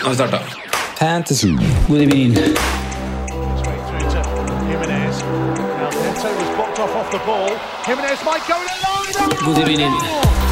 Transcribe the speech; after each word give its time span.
Nå 0.00 0.06
har 0.06 0.10
vi 0.10 0.16
starta. 0.16 0.38
Fantasy. 0.98 1.56
God 1.88 2.00
evening. 2.00 2.36
through 9.44 9.54
to 9.54 10.49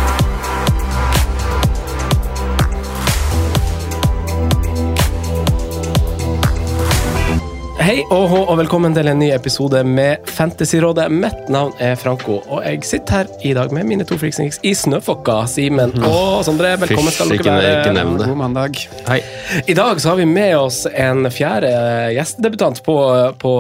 Hei 7.89 8.03
og 8.13 8.27
hå, 8.29 8.39
og 8.53 8.59
velkommen 8.59 8.93
til 8.93 9.09
en 9.09 9.17
ny 9.17 9.31
episode 9.33 9.79
med 9.89 10.27
Fantasyrådet. 10.29 11.07
Mitt 11.09 11.47
navn 11.49 11.71
er 11.81 11.95
Franco, 11.97 12.35
og 12.45 12.61
jeg 12.67 12.83
sitter 12.85 13.23
her 13.23 13.31
i 13.49 13.55
dag 13.57 13.73
med 13.73 13.89
mine 13.89 14.05
to 14.05 14.19
friksniks 14.21 14.59
i 14.61 14.75
snøfokka. 14.77 15.39
Simen 15.49 15.95
og 16.05 16.43
Sondre, 16.45 16.75
velkommen 16.83 17.17
skal 17.17 17.33
dere 17.33 17.55
være. 17.65 18.05
God 18.21 18.37
mandag. 18.37 18.77
Hei. 19.09 19.23
I 19.65 19.79
dag 19.81 20.05
så 20.05 20.13
har 20.13 20.21
vi 20.21 20.29
med 20.29 20.53
oss 20.59 20.83
en 20.91 21.31
fjerde 21.33 21.73
gjestedebutant 22.13 22.85
på, 22.85 22.99
på 23.41 23.57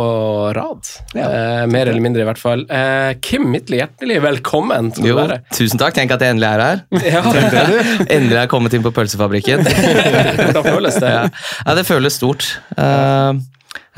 rad. 0.61 0.93
Eh, 1.17 1.65
mer 1.73 1.89
eller 1.89 2.05
mindre, 2.05 2.21
i 2.21 2.29
hvert 2.29 2.45
fall. 2.45 2.69
Eh, 2.69 3.17
Kim 3.25 3.49
Midtly, 3.49 3.81
hjertelig 3.81 4.21
velkommen 4.29 4.93
skal 4.93 5.09
Jo, 5.09 5.21
være. 5.23 5.43
tusen 5.56 5.81
takk. 5.81 5.97
Tenk 5.97 6.12
at 6.19 6.29
jeg 6.29 6.37
endelig 6.37 6.53
er 6.53 6.67
her. 6.69 6.89
Ja, 7.17 7.25
Endelig 8.19 8.34
er 8.34 8.43
jeg 8.43 8.53
kommet 8.53 8.77
inn 8.77 8.84
på 8.84 8.93
pølsefabrikken. 8.93 9.65
Hvordan 10.45 10.67
føles 10.75 11.01
det? 11.01 11.17
Ja, 11.17 11.29
ja 11.65 11.81
det 11.81 11.89
føles 11.89 12.21
stort. 12.21 12.59
Eh, 12.77 13.47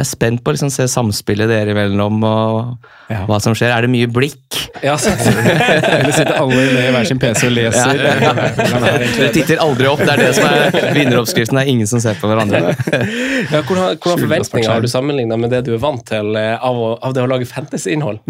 jeg 0.01 0.06
er 0.06 0.09
spent 0.09 0.41
på 0.43 0.51
å 0.51 0.55
liksom 0.56 0.70
se 0.73 0.87
samspillet 0.89 1.51
dere 1.51 1.75
imellom 1.75 2.23
og 2.25 2.89
Ja. 3.11 3.25
hva 3.27 3.41
som 3.43 3.53
skjer. 3.59 3.73
Er 3.75 3.83
det 3.84 3.91
mye 3.91 4.07
blikk? 4.07 4.59
Ja, 4.84 4.95
Eller 5.01 6.12
sitter 6.15 6.37
alle 6.39 6.61
med 6.73 6.92
hver 6.95 7.09
sin 7.09 7.19
PC 7.20 7.48
og 7.48 7.57
leser. 7.57 7.98
Ja. 8.01 8.31
Er? 8.31 9.03
Dere 9.17 9.31
titter 9.34 9.61
aldri 9.65 9.89
opp. 9.91 9.98
Det 10.05 10.12
er 10.15 10.23
det 10.23 10.34
som 10.39 10.47
er 10.47 10.95
vinneroppskriften. 10.95 11.59
Det 11.59 11.65
er 11.67 11.73
ingen 11.73 11.91
som 11.91 12.01
ser 12.03 12.15
på 12.20 12.31
hverandre. 12.31 12.70
ja, 12.70 13.65
hvordan, 13.67 13.98
hvordan 13.98 14.23
forventninger 14.27 14.70
har 14.70 14.84
du 14.84 14.89
sammenligna 14.92 15.37
med 15.42 15.51
det 15.53 15.65
du 15.67 15.75
er 15.75 15.83
vant 15.83 16.05
til 16.07 16.39
eh, 16.39 16.55
av, 16.57 16.79
å, 16.79 16.92
av 17.03 17.17
det 17.17 17.25
å 17.27 17.29
lage 17.31 17.48
fantasy-innhold? 17.51 18.23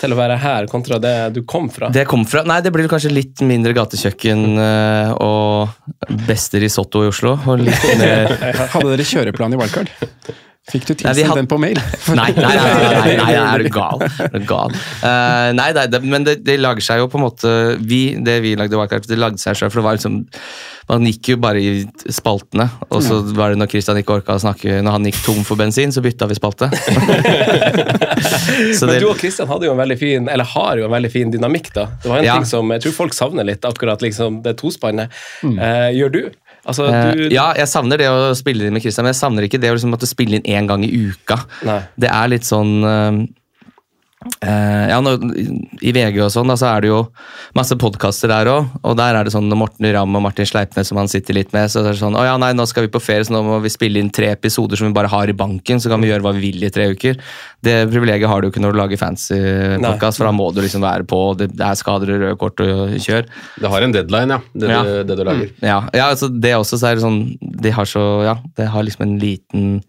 Til 0.00 0.14
å 0.14 0.16
være 0.16 0.36
her 0.40 0.66
kontra 0.72 0.96
det 0.98 1.14
du 1.36 1.42
kom 1.48 1.66
fra? 1.72 1.90
Det 1.92 2.06
kom 2.08 2.22
fra 2.28 2.40
Nei, 2.48 2.58
det 2.64 2.70
blir 2.72 2.88
kanskje 2.90 3.10
litt 3.12 3.42
mindre 3.46 3.74
gatekjøkken 3.76 4.46
eh, 4.64 5.10
og 5.22 6.14
beste 6.26 6.58
risotto 6.62 7.04
i 7.06 7.10
Oslo. 7.12 7.36
Og 7.46 7.62
litt 7.66 7.90
mer 8.00 8.32
Hadde 8.74 8.88
dere 8.94 9.06
kjøreplan 9.14 9.54
i 9.54 9.60
Wildcard? 9.60 9.92
Fikk 10.68 10.84
du 10.86 10.92
tilsendt 10.94 11.26
had- 11.26 11.36
den 11.40 11.46
på 11.48 11.56
mail? 11.58 11.78
Nei, 12.14 12.32
nei, 12.36 12.36
nei, 12.36 12.54
nei, 12.54 12.60
nei, 12.60 13.16
nei, 13.16 13.18
nei 13.32 13.32
er 13.54 13.58
du 13.64 13.68
gal? 13.72 14.02
Er 14.20 14.28
du 14.34 14.44
gal? 14.46 14.70
Eh, 15.02 15.52
nei, 15.56 15.70
nei, 15.74 15.86
det, 15.90 16.02
men 16.04 16.22
det, 16.26 16.34
det 16.46 16.58
lager 16.60 16.80
seg 16.84 16.98
jo 17.00 17.06
på 17.10 17.16
en 17.18 17.24
måte 17.24 17.52
vi, 17.80 18.00
Det 18.22 18.36
vi 18.44 18.52
lagde 18.60 18.76
Wildcard, 18.76 19.06
det 19.08 19.16
lagde 19.18 19.38
seg 19.40 19.56
sjøl. 19.56 19.70
For 19.72 19.80
det 19.80 19.86
var 19.88 19.96
liksom 19.96 20.18
Man 20.90 21.06
gikk 21.08 21.28
jo 21.32 21.36
bare 21.42 21.60
i 21.62 21.86
spaltene, 22.12 22.66
og 22.90 23.00
så 23.06 23.20
var 23.38 23.50
det 23.54 23.58
når 23.62 23.70
Christian 23.72 23.98
ikke 24.02 24.16
orka 24.20 24.34
å 24.36 24.42
snakke 24.42 24.80
Når 24.84 24.92
han 24.98 25.04
gikk 25.08 25.20
tom 25.24 25.40
for 25.48 25.56
bensin, 25.60 25.90
så 25.94 26.00
bytta 26.04 26.26
vi 26.30 26.34
spalte. 26.38 26.66
så 28.78 28.86
Men 28.90 29.00
du 29.00 29.08
og 29.10 29.18
Kristian 29.20 29.48
hadde 29.50 29.68
jo 29.68 29.74
en 29.74 29.80
veldig 29.80 29.96
fin, 30.00 30.28
eller 30.32 30.48
har 30.54 30.80
jo 30.80 30.86
en 30.88 30.94
veldig 30.94 31.10
fin 31.12 31.32
dynamikk. 31.32 31.72
da. 31.76 31.86
Det 32.02 32.10
var 32.10 32.18
en 32.20 32.24
Ja. 32.28 32.36
ting 32.38 32.44
som 32.48 32.70
jeg 32.74 32.82
tror 32.84 32.92
folk 32.96 33.14
savner 33.16 33.44
litt, 33.48 33.64
akkurat 33.64 34.02
liksom 34.02 34.42
det 34.44 34.56
tospannet. 34.60 35.10
Eh, 35.44 35.90
gjør 35.96 36.12
du? 36.12 36.22
Altså, 36.68 36.86
eh, 36.92 37.10
du 37.16 37.22
ja, 37.32 37.50
jeg 37.56 37.70
savner 37.70 38.00
det 38.00 38.08
å 38.12 38.30
spille 38.36 38.66
inn 38.66 38.74
med 38.76 38.84
Christian, 38.84 39.06
men 39.06 39.14
jeg 39.14 39.20
savner 39.22 39.46
ikke 39.46 39.60
det 39.62 39.72
å 39.72 39.76
liksom 39.76 39.94
måtte 39.94 40.08
spille 40.08 40.40
inn 40.40 40.48
én 40.48 40.68
gang 40.68 40.84
i 40.84 40.90
uka. 40.92 41.38
Nei. 41.68 41.80
Det 42.00 42.10
er 42.12 42.32
litt 42.32 42.48
sånn 42.48 42.80
eh, 44.20 44.48
eh, 44.50 44.86
ja, 44.90 44.98
nå, 45.04 45.14
I 45.80 45.92
VG 45.96 46.18
og 46.24 46.32
sånn 46.32 46.50
da, 46.50 46.56
så 46.60 46.68
er 46.70 46.84
det 46.84 46.90
jo 46.90 47.00
masse 47.56 47.76
podkaster 47.80 48.30
der 48.32 48.50
òg, 48.52 48.70
og 48.84 48.96
der 48.98 49.18
er 49.18 49.26
det 49.26 49.34
sånn 49.34 49.48
Morten 49.56 49.88
Ramm 49.94 50.18
og 50.18 50.24
Martin 50.26 50.48
Sleipnes 50.48 50.90
som 50.90 51.00
han 51.00 51.10
sitter 51.10 51.38
litt 51.38 51.54
med, 51.56 51.70
så 51.72 51.82
er 51.82 51.92
det 51.92 52.00
sånn 52.02 52.18
Å 52.18 52.26
ja, 52.26 52.36
nei, 52.40 52.52
nå 52.56 52.66
skal 52.68 52.86
vi 52.86 52.92
på 52.92 53.02
ferie, 53.02 53.26
så 53.26 53.34
nå 53.34 53.42
må 53.46 53.60
vi 53.64 53.72
spille 53.72 54.02
inn 54.02 54.12
tre 54.14 54.32
episoder 54.34 54.80
som 54.80 54.90
vi 54.90 54.96
bare 54.96 55.10
har 55.12 55.32
i 55.32 55.36
banken, 55.36 55.82
så 55.82 55.92
kan 55.92 56.02
vi 56.02 56.10
gjøre 56.12 56.26
hva 56.26 56.34
vi 56.36 56.50
vil 56.50 56.66
i 56.66 56.72
tre 56.74 56.90
uker. 56.94 57.20
Det 57.64 57.76
privilegiet 57.90 58.30
har 58.30 58.42
du 58.42 58.50
ikke 58.50 58.62
når 58.62 58.76
du 58.76 58.80
lager 58.80 59.00
fancy 59.00 59.38
podkast, 59.80 60.20
for 60.20 60.28
da 60.28 60.34
må 60.36 60.50
du 60.54 60.62
liksom 60.64 60.84
være 60.84 61.08
på, 61.08 61.20
det, 61.40 61.50
det 61.56 61.66
er 61.66 61.80
skader 61.80 62.14
og 62.14 62.24
røde 62.24 62.40
kort 62.40 62.64
og 62.64 62.96
kjør. 63.00 63.28
Det 63.60 63.72
har 63.72 63.86
en 63.86 63.96
deadline, 63.96 64.38
ja. 64.38 64.42
Det, 64.54 64.70
Ja. 64.70 64.82
Du, 64.86 64.92
det 65.08 65.16
du 65.18 65.24
lager. 65.26 65.48
Ja, 65.64 65.78
ja 65.96 66.10
altså 66.12 66.28
det 66.30 66.54
også, 66.56 66.78
så 66.78 66.90
er 66.90 66.98
det 66.98 67.02
sånn 67.04 67.20
De 67.40 67.72
har 67.74 67.88
så 67.88 68.02
Ja, 68.24 68.36
det 68.56 68.68
har 68.72 68.84
liksom 68.86 69.06
en 69.06 69.16
liten 69.20 69.80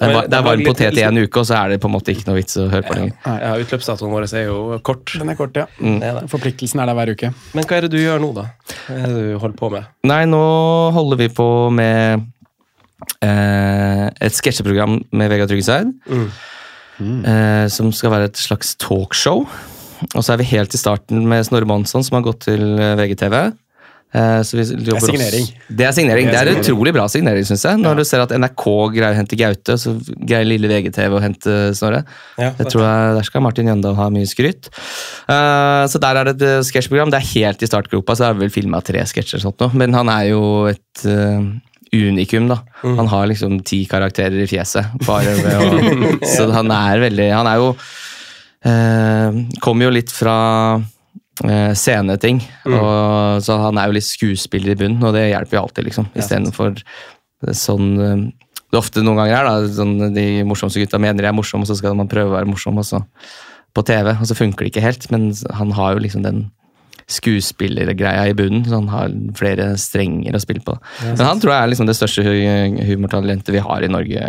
Det 0.00 0.08
er, 0.08 0.28
det 0.32 0.36
er 0.38 0.44
varm 0.46 0.62
potet 0.64 0.96
i 0.96 1.02
en 1.04 1.20
uke, 1.20 1.42
og 1.42 1.44
så 1.44 1.58
er 1.58 1.74
det 1.74 1.80
på 1.82 1.88
en 1.90 1.92
måte 1.92 2.14
ikke 2.14 2.24
noe 2.30 2.38
vits 2.38 2.56
å 2.56 2.66
høre 2.72 2.86
på 2.86 2.96
den. 2.96 3.10
ja, 3.28 3.50
Utløpsdatoen 3.60 4.14
vår 4.14 4.26
er 4.30 4.46
jo 4.46 4.78
kort. 4.86 5.12
Den 5.12 5.28
er 5.28 5.36
kort, 5.36 5.58
ja. 5.60 5.66
Mm. 5.76 5.98
Det 6.00 6.08
er 6.08 6.16
det. 6.16 6.22
Forpliktelsen 6.32 6.80
er 6.80 6.88
der 6.88 6.96
hver 6.96 7.12
uke. 7.12 7.32
Men 7.52 7.68
hva 7.68 7.76
er 7.76 7.84
det 7.84 7.92
du 7.92 8.00
gjør 8.00 8.22
nå, 8.24 8.30
da? 8.38 8.46
Hva 8.86 8.96
er 8.96 9.12
det 9.12 9.24
du 9.26 9.34
holder 9.42 9.58
på 9.60 9.70
med? 9.76 9.90
Nei, 10.08 10.22
nå 10.30 10.44
holder 10.96 11.20
vi 11.20 11.28
på 11.36 11.48
med 11.76 12.24
eh, 13.28 14.06
et 14.08 14.40
sketsjeprogram 14.40 15.02
med 15.12 15.34
Vegard 15.34 15.52
Tryggeseid. 15.52 15.92
Eh, 17.00 17.66
som 17.72 17.92
skal 17.96 18.12
være 18.16 18.30
et 18.30 18.40
slags 18.40 18.74
talkshow. 18.80 19.44
Og 20.10 20.22
så 20.24 20.32
er 20.32 20.40
vi 20.40 20.48
helt 20.54 20.74
i 20.74 20.80
starten 20.80 21.26
med 21.28 21.44
Snorre 21.48 21.68
Monsson, 21.68 22.04
som 22.04 22.16
har 22.18 22.24
gått 22.24 22.46
til 22.48 22.64
eh, 22.80 22.96
VGTV. 23.00 23.36
Eh, 24.10 24.42
signering. 24.42 25.46
Det 25.70 25.86
er 25.86 25.92
signering. 25.94 26.26
Det 26.26 26.34
er 26.34 26.40
er, 26.40 26.48
signering. 26.50 26.64
utrolig 26.64 26.92
bra 26.96 27.04
signering, 27.06 27.44
syns 27.46 27.62
jeg. 27.62 27.78
Når 27.78 28.00
du 28.00 28.04
ser 28.08 28.24
at 28.24 28.32
NRK 28.34 28.64
greier 28.96 29.14
å 29.14 29.18
hente 29.20 29.38
Gaute, 29.38 29.76
så 29.78 29.94
greier 30.02 30.48
lille 30.48 30.70
VGTV 30.70 31.14
å 31.14 31.22
hente 31.22 31.58
Snorre. 31.78 32.02
Ja, 32.40 32.50
Det 32.58 32.66
tror 32.72 32.82
jeg, 32.82 33.14
Der 33.20 33.28
skal 33.28 33.44
Martin 33.46 33.70
Jøndal 33.70 33.94
ha 33.94 34.08
mye 34.10 34.26
skryt. 34.26 34.66
Uh, 35.30 35.86
så 35.86 36.02
der 36.02 36.18
er 36.18 36.32
det 36.32 36.42
et 36.42 36.66
sketsjprogram. 36.66 37.14
Det 37.14 37.22
er 37.22 37.30
helt 37.38 37.62
i 37.62 37.70
startgropa, 37.70 38.18
så 38.18 38.26
er 38.26 38.34
det 38.34 38.48
vel 38.48 38.54
filma 38.54 38.82
tre 38.82 39.06
sketsjer. 39.06 39.46
sånt 39.46 39.62
nå. 39.62 39.70
Men 39.78 39.94
han 39.94 40.10
er 40.10 40.32
jo 40.32 40.42
et 40.66 41.06
uh, 41.06 41.46
unikum, 41.94 42.50
da. 42.50 42.64
Han 42.82 43.06
har 43.14 43.30
liksom 43.30 43.60
ti 43.62 43.84
karakterer 43.86 44.42
i 44.42 44.50
fjeset. 44.50 44.90
Bare 45.06 45.38
ved 45.38 45.54
å, 45.54 46.14
så 46.34 46.50
han 46.50 46.70
er 46.74 47.06
veldig 47.06 47.30
Han 47.30 47.46
er 47.46 47.62
jo 47.62 47.74
uh, 48.66 49.44
Kommer 49.62 49.86
jo 49.86 49.94
litt 49.94 50.10
fra 50.10 50.80
eh, 51.48 51.72
sceneting. 51.74 52.42
Og, 52.66 53.42
så 53.42 53.56
han 53.62 53.78
er 53.78 53.86
jo 53.88 53.96
litt 53.96 54.08
skuespiller 54.08 54.74
i 54.74 54.78
bunnen, 54.82 55.02
og 55.06 55.14
det 55.16 55.28
hjelper 55.30 55.56
jo 55.58 55.62
alltid, 55.64 55.84
liksom. 55.88 56.10
Istedenfor 56.20 56.82
sånn 57.56 58.32
det 58.70 58.76
er 58.76 58.82
ofte 58.84 59.02
noen 59.02 59.16
ganger 59.18 59.34
er 59.34 59.46
da, 59.48 59.54
sånn, 59.74 60.12
de 60.14 60.24
morsomste 60.46 60.78
gutta 60.78 60.98
mener 61.02 61.24
de 61.24 61.26
er 61.26 61.34
morsomme, 61.34 61.64
og 61.66 61.70
så 61.72 61.74
skal 61.74 61.96
man 61.98 62.06
prøve 62.06 62.30
å 62.30 62.36
være 62.36 62.46
morsom 62.46 62.76
også, 62.78 63.00
på 63.74 63.82
TV, 63.88 64.12
og 64.14 64.26
så 64.30 64.36
funker 64.38 64.62
det 64.62 64.70
ikke 64.70 64.84
helt. 64.84 65.08
Men 65.10 65.32
han 65.58 65.72
har 65.74 65.96
jo 65.96 66.02
liksom 66.04 66.22
den 66.22 66.44
skuespillergreia 67.10 68.28
i 68.30 68.34
bunnen, 68.38 68.62
så 68.68 68.78
han 68.78 68.88
har 68.92 69.10
flere 69.38 69.72
strenger 69.80 70.36
å 70.36 70.42
spille 70.42 70.62
på. 70.66 70.76
Men 71.02 71.24
han 71.26 71.40
tror 71.42 71.54
jeg 71.54 71.62
er 71.64 71.72
liksom 71.72 71.88
det 71.90 71.96
største 71.98 72.22
hu- 72.26 72.84
humortalentet 72.92 73.50
vi 73.54 73.62
har 73.64 73.82
i 73.82 73.90
Norge 73.90 74.22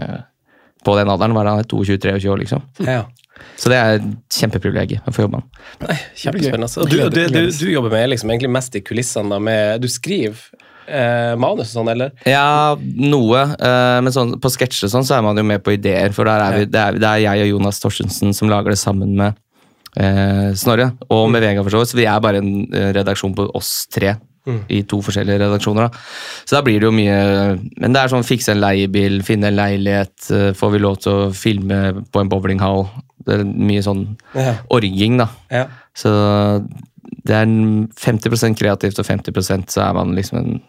på 0.85 0.95
den 0.97 1.11
alderen. 1.13 1.35
Var 1.37 1.45
han 1.51 1.63
22-23 1.63 2.29
år, 2.33 2.41
liksom. 2.41 2.65
Ja, 2.85 3.01
Ja. 3.01 3.03
Så 3.61 3.69
det 3.71 3.77
er 3.77 3.99
et 3.99 4.39
kjempeprivilegium 4.39 5.05
å 5.07 5.13
få 5.15 5.25
jobbe 5.25 5.39
med 5.39 5.45
han. 5.45 6.01
Kjempespennende. 6.17 6.89
Du, 6.89 6.97
du, 7.13 7.21
du, 7.33 7.41
du 7.51 7.67
jobber 7.71 7.93
med 7.93 8.09
liksom 8.13 8.33
egentlig 8.33 8.51
mest 8.57 8.75
i 8.77 8.83
kulissene. 8.85 9.29
da, 9.31 9.39
med, 9.43 9.81
Du 9.83 9.87
skriver 9.91 10.39
eh, 10.87 11.35
manus 11.39 11.71
og 11.71 11.81
sånn, 11.81 11.91
eller? 11.93 12.15
Ja, 12.29 12.75
noe. 12.79 13.43
eh, 13.57 13.99
men 14.03 14.15
sånn, 14.15 14.35
på 14.41 14.51
sketsjer 14.53 14.91
sånn 14.91 15.05
så 15.07 15.19
er 15.19 15.25
man 15.25 15.39
jo 15.39 15.45
med 15.47 15.63
på 15.65 15.75
ideer. 15.77 16.15
For 16.15 16.27
der 16.29 16.45
er 16.47 16.59
vi, 16.59 16.71
det, 16.71 16.81
er, 16.81 16.99
det 17.01 17.11
er 17.11 17.23
jeg 17.27 17.45
og 17.45 17.53
Jonas 17.55 17.81
Torstensen 17.83 18.35
som 18.37 18.51
lager 18.51 18.73
det 18.73 18.81
sammen 18.81 19.15
med 19.19 19.37
eh, 19.99 20.51
Snorre. 20.57 20.91
Og 21.09 21.29
med 21.31 21.45
Vega, 21.45 21.63
for 21.63 21.73
så 21.75 21.83
vidt. 21.83 21.93
Så 21.93 22.01
vi 22.01 22.09
er 22.09 22.19
bare 22.23 22.41
en 22.43 22.51
eh, 22.73 22.91
redaksjon 22.97 23.37
på 23.37 23.49
oss 23.57 23.85
tre 23.91 24.17
i 24.73 24.79
to 24.89 24.97
forskjellige 25.05 25.37
redaksjoner. 25.37 25.85
da. 25.85 25.99
Så 26.49 26.55
da 26.55 26.63
blir 26.65 26.79
det 26.81 26.87
jo 26.87 26.93
mye 26.95 27.59
Men 27.77 27.93
det 27.93 27.99
er 28.01 28.09
sånn 28.09 28.25
fikse 28.25 28.55
en 28.55 28.63
leiebil, 28.63 29.19
finne 29.21 29.51
en 29.51 29.59
leilighet, 29.59 30.15
eh, 30.33 30.47
får 30.57 30.71
vi 30.73 30.79
lov 30.81 30.97
til 31.03 31.11
å 31.13 31.27
filme 31.29 31.77
på 32.09 32.23
en 32.23 32.31
bowlinghall? 32.31 32.87
Det 33.25 33.39
er 33.39 33.43
mye 33.45 33.83
sånn 33.85 34.05
Ja. 34.35 34.55
orging, 34.69 35.17
da. 35.21 35.27
Ja. 35.51 35.65
Så 35.95 36.11
det 37.25 37.35
er 37.35 37.45
50% 37.45 38.57
kreativt, 38.57 38.99
og 38.99 39.05
50% 39.05 39.69
så 39.75 39.81
er 39.89 39.93
man 39.93 40.15
liksom 40.17 40.37
en, 40.39 40.61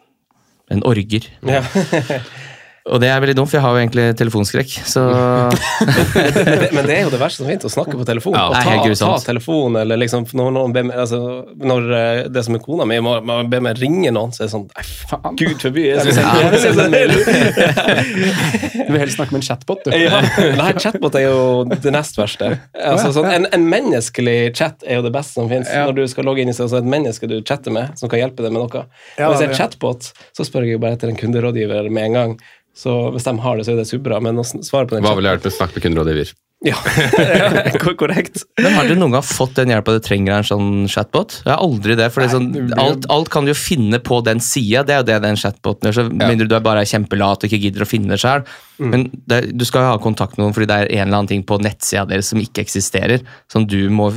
en 0.70 0.82
orger. 0.88 1.28
Ja. 1.46 1.62
Og 2.90 2.98
det 2.98 3.06
er 3.14 3.20
veldig 3.22 3.36
dumt, 3.38 3.46
for 3.46 3.60
jeg 3.60 3.62
har 3.62 3.76
jo 3.76 3.80
egentlig 3.84 4.04
telefonskrekk, 4.18 4.72
så 4.90 5.02
Men 5.06 6.32
det- 6.34 6.70
Men 6.74 6.86
det 6.88 6.94
er 6.96 7.02
jo 7.04 7.10
det 7.12 7.20
verste 7.20 7.38
som 7.42 7.46
finnes, 7.46 7.66
å 7.68 7.70
snakke 7.70 7.94
på 7.94 8.06
telefon. 8.08 8.34
Ja, 8.34 8.48
og 8.48 8.56
er 8.58 8.94
ta, 8.98 9.10
ta 9.12 9.18
telefon, 9.28 9.76
eller 9.78 10.00
liksom 10.02 10.24
Når, 10.34 10.50
noen 10.56 10.74
ber 10.74 10.88
meg, 10.88 10.96
altså, 10.98 11.20
når 11.62 11.86
eh, 11.98 12.22
det 12.34 12.42
som 12.46 12.56
er 12.58 12.62
kona 12.64 12.86
mi, 12.90 12.98
må, 13.04 13.12
må 13.22 13.36
be 13.52 13.60
meg 13.62 13.78
ringe 13.78 14.10
noen, 14.14 14.32
så 14.34 14.42
er 14.42 14.48
det 14.48 14.54
sånn 14.56 14.66
Nei, 14.72 14.84
faen, 15.12 15.36
gud 15.38 15.62
forby. 15.62 15.84
Jeg 15.92 16.00
skal 16.02 16.74
sende- 16.74 16.88
mail. 16.92 17.12
Du 17.12 18.92
vil 18.92 18.98
helst 19.02 19.16
snakke 19.18 19.32
med 19.36 19.40
en 19.42 19.46
chatbot, 19.46 19.84
du. 19.86 19.94
Ja, 19.96 20.20
nei, 20.58 20.70
chatbot 20.82 21.14
er 21.18 21.26
jo 21.28 21.38
det 21.70 21.92
nest 21.94 22.18
verste. 22.18 22.50
Altså, 22.74 23.12
sånn, 23.14 23.28
en, 23.30 23.46
en 23.54 23.66
menneskelig 23.70 24.38
chat 24.58 24.82
er 24.86 24.98
jo 25.00 25.06
det 25.06 25.14
beste 25.14 25.38
som 25.38 25.50
finnes. 25.52 25.70
Ja. 25.72 25.86
Når 25.88 26.00
du 26.00 26.04
skal 26.10 26.26
logge 26.28 26.42
inn 26.44 26.50
i 26.52 26.56
seg, 26.56 26.66
så 26.70 26.78
er 26.78 26.82
det 26.82 26.88
et 26.90 26.94
menneske 26.96 27.30
du 27.30 27.38
chatter 27.46 27.74
med, 27.74 27.94
som 28.00 28.10
kan 28.12 28.22
hjelpe 28.22 28.42
deg 28.44 28.50
med 28.54 28.64
noe. 28.64 28.84
Ja, 29.18 29.30
Hvis 29.30 29.38
det 29.44 29.50
er 29.50 29.54
ja. 29.54 29.60
chatbot, 29.62 30.10
så 30.36 30.46
spør 30.48 30.66
jeg 30.66 30.76
jo 30.78 30.82
bare 30.82 30.98
etter 30.98 31.12
en 31.12 31.18
kunderådgiver 31.20 31.88
med 31.92 32.10
en 32.10 32.18
gang. 32.18 32.34
Så 32.76 32.94
hvis 33.12 33.26
de 33.28 33.34
har 33.44 33.58
det, 33.58 33.66
så 33.66 33.74
er 33.74 33.82
det 33.82 33.90
superbra. 33.90 34.22
Men 34.24 34.40
å 34.40 34.46
svare 34.46 34.88
på 34.88 34.96
den 34.96 35.04
Hva 35.04 35.16
vil 35.18 35.28
hjelpe? 35.28 35.52
Snakk 35.52 35.76
med 35.76 35.84
kunderådgiver. 35.84 36.32
Ja, 36.62 36.76
ja 37.18 37.78
korrekt. 37.98 38.44
Men 38.60 38.76
har 38.76 38.86
dere 38.86 39.00
noen 39.00 39.16
gang 39.16 39.24
fått 39.26 39.56
den 39.58 39.72
hjelpa 39.72 39.96
du 39.96 40.02
trenger 40.04 40.36
av 40.36 40.42
en 40.42 40.46
sånn 40.46 40.68
chatbot? 40.90 41.40
Jeg 41.42 41.50
har 41.50 41.64
aldri 41.64 41.96
det. 41.98 42.06
for 42.14 42.22
det 42.22 42.28
er 42.28 42.36
sånn, 42.36 42.76
alt, 42.78 43.08
alt 43.10 43.32
kan 43.34 43.46
du 43.46 43.50
jo 43.50 43.58
finne 43.58 43.98
på 44.02 44.20
den 44.24 44.42
sida, 44.42 44.84
det 44.86 44.94
er 44.94 45.02
jo 45.02 45.08
det 45.10 45.18
den 45.24 45.40
chatboten 45.42 45.90
gjør. 45.90 45.98
Så 45.98 46.06
mindre 46.12 46.46
du 46.46 46.54
er 46.58 46.62
bare 46.64 46.84
er 46.84 46.92
kjempelat 46.92 47.42
og 47.42 47.50
ikke 47.50 47.64
gidder 47.66 47.84
å 47.84 47.90
finne 47.90 48.14
det 48.14 48.20
sjøl. 48.22 48.46
Men 48.82 49.08
det, 49.30 49.42
du 49.58 49.66
skal 49.66 49.84
jo 49.84 49.92
ha 49.96 49.98
kontakt 50.02 50.38
med 50.38 50.46
noen 50.46 50.56
fordi 50.56 50.70
det 50.70 50.78
er 50.78 50.94
en 51.00 51.04
eller 51.08 51.18
annen 51.18 51.34
ting 51.34 51.44
på 51.46 51.58
nettsida 51.62 52.06
deres 52.08 52.30
som 52.32 52.40
ikke 52.42 52.64
eksisterer, 52.64 53.26
som 53.50 53.66
du 53.66 53.80
må 53.90 54.12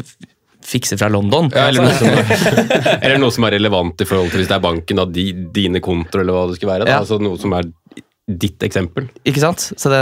fikse 0.66 0.98
fra 0.98 1.10
London. 1.14 1.50
Ja, 1.54 1.68
eller, 1.70 1.86
noe 1.86 1.98
som, 2.00 2.10
eller 3.00 3.20
noe 3.22 3.34
som 3.34 3.46
er 3.48 3.58
relevant 3.58 4.02
i 4.02 4.08
forhold 4.10 4.34
til 4.34 4.42
hvis 4.42 4.50
det 4.50 4.58
er 4.58 4.64
banken, 4.64 5.02
da, 5.02 5.06
de, 5.10 5.26
dine 5.54 5.82
kontoer 5.84 6.24
eller 6.24 6.38
hva 6.38 6.46
det 6.50 6.60
skulle 6.60 6.74
være. 6.74 6.88
Da. 6.88 6.96
Ja. 6.96 7.02
Altså 7.06 7.20
Noe 7.22 7.42
som 7.42 7.54
er 7.58 7.70
ditt 8.28 8.64
eksempel. 8.66 9.10
Ikke 9.26 9.40
sant? 9.44 9.72
Så 9.78 9.90
det, 9.92 10.00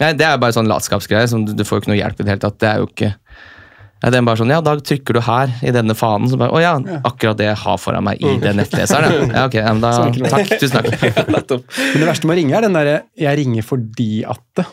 nei, 0.00 0.12
det 0.16 0.24
er 0.26 0.38
bare 0.40 0.52
sånn 0.56 0.68
latskapsgreie. 0.70 1.28
som 1.28 1.44
Du, 1.44 1.52
du 1.52 1.64
får 1.64 1.78
jo 1.78 1.82
ikke 1.84 1.92
noe 1.92 1.98
hjelp 2.00 2.20
i 2.20 2.24
det 2.24 2.32
hele 2.34 2.44
tatt. 2.46 2.58
Det 2.62 2.68
er 2.70 2.78
jo 2.84 2.88
ikke 2.90 3.14
ja, 4.04 4.10
det 4.12 4.18
er 4.18 4.24
bare 4.28 4.36
sånn, 4.36 4.50
ja, 4.52 4.58
Da 4.60 4.74
trykker 4.76 5.16
du 5.16 5.20
her 5.24 5.48
i 5.64 5.70
denne 5.72 5.94
fanen. 5.96 6.28
Så 6.28 6.36
bare, 6.36 6.52
Å 6.52 6.60
ja, 6.60 6.74
akkurat 7.08 7.38
det 7.40 7.46
jeg 7.48 7.56
har 7.62 7.78
foran 7.80 8.04
meg 8.04 8.20
i 8.20 8.34
den 8.42 8.58
nettleseren. 8.60 9.30
Ja, 9.32 9.46
ok, 9.48 9.54
ja, 9.56 9.72
men 9.72 9.80
da, 9.80 9.92
Takk, 10.34 10.52
tusen 10.60 10.76
takk. 10.76 10.90
Men 11.94 12.02
det 12.04 12.08
verste 12.10 12.28
med 12.28 12.36
å 12.36 12.38
ringe 12.38 12.58
er 12.58 12.66
den 12.68 12.76
derre 12.76 12.98
'jeg 13.16 13.38
ringer 13.40 13.64
fordi 13.64 14.10
at' 14.28 14.44
det. 14.60 14.66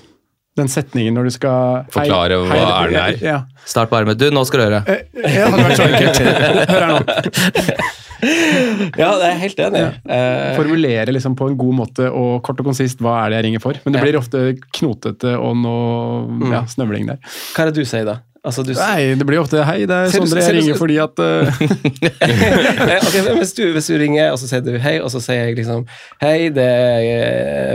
Den 0.59 0.67
setningen 0.69 1.15
når 1.15 1.23
du 1.23 1.31
skal 1.33 1.85
Hei- 1.87 1.93
Forklare 1.95 2.35
hva 2.43 2.51
hei, 2.51 2.59
er 2.83 2.89
det 2.91 2.99
er. 3.01 3.25
Ja. 3.25 3.39
Start 3.65 3.89
bare 3.89 4.05
med 4.05 4.19
'du, 4.19 4.27
nå 4.29 4.43
skal 4.45 4.59
du 4.59 4.65
høre'. 4.67 4.83
Eh, 4.91 5.37
Ja, 5.39 5.47
det 5.49 5.55
hadde 5.55 5.63
vært 5.63 5.79
så 5.79 5.87
enkelt. 5.87 6.17
Hør 6.69 6.83
her 6.83 6.91
nå. 6.91 6.99
Ja, 9.01 9.09
det 9.19 9.25
er 9.25 9.31
jeg 9.33 9.39
helt 9.45 9.63
enig. 9.67 9.83
i. 9.83 9.87
Ja. 10.13 10.51
Formulere 10.57 11.15
liksom 11.15 11.35
på 11.39 11.47
en 11.51 11.57
god 11.59 11.77
måte 11.83 12.09
og 12.11 12.41
kort 12.45 12.59
og 12.63 12.69
konsist 12.71 13.01
hva 13.03 13.19
er 13.25 13.33
det 13.33 13.41
jeg 13.41 13.47
ringer 13.49 13.63
for. 13.63 13.79
Men 13.85 13.97
det 13.97 14.03
blir 14.05 14.19
ofte 14.19 14.45
knotete 14.79 15.35
og 15.39 15.57
noe 15.63 16.51
ja, 16.53 16.63
snøvling 16.69 17.09
der. 17.13 17.19
hva 17.55 17.65
er 17.67 17.71
det 17.73 17.81
du 17.83 17.85
sier, 17.89 18.05
da? 18.09 18.19
Altså, 18.43 18.59
du, 18.67 18.73
Nei, 18.75 19.13
det 19.15 19.23
blir 19.23 19.39
ofte 19.39 19.61
'hei, 19.63 19.85
det 19.87 19.95
er 19.95 20.09
Sondre, 20.11 20.41
jeg 20.41 20.51
jeg 20.51 20.51
du- 20.51 20.59
ringer 20.59 20.75
fordi 20.75 20.97
at 20.99 21.15
uh... 21.23 21.47
okay, 22.19 23.21
ok, 23.23 23.37
hvis, 23.39 23.53
du, 23.55 23.61
hvis 23.71 23.87
du 23.87 23.93
ringer, 24.01 24.33
og 24.33 24.39
så 24.41 24.49
sier 24.49 24.63
du 24.65 24.73
hei, 24.83 24.97
og 24.99 25.07
så 25.13 25.21
sier 25.23 25.45
jeg 25.47 25.55
liksom 25.61 25.85
Hei, 26.19 26.49
det 26.51 26.65
er 26.65 27.05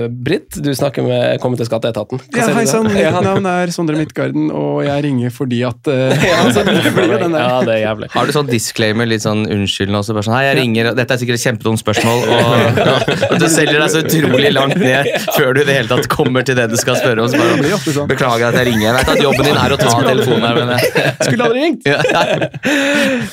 eh, 0.03 0.09
Britt, 0.13 0.59
du 0.61 0.69
snakker 0.77 1.07
med 1.07 1.39
Kommer 1.41 1.57
til 1.57 1.69
skatteetaten. 1.71 2.21
Hva 2.21 2.43
Ja, 2.43 2.49
hei 2.59 2.67
sann, 2.69 2.85
mitt 2.89 3.01
Ja. 3.01 3.15
navn 3.25 3.49
er 3.49 3.73
Sondre 3.73 3.97
Midtgarden, 3.97 4.51
og 4.53 4.83
jeg 4.85 5.05
ringer 5.09 5.33
fordi 5.33 5.63
at 5.69 5.89
uh... 5.89 6.13
Ja, 6.29 6.37
altså, 6.45 6.65
det 6.69 6.93
blir 6.93 7.15
jo 7.15 7.21
den 7.25 7.33
der. 7.39 7.49
ja, 7.49 7.61
det 7.65 7.75
er 7.79 7.83
jævlig. 7.87 8.11
Har 8.13 8.29
du 8.29 8.37
sånn 8.37 8.51
disclaimer, 8.53 9.09
litt 9.09 9.25
sånn 9.25 9.47
unnskyldende 9.49 10.03
også? 10.05 10.17
Bare 10.19 10.29
sånn, 10.29 10.38
hei, 10.39 10.45
jeg 10.49 10.57
ringer, 10.61 10.89
Dette 10.97 11.15
er 11.17 11.21
sikkert 11.21 11.39
et 11.41 11.45
kjempedumt 11.45 11.81
spørsmål, 11.83 12.19
og, 12.31 12.79
og 13.33 13.37
du 13.43 13.47
selger 13.51 13.81
deg 13.83 13.91
så 13.93 14.03
utrolig 14.05 14.53
langt 14.55 14.79
ned 14.81 15.09
før 15.35 15.53
du 15.57 15.61
i 15.63 15.67
det 15.69 15.75
hele 15.81 15.91
tatt 15.91 16.09
kommer 16.13 16.47
til 16.47 16.57
det 16.59 16.69
du 16.73 16.77
skal 16.81 16.97
spørre 17.01 17.25
om. 17.27 17.35
Bare, 17.35 17.79
sånn. 17.85 18.09
Beklager 18.11 18.49
at 18.53 18.59
jeg 18.61 18.69
ringer. 18.71 18.87
Jeg 18.89 18.95
vet 18.99 19.13
at 19.15 19.23
jobben 19.25 19.49
din 19.49 19.59
er 19.59 19.75
å 19.75 19.79
ta 19.81 19.91
telefonen 20.07 20.47
her, 20.47 20.55
men 20.63 20.73
jeg, 20.77 20.81
Skulle 21.27 21.49
aldri 21.49 21.61
ringt! 21.67 21.83
ja, 21.89 21.99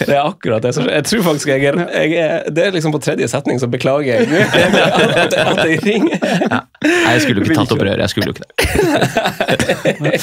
Det 0.02 0.12
er 0.16 0.22
akkurat 0.26 0.66
det. 0.66 0.74
som 0.76 0.84
skjer. 0.88 0.96
Jeg 1.00 1.08
tror 1.12 1.26
faktisk 1.30 1.52
jeg 1.54 1.70
er, 1.72 1.80
jeg 1.94 2.18
er 2.26 2.50
Det 2.56 2.66
er 2.66 2.76
liksom 2.76 2.96
på 2.96 3.02
tredje 3.06 3.30
setning, 3.32 3.62
så 3.62 3.70
beklager 3.72 4.26
jeg 4.26 4.26
at, 4.26 5.38
at 5.46 5.64
jeg 5.70 5.80
ringer. 5.86 6.18
Nei, 6.86 7.12
jeg 7.16 7.22
skulle 7.26 7.42
jo 7.42 7.48
ikke 7.50 7.60
tatt 7.62 7.76
opp 7.76 7.84
røret. 7.86 8.02
Jeg 8.06 8.12
skulle 8.14 8.28
jo 8.30 8.36
ikke 8.36 8.46
det. 10.06 10.16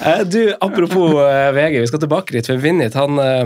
Eh, 0.00 0.22
Du, 0.30 0.40
apropos 0.60 1.20
eh, 1.24 1.52
VG, 1.56 1.80
vi 1.80 1.86
skal 1.90 2.00
tilbake 2.04 2.32
dit. 2.36 2.46
For 2.50 2.60
Vinnit, 2.62 2.94
han 2.98 3.18
eh, 3.18 3.44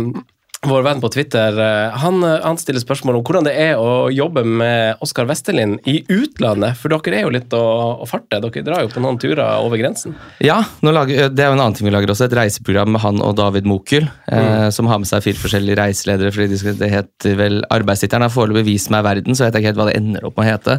vår 0.70 0.84
venn 0.86 1.00
på 1.02 1.10
Twitter, 1.12 1.58
eh, 1.60 1.96
han, 2.02 2.22
eh, 2.24 2.40
han 2.42 2.58
stiller 2.60 2.82
spørsmål 2.82 3.18
om 3.18 3.24
hvordan 3.24 3.46
det 3.48 3.54
er 3.60 3.80
å 3.80 4.08
jobbe 4.12 4.44
med 4.44 5.02
Oskar 5.04 5.28
Westerlin 5.28 5.76
i 5.90 6.00
utlandet. 6.12 6.78
For 6.80 6.92
dere 6.92 7.20
er 7.20 7.26
jo 7.26 7.32
litt 7.34 7.54
å, 7.56 7.62
å 8.02 8.08
farte. 8.08 8.40
Dere 8.42 8.64
drar 8.66 8.84
jo 8.84 8.92
på 8.92 9.02
noen 9.04 9.18
turer 9.22 9.62
over 9.64 9.80
grensen. 9.80 10.16
Ja, 10.44 10.60
lager, 10.84 11.30
det 11.30 11.44
er 11.44 11.52
jo 11.52 11.56
en 11.58 11.64
annen 11.64 11.76
ting 11.78 11.88
vi 11.88 11.94
lager 11.94 12.12
også. 12.14 12.28
Et 12.28 12.36
reiseprogram 12.38 12.94
med 12.94 13.04
han 13.04 13.22
og 13.24 13.36
David 13.40 13.68
Mokel, 13.68 14.08
eh, 14.32 14.68
som 14.74 14.90
har 14.90 15.00
med 15.02 15.10
seg 15.10 15.24
fire 15.26 15.40
forskjellige 15.42 15.80
reiseledere. 15.80 16.32
fordi 16.34 16.48
de 16.54 16.60
skal, 16.60 16.78
Det 16.80 16.92
heter 16.92 17.38
vel 17.40 17.60
Arbeidstittelen 17.74 18.28
har 18.28 18.34
foreløpig 18.34 18.66
vist 18.72 18.92
meg 18.94 19.04
verden, 19.06 19.34
så 19.34 19.44
jeg 19.44 19.52
vet 19.52 19.60
ikke 19.62 19.72
helt 19.72 19.82
hva 19.82 19.90
det 19.90 19.98
ender 20.00 20.28
opp 20.28 20.38
med 20.38 20.46
å 20.46 20.50
hete. 20.52 20.78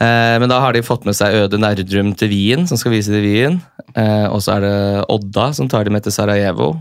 Eh, 0.00 0.38
men 0.42 0.50
da 0.50 0.60
har 0.60 0.72
de 0.74 0.82
fått 0.86 1.04
med 1.06 1.16
seg 1.16 1.44
Øde 1.44 1.60
Nerdrum 1.60 2.14
til 2.18 2.32
Wien, 2.32 2.66
som 2.68 2.80
skal 2.80 2.94
vise 2.94 3.14
i 3.14 3.22
Wien. 3.24 3.60
Eh, 3.94 4.26
og 4.26 4.42
så 4.42 4.56
er 4.56 4.66
det 4.66 4.74
Odda, 5.12 5.52
som 5.54 5.68
tar 5.70 5.86
dem 5.86 5.94
med 5.96 6.04
til 6.06 6.14
Sarajevo. 6.14 6.74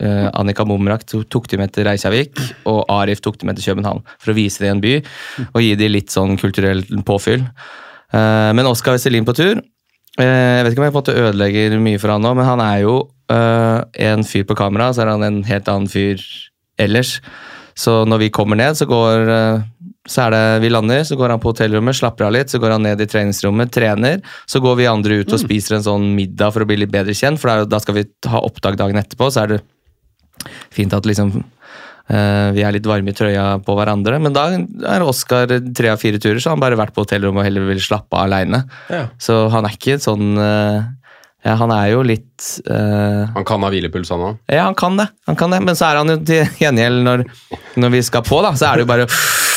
Eh, 0.00 0.28
Annika 0.32 0.64
Mumrak 0.64 1.04
tok 1.04 1.48
dem 1.50 1.60
med 1.60 1.72
til 1.74 1.84
Reykjavik, 1.84 2.38
og 2.70 2.84
Arif 2.88 3.20
tok 3.20 3.36
dem 3.40 3.50
med 3.50 3.58
til 3.58 3.72
København. 3.72 4.00
For 4.22 4.32
å 4.32 4.36
vise 4.38 4.62
det 4.62 4.70
i 4.70 4.72
en 4.72 4.80
by, 4.80 4.94
og 5.50 5.60
gi 5.60 5.74
dem 5.76 5.92
litt 5.92 6.14
sånn 6.14 6.38
kulturell 6.40 6.84
påfyll. 7.04 7.44
Eh, 8.14 8.50
men 8.56 8.70
Oskar 8.70 8.96
Westerlin 8.96 9.28
på 9.28 9.36
tur 9.36 9.60
Eh, 10.18 10.26
Jeg 10.26 10.64
vet 10.64 10.72
ikke 10.74 10.80
om 10.82 10.84
jeg 10.84 10.92
på 10.92 10.98
en 10.98 11.04
måte 11.04 11.20
ødelegger 11.22 11.74
mye 11.80 11.98
for 12.02 12.10
han 12.10 12.20
nå, 12.20 12.32
men 12.34 12.44
han 12.44 12.60
er 12.60 12.80
jo 12.82 12.96
en 13.30 14.24
fyr 14.26 14.42
på 14.42 14.56
kamera, 14.58 14.88
så 14.92 15.04
er 15.04 15.12
han 15.12 15.22
en 15.22 15.36
helt 15.46 15.68
annen 15.70 15.86
fyr 15.88 16.18
ellers. 16.82 17.20
Så 17.78 18.02
når 18.04 18.18
vi 18.24 18.28
kommer 18.34 18.58
ned, 18.58 18.74
så 18.74 18.88
går 18.90 19.30
så 20.08 20.24
er 20.26 20.32
det 20.32 20.44
Vi 20.64 20.70
lander, 20.72 21.02
så 21.04 21.16
går 21.18 21.34
han 21.34 21.42
på 21.42 21.52
hotellrommet, 21.52 21.96
slapper 21.98 22.28
av 22.30 22.32
litt, 22.32 22.50
så 22.52 22.60
går 22.62 22.76
han 22.76 22.86
ned 22.86 23.02
i 23.04 23.08
treningsrommet, 23.10 23.72
trener. 23.74 24.22
Så 24.48 24.62
går 24.64 24.78
vi 24.80 24.88
andre 24.88 25.20
ut 25.20 25.34
og 25.36 25.42
spiser 25.42 25.76
en 25.76 25.84
sånn 25.86 26.06
middag 26.16 26.54
for 26.54 26.64
å 26.64 26.68
bli 26.68 26.78
litt 26.80 26.92
bedre 26.92 27.14
kjent, 27.16 27.40
for 27.40 27.66
da 27.68 27.80
skal 27.82 27.98
vi 27.98 28.06
ha 28.32 28.40
oppdag 28.40 28.80
dagen 28.80 29.00
etterpå. 29.00 29.28
Så 29.28 29.44
er 29.44 29.52
det 29.52 29.60
fint 30.72 30.94
at 30.96 31.04
liksom 31.04 31.34
eh, 31.36 32.48
vi 32.56 32.64
er 32.64 32.72
litt 32.72 32.88
varme 32.88 33.12
i 33.12 33.16
trøya 33.16 33.60
på 33.66 33.76
hverandre. 33.76 34.22
Men 34.24 34.36
da 34.36 34.46
er 34.56 35.04
Oskar 35.04 35.52
tre 35.76 35.92
av 35.92 36.00
fire 36.00 36.22
turer, 36.22 36.40
så 36.40 36.54
han 36.54 36.64
bare 36.64 36.80
vært 36.80 36.96
på 36.96 37.04
hotellrommet 37.04 37.44
og 37.44 37.50
heller 37.50 37.68
vil 37.68 37.84
slappe 37.84 38.16
av 38.16 38.24
aleine. 38.24 38.64
Ja. 38.88 39.04
Så 39.20 39.42
han 39.52 39.68
er 39.68 39.76
ikke 39.76 40.00
sånn 40.00 40.32
eh, 40.40 40.80
Ja, 41.40 41.54
han 41.56 41.72
er 41.72 41.86
jo 41.94 42.02
litt 42.04 42.48
uh... 42.68 43.30
Han 43.32 43.46
kan 43.48 43.62
ha 43.64 43.70
hvilepuls, 43.72 44.10
han 44.12 44.24
òg. 44.26 44.40
Ja, 44.52 44.66
han 44.66 44.76
kan 44.76 44.98
det, 45.00 45.06
han 45.28 45.38
kan 45.40 45.54
det, 45.54 45.62
men 45.64 45.78
så 45.78 45.88
er 45.88 46.00
han 46.02 46.12
jo 46.12 46.18
til 46.28 46.60
gjengjeld 46.60 47.00
når, 47.06 47.24
når 47.80 47.94
vi 47.96 48.02
skal 48.04 48.24
på, 48.26 48.42
da, 48.44 48.52
så 48.60 48.68
er 48.68 48.80
det 48.80 48.84
jo 48.84 48.90
bare 48.90 49.06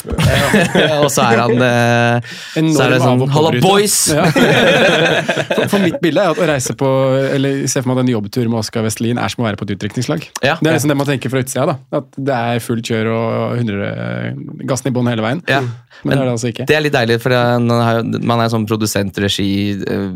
Og 1.04 1.10
så 1.12 1.24
er 1.24 1.40
han 1.40 1.54
uh... 1.60 2.34
Så 2.56 2.86
er 2.86 2.94
det 2.94 3.00
sånn 3.04 3.24
Halla, 3.32 3.52
boys! 3.64 3.98
Ja. 4.12 4.26
For, 5.54 5.68
for 5.72 5.84
mitt 5.84 6.00
bilde 6.04 6.24
er 6.24 6.34
at 6.34 6.40
å 6.42 6.48
reise 6.48 6.74
på 6.78 6.88
Eller 7.36 7.64
se 7.72 7.82
for 7.82 7.92
meg 7.92 8.00
at 8.02 8.04
en 8.04 8.12
jobbtur 8.14 8.48
med 8.50 8.60
Oskar 8.60 8.84
Vestlin 8.86 9.20
er 9.22 9.32
som 9.32 9.44
å 9.44 9.48
være 9.48 9.60
på 9.60 9.68
et 9.68 9.74
utdrikningslag. 9.76 10.26
Ja. 10.44 10.56
Det 10.60 10.70
er 10.70 10.76
liksom 10.76 10.92
det 10.92 10.98
man 11.00 11.08
tenker 11.08 11.32
fra 11.32 11.44
utsida. 11.44 11.66
da 11.70 12.02
At 12.02 12.18
det 12.18 12.40
er 12.54 12.64
fullt 12.64 12.90
kjør 12.90 13.12
og 13.14 13.62
100 13.62 14.66
gassen 14.70 14.90
i 14.90 14.96
bånn 14.96 15.12
hele 15.12 15.26
veien. 15.26 15.44
Ja. 15.50 15.62
Men, 16.04 16.16
det 16.16 16.20
er 16.20 16.26
det 16.26 16.34
altså 16.36 16.52
ikke. 16.52 16.68
Det 16.70 16.78
er 16.78 16.84
litt 16.84 16.96
deilig, 16.96 17.20
for 17.24 17.36
man 17.64 18.36
er 18.36 18.48
jo- 18.48 18.52
sånn 18.58 18.68
produsent, 18.68 19.18
regi 19.24 19.50
eh, 19.80 20.10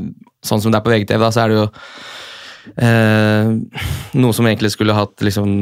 Sånn 0.46 0.62
som 0.62 0.74
det 0.74 0.80
er 0.80 0.86
på 0.86 0.94
VGTV, 0.94 1.22
da, 1.24 1.34
så 1.34 1.44
er 1.44 1.52
det 1.52 1.58
jo 1.58 1.68
eh, 2.84 3.52
noe 4.22 4.36
som 4.36 4.48
egentlig 4.48 4.74
skulle 4.76 4.96
hatt 4.98 5.24
liksom 5.24 5.54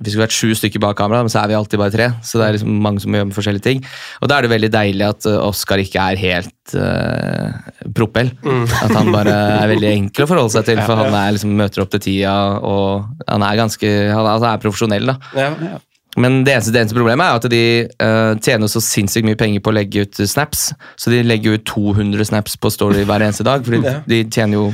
Vi 0.00 0.10
skulle 0.10 0.24
vært 0.24 0.34
sju 0.34 0.54
stykker 0.58 0.82
bak 0.82 0.96
kamera, 0.98 1.22
men 1.22 1.32
så 1.32 1.42
er 1.42 1.52
vi 1.52 1.56
alltid 1.58 1.78
bare 1.78 1.94
tre. 1.94 2.08
Så 2.24 2.40
det 2.40 2.46
er 2.46 2.56
liksom 2.56 2.76
mange 2.82 3.02
som 3.04 3.14
gjør 3.14 3.30
forskjellige 3.36 3.66
ting. 3.66 3.82
Og 4.22 4.30
da 4.30 4.38
er 4.38 4.46
det 4.46 4.52
veldig 4.54 4.70
deilig 4.74 5.06
at 5.06 5.28
Oskar 5.36 5.82
ikke 5.82 6.02
er 6.02 6.18
helt 6.18 6.74
eh, 6.78 7.72
propell. 7.94 8.32
At 8.80 8.94
han 8.96 9.12
bare 9.14 9.34
er 9.60 9.70
veldig 9.74 9.90
enkel 9.92 10.26
å 10.26 10.30
forholde 10.30 10.54
seg 10.56 10.66
til, 10.70 10.82
for 10.86 10.98
han 10.98 11.14
er 11.14 11.36
liksom, 11.36 11.54
møter 11.60 11.84
opp 11.84 11.92
til 11.94 12.02
tida, 12.08 12.36
og 12.64 13.26
han 13.28 13.46
er 13.46 13.60
ganske 13.60 13.90
Han 14.10 14.30
altså, 14.36 14.50
er 14.50 14.64
profesjonell, 14.64 15.12
da. 15.14 15.18
Ja, 15.36 15.50
Ja. 15.72 15.82
Men 16.20 16.42
det 16.46 16.54
eneste, 16.54 16.72
det 16.74 16.82
eneste 16.82 16.96
problemet 16.96 17.26
er 17.26 17.38
at 17.40 17.48
de 17.50 17.62
uh, 18.02 18.34
tjener 18.42 18.70
så 18.70 18.82
sinnssykt 18.84 19.26
mye 19.26 19.38
penger 19.38 19.62
på 19.64 19.72
å 19.72 19.76
legge 19.76 20.04
ut 20.06 20.20
snaps. 20.30 20.68
Så 21.00 21.10
de 21.12 21.22
legger 21.26 21.58
ut 21.58 21.66
200 21.70 22.30
snaps 22.30 22.58
på 22.60 22.70
Story 22.72 23.02
hver 23.08 23.24
eneste 23.24 23.46
dag. 23.46 23.64
For 23.66 23.74
de, 23.74 23.96
de 24.10 24.20
tjener 24.28 24.60
jo 24.60 24.68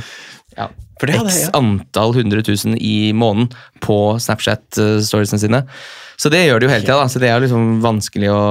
ja, 0.57 0.67
For 0.99 1.09
det 1.09 1.17
x 1.23 1.39
ja. 1.47 1.53
antall 1.57 2.13
hundre 2.19 2.43
tusen 2.45 2.77
i 2.77 3.11
måneden 3.17 3.49
på 3.81 3.97
Snapchat-storiesene 4.21 5.41
sine. 5.41 5.63
Så 6.21 6.29
det 6.29 6.45
gjør 6.45 6.61
de 6.61 6.69
jo 6.69 6.75
hele 6.75 6.85
tida. 6.85 7.09
Så 7.09 7.23
det 7.23 7.31
er 7.31 7.41
liksom 7.41 7.79
vanskelig 7.81 8.29
å 8.29 8.43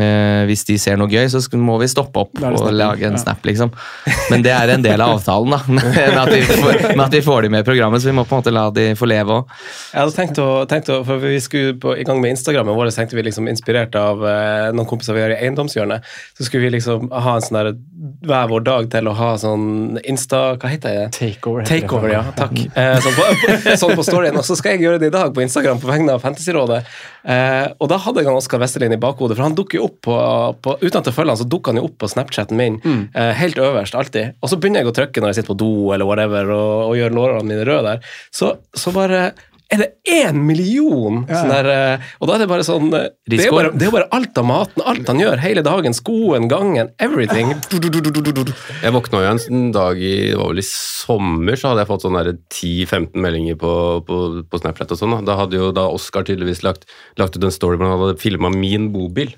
eh, 0.00 0.44
Hvis 0.48 0.64
de 0.68 0.76
ser 0.80 0.98
noe 1.00 1.10
gøy, 1.10 1.26
så 1.30 1.42
må 1.60 1.76
vi 1.82 1.88
stoppe 1.90 2.24
opp 2.24 2.40
og 2.40 2.70
lage 2.72 3.06
en 3.08 3.18
ja. 3.18 3.22
snap, 3.22 3.44
liksom. 3.46 3.72
Men 4.32 4.44
det 4.44 4.54
er 4.54 4.74
en 4.74 4.84
del 4.84 5.00
av 5.04 5.18
avtalen, 5.18 5.54
da. 5.54 5.60
Med 5.94 6.18
at 6.20 6.32
vi 6.32 6.42
får, 6.48 6.80
med 6.96 7.04
at 7.06 7.14
vi 7.14 7.22
får 7.24 7.44
de 7.44 7.50
med 7.52 7.64
i 7.64 7.66
programmet, 7.66 8.02
så 8.02 8.10
vi 8.10 8.16
må 8.16 8.24
på 8.26 8.36
en 8.36 8.42
måte 8.42 8.52
la 8.54 8.64
de 8.74 8.86
få 8.98 9.08
leve 9.08 9.38
òg. 9.38 9.54
Jeg 9.92 10.00
hadde 10.00 10.16
tenkt 10.16 10.40
å, 10.42 10.48
tenkt 10.70 10.90
å 10.92 11.00
for 11.06 11.22
Vi 11.22 11.40
skulle 11.42 11.76
på, 11.80 11.94
i 11.98 12.06
gang 12.06 12.20
med 12.22 12.34
Instagrammet 12.34 12.76
vårt, 12.76 12.94
tenkte 12.96 13.18
vi 13.18 13.26
liksom 13.26 13.48
inspirert 13.50 13.94
av 13.98 14.24
eh, 14.28 14.70
noen 14.74 14.88
kompiser 14.88 15.16
vi 15.16 15.24
har 15.24 15.34
i 15.34 15.38
eiendomshjørnet. 15.40 16.06
Så 16.38 16.48
skulle 16.48 16.66
vi 16.66 16.76
liksom 16.76 17.10
ha 17.12 17.36
en 17.36 17.44
sånn 17.44 17.60
der 17.60 17.72
hver 18.24 18.48
vår 18.50 18.64
dag 18.66 18.88
til 18.92 19.08
å 19.10 19.14
ha 19.16 19.30
sånn 19.40 19.98
Insta... 20.04 20.42
Hva 20.60 20.70
heter 20.72 20.96
det? 20.96 21.06
Takeover. 21.16 21.64
heter 21.64 21.74
det. 21.74 21.82
Takeover, 21.84 22.12
ja. 22.12 22.22
Takk. 22.36 22.56
Eh, 22.74 22.96
sånn, 23.04 23.16
på, 23.18 23.76
sånn 23.82 23.94
på 23.98 24.06
storyen. 24.06 24.38
Og 24.40 24.46
så 24.46 24.56
skal 24.58 24.74
jeg 24.74 24.86
gjøre 24.86 25.00
det 25.02 25.10
i 25.12 25.14
dag 25.14 25.34
på 25.34 25.44
Instagram 25.44 25.82
på 25.82 25.90
vegne 25.90 26.16
av 26.16 26.24
Fantasyrådet. 26.24 26.82
Eh, 27.24 27.66
og 27.78 27.90
da 27.92 28.00
hadde 28.04 28.24
jeg 28.24 28.34
Oskar 28.34 28.62
Westerlin 28.62 28.96
i 28.96 29.00
bakhodet, 29.00 29.38
for 29.38 29.46
han 29.46 29.56
dukker 29.56 29.83
jo 29.84 29.88
opp 29.88 30.00
på, 30.08 30.18
på 30.64 30.76
Uten 30.82 31.00
at 31.00 31.08
jeg 31.10 31.16
følger 31.16 31.34
han, 31.34 31.40
så 31.40 31.48
dukker 31.48 31.74
han 31.74 31.80
jo 31.82 31.88
opp 31.88 31.96
på 32.02 32.10
Snapchaten 32.10 32.60
min. 32.60 32.80
Eh, 33.14 33.32
helt 33.38 33.60
øverst, 33.62 33.96
alltid. 33.98 34.38
Og 34.40 34.52
så 34.52 34.58
begynner 34.60 34.82
jeg 34.82 34.92
å 34.92 34.98
trykke 35.00 35.22
når 35.22 35.32
jeg 35.32 35.40
sitter 35.40 35.54
på 35.54 35.60
do 35.64 35.72
eller 35.94 36.08
whatever, 36.08 36.52
og, 36.54 36.76
og 36.90 37.00
gjør 37.00 37.18
lårene 37.18 37.50
mine 37.50 37.66
røde 37.68 37.94
der. 37.94 38.14
Så, 38.34 38.54
så 38.76 38.94
bare 38.94 39.28
er 39.72 39.80
det 39.80 39.86
én 40.12 40.36
million 40.44 41.22
ja. 41.28 41.40
der 41.48 41.68
eh, 41.72 42.08
Og 42.20 42.28
da 42.28 42.36
er 42.36 42.42
det 42.44 42.48
bare 42.50 42.66
sånn 42.66 42.90
eh, 42.94 43.06
Det 43.24 43.38
er 43.40 43.48
jo 43.48 43.56
bare, 43.56 43.70
det 43.72 43.86
er 43.88 43.94
bare 43.94 44.08
alt 44.14 44.36
av 44.40 44.46
maten, 44.48 44.84
alt 44.84 45.08
han 45.08 45.22
gjør, 45.22 45.40
hele 45.40 45.64
dagen, 45.64 45.96
skoen, 45.96 46.48
gangen, 46.52 46.90
everything. 47.02 47.54
Jeg 48.84 48.94
våkna 48.94 49.22
jo 49.24 49.32
en 49.32 49.72
dag 49.74 49.98
i 49.98 50.12
det 50.34 50.38
var 50.38 50.52
vel 50.52 50.60
i 50.60 50.66
sommer, 50.68 51.56
så 51.58 51.70
hadde 51.70 51.84
jeg 51.84 51.88
fått 51.90 52.04
sånn 52.04 52.16
der 52.16 52.30
10-15 52.36 53.24
meldinger 53.24 53.56
på, 53.60 53.72
på, 54.06 54.20
på 54.50 54.60
Snapchat 54.60 54.92
og 54.94 55.00
sånn. 55.00 55.16
Da. 55.16 55.20
da 55.32 55.38
hadde 55.40 55.58
jo 55.58 55.70
da 55.74 55.86
Oskar 55.92 56.26
tydeligvis 56.26 56.62
lagt, 56.66 56.86
lagt 57.20 57.36
ut 57.36 57.44
en 57.44 57.54
story 57.54 57.78
hvor 57.78 57.88
han 57.88 58.00
hadde 58.00 58.20
filma 58.22 58.52
min 58.52 58.90
bobil. 58.94 59.32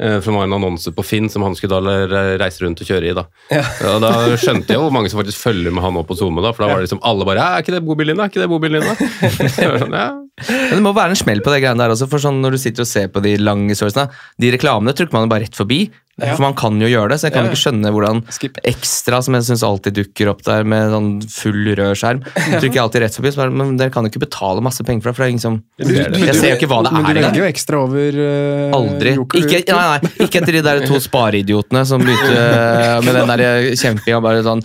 Eh, 0.00 0.18
For 0.20 0.30
det 0.30 0.36
var 0.38 0.48
en 0.48 0.56
annonse 0.58 0.92
på 0.94 1.04
Finn 1.04 1.28
som 1.32 1.42
han 1.42 1.54
skulle 1.58 1.80
da 1.82 1.96
reise 2.40 2.64
rundt 2.64 2.80
og 2.80 2.86
kjøre 2.88 3.10
i. 3.10 3.14
Da 3.18 3.26
Og 3.92 4.00
da 4.04 4.12
skjønte 4.40 4.72
jeg 4.72 4.80
hvor 4.80 4.92
mange 4.94 5.10
som 5.12 5.20
faktisk 5.20 5.42
følger 5.42 5.74
med 5.74 5.82
han 5.84 5.96
opp 6.00 6.08
på 6.08 6.16
SoMe. 6.18 6.40
da 6.44 6.52
For 6.54 6.64
da 6.64 6.72
var 6.72 6.80
det 6.82 6.88
liksom 6.88 7.02
alle 7.02 7.24
bare 7.28 7.42
«Ja, 7.42 7.48
'Er 7.56 7.62
ikke 7.66 7.76
det 7.76 7.84
bobilen 7.84 8.16
din, 8.16 8.22
da?' 8.22 8.24
Er 8.24 8.32
ikke 8.32 8.44
det 8.44 8.50
bobilen 8.52 8.82
da? 8.82 8.94
Sånn, 9.82 9.92
ja. 9.92 10.08
Men 10.48 10.78
det 10.78 10.82
må 10.82 10.94
være 10.96 11.12
en 11.12 11.18
smell 11.20 11.42
på 11.44 11.52
det 11.52 11.60
greiene 11.60 11.76
der 11.82 11.92
også, 11.92 12.06
for 12.08 12.18
sånn 12.22 12.38
når 12.40 12.54
du 12.56 12.58
sitter 12.62 12.86
og 12.86 12.88
ser 12.88 13.10
på 13.12 13.20
de 13.22 13.34
lange 13.36 13.74
storiesene, 13.76 14.08
de 14.40 14.48
reklamene 14.54 14.94
trykker 14.96 15.12
man 15.12 15.26
jo 15.26 15.30
bare 15.34 15.44
rett 15.44 15.58
forbi. 15.58 15.82
Ja. 16.20 16.34
For 16.36 16.42
man 16.44 16.52
kan 16.56 16.76
jo 16.80 16.88
gjøre 16.88 17.08
det, 17.12 17.18
så 17.20 17.28
jeg 17.28 17.32
kan 17.34 17.46
Ja. 17.46 17.50
ikke 17.52 17.60
skjønne 17.62 17.90
hvordan 17.92 18.18
Skip. 18.32 18.56
ekstra, 18.68 19.22
som 19.24 19.34
jeg 19.36 19.44
syns 19.44 19.62
alltid 19.64 19.94
dukker 19.96 20.28
opp 20.32 20.42
der 20.44 20.64
med 20.64 20.90
sånn 20.92 21.10
full 21.28 21.68
rød 21.76 21.96
skjerm, 21.96 22.20
trykker 22.60 22.76
jeg 22.76 22.84
alltid 22.84 23.02
rett 23.04 23.16
forbi. 23.16 23.32
Så 23.32 23.40
bare, 23.42 23.50
men 23.52 23.76
dere 23.80 23.90
kan 23.92 24.04
jo 24.04 24.10
ikke 24.12 24.24
betale 24.24 24.60
masse 24.64 24.84
penger 24.84 25.02
for 25.04 25.10
det, 25.12 25.16
for 25.16 25.22
det 25.24 25.28
er 25.28 25.32
ingen 25.36 25.44
som 25.44 25.62
Jeg 25.78 26.34
ser 26.36 26.52
jo 26.52 26.56
ikke 26.60 26.68
hva 26.72 26.80
det 26.84 26.92
er. 26.92 26.96
Men 27.00 27.16
du 27.16 27.20
legger 27.20 27.40
jo 27.44 27.48
ekstra 27.48 27.80
over 27.84 28.20
uh, 28.20 28.76
Aldri. 28.76 29.14
Ikke, 29.40 29.62
nei, 29.72 29.81
nei, 29.90 30.10
ikke 30.26 30.40
etter 30.42 30.56
de 30.58 30.62
der 30.66 30.80
to 30.88 30.98
spareidiotene 31.02 31.82
som 31.88 32.02
begynte 32.02 32.32
eh, 32.32 32.98
med 33.06 33.16
den 33.18 33.32
der 33.32 33.42
kjempinga 33.80 34.20
bare 34.24 34.42
sånn 34.46 34.62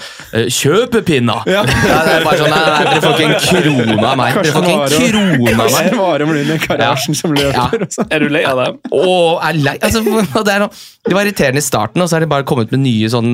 Kjøp 0.53 0.97
pinna! 1.07 1.39
Ja. 1.49 1.63
det 1.67 2.13
er 2.17 2.25
bare 2.25 2.37
sånn, 2.41 2.51
nei, 2.51 2.61
nei, 2.67 2.83
Dere 2.87 3.01
får 3.03 3.13
ikke 3.15 3.27
en 3.27 3.37
krone 3.47 4.07
av 4.11 4.17
meg. 4.19 4.37
Dere 4.37 4.53
får 4.53 4.67
ikke 4.67 4.75
en 4.77 4.91
krone 4.93 5.53
av 5.67 5.71
meg. 5.77 5.89
Warholm 5.97 6.33
blir 6.33 6.49
den 6.51 6.61
karasjen 6.63 7.17
som 7.17 7.33
løper. 7.37 7.85
og 7.87 7.93
sånn. 7.95 8.09
Er 8.13 8.23
du 8.25 8.27
lei 8.33 8.43
av 8.47 8.59
dem? 8.61 8.77
Åh, 8.91 9.47
er 9.49 9.59
lei 9.63 9.75
altså, 9.81 10.03
det, 10.03 10.53
er, 10.53 10.63
noe- 10.65 10.71
det 11.07 11.15
var 11.15 11.27
irriterende 11.27 11.61
i 11.63 11.65
starten, 11.65 12.03
og 12.03 12.09
så 12.11 12.17
er 12.19 12.25
det 12.25 12.29
bare 12.31 12.45
kommet 12.47 12.73
med 12.75 12.83
nye, 12.83 13.09
sånn, 13.11 13.31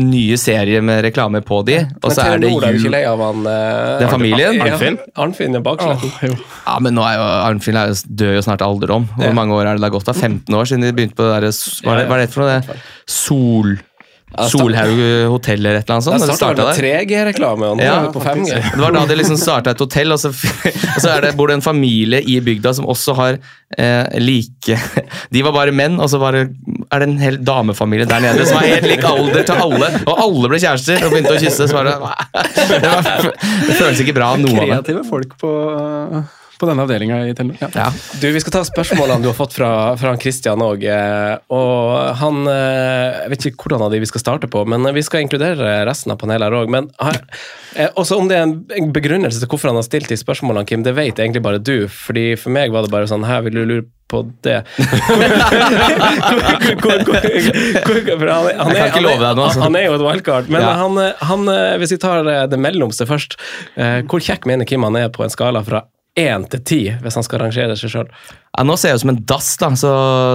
nye 0.00 0.38
serier 0.40 0.84
med 0.86 1.02
reklame 1.08 1.42
på 1.46 1.60
de. 1.68 1.80
Og 2.02 2.12
så 2.14 2.24
er 2.24 2.42
det 2.42 2.50
er 2.52 2.56
ikke 2.56 2.72
jul 2.78 2.94
lei 2.94 3.02
av 3.08 3.22
han 3.26 3.48
eh, 3.50 3.94
Den 4.04 4.12
familien? 4.12 4.60
Arnfinn? 4.68 4.98
Arnfinn 5.18 5.58
er 5.58 5.64
baksletten. 5.66 6.14
Åh. 6.32 6.46
Ja, 6.68 6.78
men 6.84 6.94
nå 6.98 7.04
er 7.08 7.18
jo 7.18 7.26
Arnfinn 7.48 7.78
er 7.80 7.92
jo, 7.92 7.98
dør 8.22 8.36
jo 8.38 8.44
snart 8.46 8.62
alderdom. 8.64 9.08
Hvor 9.18 9.34
mange 9.36 9.56
år 9.58 9.72
er 9.72 9.78
det 9.80 9.84
da 9.86 9.92
gått 9.92 10.08
av? 10.12 10.18
15 10.18 10.54
år 10.58 10.68
siden 10.70 10.86
de 10.86 10.94
begynte 10.94 11.17
på 11.18 11.26
det 11.26 11.34
derre 11.34 11.52
hva 11.52 11.92
er 11.94 12.00
det, 12.00 12.08
hva 12.08 12.16
er 12.16 12.24
det 12.24 12.32
for 12.32 12.46
noe? 12.46 12.56
det? 12.56 12.80
Sol... 13.18 13.76
Solhaug 14.28 14.98
hotell 15.32 15.62
eller 15.64 15.78
et 15.78 15.86
eller 15.88 15.94
annet 15.96 16.04
sånt? 16.04 16.20
Jeg 16.20 16.28
det 16.28 16.36
starta 16.36 16.66
med 16.66 16.76
3G-reklame, 16.76 17.70
og 17.72 17.78
nå 17.78 17.84
Ja, 17.84 17.94
er 17.96 18.08
vi 18.08 18.12
på 18.12 18.20
5G. 18.20 18.58
Det 18.74 18.82
var 18.82 18.92
da 18.92 19.04
de 19.08 19.16
liksom 19.16 19.38
starta 19.40 19.72
et 19.72 19.80
hotell, 19.80 20.12
og 20.12 20.20
så, 20.20 20.30
og 20.94 20.98
så 21.00 21.14
det, 21.24 21.32
bor 21.38 21.48
det 21.48 21.56
en 21.58 21.64
familie 21.64 22.20
i 22.20 22.36
bygda 22.44 22.74
som 22.76 22.88
også 22.92 23.16
har 23.18 23.38
eh, 23.38 24.18
like 24.20 24.76
De 25.34 25.44
var 25.46 25.56
bare 25.56 25.72
menn, 25.72 25.96
og 25.96 26.12
så 26.12 26.20
var 26.20 26.36
det, 26.36 26.44
er 26.92 27.02
det 27.02 27.08
en 27.08 27.18
hel 27.22 27.40
damefamilie 27.40 28.08
der 28.10 28.26
nede 28.26 28.44
som 28.48 28.60
er 28.60 28.74
helt 28.76 28.90
lik 28.92 29.06
alder 29.08 29.48
til 29.48 29.64
alle, 29.64 29.92
og 30.04 30.24
alle 30.26 30.52
ble 30.52 30.60
kjærester 30.60 31.08
og 31.08 31.14
begynte 31.14 31.32
å 31.32 31.40
kysse. 31.40 31.70
Så 31.70 31.78
var 31.78 31.88
det, 31.88 31.96
det, 32.84 32.84
var, 32.84 33.32
det 33.32 33.78
føles 33.80 34.04
ikke 34.04 34.18
bra, 34.20 34.34
noe 34.36 34.52
av 34.52 34.60
det. 34.60 34.68
Kreative 34.74 35.06
folk 35.08 35.38
på, 35.40 35.54
på 36.58 36.66
denne 36.68 36.82
avdelinga 36.84 37.20
i 37.30 37.34
Telenor. 37.38 37.56
Ja. 37.62 37.68
Ja. 37.74 37.86
Du, 38.20 38.26
Vi 38.34 38.40
skal 38.42 38.52
ta 38.58 38.62
spørsmålene 38.66 39.22
du 39.22 39.28
har 39.30 39.36
fått 39.38 39.54
fra, 39.56 39.70
fra 40.00 40.16
Christian 40.20 40.60
òg. 40.64 40.84
Og 41.54 42.16
han 42.20 42.42
eh, 42.50 43.22
Jeg 43.24 43.30
vet 43.34 43.46
ikke 43.52 43.62
hvordan 43.68 43.86
av 43.86 43.92
de 43.94 44.00
vi 44.02 44.10
skal 44.10 44.20
starte 44.24 44.50
på, 44.50 44.64
men 44.68 44.86
vi 44.94 45.02
skal 45.06 45.22
inkludere 45.24 45.84
resten 45.88 46.12
av 46.14 46.18
panelet 46.20 46.48
her 46.48 46.58
òg. 46.62 46.68
Men 46.74 46.90
eh, 47.76 47.88
også 47.94 48.18
om 48.18 48.28
det 48.30 48.36
er 48.38 48.46
en- 48.48 48.92
begrunnelse 48.92 49.38
til 49.42 49.48
hvorfor 49.50 49.68
han 49.70 49.78
har 49.78 49.86
stilt 49.86 50.08
de 50.10 50.16
spørsmålene, 50.18 50.66
Kim, 50.66 50.82
det 50.86 50.94
vet 50.98 51.18
egentlig 51.22 51.42
bare 51.44 51.58
du. 51.62 51.86
Fordi 51.88 52.32
For 52.40 52.50
meg 52.54 52.72
var 52.74 52.82
det 52.86 52.90
bare 52.94 53.06
sånn 53.10 53.24
Her 53.28 53.42
vil 53.46 53.54
du 53.60 53.64
lure 53.68 53.86
på 54.08 54.22
det. 54.42 54.62
Han- 54.78 54.88
Jeg 56.64 56.78
kan 56.80 58.76
er- 58.76 58.88
ikke 58.88 59.02
love 59.04 59.20
deg 59.20 59.36
noe, 59.36 59.44
altså. 59.48 59.60
Han 59.62 59.76
er 59.76 59.84
jo 59.88 59.94
et 59.98 60.04
wildcard. 60.04 60.48
Men 60.48 60.62
Ja. 60.62 60.72
han, 60.80 60.98
eh, 60.98 61.12
han, 61.20 61.48
eh, 61.48 61.76
hvis 61.78 61.90
vi 61.92 61.98
tar 61.98 62.26
eh, 62.26 62.46
det 62.46 62.58
mellomste 62.58 63.06
først, 63.06 63.36
eh, 63.76 64.02
hvor 64.02 64.20
kjekk 64.20 64.46
mener 64.46 64.64
Kim 64.66 64.82
han 64.82 64.96
er 64.96 65.08
på 65.08 65.24
en 65.24 65.30
skala 65.30 65.62
fra 65.64 65.82
én 66.18 66.44
til 66.50 66.62
ti, 66.66 66.80
hvis 67.02 67.16
han 67.18 67.24
skal 67.26 67.42
rangere 67.44 67.76
seg 67.78 67.92
sjøl? 67.92 68.08
Ja, 68.58 68.64
nå 68.66 68.74
ser 68.80 68.90
jeg 68.90 68.98
ut 68.98 69.04
som 69.04 69.12
en 69.12 69.20
dass, 69.30 69.50
da, 69.60 69.68
så 69.78 69.92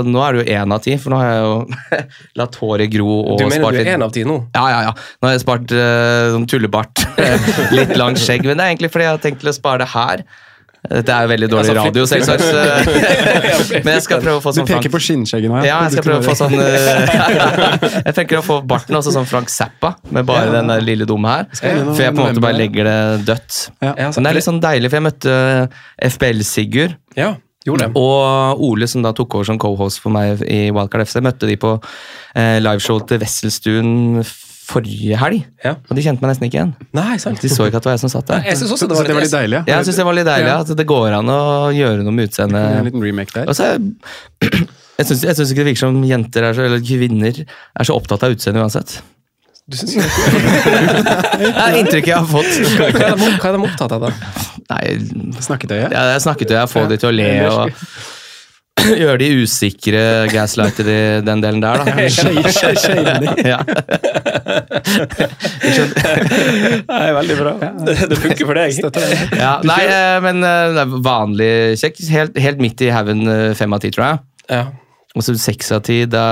nå 0.08 0.22
er 0.24 0.36
det 0.36 0.44
jo 0.44 0.58
én 0.60 0.76
av 0.76 0.84
ti. 0.86 0.96
For 1.02 1.12
nå 1.12 1.20
har 1.20 1.32
jeg 1.32 1.44
jo 1.44 2.00
latt 2.40 2.58
håret 2.62 2.94
gro 2.94 3.18
og 3.20 3.42
Du 3.42 3.46
mener 3.46 3.60
spart 3.66 3.80
du 3.80 3.82
er 3.84 3.92
én 3.98 4.06
av 4.06 4.14
ti 4.16 4.24
nå? 4.28 4.38
Ja, 4.56 4.64
ja, 4.72 4.80
ja. 4.88 4.96
Nå 5.20 5.30
har 5.30 5.36
jeg 5.36 5.44
spart 5.44 5.76
uh, 5.76 6.40
tullebart. 6.50 7.04
Litt 7.78 7.94
langt 8.00 8.22
skjegg. 8.24 8.48
Men 8.48 8.60
det 8.60 8.66
er 8.66 8.76
egentlig 8.76 8.94
fordi 8.94 9.10
jeg 9.10 9.18
har 9.18 9.24
tenkt 9.28 9.44
til 9.44 9.52
å 9.52 9.58
spare 9.58 9.84
det 9.84 9.92
her. 9.94 10.26
Dette 10.84 11.14
er 11.16 11.24
jo 11.24 11.30
veldig 11.32 11.48
dårlig 11.48 11.70
Altså, 11.72 11.84
radio, 11.88 12.04
selvsagt. 12.12 12.44
Men 13.86 13.94
jeg 13.96 14.04
skal 14.04 14.20
prøve 14.24 14.42
å 14.42 14.44
få 14.44 14.52
sånn 14.52 14.66
Du 14.66 14.72
sånn 14.74 14.82
peker 14.82 14.90
Frank 14.90 14.96
på 14.98 15.02
skinnskjegget 15.06 15.52
nå. 15.54 15.62
ja, 15.64 15.78
jeg 15.86 15.94
skal 15.96 16.08
prøve 16.10 16.20
å 16.20 16.26
få 16.28 16.36
sånn 16.36 16.58
eh, 16.60 17.86
Jeg 18.02 18.16
tenker 18.18 18.42
å 18.42 18.44
få 18.44 18.58
barten 18.68 18.98
også 19.00 19.14
sånn 19.16 19.30
Frank 19.30 19.54
Zappa, 19.54 19.94
med 20.12 20.28
bare 20.28 20.52
den 20.52 20.68
der 20.74 20.84
lille 20.84 21.08
dumme 21.08 21.32
her. 21.38 21.48
For 21.56 22.04
jeg 22.04 22.12
på 22.18 22.20
en 22.20 22.34
måte 22.34 22.44
bare 22.44 22.58
legger 22.60 22.90
det 22.90 23.00
dødt. 23.30 23.62
Ja. 23.80 23.94
Ja, 23.96 24.12
Men 24.12 24.28
det 24.28 24.34
er 24.34 24.38
litt 24.42 24.48
sånn 24.50 24.62
deilig, 24.64 24.92
for 24.92 25.00
jeg 25.00 25.08
møtte 25.08 25.34
FBL-Sigurd 26.14 26.96
Ja, 27.20 27.32
gjorde 27.68 27.88
det. 27.88 28.00
og 28.04 28.64
Ole, 28.68 28.88
som 28.92 29.04
da 29.06 29.14
tok 29.16 29.40
over 29.40 29.48
som 29.48 29.60
co-host 29.62 30.02
for 30.04 30.12
meg 30.14 30.44
i 30.52 30.66
Wildcard 30.74 31.08
FC, 31.08 31.20
møtte 31.24 31.48
de 31.50 31.56
på 31.64 31.78
eh, 31.80 32.58
liveshow 32.64 33.00
til 33.08 33.24
Wesselstuen 33.24 33.94
forrige 34.64 35.18
helg. 35.20 35.42
Ja. 35.66 35.74
Og 35.90 35.98
de 35.98 36.04
kjente 36.06 36.24
meg 36.24 36.32
nesten 36.34 36.48
ikke 36.48 36.58
igjen. 36.60 36.74
Nei, 36.96 37.18
sant. 37.22 37.42
De 37.44 37.50
så 37.52 37.66
ikke 37.68 37.80
at 37.82 37.84
det 37.86 37.90
var 37.92 37.98
jeg 37.98 38.04
som 38.06 38.12
satt 38.14 38.30
der. 38.32 38.44
Jeg 38.48 38.58
synes 38.62 38.72
også 38.76 38.86
Så 38.86 38.90
det 38.92 38.98
var 38.98 39.10
det 39.10 39.16
var 39.18 39.26
litt 39.26 39.34
deilig. 39.36 39.60
Ja, 39.68 39.78
jeg 39.82 39.88
synes 39.90 40.00
det 40.02 40.06
var 40.08 40.16
litt 40.18 40.30
deilig 40.30 40.52
Ja. 40.54 40.60
at 40.64 40.72
det 40.80 40.86
går 40.88 41.18
an 41.20 41.32
å 41.34 41.40
gjøre 41.76 42.04
noe 42.06 42.12
med 42.16 42.24
En 42.24 42.30
utseendet. 42.30 42.84
liten 42.88 43.04
remake 43.04 43.34
der. 43.36 43.50
Og 43.52 43.56
så 43.60 43.74
er- 43.74 43.82
Jeg 45.00 45.06
syns 45.10 45.24
jeg 45.28 45.36
syns 45.36 45.52
ikke 45.52 45.64
det 45.64 45.70
virker 45.74 45.84
som 45.88 46.04
jenter 46.06 46.44
er 46.50 46.54
så, 46.54 46.66
eller 46.70 46.80
kvinner 46.86 47.44
er 47.44 47.84
så 47.90 47.96
opptatt 47.98 48.24
av 48.24 48.32
utseendet 48.38 48.62
uansett. 48.64 49.02
Du 49.68 49.78
synes, 49.78 49.94
Det 51.40 51.54
er 51.56 51.78
inntrykket 51.80 52.12
jeg 52.12 52.18
har 52.20 52.28
fått. 52.28 52.52
hva, 52.78 52.88
er 52.90 53.16
de, 53.16 53.30
er 53.48 53.60
opptatt 53.64 53.94
av, 53.96 54.08
da? 54.08 54.12
Nei, 54.74 54.98
Snakketøyet. 55.44 55.92
Ja, 55.96 56.04
jeg 56.14 56.24
snakket 56.26 56.52
jo, 56.52 56.58
jeg 56.60 56.72
får 56.72 56.90
de 56.92 56.98
til 57.00 57.10
å 57.10 57.16
le 57.16 57.30
og 57.48 57.72
gjøre 59.04 59.18
de 59.22 59.30
usikre, 59.44 60.02
gaslighter 60.32 60.86
i 60.90 61.22
den 61.26 61.42
delen 61.44 61.62
der, 61.64 61.78
da. 61.84 61.86
Ja. 63.54 63.60
Nei, 66.90 67.08
veldig 67.18 67.38
bra. 67.40 67.54
Det, 67.86 67.96
det 68.12 68.18
funker 68.20 68.50
for 68.50 68.58
deg. 68.58 68.70
Ja, 69.38 69.54
nei, 69.66 69.82
eh, 69.88 70.20
men 70.24 70.44
eh, 70.46 70.74
det 70.76 70.82
er 70.84 70.96
vanlig 71.06 71.52
kjekk. 71.82 72.02
Helt, 72.14 72.40
helt 72.46 72.64
midt 72.64 72.84
i 72.84 72.92
haugen 72.94 73.22
eh, 73.30 73.54
fem 73.58 73.76
av 73.76 73.80
ti, 73.84 73.90
tror 73.94 74.06
jeg. 74.08 74.18
Ja. 74.52 74.64
Og 75.14 75.26
så 75.26 75.36
seks 75.38 75.72
av 75.76 75.84
ti, 75.86 75.98
da, 76.10 76.26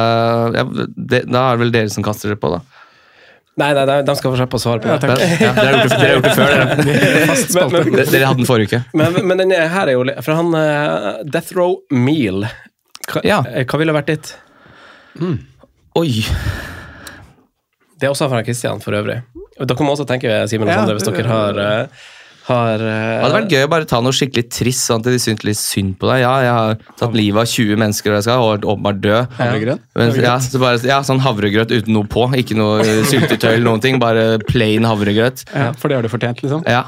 ja, 0.55 0.63
det, 0.95 1.25
da 1.29 1.47
er 1.47 1.57
det 1.57 1.61
vel 1.65 1.75
dere 1.75 1.93
som 1.93 2.05
kaster 2.05 2.31
dere 2.31 2.41
på, 2.41 2.47
da. 2.55 2.61
Nei, 3.59 3.73
nei, 3.75 3.83
nei, 3.85 3.97
de 4.07 4.13
skal 4.15 4.31
få 4.31 4.37
slippe 4.39 4.55
å 4.55 4.61
svare 4.63 4.79
på 4.79 4.87
det. 4.87 5.15
Ja, 5.41 5.49
ja, 5.49 5.49
dere, 5.57 5.71
har 5.71 5.83
gjort 5.83 5.91
det, 5.91 5.97
dere 5.99 6.07
har 6.07 6.13
gjort 6.15 6.27
det 6.27 6.35
før, 6.37 6.51
dere. 6.55 6.67
Men, 7.57 7.73
men, 7.73 7.97
Dere 7.97 8.05
dere 8.13 8.29
hadde 8.29 8.39
den 8.39 8.47
forrige 8.47 8.69
uke. 8.71 8.79
men, 9.01 9.17
men 9.27 9.41
den 9.43 9.51
her 9.51 9.91
er 9.91 9.97
jo 9.97 10.05
For 10.23 10.37
han 10.39 10.53
uh, 10.55 11.19
Death 11.27 11.51
Row 11.57 11.75
Meal 11.91 12.45
hva, 13.11 13.23
Ja. 13.27 13.41
eh, 13.51 13.65
hva 13.67 13.79
ville 13.81 13.95
vært 13.97 14.07
ditt? 14.13 14.31
Oi. 15.99 16.11
Det 17.99 18.07
er 18.07 18.13
også 18.13 18.29
fra 18.31 18.39
Christian, 18.47 18.79
for 18.81 18.95
øvrig. 18.97 19.19
Dere 19.59 19.83
må 19.85 19.91
også 19.97 20.07
tenke, 20.09 20.31
Simen 20.49 20.69
og 20.69 20.71
Ja, 20.71 20.79
Sondre, 20.81 20.95
hvis 20.97 21.09
dere 21.11 21.27
har 21.29 21.59
eh, 21.61 22.07
har 22.47 22.81
uh, 22.81 22.87
Det 22.87 23.21
hadde 23.21 23.35
vært 23.35 23.53
gøy 23.53 23.65
å 23.65 23.69
bare 23.71 23.87
ta 23.89 23.99
noe 24.03 24.15
skikkelig 24.15 24.45
trist, 24.53 24.85
sånn 24.87 25.03
at 25.03 25.09
de 25.11 25.19
syntes 25.21 25.45
litt 25.47 25.59
synd 25.59 25.95
på 26.01 26.09
deg. 26.09 26.23
Ja, 26.23 26.31
jeg 26.45 26.53
har 26.57 26.79
tatt 26.99 27.15
livet 27.17 27.43
av 27.43 27.49
20 27.51 27.81
mennesker 27.81 28.13
og 28.13 28.17
jeg 28.17 28.25
skal 28.27 28.45
og 28.45 28.67
åpenbart 28.73 29.01
dø. 29.03 29.17
Havregrøt? 29.37 29.83
Men, 29.99 30.13
ja, 30.23 30.35
så 30.43 30.61
bare, 30.61 30.81
ja, 30.87 30.99
sånn 31.05 31.21
havregrøt 31.23 31.73
uten 31.73 31.95
noe 31.97 32.09
på. 32.11 32.25
Ikke 32.41 32.57
noe 32.57 32.85
syltetøy 33.09 33.51
eller 33.53 33.67
noen 33.69 33.83
ting. 33.83 33.99
Bare 34.01 34.39
plain 34.47 34.87
havregrøt. 34.87 35.45
Ja, 35.51 35.71
for 35.77 35.91
det 35.91 35.99
har 35.99 36.07
du 36.07 36.11
fortjent, 36.11 36.41
liksom. 36.45 36.65
Ja. 36.69 36.83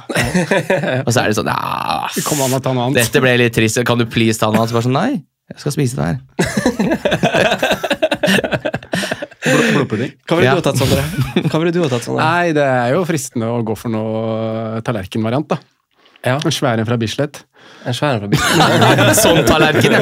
Og 1.05 1.11
så 1.13 1.23
er 1.23 1.29
det 1.29 1.37
sånn 1.37 1.51
ja, 1.51 2.09
Kom 2.27 2.41
an 2.45 2.57
og 2.57 2.63
ta 2.63 2.73
noe 2.73 2.89
annet. 2.89 3.03
Dette 3.03 3.23
ble 3.23 3.37
litt 3.43 3.55
trist. 3.55 3.81
Kan 3.87 4.01
du 4.01 4.07
please 4.09 4.41
ta 4.41 4.49
noe 4.49 4.63
annet? 4.63 4.73
Så 4.73 4.79
bare 4.79 4.87
sånn, 4.89 4.97
nei, 4.97 5.23
jeg 5.53 5.63
skal 5.63 5.75
spise 5.75 5.95
det 5.99 6.05
her. 6.11 6.17
Blodpudding. 9.83 10.11
Hva 10.27 10.35
ville 10.39 10.49
Ja. 10.49 10.53
du 10.55 10.59
ha 10.63 10.65
tatt, 10.71 10.79
Sondre? 10.81 11.01
Hva 11.51 11.57
ville 11.61 11.73
du 11.75 11.81
ha 11.83 11.89
tatt, 11.91 12.05
Sondre? 12.07 12.21
Nei, 12.23 12.47
det 12.57 12.63
er 12.65 12.89
jo 12.95 13.01
fristende 13.07 13.45
å 13.51 13.59
gå 13.67 13.73
for 13.77 13.89
noe 13.93 14.79
tallerkenvariant, 14.87 15.47
da. 15.53 15.57
Ja. 16.23 16.37
En 16.39 16.53
svær 16.55 16.79
en 16.79 16.87
fra 16.87 16.95
Bislett. 16.95 17.41
En 17.83 17.91
svær 17.97 18.15
en 18.15 18.21
fra 18.23 18.29
Bislett. 18.31 19.17
Sånn 19.23 19.41
tallerken, 19.43 19.91
ja. 19.91 19.99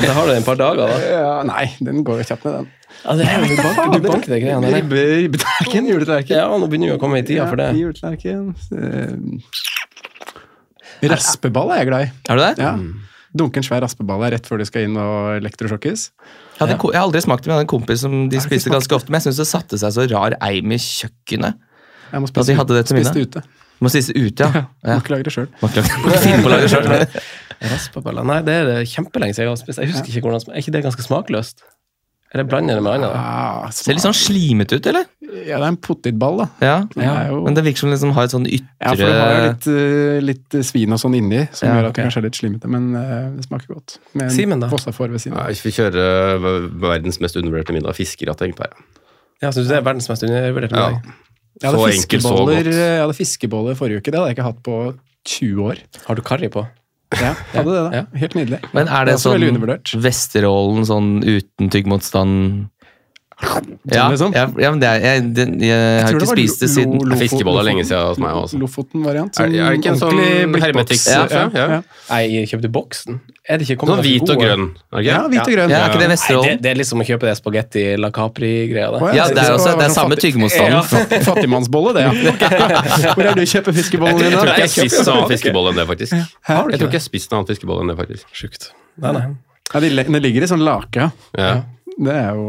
Da 0.00 0.12
har 0.16 0.24
du 0.24 0.30
det 0.32 0.38
en 0.40 0.46
par 0.46 0.56
dager, 0.56 0.80
da. 0.80 0.88
Ja, 1.12 1.34
nei, 1.44 1.66
den 1.84 2.00
går 2.08 2.22
jo 2.22 2.26
kjapt 2.30 2.44
ned, 2.48 2.54
den. 2.62 2.68
Ja, 3.04 3.12
det 3.18 3.24
er 3.28 3.36
jo 3.44 3.52
bank, 3.60 3.92
du 3.92 4.00
banker 4.08 4.30
det 4.32 4.38
greiene 4.40 4.64
der. 4.64 4.72
Ribbe, 4.78 4.96
ribbetallerken, 5.26 5.84
juletallerken. 5.92 6.36
Ja, 6.40 6.48
nå 6.56 6.64
begynner 6.72 6.88
vi 6.94 6.96
å 6.96 7.00
komme 7.02 7.20
i 7.20 7.24
tida 7.26 7.44
for 7.50 7.60
det. 7.60 7.68
Juletallerken. 7.76 8.56
Eh, 8.80 9.12
Raspeball 11.10 11.72
er 11.74 11.78
jeg 11.82 11.88
glad 11.90 12.06
i. 12.06 12.08
Er 12.32 12.36
du 12.38 12.42
det? 12.46 12.54
Ja. 12.64 12.72
Dunke 13.36 13.58
en 13.60 13.66
svær 13.66 13.82
raspeball 13.84 14.22
rett 14.32 14.46
før 14.48 14.62
du 14.62 14.66
skal 14.68 14.86
inn 14.86 14.96
og 15.00 15.36
elektrosjokkes. 15.40 16.00
Jeg, 16.54 16.68
hadde, 16.68 16.76
jeg 16.92 17.00
har 17.00 17.08
aldri 17.08 17.20
smakt 17.24 17.42
det, 17.42 17.50
men 17.50 17.54
jeg 17.54 17.58
hadde 17.58 17.66
en 17.66 17.72
kompis 17.74 18.02
som 18.04 18.12
de 18.30 18.40
spiste 18.42 18.70
ganske 18.70 18.94
ofte. 18.94 19.10
Men 19.10 19.18
jeg 19.18 19.28
syns 19.28 19.40
det 19.42 19.46
satte 19.50 19.78
seg 19.80 19.94
så 19.96 20.06
rar 20.12 20.36
eim 20.46 20.74
i 20.74 20.78
kjøkkenet. 20.78 21.60
Jeg 22.12 22.22
må 22.22 22.30
At 22.30 22.46
de 22.46 22.54
hadde 22.60 22.76
det 22.76 22.84
til 22.86 23.00
spise 23.00 23.24
ute. 23.26 23.42
Må 23.82 23.90
spise 23.90 24.14
ute, 24.14 24.46
ja. 24.46 24.64
Må 24.84 24.92
ja. 24.92 25.00
ikke 25.02 25.16
lage 25.16 25.26
det 25.26 25.34
sjøl. 25.34 25.48
Må 25.62 25.70
finne 26.22 26.42
på 26.44 26.50
å 26.50 26.54
lage 26.54 26.68
det 26.68 26.74
selv. 26.76 27.18
Raspeballer? 27.74 28.26
Nei, 28.28 28.40
det 28.46 28.54
er 28.60 28.68
det 28.68 28.76
kjempelenge 28.90 29.34
siden 29.34 29.48
jeg 29.48 29.54
har 29.54 29.60
spist. 29.60 29.80
Jeg 29.82 29.90
husker 29.90 30.12
ikke 30.12 30.28
hvordan. 30.28 30.52
Er 30.52 30.62
ikke 30.62 30.74
det 30.76 30.84
ganske 30.84 31.06
smakløst? 31.06 31.64
Eller 32.34 32.44
blander 32.50 32.74
det 32.74 32.82
med 32.82 32.92
annet? 32.96 33.12
da? 33.14 33.18
Ah, 33.22 33.68
Ser 33.70 33.94
litt 33.94 34.02
sånn 34.02 34.16
slimete 34.18 34.74
ut, 34.80 34.86
eller? 34.90 35.04
Ja, 35.22 35.58
det 35.60 35.64
er 35.64 35.68
en 35.68 35.76
potetball, 35.78 36.40
da. 36.42 36.46
Ja. 36.60 36.74
Er 36.98 37.28
jo- 37.30 37.44
Men 37.44 37.54
det 37.54 37.62
virker 37.64 37.78
som 37.84 37.90
liksom 37.92 38.12
har 38.16 38.24
et 38.24 38.30
sånn 38.34 38.46
ytre 38.46 38.66
Ja, 38.80 38.88
for 38.90 38.96
det 38.96 39.12
har 39.14 39.34
jo 39.34 39.44
litt, 39.52 39.66
eh, 39.70 40.20
litt 40.20 40.54
eh, 40.54 40.64
svin 40.66 40.92
og 40.92 40.98
sånn 40.98 41.14
inni, 41.14 41.46
som 41.54 41.68
Ja, 41.68 41.74
gjør 41.76 41.84
at 41.84 41.90
okay. 41.90 42.02
det 42.02 42.10
kanskje 42.10 42.16
er 42.18 42.26
litt 42.26 42.38
slimete, 42.40 42.66
men 42.68 42.94
eh, 42.96 43.30
det 43.36 43.44
smaker 43.46 43.66
godt. 43.74 43.98
Med 44.14 44.24
en 44.26 44.30
Simen, 44.30 44.60
da? 44.60 44.68
Fossafår 44.68 45.10
ved 45.14 45.20
siden 45.22 45.36
Ja, 45.38 45.44
av. 45.46 45.48
jeg 45.54 45.62
vi 45.62 45.70
kjøre 45.70 46.04
eh, 46.34 46.68
verdens 46.82 47.20
mest 47.20 47.36
undervurderte 47.36 47.72
middag, 47.72 47.94
fiskegratt, 47.94 48.38
pleier 48.38 48.74
jeg. 48.74 48.84
Ja, 49.42 49.48
Syns 49.50 49.66
du 49.68 49.74
det 49.74 49.78
er 49.78 49.82
verdens 49.86 50.08
mest 50.08 50.22
undervurderte 50.26 50.72
Ja. 50.74 50.88
middag? 50.90 51.02
Ja. 51.62 51.70
Så 51.70 51.86
enkelt, 51.86 52.22
så 52.22 52.34
godt. 52.34 52.64
jeg 52.66 52.98
hadde 52.98 53.14
fiskeboller 53.14 53.74
forrige 53.78 53.98
uke. 54.02 54.10
Det 54.10 54.14
hadde 54.18 54.34
jeg 54.34 54.36
ikke 54.38 54.48
hatt 54.50 54.62
på 54.64 54.94
20 55.24 55.62
år. 55.62 55.78
Har 56.08 56.14
du 56.16 56.22
karri 56.22 56.48
på? 56.50 56.66
Ja, 57.14 57.32
hadde 57.52 57.70
det 57.70 57.80
da. 57.80 57.90
Ja. 58.00 58.04
Helt 58.24 58.36
nydelig. 58.38 58.60
Men 58.74 58.88
er 58.88 59.06
det 59.06 59.16
også 59.18 59.34
sånn. 59.36 60.00
Vesterålen 60.02 60.86
sånn 60.88 61.10
uten 61.22 61.70
tyggmotstand 61.70 62.66
ja, 63.92 64.08
liksom? 64.10 64.32
ja, 64.34 64.44
ja, 64.58 64.70
men 64.72 64.80
det 64.82 64.88
er, 64.88 65.00
jeg, 65.04 65.22
det, 65.36 65.44
jeg, 65.66 66.02
har 66.04 66.10
ikke 66.14 66.20
det 66.24 66.28
spist 66.30 66.60
det 66.64 66.68
siden 66.72 66.98
lo- 67.04 67.16
Fiskeboller 67.20 67.60
er 67.62 67.66
lenge 67.68 67.84
siden 67.88 68.06
hos 68.08 68.18
meg 68.22 68.38
også. 68.40 68.58
Lofoten-variant. 68.62 69.40
Er- 69.40 69.52
er 69.52 69.70
det 69.74 69.78
ikke 69.80 69.92
en 69.92 70.00
sånn 70.00 70.18
ordentlig 70.18 70.98
Ja, 71.04 71.22
ja, 71.30 71.44
ja. 71.54 71.66
ja. 71.74 71.80
Nei, 72.10 72.20
jeg 72.34 72.48
kjøpte 72.52 72.70
boksen. 72.74 73.20
Er 73.44 73.60
det 73.60 73.68
ikke 73.68 73.86
Sånn 73.90 74.00
hvit 74.04 74.30
og 74.32 74.40
grønn. 74.40 74.66
Okay? 74.88 75.04
Ja, 75.10 75.18
hvit 75.28 75.42
og 75.44 75.52
grønn. 75.52 75.70
Ja, 75.74 75.80
er 75.84 75.90
ikke 75.92 76.00
det 76.00 76.08
Nei, 76.14 76.42
det, 76.48 76.54
det 76.64 76.70
er 76.72 76.78
liksom 76.80 77.02
å 77.02 77.06
kjøpe 77.08 77.28
det 77.28 77.34
spagetti 77.38 77.84
la 78.00 78.10
capri-greia. 78.14 78.88
Å. 78.88 79.10
Ja, 79.14 79.26
det 79.28 79.42
er 79.44 79.52
også- 79.58 79.74
det 79.76 79.84
er 79.84 79.90
sånn 79.90 79.98
samme 79.98 80.16
tyggemotstanden. 80.16 80.78
Ja, 80.78 81.20
Fattigmannsbolle, 81.28 81.92
det, 81.94 82.06
ja. 82.08 82.12
Hvor 83.14 83.24
er 83.28 83.34
du 83.36 83.44
kjøper 83.44 83.76
fiskebollene 83.76 84.24
Jeg 84.24 84.30
dine? 84.32 84.40
tror 84.40 84.52
ikke 84.54 84.60
jeg 84.60 84.68
har 84.68 84.74
spist 84.78 85.00
noen 85.04 85.12
annen 85.16 85.28
det. 85.28 85.36
fiskebolle 85.38 85.72
enn 85.74 85.80
det, 85.82 85.86
faktisk. 85.92 86.12
Jeg 86.14 86.56
tror 86.64 86.72
ikke 86.72 86.80
jeg 86.88 87.00
har 87.00 87.08
spist 87.08 87.30
noen 87.30 87.40
annen 87.42 87.50
fiskebolle 87.52 87.84
enn 87.84 87.92
det, 87.92 87.98
faktisk. 88.00 88.32
Sjukt. 88.32 88.70
Nei, 89.04 89.12
nei. 89.18 89.26
Ja, 89.74 89.80
det 89.80 89.90
ligger 90.22 90.44
i 90.44 90.48
sånn 90.50 90.64
lake, 90.64 90.94
ja. 91.04 91.10
Ja. 91.36 91.52
Det 91.98 92.14
er 92.14 92.34
jo 92.38 92.48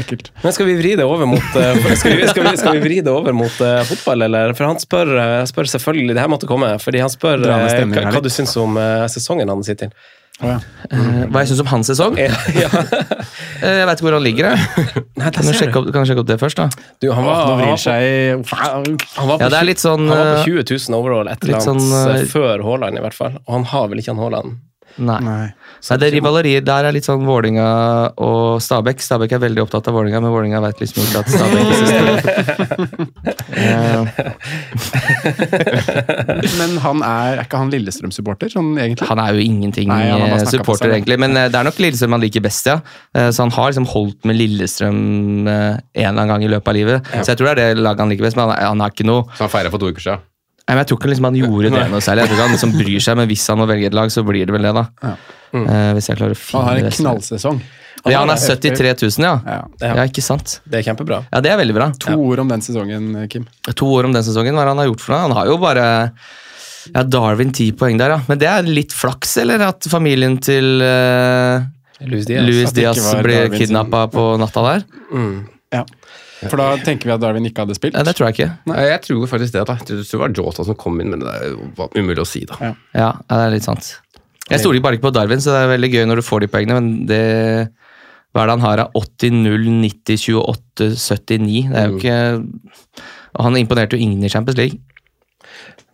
ekkelt. 0.00 0.30
Men 0.44 0.54
skal 0.56 0.68
vi 0.68 0.76
vri 0.78 0.94
det 0.98 1.06
over 1.08 1.28
mot 1.28 1.56
eh, 1.56 1.82
Skal 1.96 2.16
vi, 2.18 2.28
skal 2.28 2.46
vi, 2.46 2.54
skal 2.60 2.78
vi 2.78 2.84
vri 2.84 3.00
det 3.04 3.12
over 3.12 3.36
mot 3.36 3.60
uh, 3.64 3.80
fotball, 3.88 4.26
eller? 4.28 4.54
For 4.58 4.68
han 4.68 4.80
spør, 4.82 5.12
eh, 5.16 5.40
spør 5.48 5.70
selvfølgelig 5.72 6.16
Det 6.16 6.24
her 6.24 6.32
måtte 6.32 6.48
komme, 6.50 6.72
fordi 6.82 7.02
han 7.02 7.12
spør 7.12 7.44
stemningen 7.44 8.10
hva, 8.10 8.16
hva 8.18 8.24
du 8.24 8.32
syns 8.32 8.56
om 8.60 8.78
uh, 8.80 9.06
sesongen 9.12 9.52
han 9.52 9.64
sitter 9.66 9.90
i. 9.90 10.16
Oh, 10.40 10.48
ja. 10.48 10.56
mm. 10.88 11.26
Hva 11.28 11.42
jeg 11.42 11.50
syns 11.50 11.60
om 11.60 11.68
hans 11.68 11.90
sesong? 11.90 12.16
Ja, 12.16 12.32
ja. 12.56 12.68
Jeg 13.60 13.84
vet 13.84 13.98
ikke 13.98 14.06
hvor 14.06 14.14
han 14.16 14.24
ligger. 14.24 14.46
jeg. 14.48 15.02
Nei, 15.20 15.32
Kan 15.36 15.44
du 15.44 15.52
sjekke 15.52 15.82
opp, 15.82 15.90
kan 15.92 16.06
du 16.06 16.08
sjekke 16.08 16.22
opp 16.22 16.30
det 16.30 16.38
først, 16.40 16.62
da? 16.62 16.86
Du, 17.02 17.10
han 17.12 17.26
var, 17.26 17.42
Nå 17.44 17.50
han 17.50 17.60
vrir 17.60 17.74
på, 17.74 17.82
seg 17.82 18.54
han 18.56 19.28
var 19.28 19.36
på, 19.36 19.42
Ja, 19.42 19.50
det 19.52 19.58
er 19.58 19.68
litt 19.68 19.82
sånn 19.82 20.08
han 20.08 20.16
var 20.16 20.30
på 20.30 20.54
eh, 20.54 20.64
20 20.64 20.88
000 20.88 20.96
overall, 20.96 21.28
et 21.28 21.44
eller 21.44 21.60
annet 21.60 21.84
sånn, 21.84 22.30
før 22.32 22.64
Haaland, 22.64 22.96
i 22.96 23.04
hvert 23.04 23.18
fall. 23.18 23.36
Og 23.44 23.52
han 23.58 23.68
har 23.74 23.92
vel 23.92 24.00
ikke 24.00 24.14
han 24.14 24.22
Haaland? 24.24 24.56
Nei. 24.98 25.18
Nei. 25.24 25.46
Nei, 25.80 25.96
det 26.02 26.08
rivaleriet 26.12 26.64
der 26.66 26.84
er 26.88 26.92
litt 26.92 27.06
sånn 27.06 27.22
Vålinga 27.26 27.66
og 28.20 28.60
Stabæk. 28.64 29.00
Stabæk 29.04 29.32
er 29.36 29.42
veldig 29.46 29.62
opptatt 29.64 29.88
av 29.88 29.94
Vålinga, 29.96 30.20
men 30.24 30.32
Vålinga 30.34 30.60
vet 30.64 30.82
liksom 30.82 31.04
ikke 31.06 31.22
at 31.22 31.28
Stabæk 31.34 31.64
eksisterer. 31.70 32.16
Eh, 33.60 34.00
Men 36.60 36.76
han 36.80 37.02
er, 37.04 37.40
er 37.40 37.42
ikke 37.44 37.58
han 37.60 37.70
Lillestrøm-supporter, 37.72 38.48
sånn 38.52 38.70
egentlig? 38.78 39.08
Han 39.10 39.20
er 39.22 39.34
jo 39.36 39.42
ingenting 39.44 39.90
Nei, 39.90 39.98
han 40.08 40.22
har 40.22 40.32
bare 40.36 40.46
eh, 40.46 40.52
supporter, 40.54 40.92
egentlig. 40.94 41.18
Men 41.20 41.36
eh, 41.36 41.48
det 41.52 41.58
er 41.60 41.66
nok 41.68 41.80
Lillestrøm 41.82 42.16
han 42.16 42.24
liker 42.24 42.44
best, 42.44 42.70
ja. 42.70 42.78
Så 43.12 43.44
han 43.44 43.52
har 43.54 43.72
liksom 43.72 43.88
holdt 43.90 44.24
med 44.28 44.38
Lillestrøm 44.38 45.00
en 45.50 45.80
eller 45.92 46.08
annen 46.14 46.32
gang 46.34 46.46
i 46.46 46.50
løpet 46.52 46.72
av 46.72 46.78
livet. 46.78 47.12
Så 47.20 47.32
jeg 47.32 47.40
tror 47.40 47.50
det 47.50 47.54
er 47.66 47.74
det 47.76 47.84
laget 47.84 48.04
han 48.04 48.12
liker 48.14 48.28
best, 48.28 48.38
men 48.38 48.48
han, 48.48 48.56
han 48.72 48.84
har 48.86 48.94
ikke 48.94 49.08
noe 49.08 49.26
Så 49.34 49.44
han 49.44 49.52
feira 49.52 49.72
for 49.72 49.82
to 49.82 49.90
uker 49.92 50.06
siden. 50.06 50.26
Nei, 50.70 50.76
men 50.76 50.84
Jeg 50.84 50.88
tror 50.92 50.98
ikke 51.00 51.08
liksom 51.10 51.26
han 51.26 51.36
gjorde 51.40 51.70
det 51.74 51.84
noe 51.90 51.98
særlig. 52.04 52.22
Jeg 52.22 52.30
tror 52.30 52.36
ikke 52.38 52.46
han 52.46 52.54
liksom 52.54 52.72
bryr 52.78 53.02
seg, 53.02 53.16
men 53.18 53.26
hvis 53.26 53.44
han 53.50 53.58
må 53.58 53.66
velge 53.66 53.88
et 53.90 53.96
lag, 53.98 54.12
så 54.14 54.22
blir 54.22 54.46
det 54.46 54.54
vel 54.54 54.68
det, 54.68 54.70
da. 54.76 54.84
Ja. 55.02 55.14
Eh, 55.58 55.88
hvis 55.96 56.06
jeg 56.12 56.20
klarer 56.20 56.36
å 56.36 56.38
finne 56.38 56.60
Han 56.60 56.68
har 56.68 56.78
en 56.78 56.94
knallsesong. 56.94 57.58
knallsesong. 57.58 57.62
Ja, 58.06 58.20
han 58.22 58.30
er 58.30 58.38
73 58.38 58.92
000, 59.02 59.26
ja. 59.26 59.32
Ja. 59.44 59.56
Ja. 59.82 59.90
Ja, 59.98 60.04
ikke 60.06 60.22
sant. 60.22 60.60
Det 60.62 60.78
er 60.78 60.86
kjempebra. 60.86 61.24
Ja, 61.26 61.40
det 61.42 61.50
er 61.50 61.58
veldig 61.60 61.74
bra. 61.76 61.90
To 62.06 62.14
ord 62.22 62.44
om 62.44 62.54
den 62.54 62.62
sesongen, 62.64 63.10
Kim. 63.32 63.48
To 63.66 63.90
år 63.98 64.08
om 64.08 64.14
den 64.14 64.24
sesongen, 64.24 64.54
hva 64.54 64.62
er 64.62 64.70
det 64.70 64.76
han 64.76 64.84
har 64.84 64.88
gjort 64.92 65.04
for 65.04 65.16
noe? 65.16 65.24
Han 65.26 65.36
har 65.40 65.50
jo 65.50 65.58
bare 65.60 65.88
ja, 66.94 67.02
Darwin 67.02 67.52
ti 67.52 67.72
poeng 67.76 67.98
der, 68.00 68.14
ja. 68.14 68.22
Men 68.30 68.40
det 68.40 68.48
er 68.48 68.70
litt 68.70 68.94
flaks, 68.96 69.36
eller? 69.42 69.66
At 69.66 69.90
familien 69.90 70.38
til 70.40 70.80
uh, 70.80 71.66
Louis 72.06 72.24
Diaz. 72.30 72.46
Ikke 72.46 72.76
Diaz 72.78 73.10
ble 73.20 73.42
kidnappa 73.58 74.06
på 74.14 74.30
natta 74.40 74.64
der? 74.70 74.86
Mm. 75.10 75.34
Ja. 75.74 75.84
For 76.48 76.56
da 76.56 76.70
tenker 76.80 77.10
vi 77.10 77.12
at 77.12 77.20
Darwin 77.20 77.44
ikke 77.48 77.66
hadde 77.66 77.74
spilt. 77.76 77.92
Nei, 77.98 78.04
det 78.06 78.14
tror 78.16 78.30
jeg 78.30 78.36
ikke. 78.38 78.50
Nei, 78.70 78.84
Jeg 78.88 79.02
tror 79.04 79.26
faktisk 79.28 79.52
det. 79.58 79.64
da. 79.68 79.74
Jeg 79.76 79.86
tror 79.86 80.04
det 80.04 80.20
var 80.22 80.36
Jota 80.38 80.64
som 80.64 80.78
kom 80.80 81.00
inn, 81.02 81.10
men 81.12 81.20
det 81.20 81.34
er 81.36 81.58
umulig 82.00 82.22
å 82.22 82.28
si, 82.28 82.44
da. 82.48 82.56
Ja. 82.64 82.72
Ja, 82.96 83.10
det 83.28 83.40
er 83.44 83.52
litt 83.56 83.66
sant. 83.68 83.90
Jeg 84.50 84.62
stoler 84.62 84.80
bare 84.82 84.96
ikke 84.96 85.08
på 85.10 85.12
Darwin, 85.14 85.42
så 85.44 85.52
det 85.52 85.60
er 85.66 85.72
veldig 85.76 85.90
gøy 85.92 86.06
når 86.08 86.22
du 86.22 86.26
får 86.26 86.40
de 86.46 86.48
poengene, 86.50 86.80
men 86.80 87.06
det 87.10 87.20
Hva 88.32 88.42
er 88.44 88.46
det 88.46 88.54
han 88.56 88.64
har 88.64 88.80
av 88.86 88.92
80, 88.94 89.36
0, 89.44 89.68
90, 89.82 90.16
28, 90.38 90.88
79? 90.96 91.70
Det 91.70 91.80
er 91.80 91.88
jo 91.90 91.98
ikke 91.98 92.18
han 93.40 93.56
imponerte 93.60 93.94
jo 93.98 94.02
ingen 94.02 94.24
i 94.26 94.30
Champions 94.32 94.58
League. 94.58 94.78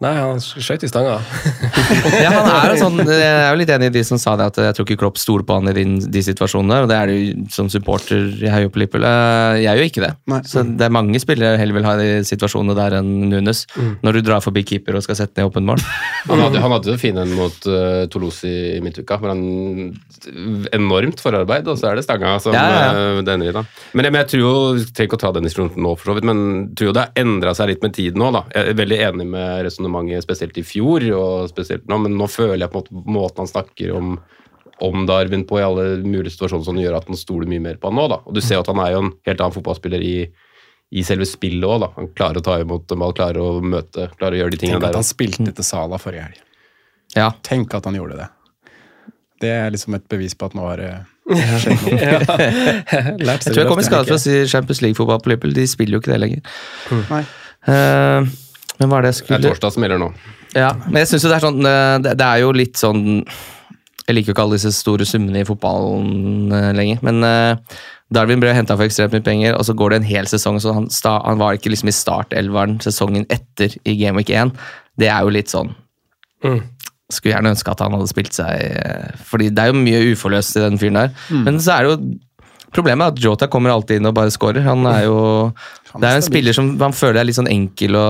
Nei, 0.04 0.10
han 0.12 0.36
skøyt 0.44 0.82
i 0.84 0.88
stanga. 0.90 1.14
Ja, 2.20 2.30
han 2.34 2.48
er, 2.68 2.74
sånn, 2.80 2.98
jeg 3.00 3.22
er 3.22 3.46
jo 3.54 3.58
litt 3.60 3.70
enig 3.72 3.88
i 3.88 3.92
de 3.94 4.02
som 4.04 4.18
sa 4.20 4.34
det, 4.36 4.46
at 4.50 4.58
jeg 4.60 4.74
tror 4.76 4.86
ikke 4.86 4.96
Klopp 5.00 5.16
stoler 5.20 5.44
på 5.46 5.56
han 5.56 5.70
i 5.70 5.74
de, 5.76 5.84
de 6.12 6.22
situasjonene. 6.24 6.82
og 6.84 6.88
Det 6.90 6.96
er 6.98 7.08
det 7.10 7.14
jo 7.16 7.44
som 7.54 7.68
supporter. 7.72 8.26
Jeg 8.40 8.50
heier 8.52 8.66
jo 8.66 8.72
på 8.74 8.80
Liverpool. 8.82 9.06
Eh, 9.08 9.60
Jeg 9.64 9.78
gjør 9.80 9.88
ikke 9.90 10.02
det. 10.04 10.10
Nei. 10.32 10.40
Så 10.48 10.64
det 10.66 10.84
er 10.88 10.92
mange 10.92 11.20
spillere 11.22 11.54
jeg 11.54 11.62
heller 11.62 11.78
vil 11.78 11.86
ha 11.88 11.94
i 12.02 12.10
situasjonene 12.28 12.76
der 12.76 12.98
enn 12.98 13.10
Nunes. 13.30 13.62
Når 14.04 14.18
du 14.18 14.20
drar 14.26 14.44
forbi 14.44 14.64
keeper 14.68 14.98
og 14.98 15.04
skal 15.06 15.16
sette 15.22 15.40
ned 15.40 15.48
åpen 15.48 15.64
mål. 15.68 15.80
Han 16.30 16.42
hadde, 16.42 16.58
han 16.58 16.72
hadde 16.74 16.90
det 16.90 16.98
fine 16.98 17.22
mot 17.38 17.66
uh, 17.70 18.02
Toulouse 18.10 18.48
i 18.50 18.80
midtuka, 18.82 19.14
men 19.22 19.30
han 19.30 20.64
enormt 20.74 21.20
forarbeid, 21.22 21.68
og 21.70 21.78
så 21.78 21.92
er 21.92 22.00
det 22.00 22.02
stanga 22.06 22.32
som 22.42 22.56
Ja, 22.56 22.64
ja, 22.66 22.88
Uh, 22.96 23.20
det 23.22 23.30
ender 23.36 23.50
i. 23.52 23.54
da. 23.54 23.62
Men, 23.94 24.08
men 24.10 24.18
jeg 24.24 24.30
tror 24.32 24.42
jo, 24.42 24.52
trenger 24.90 25.06
ikke 25.10 25.18
å 25.20 25.22
ta 25.22 25.30
den 25.36 25.46
diskusjonen 25.46 25.78
nå, 25.86 25.92
for 26.00 26.10
så 26.10 26.16
vidt, 26.18 26.26
men 26.26 26.40
jeg 26.66 26.76
tror 26.80 26.90
jo 26.90 26.94
det 26.96 27.04
har 27.06 27.22
endra 27.22 27.54
seg 27.54 27.70
litt 27.70 27.86
med 27.86 27.94
tiden 27.96 28.18
nå. 28.22 28.32
da. 28.34 28.42
Jeg 28.54 28.72
er 28.74 28.78
veldig 28.82 28.98
enig 29.10 29.26
med 29.30 29.46
resonnementet 29.68 29.85
spesielt 30.22 30.58
i 30.58 30.64
fjor, 30.66 31.04
og 31.16 31.50
spesielt 31.50 31.86
nå, 31.88 31.98
men 31.98 32.16
nå 32.18 32.26
føler 32.30 32.64
jeg 32.64 32.72
på 32.72 32.82
en 32.82 32.86
måte 32.86 33.12
måten 33.18 33.44
han 33.44 33.52
snakker 33.52 33.94
om 33.96 34.16
om 34.78 35.06
Darwin 35.06 35.46
på 35.46 35.60
i 35.60 35.62
alle 35.64 35.84
mulige 36.04 36.34
situasjoner 36.34 36.64
som 36.64 36.78
gjør 36.80 36.98
at 36.98 37.06
han 37.08 37.16
stoler 37.16 37.48
mye 37.48 37.62
mer 37.64 37.78
på 37.80 37.88
han 37.88 37.96
nå. 37.96 38.08
da. 38.12 38.20
Og 38.28 38.36
du 38.36 38.42
ser 38.44 38.58
jo 38.58 38.64
at 38.64 38.68
han 38.72 38.82
er 38.84 38.92
jo 38.92 39.02
en 39.04 39.12
helt 39.28 39.40
annen 39.40 39.54
fotballspiller 39.54 40.04
i, 40.04 40.16
i 40.92 41.04
selve 41.06 41.28
spillet 41.28 41.64
òg. 41.64 41.86
Han 41.96 42.10
klarer 42.16 42.42
å 42.42 42.44
ta 42.44 42.58
imot 42.60 42.92
en 42.92 43.00
ball, 43.00 43.14
klarer 43.16 43.40
å 43.40 43.62
møte, 43.64 44.10
klarer 44.18 44.36
å 44.36 44.42
gjøre 44.42 44.56
de 44.56 44.60
tingene 44.60 44.80
der. 44.82 44.90
Tenk 44.90 44.98
at 44.98 45.00
han 45.00 45.08
spilte 45.08 45.54
til 45.56 45.68
Sala 45.68 46.00
forrige 46.02 46.28
helg. 46.28 46.42
Ja. 47.16 47.30
Tenk 47.46 47.72
at 47.78 47.88
han 47.88 47.96
gjorde 47.96 48.20
det. 48.20 48.30
Det 49.40 49.52
er 49.52 49.72
liksom 49.72 49.96
et 49.96 50.06
bevis 50.12 50.36
på 50.36 50.48
at 50.48 50.56
nå 50.56 50.64
har 50.64 50.80
det 50.82 50.92
skjedd 51.64 51.86
noe. 51.86 51.96
Jeg 53.26 53.40
tror 53.48 53.62
jeg 53.62 53.68
kommer 53.68 53.84
i 53.84 53.88
skade 53.88 54.08
for 54.08 54.18
å 54.18 54.22
si 54.22 54.42
Champions 54.50 54.84
League-fotball 54.84 55.22
på 55.24 55.32
Liverpool. 55.32 55.56
De 55.56 55.64
spiller 55.68 55.96
jo 55.96 56.04
ikke 56.04 56.12
det 56.12 56.20
lenger. 56.22 56.56
Nei. 57.08 57.24
Eh, 57.72 58.28
men 58.78 58.90
hva 58.90 59.00
er 59.00 59.06
det 59.08 59.12
jeg 59.14 59.28
Det 59.28 59.36
er 59.38 59.44
torsdag 59.50 59.74
som 59.74 59.86
gjelder 59.86 60.02
nå. 60.02 60.08
Ja, 60.56 60.70
men 60.86 61.00
jeg 61.02 61.10
synes 61.10 61.26
jo 61.26 61.30
det 61.30 61.36
er 61.36 61.44
sånn 61.44 61.68
eh, 61.68 61.96
Det, 62.04 62.14
det 62.16 62.26
er 62.26 62.40
jo 62.40 62.52
litt 62.56 62.78
sånn 62.80 63.02
Jeg 64.06 64.14
liker 64.14 64.30
jo 64.30 64.34
ikke 64.36 64.44
alle 64.46 64.56
disse 64.56 64.72
store 64.72 65.04
summene 65.08 65.42
i 65.42 65.48
fotballen 65.48 66.54
eh, 66.54 66.70
lenger, 66.78 67.02
men 67.06 67.26
eh, 67.26 67.78
Darwin 68.14 68.38
ble 68.40 68.52
henta 68.54 68.76
for 68.78 68.86
ekstremt 68.86 69.16
mye 69.16 69.24
penger, 69.26 69.56
og 69.58 69.66
så 69.66 69.74
går 69.74 69.90
det 69.90 69.96
en 69.98 70.06
hel 70.06 70.28
sesong, 70.30 70.60
så 70.62 70.76
han, 70.76 70.86
sta, 70.94 71.16
han 71.24 71.40
var 71.40 71.56
ikke 71.58 71.72
liksom 71.72 71.90
i 71.90 71.96
startelveren 71.96 72.76
sesongen 72.84 73.26
etter 73.34 73.74
i 73.82 73.96
Game 73.98 74.14
Week 74.20 74.30
1. 74.30 74.52
Det 75.00 75.08
er 75.10 75.26
jo 75.26 75.34
litt 75.34 75.50
sånn 75.52 75.74
Mm. 76.44 76.58
Skulle 77.10 77.32
gjerne 77.32 77.52
ønske 77.54 77.70
at 77.72 77.80
han 77.80 77.94
hadde 77.96 78.08
spilt 78.10 78.34
seg 78.36 78.60
eh, 78.60 79.12
Fordi 79.24 79.46
det 79.54 79.62
er 79.62 79.70
jo 79.70 79.78
mye 79.78 80.02
uforløst 80.12 80.58
i 80.58 80.64
den 80.64 80.76
fyren 80.78 80.98
der. 81.00 81.12
Men 81.46 81.56
så 81.64 81.72
er 81.76 81.86
det 81.86 81.92
jo 81.94 82.18
Problemet 82.76 83.06
er 83.08 83.14
at 83.16 83.22
Jota 83.24 83.48
kommer 83.52 83.72
alltid 83.74 84.00
inn 84.02 84.10
og 84.10 84.14
bare 84.18 84.32
scorer. 84.34 84.62
Han 84.68 84.84
er 84.92 85.04
jo 85.08 85.18
Det 85.96 86.04
er 86.10 86.16
en 86.20 86.26
spiller 86.26 86.52
som 86.56 86.74
man 86.78 86.92
føler 86.96 87.22
er 87.22 87.28
litt 87.30 87.38
sånn 87.40 87.48
enkel 87.50 87.96
å 87.96 88.08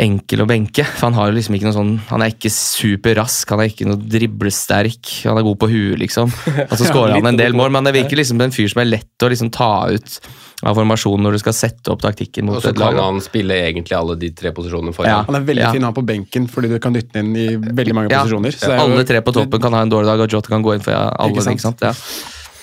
enkel 0.00 0.40
å 0.40 0.46
benke. 0.48 0.84
For 0.86 1.08
han 1.10 1.16
har 1.18 1.28
jo 1.28 1.34
liksom 1.36 1.56
ikke 1.58 1.66
noe 1.66 1.74
sånn 1.76 1.90
Han 2.08 2.22
er 2.24 2.30
ikke 2.32 2.48
superrask, 2.54 3.50
han 3.52 3.60
er 3.60 3.68
ikke 3.72 3.88
noe 3.90 3.98
driblesterk. 4.00 5.10
Han 5.26 5.36
er 5.40 5.44
god 5.44 5.58
på 5.60 5.68
huet, 5.68 5.98
liksom. 6.00 6.30
Og 6.30 6.76
så 6.78 6.86
scorer 6.90 7.16
han 7.18 7.26
en 7.32 7.36
del 7.40 7.52
mål, 7.58 7.72
men 7.74 7.84
det 7.84 7.92
virker 7.98 8.16
liksom 8.16 8.38
som 8.38 8.46
en 8.46 8.54
fyr 8.54 8.70
som 8.72 8.80
er 8.84 8.88
lett 8.94 9.26
å 9.26 9.28
liksom 9.32 9.50
ta 9.52 9.72
ut 9.90 10.20
av 10.62 10.76
formasjonen 10.76 11.24
når 11.24 11.36
du 11.36 11.40
skal 11.42 11.54
sette 11.56 11.88
opp 11.92 12.02
taktikken 12.04 12.48
Og 12.48 12.58
mot 12.58 12.62
så 12.64 12.70
et 12.74 12.80
lag. 12.80 12.92
kan 12.94 13.02
han 13.14 13.20
spille 13.24 13.56
egentlig 13.66 13.96
alle 13.96 14.16
de 14.20 14.28
tre 14.36 14.52
posisjonene 14.56 14.92
foran. 14.94 15.08
Ja. 15.10 15.20
Han 15.26 15.38
er 15.38 15.44
veldig 15.48 15.62
Ja. 15.66 15.70
fin 15.72 15.82
å 15.82 15.88
ha 15.90 15.96
på 15.96 16.04
benken, 16.06 16.46
fordi 16.52 16.68
du 16.68 16.78
kan 16.78 16.92
dytte 16.96 17.12
den 17.16 17.34
inn 17.34 17.36
i 17.36 17.56
veldig 17.56 17.94
mange 17.96 18.10
Ja, 18.12 18.22
posisjoner. 18.24 18.52
Så 18.52 18.68
det 18.68 18.74
er 18.76 18.76
jo- 18.76 18.92
alle 18.94 19.04
tre 19.08 19.20
på 19.24 19.32
toppen 19.32 19.60
kan 19.60 19.72
ha 19.72 19.80
en 19.82 19.90
dårlig 19.90 20.06
dag, 20.12 20.20
og 20.20 20.28
Jota 20.30 20.48
kan 20.52 20.62
gå 20.62 20.74
inn 20.76 20.80
for 20.84 20.92
alle. 20.92 21.32
Ikke 21.32 21.42
sant? 21.42 21.56
Ikke 21.56 21.66
sant? 21.66 21.80
Ja. 21.80 21.92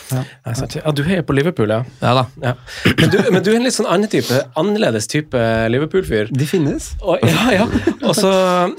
Sant. 0.07 0.75
Ja, 0.79 0.91
du 0.95 1.01
heier 1.03 1.23
på 1.27 1.35
Liverpool, 1.35 1.69
ja. 1.73 1.81
ja 2.01 2.13
da. 2.15 2.23
ja. 2.43 2.53
Men, 2.99 3.09
du, 3.13 3.17
men 3.33 3.43
du 3.43 3.49
er 3.51 3.57
en 3.59 3.65
litt 3.67 3.75
sånn 3.75 3.89
annen 3.91 4.09
type, 4.11 4.37
annerledes 4.59 5.07
type 5.11 5.41
Liverpool-fyr. 5.73 6.29
De 6.31 6.47
finnes. 6.47 6.93
Og, 7.03 7.19
ja, 7.27 7.47
ja. 7.59 7.65
Og 8.07 8.15
så, 8.17 8.31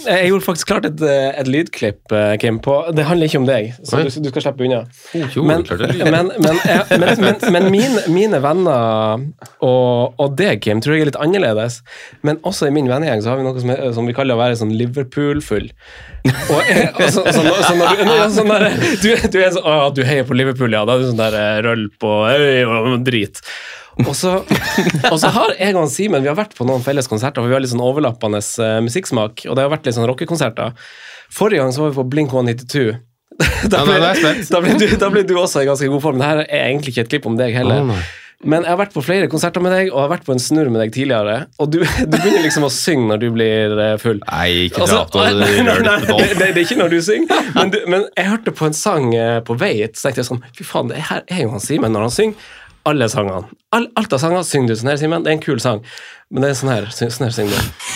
Jeg 0.06 0.30
gjorde 0.30 0.46
faktisk 0.46 0.70
klart 0.72 0.88
et, 0.88 1.02
eh, 1.04 1.28
et 1.42 1.50
lydklipp, 1.50 2.00
eh, 2.16 2.34
Kim. 2.40 2.60
på, 2.64 2.78
Det 2.96 3.04
handler 3.08 3.28
ikke 3.28 3.42
om 3.42 3.48
deg, 3.48 3.72
så 3.84 4.00
du, 4.02 4.08
du 4.08 4.30
skal 4.32 4.46
slippe 4.46 4.64
unna. 4.66 4.80
Jo, 5.34 5.44
Men, 5.44 5.64
men, 6.14 6.32
men, 6.40 6.60
men, 7.02 7.14
men, 7.22 7.36
men 7.54 7.70
mine, 7.74 8.04
mine 8.12 8.40
venner 8.44 9.26
og, 9.64 10.14
og 10.18 10.36
deg, 10.38 10.62
Kim, 10.64 10.80
tror 10.84 10.96
jeg 10.96 11.04
er 11.06 11.10
litt 11.12 11.20
annerledes. 11.20 11.80
Men 12.26 12.40
også 12.46 12.68
i 12.70 12.74
min 12.74 12.88
vennegjeng 12.90 13.22
så 13.24 13.34
har 13.34 13.40
vi 13.42 13.46
noe 13.46 13.60
som, 13.60 13.72
er, 13.74 13.84
som 13.96 14.08
vi 14.08 14.16
kaller 14.16 14.38
å 14.38 14.42
være 14.42 14.58
sånn 14.60 14.72
Liverpool-full. 14.78 15.68
Og, 16.28 16.58
og 16.58 17.04
så, 17.14 17.22
så, 17.32 17.42
når- 17.44 17.62
så 17.64 17.74
når 17.78 17.94
du, 17.94 18.02
når- 18.48 18.64
du, 19.00 19.08
du 19.32 19.36
er 19.40 19.52
sånn 19.54 19.64
Å, 19.68 19.76
du 19.96 20.02
heier 20.04 20.26
på 20.28 20.36
Liverpool, 20.36 20.72
ja. 20.74 20.82
Da 20.88 20.96
er 20.98 21.04
du 21.04 21.06
sånn 21.12 21.17
der 21.20 21.37
eh, 21.38 21.59
rølp 21.66 22.07
og 22.09 22.96
drit. 23.07 23.42
Og 24.07 24.14
så, 24.14 24.37
og 25.11 25.16
så 25.18 25.31
har 25.35 25.57
jeg 25.59 25.74
og 25.74 25.88
Simen 25.90 26.22
vi 26.22 26.31
har 26.31 26.38
vært 26.38 26.54
på 26.54 26.66
noen 26.68 26.85
felles 26.87 27.11
konserter, 27.11 27.42
for 27.42 27.50
vi 27.50 27.57
har 27.57 27.62
litt 27.64 27.72
sånn 27.72 27.83
overlappende 27.83 28.38
eh, 28.38 28.78
musikksmak. 28.87 29.42
Og 29.48 29.59
det 29.59 29.64
har 29.64 29.72
vært 29.72 29.88
litt 29.88 29.98
sånn 29.98 30.07
rockekonserter. 30.11 30.76
Forrige 31.35 31.64
gang 31.64 31.74
så 31.74 31.85
var 31.85 31.92
vi 31.92 31.98
på 32.00 32.09
Blink 32.14 32.35
192. 32.35 32.88
Da 33.70 33.85
ble, 33.87 33.98
da, 34.02 34.61
ble 34.62 34.72
du, 34.81 34.87
da 34.98 35.09
ble 35.12 35.20
du 35.26 35.37
også 35.38 35.62
i 35.62 35.66
ganske 35.68 35.87
god 35.90 36.02
form. 36.02 36.18
Det 36.18 36.26
her 36.26 36.40
er 36.46 36.64
egentlig 36.72 36.94
ikke 36.94 37.04
et 37.04 37.11
klipp 37.12 37.28
om 37.31 37.37
deg 37.38 37.54
heller. 37.54 37.92
Men 38.46 38.62
jeg 38.62 38.70
har 38.70 38.79
vært 38.79 38.92
på 38.94 39.03
flere 39.03 39.27
konserter 39.31 39.62
med 39.64 39.72
deg, 39.74 39.88
og 39.90 39.96
jeg 39.96 40.05
har 40.05 40.11
vært 40.12 40.27
på 40.29 40.35
en 40.37 40.40
snurr 40.42 40.68
med 40.70 40.79
deg 40.85 40.92
tidligere. 40.94 41.48
Og 41.59 41.72
du, 41.74 41.81
du 41.83 42.12
begynner 42.12 42.44
liksom 42.44 42.68
å 42.68 42.70
synge 42.70 43.09
når 43.11 43.22
du 43.24 43.27
blir 43.35 43.74
eh, 43.83 43.96
full. 43.98 44.20
Nei, 44.29 44.68
ikke 44.68 44.85
Altså, 44.85 45.01
dra 45.01 45.01
opp 45.03 45.16
noe 45.18 45.33
nei, 45.40 45.64
nei, 45.66 45.74
nei, 45.83 45.96
det, 46.07 46.29
det, 46.38 46.38
det 46.38 46.46
er 46.53 46.62
ikke 46.62 46.79
når 46.79 46.94
du 46.94 46.98
synger, 47.03 47.51
men, 47.57 47.74
du, 47.74 47.81
men 47.90 48.07
jeg 48.12 48.31
hørte 48.31 48.55
på 48.55 48.70
en 48.70 48.79
sang 48.79 49.11
eh, 49.11 49.40
på 49.42 49.59
vei 49.59 49.72
hit, 49.81 49.98
så 49.98 50.07
tenkte 50.07 50.22
jeg 50.22 50.31
sånn 50.31 50.44
Fy 50.55 50.68
faen, 50.70 50.94
det 50.94 51.03
her 51.11 51.27
er 51.27 51.42
jo 51.42 51.51
han 51.57 51.66
Simen 51.66 51.94
når 51.96 52.07
han 52.07 52.14
synger. 52.20 52.48
Alle 52.87 53.11
sangene. 53.11 53.51
All, 53.74 53.90
alt 53.98 54.14
av 54.14 54.22
sanger 54.22 54.46
synger 54.46 54.70
du 54.70 54.79
sånn 54.79 54.94
her, 54.94 55.03
Simen. 55.03 55.27
Det 55.27 55.35
er 55.35 55.40
en 55.40 55.44
kul 55.44 55.59
sang. 55.61 55.83
Men 56.31 56.46
det 56.46 56.55
er 56.55 56.61
sånn 56.62 56.77
her, 56.77 56.92
sånn 56.94 57.27
her 57.27 57.35
synger 57.35 57.59
du. 57.59 57.88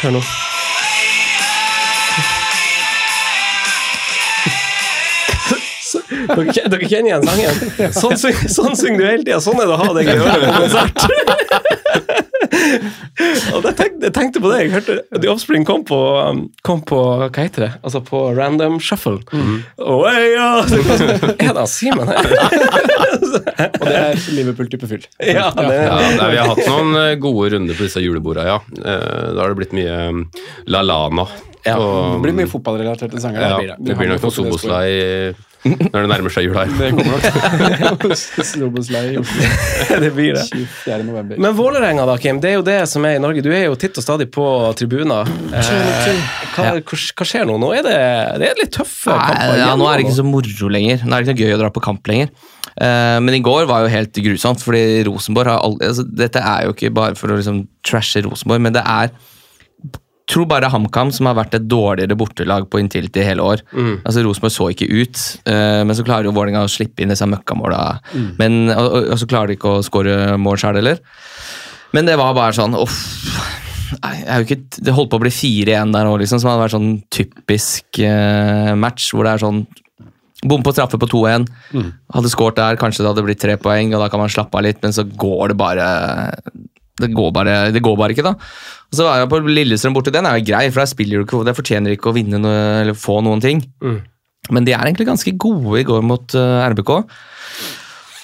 Hør 0.00 0.16
nå. 0.16 0.28
Dere, 6.28 6.68
dere 6.74 6.88
kjenner 6.88 7.08
igjen 7.10 7.24
sangen? 7.28 7.92
Sånn, 7.96 8.16
syng, 8.20 8.36
sånn 8.52 8.76
synger 8.78 9.00
du 9.00 9.06
hele 9.08 9.24
tida. 9.24 9.40
Sånn 9.44 9.60
er 9.62 9.68
det 9.70 9.76
å 9.76 9.80
ha 9.80 9.90
deg 9.96 10.08
i 10.08 10.16
øret 10.18 10.44
på 10.44 10.52
konsert. 10.62 10.98
Og 12.48 13.64
jeg 13.66 13.74
tenkte, 13.76 14.06
jeg 14.06 14.14
tenkte 14.14 14.40
på 14.42 14.50
det. 14.52 14.58
Jeg 14.62 14.72
hørte 14.76 14.96
The 15.22 15.30
Offspring 15.32 15.64
kom 15.68 15.82
på, 15.88 15.98
um, 16.22 16.42
kom 16.66 16.80
på 16.86 16.98
Hva 17.24 17.30
heter 17.34 17.64
det? 17.66 17.70
Altså 17.82 18.00
på 18.06 18.20
Random 18.36 18.78
Shuffle. 18.82 19.18
Mm. 19.32 19.56
Oh, 19.82 20.04
hey, 20.06 20.30
ja, 20.36 20.62
er 21.48 21.56
det 21.58 21.64
Simen 21.72 22.10
her? 22.10 22.30
Og 23.68 23.84
det 23.88 23.96
er 23.98 24.22
Liverpool-type 24.36 24.90
fyll. 24.90 25.04
Ja, 25.18 25.50
det, 25.56 25.66
Ja, 25.74 25.98
nei, 26.20 26.30
vi 26.34 26.40
har 26.40 26.52
hatt 26.52 26.64
noen 26.68 26.94
eh, 27.02 27.12
gode 27.20 27.52
runder 27.54 27.78
på 27.78 27.86
disse 27.88 28.02
juleborda, 28.04 28.46
ja. 28.48 28.58
Eh, 28.78 29.28
Da 29.34 29.42
har 29.42 29.52
det 29.52 29.60
blitt 29.60 29.76
mye 29.76 29.98
um, 30.12 30.24
La 30.70 30.84
Lana. 30.86 31.26
Ja, 31.66 31.76
og, 31.76 32.18
Det 32.18 32.22
blir 32.28 32.38
mye 32.38 32.50
fotballrelaterte 32.50 33.20
sanger. 33.20 33.42
ja, 33.44 33.58
da. 33.74 33.78
det 33.82 33.98
blir 33.98 34.12
nok 34.12 34.24
noe 34.24 34.34
Soboslai 34.34 34.88
når 35.66 36.04
det 36.04 36.08
nærmer 36.12 36.32
seg 36.32 36.46
jul 36.46 36.56
her. 36.58 36.70
Det 36.78 36.90
kommer 36.94 37.16
nok. 37.16 38.14
Snowboardslei 38.52 39.02
i 39.14 39.16
Oslo. 39.20 39.48
det 40.04 40.10
blir 40.14 40.36
det. 40.36 40.44
24. 40.52 40.98
november. 41.08 41.40
Men 41.42 41.56
Vålerenga, 41.58 42.04
da, 42.08 42.18
Kim. 42.22 42.38
Det 42.42 42.52
er 42.52 42.58
jo 42.58 42.66
det 42.66 42.78
som 42.90 43.06
er 43.08 43.18
i 43.18 43.22
Norge. 43.22 43.42
Du 43.44 43.50
er 43.50 43.66
jo 43.66 43.78
titt 43.80 43.98
og 43.98 44.06
stadig 44.06 44.28
på 44.34 44.44
tribuner. 44.78 45.30
Eh, 45.50 45.72
hva, 46.54 46.68
hva, 46.78 47.00
hva 47.00 47.28
skjer 47.28 47.48
nå? 47.48 47.58
Nå 47.62 47.72
er 47.78 47.86
det, 47.86 47.96
det 48.42 48.52
er 48.52 48.62
litt 48.62 48.74
tøffe 48.76 49.16
kamper. 49.16 49.56
Ja, 49.60 49.72
nå 49.78 49.88
er 49.90 49.98
det 49.98 50.06
ikke 50.06 50.20
så 50.20 50.26
moro 50.26 50.70
lenger. 50.72 51.02
Nå 51.04 51.16
er 51.16 51.24
det 51.24 51.32
ikke 51.32 51.38
noe 51.38 51.48
gøy 51.48 51.58
å 51.58 51.62
dra 51.64 51.72
på 51.74 51.84
kamp 51.88 52.12
lenger. 52.12 52.30
Eh, 52.78 53.16
men 53.24 53.34
i 53.34 53.42
går 53.42 53.66
var 53.70 53.82
jo 53.82 53.90
helt 53.92 54.22
grusomt, 54.28 54.62
fordi 54.62 55.02
Rosenborg 55.08 55.50
har 55.50 55.64
aldri 55.66 55.88
altså, 55.90 56.04
Dette 56.06 56.42
er 56.44 56.68
jo 56.68 56.76
ikke 56.76 56.92
bare 56.94 57.18
for 57.18 57.32
å 57.32 57.38
liksom 57.40 57.64
trashe 57.86 58.22
Rosenborg, 58.26 58.62
men 58.68 58.76
det 58.76 58.84
er 58.86 59.10
tror 60.28 60.48
bare 60.50 60.68
HamKam 60.68 61.10
som 61.14 61.28
har 61.30 61.38
vært 61.38 61.54
et 61.56 61.68
dårligere 61.68 62.16
bortelag 62.20 62.66
på 62.68 62.82
Intility 62.82 63.22
hele 63.24 63.44
år. 63.44 63.62
Altså 64.04 64.24
Rosenborg 64.26 64.52
så 64.52 64.68
ikke 64.74 64.90
ut, 64.92 65.22
uh, 65.48 65.80
men 65.88 65.96
så 65.96 66.04
klarer 66.04 66.28
jo 66.28 66.34
Vålerenga 66.36 66.66
å 66.66 66.72
slippe 66.72 67.02
inn 67.02 67.14
disse 67.14 67.26
møkkamåla. 67.28 67.80
Men, 68.40 68.68
og, 68.74 68.90
og, 68.90 69.08
og 69.14 69.22
så 69.22 69.30
klarer 69.30 69.52
de 69.52 69.58
ikke 69.58 69.78
å 69.78 69.86
skåre 69.86 70.36
mål 70.36 70.60
sjøl 70.60 70.80
heller. 70.82 71.00
Men 71.96 72.08
det 72.08 72.18
var 72.20 72.36
bare 72.36 72.52
sånn 72.56 72.76
uff. 72.76 73.00
Ikke, 74.42 74.58
Det 74.76 74.92
holdt 74.92 75.10
på 75.14 75.16
å 75.16 75.22
bli 75.22 75.32
4-1 75.32 75.94
der 75.96 76.08
òg, 76.10 76.18
liksom, 76.20 76.40
som 76.42 76.50
hadde 76.50 76.64
vært 76.66 76.74
sånn 76.76 76.90
typisk 77.14 78.00
eh, 78.04 78.74
match 78.76 79.06
hvor 79.14 79.24
det 79.24 79.36
er 79.36 79.46
sånn 79.46 79.62
Bom 80.46 80.62
på 80.62 80.70
straffe 80.70 80.94
på 81.02 81.08
2-1. 81.10 81.48
Hadde 82.14 82.30
skåret 82.30 82.54
der, 82.60 82.76
kanskje 82.78 83.02
det 83.02 83.08
hadde 83.10 83.24
blitt 83.26 83.40
tre 83.42 83.56
poeng, 83.58 83.90
og 83.90 84.04
da 84.04 84.06
kan 84.06 84.20
man 84.22 84.30
slappe 84.30 84.54
av 84.54 84.62
litt, 84.68 84.78
men 84.84 84.94
så 84.94 85.02
går 85.02 85.50
det 85.50 85.56
bare 85.58 85.86
det 86.98 87.10
går, 87.14 87.32
bare, 87.36 87.56
det 87.72 87.82
går 87.84 87.96
bare 88.00 88.14
ikke, 88.16 88.24
da. 88.26 88.34
Og 88.88 88.96
så 88.98 89.04
var 89.06 89.18
jeg 89.20 89.28
på 89.30 89.40
Lillestrøm 89.46 89.94
borte. 89.96 90.12
Den 90.14 90.26
er 90.26 90.38
jo 90.40 90.46
grei, 90.48 90.64
for 90.72 90.82
der 90.82 90.90
spiller 90.90 91.20
du 91.20 91.26
ikke, 91.26 91.44
det 91.46 91.56
fortjener 91.58 91.94
ikke 91.94 92.10
å 92.10 92.16
vinne 92.16 92.40
noe, 92.42 92.62
eller 92.82 92.96
få 92.98 93.20
noen 93.22 93.42
ting. 93.44 93.60
Men 94.50 94.64
de 94.64 94.72
er 94.72 94.86
egentlig 94.86 95.06
ganske 95.10 95.34
gode 95.36 95.82
i 95.82 95.84
går 95.84 96.02
mot 96.08 96.34
uh, 96.38 96.62
RBK. 96.72 96.94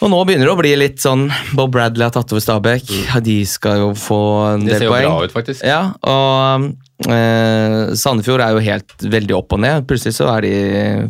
Og 0.05 0.11
nå 0.13 0.19
begynner 0.27 0.49
det 0.49 0.53
å 0.53 0.59
bli 0.59 0.73
litt 0.77 0.99
sånn 1.01 1.27
Bob 1.57 1.71
Bradley 1.73 2.05
har 2.05 2.13
tatt 2.13 2.33
over 2.35 2.43
Stabæk. 2.43 2.91
De 3.25 3.37
skal 3.49 3.79
jo 3.81 3.91
få 3.97 4.19
en 4.55 4.65
del 4.67 4.75
poeng. 4.75 4.75
Det 4.75 4.75
Mm. 4.75 4.79
ser 4.79 4.85
jo 4.85 4.93
poeng. 4.93 5.07
bra 5.09 5.25
ut, 5.25 5.33
faktisk. 5.33 5.63
Ja, 5.65 5.83
og 6.05 7.09
eh, 7.09 7.95
Sandefjord 7.97 8.43
er 8.45 8.57
jo 8.57 8.65
helt 8.65 8.97
veldig 9.15 9.37
opp 9.39 9.53
og 9.57 9.63
ned. 9.65 9.87
Plutselig 9.89 10.17
så 10.19 10.29
er 10.35 10.45
de 10.45 10.55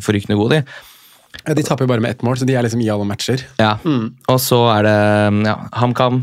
forrykende 0.05 0.37
gode, 0.38 0.61
de. 0.61 0.77
Ja, 1.44 1.55
de 1.59 1.64
taper 1.66 1.85
jo 1.85 1.90
bare 1.90 2.00
med 2.05 2.14
ett 2.14 2.22
mål, 2.22 2.38
så 2.38 2.46
de 2.46 2.55
er 2.55 2.62
liksom 2.62 2.83
i 2.85 2.90
alle 2.92 3.05
matcher. 3.09 3.42
Ja. 3.59 3.72
Og 3.85 4.38
så 4.40 4.61
er 4.77 4.87
det 4.87 5.46
ja, 5.48 5.57
HamKam. 5.81 6.22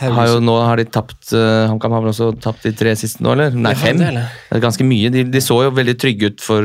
Har 0.00 0.28
jo, 0.30 0.36
nå 0.40 0.54
har 0.64 0.78
de 0.80 0.84
tapt 0.88 1.32
uh, 1.34 1.66
HamKam 1.68 1.92
har 1.92 2.04
vel 2.04 2.12
også 2.12 2.30
tapt 2.40 2.62
de 2.64 2.70
tre 2.78 2.92
siste 2.96 3.20
nå, 3.24 3.34
eller? 3.34 3.52
Nei, 3.52 3.72
fem. 3.76 3.98
det 4.00 4.22
er 4.54 4.62
ganske 4.62 4.86
mye. 4.86 5.10
De, 5.12 5.24
de 5.28 5.42
så 5.44 5.58
jo 5.66 5.72
veldig 5.76 5.96
trygge 6.00 6.30
ut 6.30 6.44
for 6.44 6.64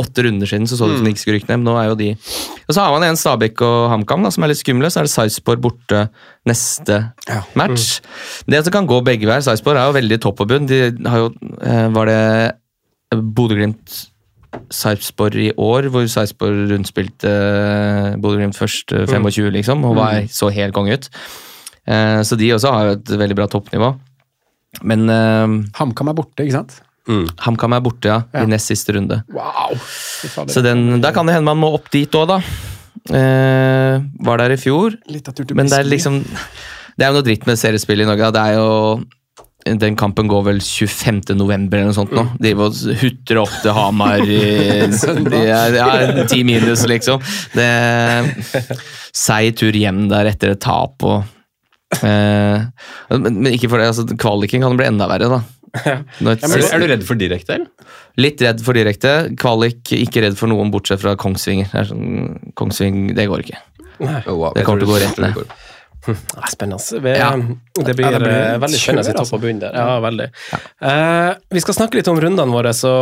åtte 0.00 0.24
runder 0.24 0.48
siden. 0.48 0.68
Så 0.70 0.78
så 0.78 0.88
det 0.88 0.96
ut 0.96 1.02
som 1.02 1.08
de 1.08 1.12
ikke 1.12 1.24
skulle 1.24 1.36
rykke 1.40 1.50
ned, 1.50 1.60
men 1.60 1.68
nå 1.68 1.74
er 1.80 1.90
jo 1.90 1.98
de 1.98 2.08
Og 2.14 2.72
så 2.72 2.80
har 2.80 2.94
man 2.94 3.04
en 3.04 3.20
Stabæk 3.20 3.60
og 3.66 3.90
HamKam 3.92 4.24
som 4.32 4.46
er 4.46 4.54
litt 4.54 4.62
skumle. 4.62 4.88
Så 4.88 5.02
er 5.02 5.08
det 5.10 5.12
Sarpsborg 5.12 5.60
borte 5.66 6.06
neste 6.48 7.02
Ja. 7.28 7.42
match. 7.58 8.00
Det 8.48 8.64
som 8.64 8.78
kan 8.78 8.88
gå 8.88 9.02
begge 9.04 9.28
veier. 9.28 9.44
Sarpsborg 9.44 9.82
er 9.82 9.90
jo 9.90 9.98
veldig 9.98 10.20
topp 10.24 10.40
og 10.46 10.52
bunn. 10.54 10.70
De 10.70 10.80
har 11.10 11.24
jo 11.26 11.30
uh, 11.34 11.88
Var 11.98 12.12
det 12.12 12.22
Bodø-Glimt 13.34 14.04
Sarpsborg 14.72 15.36
i 15.36 15.50
år, 15.58 15.88
hvor 15.92 16.06
Sarpsborg 16.10 16.70
rundspilte 16.70 17.28
uh, 17.28 18.14
Bodø-Glimt 18.22 18.56
først 18.56 18.94
eh, 18.94 19.06
25, 19.10 19.50
liksom, 19.58 19.84
og 19.84 19.96
var 19.98 20.22
så 20.30 20.48
helt 20.54 20.74
konge 20.76 20.94
ut. 20.98 21.10
Eh, 21.86 22.20
så 22.24 22.38
de 22.40 22.52
også 22.56 22.72
har 22.72 22.88
jo 22.88 22.96
et 22.98 23.14
veldig 23.24 23.36
bra 23.38 23.46
toppnivå. 23.50 23.92
Men 24.82 25.06
uh, 25.06 25.60
HamKam 25.78 26.10
er 26.10 26.16
borte, 26.18 26.42
ikke 26.42 26.56
sant? 26.58 26.80
HamKam 27.44 27.74
er 27.76 27.82
borte, 27.84 28.08
ja, 28.08 28.22
Ja. 28.32 28.42
i 28.42 28.50
nest 28.50 28.70
siste 28.70 28.94
runde. 28.96 29.20
Wow! 29.32 29.76
Så 30.48 30.62
den, 30.64 31.00
der 31.04 31.12
kan 31.12 31.28
det 31.28 31.34
hende 31.36 31.50
man 31.50 31.60
må 31.60 31.74
opp 31.76 31.90
dit 31.92 32.10
òg, 32.16 32.30
da. 32.32 32.38
Eh, 33.12 34.00
var 34.24 34.40
der 34.40 34.54
i 34.54 34.56
fjor, 34.56 34.94
Litt 35.12 35.26
av 35.28 35.36
men 35.52 35.68
det 35.68 35.76
er 35.76 35.84
liksom 35.84 36.22
Det 36.24 37.04
er 37.04 37.10
jo 37.10 37.18
noe 37.18 37.26
dritt 37.26 37.42
med 37.44 37.58
seriespill 37.60 38.00
i 38.00 38.06
Norge. 38.08 38.30
Det 38.32 38.40
er 38.40 38.54
jo 38.56 39.76
Den 39.82 39.96
kampen 40.00 40.30
går 40.30 40.44
vel 40.46 40.60
25. 40.64 41.34
november 41.36 41.82
eller 41.82 41.90
noe 41.90 41.98
sånt 41.98 42.14
nå. 42.16 42.24
De 42.40 42.54
hutrer 42.54 43.42
opp 43.42 43.52
til 43.60 43.76
Hamar 43.76 44.24
i 44.24 44.40
de 44.88 45.42
er, 45.42 45.76
ja, 45.76 46.24
ti 46.30 46.40
minus, 46.48 46.86
liksom. 46.88 47.20
Det 47.52 47.68
Seig 49.12 49.58
tur 49.60 49.76
hjem 49.76 50.06
der 50.08 50.32
etter 50.32 50.54
et 50.54 50.64
tap 50.64 51.04
og 51.04 51.33
eh, 52.02 52.64
men, 53.14 53.40
men 53.42 53.52
ikke 53.54 53.68
for 53.70 53.78
det, 53.82 53.90
altså 53.92 54.06
kvaliken 54.18 54.64
kan 54.64 54.76
bli 54.80 54.86
enda 54.88 55.06
verre, 55.10 55.28
da. 55.36 55.42
Når- 56.22 56.38
Er 56.46 56.48
du, 56.54 56.66
er 56.66 56.78
du 56.78 56.86
redd 56.92 57.04
for 57.06 57.18
direkte, 57.18 57.56
eller? 57.56 57.94
Litt 58.22 58.42
redd 58.46 58.60
for 58.62 58.76
direkte. 58.78 59.12
Kvalik 59.40 59.90
ikke 59.96 60.22
redd 60.22 60.36
for 60.38 60.46
noen 60.52 60.70
bortsett 60.70 61.00
fra 61.02 61.16
Kongsvinger. 61.18 61.66
Det 61.72 61.80
er 61.80 61.88
sånn, 61.90 62.52
Kongsving, 62.54 63.08
det 63.18 63.26
går 63.30 63.42
ikke. 63.42 63.58
Oh, 63.98 64.34
wow. 64.38 64.52
Det 64.54 64.62
kommer 64.66 64.82
til 64.84 64.88
å 64.88 64.94
gå 64.94 65.00
rett 65.02 65.18
ned. 65.22 65.40
Ja, 66.06 66.46
spennende. 66.52 67.00
Vi, 67.02 67.14
Ja. 67.18 67.30
Det 67.74 67.94
blir, 67.98 68.04
Ja, 68.06 68.10
det 68.18 68.20
blir 68.22 68.30
eh, 68.30 68.58
veldig 68.62 68.78
spennende 68.78 69.02
i 69.02 69.10
kjør, 69.10 69.16
topp 69.18 69.32
og 69.34 69.40
bunn 69.42 69.58
der. 69.58 69.72
Ja, 69.74 69.94
veldig. 70.04 70.26
Eh, 70.84 71.30
vi 71.50 71.60
skal 71.64 71.74
snakke 71.74 71.98
litt 71.98 72.06
om 72.12 72.20
rundene 72.22 72.52
våre, 72.54 72.70
så 72.76 72.92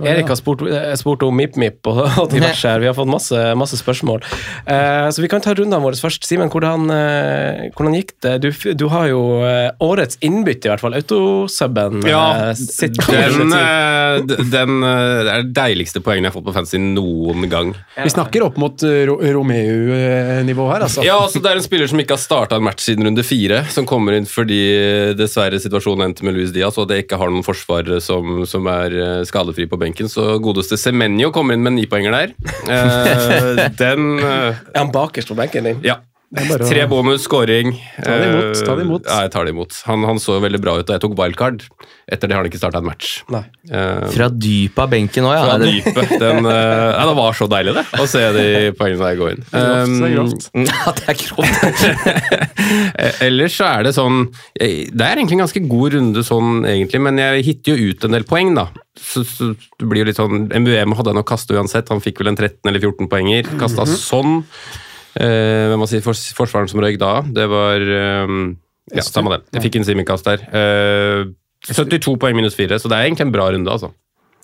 Erik 0.00 0.30
har 0.32 0.38
spurt, 0.40 0.62
eh, 0.64 0.94
spurt 0.96 1.22
om 1.26 1.36
MIP-MIP 1.36 1.90
og, 1.92 1.98
og 2.22 2.30
diverse 2.32 2.64
her. 2.70 2.80
Vi 2.80 2.88
har 2.88 2.96
fått 2.96 3.10
masse, 3.10 3.42
masse 3.60 3.76
spørsmål. 3.76 4.22
Eh, 4.64 5.08
så 5.12 5.20
vi 5.20 5.28
kan 5.28 5.42
ta 5.44 5.52
rundene 5.58 5.82
våre 5.84 5.98
først. 6.00 6.24
Simen, 6.24 6.48
hvordan, 6.52 6.86
eh, 6.94 7.66
hvordan 7.76 7.98
gikk 7.98 8.14
det? 8.24 8.34
Du, 8.46 8.48
du 8.80 8.86
har 8.94 9.10
jo 9.10 9.20
eh, 9.44 9.68
årets 9.84 10.16
innbytte, 10.24 10.70
i 10.70 10.72
hvert 10.72 10.80
fall. 10.86 10.96
Autosubben. 10.96 12.00
Ja, 12.08 12.24
eh, 12.48 12.54
sitt- 12.54 12.96
den, 13.04 13.52
eh, 13.52 14.24
den 14.54 14.80
eh, 14.88 15.34
er 15.34 15.42
det 15.44 15.52
deiligste 15.56 16.00
poenget 16.00 16.24
jeg 16.30 16.32
har 16.32 16.38
fått 16.38 16.48
på 16.48 16.56
fancy 16.56 16.80
noen 16.80 17.44
gang. 17.52 17.74
Vi 18.00 18.08
snakker 18.14 18.46
opp 18.48 18.56
mot 18.62 18.82
eh, 18.88 19.04
Ro 19.10 19.18
Romeo-nivå 19.20 20.70
her, 20.72 20.86
altså. 20.88 21.04
Ja, 21.04 21.18
altså 21.26 21.42
Det 21.44 21.50
er 21.52 21.60
en 21.60 21.66
spiller 21.66 21.90
som 21.90 22.00
ikke 22.00 22.16
har 22.16 22.22
starta 22.44 22.56
en 22.56 22.64
match 22.64 22.84
siden 22.84 23.04
runde 23.06 23.22
fire, 23.24 23.64
som 23.72 23.86
kommer 23.88 24.12
inn 24.12 24.26
fordi 24.28 24.60
dessverre 25.16 25.56
situasjonen 25.62 26.10
endte 26.10 26.26
med 26.26 26.36
Luis 26.36 26.52
Diaz, 26.52 26.76
og 26.76 26.90
det 26.90 27.04
ikke 27.04 27.16
har 27.20 27.32
noen 27.32 27.46
forsvarere 27.46 28.00
som, 28.04 28.42
som 28.48 28.66
er 28.68 28.96
eh, 28.98 29.22
skadefri 29.24 29.64
på 29.70 29.78
benken. 29.80 30.10
Så 30.12 30.36
godeste 30.44 30.76
Semenyo 30.80 31.32
kommer 31.32 31.56
inn 31.56 31.64
med 31.64 31.78
ni 31.78 31.88
poenger 31.88 32.14
der. 32.14 32.34
Eh, 32.74 33.68
den 33.78 34.18
eh, 34.18 34.56
Er 34.74 34.78
han 34.78 34.90
bakerst 34.92 35.30
på 35.30 35.36
benken 35.38 35.66
din? 35.68 35.80
Ja. 35.84 35.98
Bare 36.34 36.66
Tre 36.68 36.84
bonus, 36.90 37.22
scoring. 37.28 37.72
Ta 38.02 38.16
det 38.20 38.28
imot, 38.30 38.62
ta 38.66 38.74
det 38.78 38.84
imot. 38.86 39.06
Eh, 39.06 39.12
Ja, 39.14 39.26
jeg 39.26 39.32
tar 39.34 39.46
det 39.46 39.54
imot. 39.54 39.76
Han, 39.88 40.04
han 40.08 40.18
så 40.22 40.38
veldig 40.42 40.60
bra 40.62 40.76
ut, 40.80 40.88
og 40.88 40.94
jeg 40.96 41.02
tok 41.04 41.14
wildcard. 41.18 41.62
Etter 42.10 42.28
det 42.28 42.34
har 42.36 42.42
han 42.42 42.50
ikke 42.50 42.60
starta 42.60 42.80
en 42.82 42.88
match. 42.88 43.12
Nei. 43.32 43.44
Uh, 43.70 44.04
Fra 44.12 44.26
dypet 44.28 44.82
av 44.84 44.90
benken 44.92 45.24
òg, 45.28 45.34
ja. 45.38 45.44
fra 45.46 45.56
dypet. 45.62 46.14
Den, 46.20 46.44
uh, 46.44 46.90
ja, 46.92 47.04
det 47.08 47.14
var 47.16 47.38
så 47.38 47.48
deilig, 47.48 47.76
det, 47.78 47.84
å 48.02 48.06
se 48.10 48.24
de 48.36 48.46
poengene 48.76 49.06
der 49.06 49.20
gå 49.20 49.30
inn. 49.32 49.44
Det 49.48 49.62
er 49.62 49.78
grovt, 49.78 49.94
det 49.94 50.04
er 50.04 50.10
Um, 50.10 50.16
grovt. 50.18 50.50
Ja, 50.74 50.94
det 50.98 51.06
er 51.14 51.20
grovt. 51.24 52.44
Eh, 52.94 53.18
Ellers 53.26 53.56
så 53.58 53.66
er 53.66 53.82
det 53.84 53.90
sånn 53.96 54.22
eh, 54.56 54.86
Det 54.88 55.04
er 55.04 55.18
egentlig 55.18 55.36
en 55.36 55.42
ganske 55.42 55.60
god 55.68 55.96
runde 55.96 56.22
sånn, 56.24 56.62
egentlig, 56.68 57.00
men 57.04 57.18
jeg 57.20 57.42
hitter 57.48 57.74
jo 57.76 57.90
ut 57.92 58.06
en 58.06 58.14
del 58.16 58.24
poeng, 58.28 58.54
da. 58.56 58.68
Så, 58.96 59.24
så 59.28 59.50
det 59.52 59.88
blir 59.90 60.04
jo 60.04 60.08
litt 60.08 60.20
sånn 60.20 60.46
MUM 60.48 60.94
hadde 60.96 61.12
jeg 61.12 61.18
nok 61.18 61.28
kasta 61.28 61.56
uansett. 61.58 61.90
Han 61.92 62.00
fikk 62.04 62.22
vel 62.22 62.30
en 62.32 62.38
13 62.38 62.70
eller 62.70 62.80
14 62.80 63.10
poenger. 63.10 63.50
Kasta 63.60 63.84
sånn. 63.90 64.38
Eh, 65.14 65.68
hvem 65.70 65.78
man 65.78 65.90
sier 65.90 66.02
fors 66.02 66.22
forsvareren 66.34 66.70
som 66.72 66.80
røyk 66.82 66.98
da? 66.98 67.12
Det 67.36 67.44
var 67.50 67.82
eh, 67.84 68.32
Ja, 68.94 69.04
samme 69.06 69.36
det. 69.36 69.42
Jeg 69.54 69.66
fikk 69.68 69.78
en 69.80 69.86
Simikast 69.88 70.26
der. 70.26 70.42
Eh, 70.50 71.24
72 71.70 72.16
poeng 72.20 72.36
minus 72.36 72.56
4, 72.58 72.76
så 72.82 72.90
det 72.90 72.96
er 72.98 73.06
egentlig 73.08 73.24
en 73.28 73.32
bra 73.32 73.46
runde, 73.54 73.70
altså. 73.72 73.92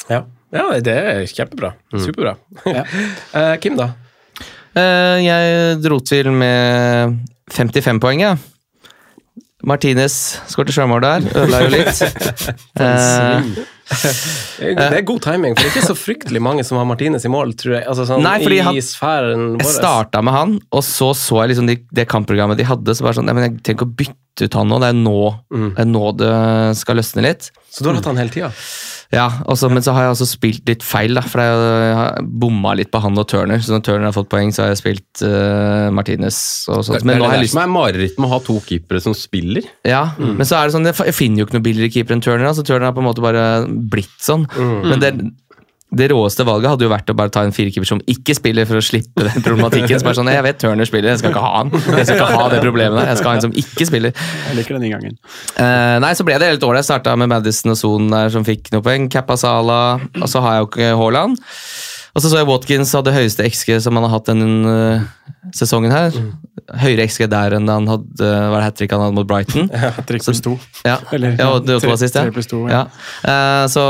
Ja. 0.09 0.22
ja, 0.54 0.62
det 0.80 0.94
er 0.96 1.26
kjempebra. 1.28 1.74
Superbra. 1.92 2.37
Eh, 3.37 3.56
Kim, 3.61 3.76
da? 3.78 3.90
Eh, 4.78 5.18
Jeg 5.26 5.76
dro 5.85 5.98
til 6.06 6.30
med 6.33 7.18
55 7.52 8.00
poeng, 8.02 8.22
ja. 8.24 8.33
Martinez 9.66 10.14
skåret 10.48 10.72
sjømål 10.72 11.02
der. 11.04 11.26
Ødela 11.37 11.61
jo 11.66 11.72
litt. 11.74 12.00
Eh, 12.80 13.50
Det 13.90 14.87
er 14.87 15.03
god 15.07 15.20
timing, 15.24 15.57
for 15.57 15.64
det 15.66 15.70
er 15.70 15.76
ikke 15.81 15.88
så 15.90 15.96
fryktelig 15.98 16.42
mange 16.44 16.64
som 16.66 16.79
har 16.79 16.87
Martinez 16.88 17.24
i 17.26 17.33
mål, 17.33 17.55
tror 17.59 17.74
jeg. 17.79 17.85
Altså, 17.90 18.07
sånn, 18.09 18.22
Nei, 18.24 18.37
fordi 18.44 18.61
I 18.61 18.64
han-. 18.68 18.79
Jeg 18.79 19.70
starta 19.74 20.22
med 20.24 20.37
han, 20.37 20.57
og 20.70 20.85
så 20.87 21.11
så 21.18 21.42
jeg 21.42 21.53
liksom 21.55 21.70
de, 21.70 21.76
det 21.96 22.07
kampprogrammet 22.11 22.61
de 22.61 22.68
hadde. 22.68 22.94
Så 22.94 23.07
bare 23.07 23.18
sånn, 23.18 23.31
jeg, 23.33 23.50
Jeg 23.50 23.57
trenger 23.66 23.79
ikke 23.81 23.88
å 23.88 23.96
bytte 24.05 24.46
ut 24.46 24.57
han 24.61 24.70
nå, 24.70 24.79
det 24.81 24.92
er 24.92 24.98
nå 25.00 25.18
Mm. 25.50 25.68
det, 25.74 25.83
er 25.83 25.90
nå 25.90 26.05
det 26.16 26.35
skal 26.79 27.00
løsne 27.00 27.24
litt. 27.26 27.50
Så 27.70 27.83
du 27.83 27.90
har 27.90 27.98
hatt 27.98 28.07
han 28.07 28.20
hele 28.20 28.31
tida? 28.31 28.53
Ja, 29.11 29.27
også, 29.51 29.66
Men 29.73 29.83
så 29.83 29.90
har 29.96 30.07
jeg 30.07 30.14
også 30.14 30.27
spilt 30.31 30.70
litt 30.70 30.85
feil, 30.87 31.16
da, 31.18 31.25
for 31.27 31.42
jeg 31.42 31.94
har 31.99 32.20
bomma 32.23 32.77
litt 32.79 32.92
på 32.94 33.01
han 33.03 33.18
og 33.18 33.27
Turner. 33.31 33.59
Så 33.59 33.75
når 33.75 33.83
Turner 33.88 34.07
har 34.07 34.14
fått 34.14 34.31
poeng, 34.31 34.53
så 34.55 34.64
har 34.64 34.70
jeg 34.70 34.81
spilt 34.85 35.25
uh, 35.27 35.90
Martinez 35.94 36.38
og 36.70 36.85
sånt. 36.87 37.03
Men 37.03 37.18
det 37.18 37.27
er 37.27 37.35
jeg 37.35 37.40
det 37.40 37.49
lyst 37.49 37.57
som 37.57 37.64
er 37.64 37.73
mareritt 37.75 38.20
med 38.20 38.31
å 38.31 38.33
ha 38.37 38.40
to 38.46 38.61
keepere 38.68 39.03
som 39.03 39.16
spiller. 39.18 39.66
Ja, 39.88 40.05
men 40.20 40.46
så 40.46 40.61
er 40.61 40.68
det 40.68 40.77
sånn, 40.77 40.87
jeg 40.87 41.16
finner 41.16 41.42
jo 41.42 41.49
ikke 41.49 41.59
noe 41.59 41.66
billigere 41.66 41.94
keeper 41.96 42.16
enn 42.16 42.23
Turner. 42.25 42.46
altså 42.53 42.66
Turner 42.66 42.90
har 42.90 42.96
på 42.96 43.03
en 43.03 43.11
måte 43.11 43.25
bare 43.25 43.46
blitt 43.66 44.14
sånn. 44.23 44.46
Men 44.57 45.03
det, 45.03 45.14
det 45.90 46.07
råeste 46.12 46.44
valget 46.46 46.70
hadde 46.70 46.87
jo 46.87 46.90
vært 46.92 47.11
å 47.11 47.16
bare 47.18 47.33
ta 47.35 47.42
en 47.42 47.55
firekeeper 47.55 47.88
som 47.88 48.00
ikke 48.11 48.35
spiller, 48.38 48.66
for 48.68 48.79
å 48.79 48.85
slippe 48.85 49.24
den 49.26 49.42
problematikken. 49.42 49.98
Som 49.98 50.11
er 50.12 50.18
sånn, 50.20 50.31
Jeg 50.31 50.46
vet 50.46 50.61
Turner 50.62 50.87
spiller, 50.87 51.11
jeg 51.11 51.22
skal 51.22 51.35
ikke 51.35 51.42
ha 51.42 51.53
han. 51.57 51.72
Jeg 51.74 52.07
skal 52.07 52.20
ikke 52.20 52.38
ha 52.38 52.48
det 52.53 52.61
problemet 52.62 52.98
der. 53.00 53.09
Jeg 53.11 53.20
skal 53.20 53.31
ha 53.33 53.35
en 53.38 53.44
som 53.48 53.57
ikke 53.64 53.87
spiller. 53.88 54.14
Jeg 54.46 54.59
liker 54.61 54.79
den 54.79 54.87
inngangen. 54.87 55.18
Uh, 55.59 55.98
nei, 56.05 56.12
så 56.14 56.26
ble 56.26 56.38
det 56.38 56.53
helt 56.53 56.66
ålreit. 56.66 56.87
Starta 56.87 57.16
med 57.18 57.33
Madison 57.33 57.74
og 57.74 57.81
Son 57.81 58.11
der 58.12 58.31
som 58.31 58.46
fikk 58.46 58.70
noen 58.74 58.87
poeng. 58.87 59.09
Kappa 59.11 59.38
Sala, 59.40 59.81
og 60.20 60.31
så 60.31 60.44
har 60.44 60.59
jeg 60.59 60.64
jo 60.64 60.70
ikke 60.70 60.92
Haaland. 61.03 61.40
Og 62.11 62.22
så 62.22 62.31
så 62.31 62.40
jeg 62.40 62.48
Watkins 62.48 62.94
hadde 62.94 63.14
høyeste 63.14 63.46
XG 63.46 63.76
som 63.85 63.98
han 63.98 64.07
har 64.07 64.16
hatt 64.16 64.31
denne 64.31 64.79
sesongen 65.57 65.94
her. 65.94 66.14
Høyere 66.81 67.07
XG 67.09 67.27
der 67.31 67.57
enn 67.59 67.68
han 67.70 67.88
hadde 67.90 68.31
var 68.51 68.59
det 68.59 68.66
hat 68.66 68.77
trick 68.79 68.92
han 68.94 69.03
hadde 69.05 69.16
mot 69.16 69.29
Brighton. 69.29 69.68
Trikk 70.09 70.25
pluss 70.27 70.42
to. 70.44 70.57
Ja, 70.87 70.99
Eller, 71.14 71.37
ja 71.38 71.49
og 71.55 71.66
det 71.66 71.77
var 71.77 71.85
tre- 71.85 71.94
assist, 71.96 72.16
ja. 72.16 72.25
tre 72.27 72.35
pluss 72.35 72.51
to, 72.51 72.62
ja. 72.70 72.83
ja. 72.83 72.85
Uh, 73.25 73.64
så, 73.70 73.85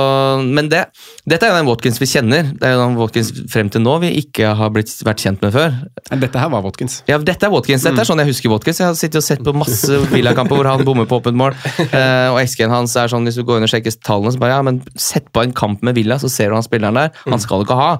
men 0.44 0.70
det, 0.72 0.84
dette 1.28 1.46
er 1.46 1.52
jo 1.52 1.58
den 1.60 1.68
Watkins 1.68 2.00
vi 2.02 2.08
kjenner. 2.10 2.52
Det 2.56 2.68
er 2.68 2.76
jo 2.76 2.82
den 2.82 2.98
Watkins 3.00 3.32
frem 3.52 3.70
til 3.72 3.84
nå 3.84 3.96
vi 4.04 4.12
ikke 4.22 4.52
har 4.58 4.72
blitt, 4.74 4.92
vært 5.06 5.24
kjent 5.24 5.44
med 5.44 5.54
før. 5.54 5.76
Dette 6.10 6.42
her 6.42 6.52
var 6.52 6.64
Watkins. 6.66 7.00
Ja, 7.10 7.18
dette 7.22 7.48
er 7.48 7.54
Watkins. 7.54 7.86
Dette 7.86 8.04
er 8.04 8.08
sånn 8.08 8.22
jeg 8.22 8.32
husker 8.32 8.52
Watkins. 8.52 8.82
Jeg 8.82 8.90
har 8.90 8.98
sittet 8.98 9.20
og 9.22 9.26
sett 9.26 9.44
på 9.46 9.54
masse 9.56 10.00
Villa-kamper 10.12 10.60
hvor 10.60 10.70
han 10.70 10.84
bommer 10.86 11.08
på 11.10 11.20
åpent 11.20 11.38
mål. 11.38 11.56
Uh, 11.80 12.30
og 12.32 12.40
XG-en 12.44 12.74
hans 12.74 12.96
er 13.00 13.12
sånn, 13.12 13.28
hvis 13.28 13.40
du 13.40 13.44
går 13.48 13.60
inn 13.60 13.68
og 13.68 13.72
sjekker 13.72 13.96
tallene, 14.06 14.34
så 14.34 14.42
bare 14.42 14.56
ja, 14.56 14.64
men 14.66 14.82
sett 14.98 15.30
på 15.34 15.44
en 15.44 15.54
kamp 15.56 15.84
med 15.86 15.98
Villa, 15.98 16.18
så 16.22 16.30
ser 16.32 16.50
du 16.50 16.58
han 16.58 16.66
spilleren 16.66 16.98
der. 16.98 17.14
Han 17.28 17.42
skal 17.42 17.62
du 17.62 17.68
ikke 17.68 17.78
ha. 17.78 17.90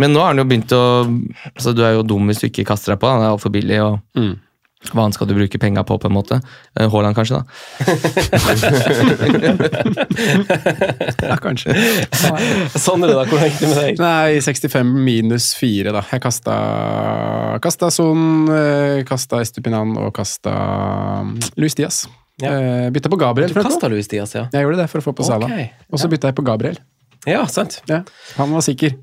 Men 0.00 0.14
nå 0.14 0.22
har 0.22 0.32
han 0.32 0.42
jo 0.42 0.46
begynt 0.50 0.74
å 0.76 0.82
altså, 1.54 1.74
du 1.76 1.82
er 1.86 1.96
jo 1.96 2.06
dum 2.06 2.30
hvis 2.30 2.42
du 2.42 2.48
ikke 2.50 2.66
kaster 2.68 2.94
deg 2.94 3.02
på. 3.02 3.10
Han 3.10 3.24
er 3.24 3.32
altfor 3.34 3.52
billig. 3.54 3.80
og 3.84 3.89
Hva 4.80 5.02
annet 5.04 5.12
skal 5.18 5.28
du 5.28 5.34
bruke 5.36 5.58
penga 5.60 5.82
på, 5.84 5.98
på 6.00 6.08
en 6.08 6.14
måte? 6.14 6.38
Eh, 6.72 6.86
Haaland, 6.88 7.12
kanskje, 7.18 7.36
da. 7.36 7.44
Ja, 11.28 11.36
kanskje. 11.36 11.74
Sondre, 12.80 13.12
da, 13.12 13.26
hvordan 13.28 13.50
gikk 13.50 13.58
det 13.60 13.68
med 13.68 13.76
deg? 13.76 14.00
Nei, 14.00 14.40
65 14.40 14.94
minus 15.04 15.50
4, 15.60 15.92
da. 15.92 16.00
Jeg 16.14 16.24
kasta, 16.24 16.54
kasta 17.60 17.90
Son, 17.92 18.48
eh, 18.56 19.02
kasta 19.08 19.42
Estupinan 19.44 19.92
og 20.00 20.14
kasta 20.16 20.54
Louis 21.28 21.70
Luis 21.70 21.76
Diaz. 21.76 22.06
Ja. 22.40 22.54
Eh, 22.56 22.90
Bytta 22.90 23.12
på 23.12 23.20
Gabriel. 23.20 23.52
Du 23.52 23.60
kasta 23.60 23.88
Luis 23.92 24.08
Diaz, 24.08 24.32
ja? 24.34 24.48
Jeg 24.52 24.64
gjorde 24.64 24.80
det 24.80 24.88
for 24.90 25.02
å 25.02 25.10
få 25.10 25.12
på 25.12 25.28
Sala. 25.28 25.46
Og 25.92 26.00
så 26.00 26.08
bytta 26.08 26.32
jeg 26.32 26.40
på 26.40 26.46
Gabriel. 26.46 26.80
Ja, 27.28 27.42
sant. 27.52 27.82
Ja, 27.90 27.98
han 28.38 28.52
var 28.54 28.62
sikker. 28.64 28.94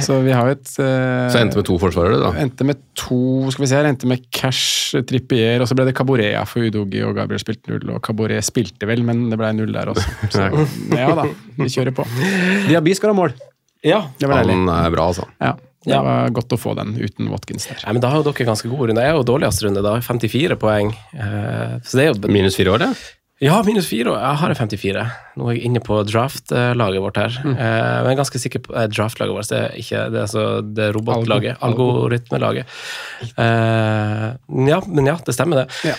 Så 0.00 0.14
vi 0.24 0.32
har 0.32 0.48
et 0.54 0.70
uh, 0.80 1.26
Så 1.28 1.40
endte 1.42 1.58
med 1.60 1.66
to 1.68 1.76
forsvarere, 1.82 2.16
da. 2.22 2.30
Endte 2.40 2.64
med 2.64 2.78
to 2.96 3.18
Skal 3.52 3.64
vi 3.66 3.68
se 3.68 3.76
her, 3.76 3.88
endte 3.90 4.08
med 4.08 4.24
Cash, 4.32 4.96
Trippier, 5.04 5.60
og 5.60 5.68
så 5.68 5.76
ble 5.76 5.84
det 5.90 5.92
Caborea 5.98 6.46
for 6.48 6.64
Udogi, 6.64 7.02
og 7.04 7.12
Gabriel 7.18 7.42
spilte 7.42 7.74
null. 7.74 7.90
Og 7.96 8.00
Caboret 8.06 8.44
spilte 8.46 8.88
vel, 8.88 9.04
men 9.04 9.26
det 9.32 9.36
ble 9.40 9.50
null 9.58 9.74
der 9.76 9.92
også. 9.92 10.06
Så 10.32 10.48
ja 10.96 11.10
da, 11.18 11.26
vi 11.58 11.68
kjører 11.76 11.92
på. 11.98 12.06
Diaby 12.70 12.96
skal 12.96 13.12
ha 13.12 13.18
mål. 13.20 13.36
Ja. 13.84 14.00
Det 14.16 14.30
var 14.32 14.40
deilig. 14.40 14.56
Han 14.64 14.72
er 14.72 14.94
bra, 14.96 15.10
altså. 15.12 15.28
Ja, 15.36 15.52
det 15.86 15.92
Ja. 15.92 16.00
var 16.02 16.32
godt 16.40 16.56
å 16.56 16.58
få 16.58 16.72
den 16.80 16.96
uten 16.98 17.28
Watkins 17.30 17.68
der. 17.68 17.78
Nei, 17.84 17.92
men 17.98 18.02
Da 18.02 18.08
har 18.14 18.22
jo 18.24 18.30
dere 18.32 18.48
ganske 18.48 18.72
gode 18.72 18.88
runder. 18.88 19.04
Jeg 19.04 19.12
er 19.12 19.20
jo 19.20 19.28
dårligst 19.28 19.62
runde, 19.68 19.84
da. 19.84 19.92
54 20.02 20.56
poeng. 20.58 20.90
Eh, 21.14 21.76
så 21.84 22.00
det 22.00 22.06
er 22.08 22.10
jo 22.14 22.32
Minus 22.32 22.56
fire 22.58 22.72
år, 22.74 22.86
det. 22.88 22.90
Ja, 23.44 23.58
minus 23.66 23.84
fire. 23.90 24.08
og 24.14 24.16
Jeg 24.16 24.38
har 24.40 24.48
en 24.48 24.56
54. 24.56 25.00
Nå 25.36 25.48
er 25.50 25.56
jeg 25.58 25.66
inne 25.68 25.80
på 25.84 25.98
draft-laget 26.08 27.02
vårt 27.04 27.18
her. 27.20 27.34
Mm. 27.44 27.50
Eh, 27.52 27.58
men 27.60 28.06
jeg 28.08 28.14
er 28.14 28.20
ganske 28.22 28.40
sikker 28.40 28.62
på 28.64 28.72
eh, 28.80 28.86
draft-laget 28.88 29.34
vårt. 29.36 29.50
Det 29.50 29.58
er 29.60 29.74
ikke 29.82 30.04
det, 30.14 30.16
er 30.16 30.24
altså 30.24 30.44
det 30.78 30.86
robotlaget. 30.96 31.58
Algo. 31.60 31.90
Algoritmelaget. 31.98 32.64
Eh, 33.36 34.26
ja, 34.70 34.78
men 34.88 35.10
ja, 35.12 35.18
det 35.26 35.34
stemmer, 35.36 35.64
det. 35.66 35.80
Ja. 35.92 35.98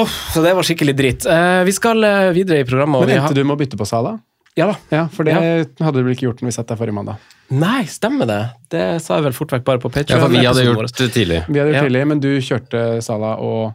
Oh, 0.00 0.08
så 0.32 0.40
det 0.46 0.54
var 0.56 0.64
skikkelig 0.64 0.94
dritt. 0.96 1.26
Eh, 1.28 1.60
vi 1.68 1.74
skal 1.76 2.00
videre 2.32 2.62
i 2.62 2.68
programmet. 2.68 2.96
og 3.02 3.04
Men 3.06 3.12
vi 3.12 3.20
endte 3.20 3.36
du 3.36 3.44
med 3.44 3.58
å 3.58 3.60
bytte 3.66 3.76
på 3.80 3.88
Sala? 3.88 4.16
Ja 4.56 4.66
da. 4.68 4.74
Ja, 4.92 5.04
for 5.12 5.24
det 5.24 5.32
Ja. 5.32 5.84
hadde 5.84 6.00
du 6.00 6.02
vel 6.04 6.12
ikke 6.16 6.26
gjort 6.28 6.40
når 6.44 6.50
vi 6.50 6.56
satt 6.56 6.68
der 6.68 6.76
forrige 6.80 6.96
mandag. 6.96 7.20
Nei, 7.52 7.84
stemmer 7.88 8.26
det. 8.28 8.40
Det 8.72 8.82
sa 9.04 9.16
jeg 9.16 9.24
vel 9.28 9.32
fort 9.36 9.52
vekk 9.52 9.64
bare 9.64 9.80
på 9.80 9.88
Patreon. 9.92 10.18
Ja, 10.20 10.24
for 10.24 10.32
vi 10.32 10.44
hadde 10.44 10.64
gjort 10.64 10.96
det 10.96 11.12
tidlig. 11.12 11.44
Vi 11.48 11.58
hadde 11.60 11.72
gjort 11.72 11.82
Ja. 11.82 11.84
tidlig, 11.88 12.06
men 12.08 12.20
du 12.20 12.28
kjørte 12.40 13.02
Sala 13.04 13.36
og 13.40 13.74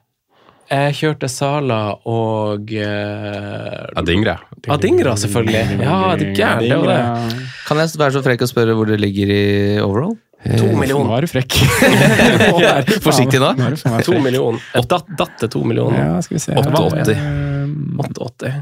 Jeg 0.67 0.95
kjørte 0.97 1.29
Sala 1.31 1.81
og 2.11 2.71
uh, 2.75 3.99
Adingra. 4.01 4.35
Adingra, 4.67 5.13
selvfølgelig. 5.15 5.79
Ja, 5.79 5.99
det 6.19 6.31
er 6.31 6.33
gærent, 6.35 6.67
det 6.67 6.79
var 6.81 6.89
det. 6.91 7.43
Kan 7.67 7.79
jeg 7.79 7.99
være 8.01 8.15
så 8.17 8.23
frekk 8.25 8.43
å 8.43 8.49
spørre 8.51 8.75
hvor 8.75 8.89
det 8.89 8.99
ligger 8.99 9.31
i 9.31 9.45
overall? 9.79 10.17
To 10.43 10.67
millioner. 10.77 11.07
er. 11.07 11.09
Nå 11.09 11.15
er 11.17 11.25
du 11.25 11.31
frekk. 11.31 11.55
Forsiktig 13.07 13.39
nå. 13.41 13.53
To 14.05 14.19
millioner. 14.21 14.61
Datt, 14.75 15.09
datt 15.17 15.39
til 15.41 15.51
to 15.55 15.63
millioner. 15.67 15.97
Ja, 16.03 16.21
skal 16.23 16.37
vi 16.37 16.43
se. 16.43 16.55
88. 16.59 17.15
Eh, 17.15 17.73
88. 18.03 18.53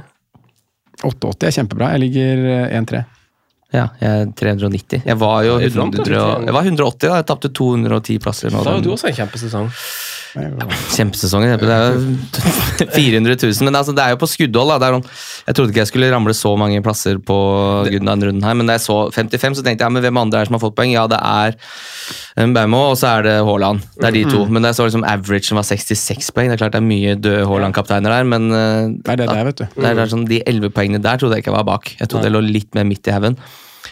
88 1.06 1.50
er 1.50 1.56
kjempebra. 1.58 1.92
Jeg 1.96 2.06
ligger 2.06 2.48
eh, 2.54 2.80
1-3. 2.80 3.04
Ja, 3.76 3.90
jeg 4.00 4.22
er 4.22 4.30
390. 4.40 5.02
Jeg 5.04 5.20
var 5.20 5.40
jo 5.44 5.58
Det 5.60 5.68
er 5.68 5.80
100, 5.82 6.20
jeg 6.46 6.56
var 6.56 6.68
180, 6.70 7.10
da. 7.10 7.16
Jeg 7.20 7.28
tapte 7.34 7.52
210 7.52 8.22
plasser. 8.24 8.54
Da 8.54 8.62
har 8.64 8.84
du 8.86 8.92
også 8.94 9.10
en 9.12 9.18
kjempesesong. 9.18 9.72
Kjempesesongen. 10.36 11.56
Det 11.62 11.72
er 11.72 11.96
jo 11.96 12.90
400 12.98 13.38
000, 13.40 13.66
men 13.68 13.78
altså, 13.80 13.94
det 13.96 14.04
er 14.04 14.14
jo 14.16 14.20
på 14.22 14.30
skuddhold. 14.30 14.74
Da. 14.82 14.90
Er 14.90 14.98
sånn, 14.98 15.08
jeg 15.48 15.58
trodde 15.58 15.74
ikke 15.74 15.84
jeg 15.84 15.92
skulle 15.92 16.10
ramle 16.14 16.36
så 16.38 16.52
mange 16.60 16.82
plasser 16.86 17.20
på 17.24 17.38
denne 17.88 18.16
runden 18.20 18.44
her, 18.46 18.58
men 18.60 18.70
da 18.70 18.76
jeg 18.78 18.86
så 18.86 18.98
55, 19.16 19.60
så 19.60 19.66
tenkte 19.66 19.84
jeg 19.86 19.88
ja, 19.88 19.94
men 19.96 20.04
hvem 20.06 20.22
andre 20.26 20.44
er 20.44 20.50
som 20.50 20.58
har 20.58 20.64
fått 20.66 20.76
poeng? 20.78 20.94
Ja, 20.96 21.06
det 21.12 21.20
er 21.22 21.58
Baumo, 22.56 22.82
og 22.92 22.98
så 23.00 23.14
er 23.16 23.28
det 23.30 23.36
Haaland. 23.48 23.84
Det 23.96 24.10
er 24.10 24.16
de 24.18 24.24
to. 24.30 24.44
Men 24.52 24.68
jeg 24.68 24.76
så 24.78 24.88
liksom 24.90 25.06
average 25.08 25.48
som 25.48 25.60
var 25.62 25.68
66 25.70 26.32
poeng. 26.36 26.50
Det 26.52 26.58
er 26.58 26.64
klart 26.66 26.76
det 26.76 26.82
er 26.84 26.88
mye 26.90 27.16
døde 27.16 27.46
Haaland-kapteiner 27.48 28.12
der, 28.18 28.28
men 28.28 28.50
eh, 28.52 28.90
Det 29.06 29.16
er 29.16 29.22
det 29.24 29.46
vet 29.52 29.62
du. 29.62 29.66
det 29.76 29.86
er, 29.88 29.96
det 29.96 30.04
er 30.04 30.12
sånn, 30.12 30.26
de 30.28 30.42
11 30.44 30.74
poengene 30.76 31.00
der 31.06 31.22
trodde 31.22 31.40
jeg 31.40 31.46
ikke 31.46 31.56
var 31.56 31.68
bak. 31.72 31.94
Jeg 32.00 32.12
trodde 32.12 32.28
det 32.28 32.36
lå 32.36 32.44
litt 32.44 32.76
mer 32.76 32.84
midt 32.90 33.08
i 33.08 33.16
haugen. 33.16 33.40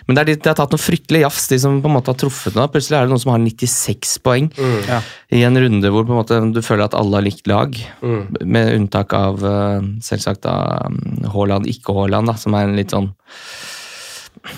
Men 0.07 0.17
det 0.17 0.25
de, 0.29 0.35
de 0.41 0.49
har 0.51 0.57
tatt 0.59 0.73
noen 0.73 0.81
fryktelig 0.83 1.21
jafs, 1.25 1.47
de 1.51 1.59
som 1.63 1.81
på 1.83 1.89
en 1.91 1.95
måte 1.97 2.13
har 2.13 2.19
truffet 2.19 2.55
nå. 2.57 2.65
Plutselig 2.73 2.97
er 2.99 3.05
det 3.07 3.13
noen 3.13 3.21
som 3.23 3.33
har 3.35 3.43
96 3.43 4.15
poeng 4.25 4.49
Ja. 4.89 5.01
i 5.31 5.43
en 5.47 5.57
runde 5.59 5.91
hvor 5.93 6.05
på 6.07 6.13
en 6.15 6.21
måte 6.21 6.39
du 6.53 6.61
føler 6.65 6.85
at 6.87 6.97
alle 6.97 7.19
har 7.19 7.25
likt 7.27 7.47
lag. 7.51 7.75
Med 8.03 8.73
unntak 8.77 9.13
av 9.17 9.43
eh, 9.45 9.85
selvsagt 10.05 10.43
da 10.47 10.55
mm, 10.89 11.29
Haaland, 11.33 11.67
ikke 11.69 11.95
Haaland, 11.97 12.31
da, 12.31 12.37
som 12.39 12.55
er 12.57 12.67
en 12.69 12.77
litt 12.79 12.91
sånn 12.95 13.11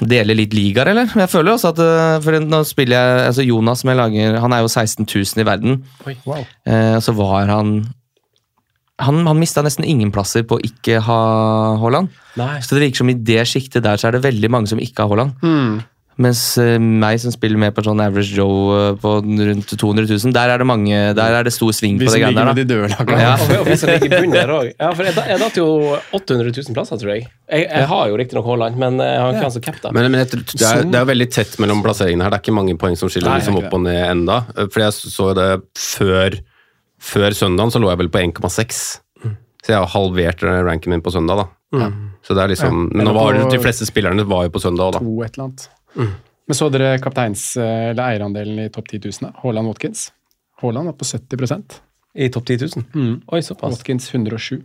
Deler 0.01 0.33
litt 0.33 0.53
ligaer, 0.55 0.89
eller? 0.89 1.11
Jeg 1.13 1.29
føler 1.29 1.53
også 1.53 1.69
at 1.75 1.79
eh, 1.83 2.15
For 2.25 2.39
nå 2.41 2.61
spiller 2.65 2.95
jeg 2.97 3.27
altså 3.29 3.43
Jonas 3.45 3.83
som 3.83 3.91
jeg 3.91 3.99
lager, 3.99 4.37
han 4.41 4.55
er 4.55 4.63
jo 4.65 4.71
16 4.71 5.05
000 5.05 5.43
i 5.43 5.45
verden. 5.45 5.75
Wow. 6.25 6.41
Eh, 6.65 6.95
så 7.05 7.13
var 7.17 7.45
han 7.51 7.75
Han, 9.03 9.25
han 9.27 9.39
mista 9.41 9.59
nesten 9.65 9.83
ingen 9.83 10.11
plasser 10.15 10.45
på 10.47 10.55
å 10.55 10.63
ikke 10.63 11.01
ha 11.03 11.19
Haaland. 11.81 12.07
Så 12.63 12.75
det 12.77 12.85
virker 12.85 13.01
som 13.03 13.09
i 13.11 13.17
det 13.27 13.41
sjiktet 13.49 13.83
der 13.83 13.99
så 13.99 14.07
er 14.07 14.15
det 14.15 14.23
veldig 14.23 14.49
mange 14.53 14.71
som 14.71 14.79
ikke 14.79 15.03
har 15.03 15.11
Haaland. 15.11 15.35
Mm. 15.43 15.83
Mens 16.23 16.41
eh, 16.63 16.77
meg 16.79 17.17
som 17.19 17.33
spiller 17.35 17.59
med 17.59 17.73
på 17.75 17.83
sånn 17.83 17.99
average 17.99 18.31
Joe 18.37 18.75
eh, 18.77 18.93
på 19.03 19.17
rundt 19.19 19.73
200 19.75 20.05
000, 20.07 20.31
der 20.31 20.53
er 20.53 20.61
det 20.63 20.67
mange, 20.69 20.95
der 21.17 21.35
er 21.35 21.43
det 21.43 21.51
stor 21.51 21.73
sving 21.75 21.97
på 21.99 22.07
det 22.07 22.21
greiene 22.21 22.31
ligger 22.31 22.39
der. 22.39 22.53
med 22.53 22.55
de 22.55 22.63
døde. 22.71 23.19
Ja. 23.19 23.33
Og 23.59 23.67
vi- 23.67 23.75
som 23.81 23.91
ligger 23.91 24.53
òg. 24.61 24.69
Ja, 24.79 24.93
for 24.95 25.03
jeg, 25.09 25.17
jeg 25.33 25.41
datt 25.43 25.59
jo 25.59 25.67
800 26.15 26.55
000 26.55 26.77
plasser, 26.79 27.01
tror 27.03 27.11
jeg. 27.17 27.27
Jeg, 27.51 27.67
jeg 27.67 27.89
har 27.91 28.07
jo 28.13 28.15
riktignok 28.23 28.47
Haaland, 28.47 28.79
men 28.79 29.03
jeg 29.03 29.19
har 29.25 29.35
ikke 29.35 29.43
han 29.49 29.55
som 29.57 29.65
capta. 29.67 29.91
Men, 29.91 30.07
men 30.07 30.23
jeg, 30.23 30.31
det, 30.55 30.63
er, 30.71 30.87
det 30.87 31.01
er 31.03 31.11
veldig 31.11 31.27
tett 31.35 31.59
mellom 31.59 31.83
plasseringene 31.83 32.23
her. 32.23 32.31
Det 32.31 32.39
er 32.39 32.47
ikke 32.47 32.55
mange 32.63 32.77
poeng 32.79 32.95
som 33.03 33.11
skiller 33.11 33.33
Nei, 33.35 33.41
liksom 33.43 33.59
opp 33.59 33.75
og 33.75 33.83
ned 33.83 33.99
enda. 34.07 34.39
For 34.71 34.85
jeg 34.87 34.95
så 34.95 35.33
det 35.35 35.49
før, 35.83 36.39
før 37.05 37.35
søndagen, 37.37 37.71
så 37.73 37.81
lå 37.81 37.91
jeg 37.91 38.01
vel 38.03 38.11
på 38.13 38.21
1,6. 38.23 38.79
Så 39.65 39.73
jeg 39.73 39.81
har 39.81 39.89
halvert 39.95 40.43
ranken 40.45 40.93
min 40.93 41.01
på 41.05 41.13
søndag, 41.13 41.39
da. 41.41 41.87
Så 42.25 42.35
det 42.37 42.43
er 42.43 42.51
liksom, 42.53 42.83
Men 42.93 43.07
nå 43.07 43.13
var 43.15 43.33
det, 43.33 43.47
de 43.53 43.61
fleste 43.61 43.85
spillerne 43.89 44.25
var 44.29 44.45
jo 44.45 44.51
på 44.53 44.61
søndag 44.61 44.91
òg, 44.91 44.97
da. 44.97 45.01
To 45.01 45.23
et 45.25 45.37
eller 45.37 45.47
annet. 45.47 45.65
Men 46.45 46.57
så 46.59 46.67
dere 46.69 46.99
kapteins- 47.01 47.55
eller 47.57 48.03
eierandelen 48.05 48.59
i 48.65 48.69
topp 48.69 48.91
10 48.91 48.99
000? 49.23 49.31
Haaland 49.41 49.67
Watkins. 49.71 50.11
Haaland 50.61 50.91
var 50.91 50.93
på 50.99 51.07
70% 51.09 51.79
I 52.15 52.29
topp 52.29 52.45
10 52.45 52.57
000? 52.77 52.85
Mm. 52.93 53.15
Oi, 53.33 53.41
såpass. 53.41 53.79
Watkins 53.79 54.11
107. 54.13 54.61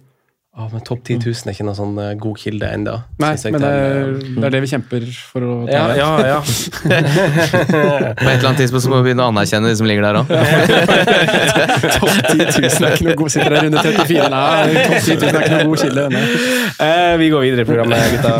Å, 0.50 0.64
men 0.66 0.82
topp 0.82 1.04
10 1.06 1.20
000 1.22 1.46
er 1.46 1.54
ikke 1.54 1.62
noe 1.62 1.76
sånn 1.78 1.92
eh, 2.02 2.08
god 2.18 2.38
kilde 2.42 2.66
ennå. 2.74 2.96
Nei, 3.22 3.28
men 3.54 3.62
det 3.62 3.68
er, 3.70 4.08
det 4.18 4.48
er 4.48 4.54
det 4.56 4.60
vi 4.64 4.70
kjemper 4.72 5.04
for 5.14 5.46
å 5.46 5.52
ta 5.68 5.76
Ja, 5.76 5.84
ja, 5.94 6.08
ja. 6.26 6.40
På 6.90 6.96
et 6.98 8.18
eller 8.18 8.48
annet 8.48 8.58
tidspunkt 8.58 8.82
så 8.82 8.90
må 8.90 8.98
vi 8.98 9.04
begynne 9.06 9.28
å 9.28 9.30
anerkjenne 9.30 9.70
de 9.70 9.76
som 9.78 9.86
ligger 9.86 10.08
der 10.08 10.18
òg. 10.18 10.26
Topp 11.94 12.18
10 12.34 12.50
000 12.50 12.66
er 12.66 12.96
ikke 12.96 13.06
noe 13.06 13.16
god 13.22 13.30
Sitter 13.36 13.54
der 13.54 13.62
runde 13.68 13.78
34. 13.86 14.26
Nei, 14.34 14.82
topp 14.90 14.98
10 15.06 15.22
000 15.22 15.30
er 15.30 15.38
ikke 15.38 15.54
noe 15.54 15.70
god 15.70 15.78
kilde. 15.84 16.04
Eh, 16.90 17.14
vi 17.22 17.30
går 17.30 17.46
videre 17.46 17.62
i 17.62 17.70
programmet, 17.70 18.02
gutta. 18.18 18.34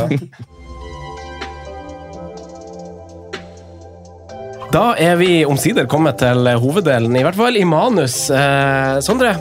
Da 4.74 4.86
er 4.98 5.14
vi 5.22 5.44
omsider 5.46 5.86
kommet 5.90 6.18
til 6.26 6.42
hoveddelen, 6.58 7.14
i 7.14 7.22
hvert 7.22 7.38
fall 7.38 7.54
i 7.54 7.62
manus. 7.62 8.24
Eh, 8.34 8.98
Sondre, 8.98 9.36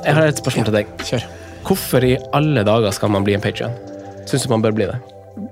jeg 0.00 0.16
har 0.16 0.24
et 0.32 0.40
spørsmål 0.40 0.72
til 0.72 0.80
deg. 0.80 0.96
Kjør. 1.04 1.34
Hvorfor 1.66 2.04
i 2.06 2.16
alle 2.36 2.64
dager 2.66 2.92
skal 2.94 3.10
man 3.12 3.24
bli 3.26 3.34
en 3.36 3.44
patrion? 3.44 3.74
Syns 4.28 4.44
du 4.46 4.52
man 4.52 4.62
bør 4.64 4.74
bli 4.76 4.86
det? 4.88 4.98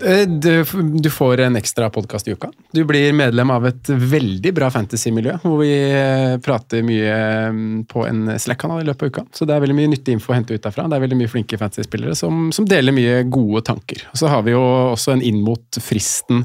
Eh, 0.05 0.25
Du, 0.27 0.64
du 1.01 1.09
får 1.12 1.40
en 1.45 1.57
ekstra 1.57 1.88
podkast 1.90 2.29
i 2.29 2.35
uka. 2.35 2.51
Du 2.75 2.83
blir 2.88 3.12
medlem 3.16 3.51
av 3.55 3.66
et 3.69 3.88
veldig 3.88 4.53
bra 4.57 4.71
fantasy-miljø, 4.73 5.37
hvor 5.45 5.61
vi 5.62 5.71
eh, 5.73 6.37
prater 6.45 6.83
mye 6.87 7.19
mm, 7.53 7.85
på 7.90 8.07
en 8.09 8.25
Slack-kanal 8.38 8.83
i 8.83 8.88
løpet 8.88 9.07
av 9.07 9.12
uka. 9.12 9.27
Så 9.37 9.49
det 9.49 9.57
er 9.57 9.62
veldig 9.64 9.77
mye 9.79 9.92
nyttig 9.92 10.16
info 10.16 10.33
å 10.33 10.38
hente 10.38 10.57
ut 10.57 10.64
derfra. 10.64 10.88
Det 10.90 10.99
er 10.99 11.05
veldig 11.07 11.21
mye 11.21 11.33
flinke 11.33 11.61
fantasy-spillere 11.61 12.16
som, 12.19 12.49
som 12.57 12.69
deler 12.69 12.97
mye 12.97 13.21
gode 13.29 13.64
tanker. 13.69 14.07
Og 14.12 14.23
så 14.23 14.33
har 14.33 14.47
vi 14.47 14.57
jo 14.57 14.64
også 14.95 15.16
en 15.16 15.25
inn 15.25 15.42
mot 15.47 15.81
fristen 15.83 16.45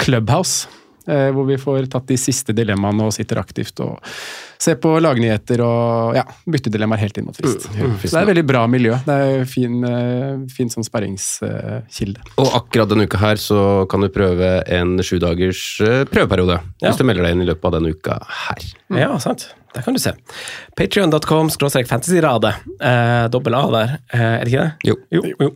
Clubhouse. 0.00 0.68
Eh, 1.08 1.28
Hvor 1.34 1.46
vi 1.48 1.58
får 1.60 1.88
tatt 1.92 2.08
de 2.08 2.18
siste 2.20 2.54
dilemmaene 2.56 3.06
og 3.08 3.14
sitter 3.16 3.40
aktivt 3.40 3.80
og 3.84 3.98
ser 4.64 4.78
på 4.80 4.94
lagnyheter 5.02 5.60
og 5.64 6.14
ja, 6.16 6.24
byttedilemmaer 6.48 7.02
helt 7.02 7.18
inn 7.20 7.26
mot 7.28 7.36
frist. 7.36 7.66
Så 7.66 7.74
det 7.74 8.12
er 8.12 8.22
et 8.22 8.30
veldig 8.30 8.46
bra 8.48 8.64
miljø. 8.70 8.96
Det 9.06 9.16
er 9.24 9.48
fin, 9.50 9.76
eh, 9.88 10.44
fin 10.54 10.70
sånn 10.72 10.86
sparringskilde. 10.86 12.24
Og 12.40 12.54
akkurat 12.60 12.92
denne 12.92 13.08
uka 13.08 13.20
her 13.20 13.40
så 13.40 13.58
kan 13.90 14.04
du 14.04 14.10
prøve 14.14 14.56
en 14.72 14.96
sju 15.04 15.18
dagers 15.22 15.64
eh, 15.84 16.06
prøveperiode. 16.10 16.60
Ja. 16.80 16.88
Hvis 16.88 17.02
du 17.02 17.04
melder 17.08 17.28
deg 17.28 17.36
inn 17.36 17.44
i 17.44 17.50
løpet 17.50 17.68
av 17.70 17.76
denne 17.78 17.92
uka 17.94 18.20
her. 18.46 18.72
Ja, 18.94 19.12
sant. 19.22 19.50
Der 19.74 19.82
kan 19.82 19.96
du 19.96 19.98
se. 19.98 20.12
Patreon.com 20.78 21.48
skråstrek 21.50 21.88
fantasyrade. 21.90 22.52
Eh, 22.78 23.24
dobbel 23.34 23.56
A 23.58 23.62
der. 23.74 23.94
Eh, 24.14 24.20
er 24.22 24.44
det 24.44 24.52
ikke 24.52 24.62
det? 24.64 24.72
Jo. 24.86 24.96
Jo. 25.10 25.22
jo. 25.40 25.48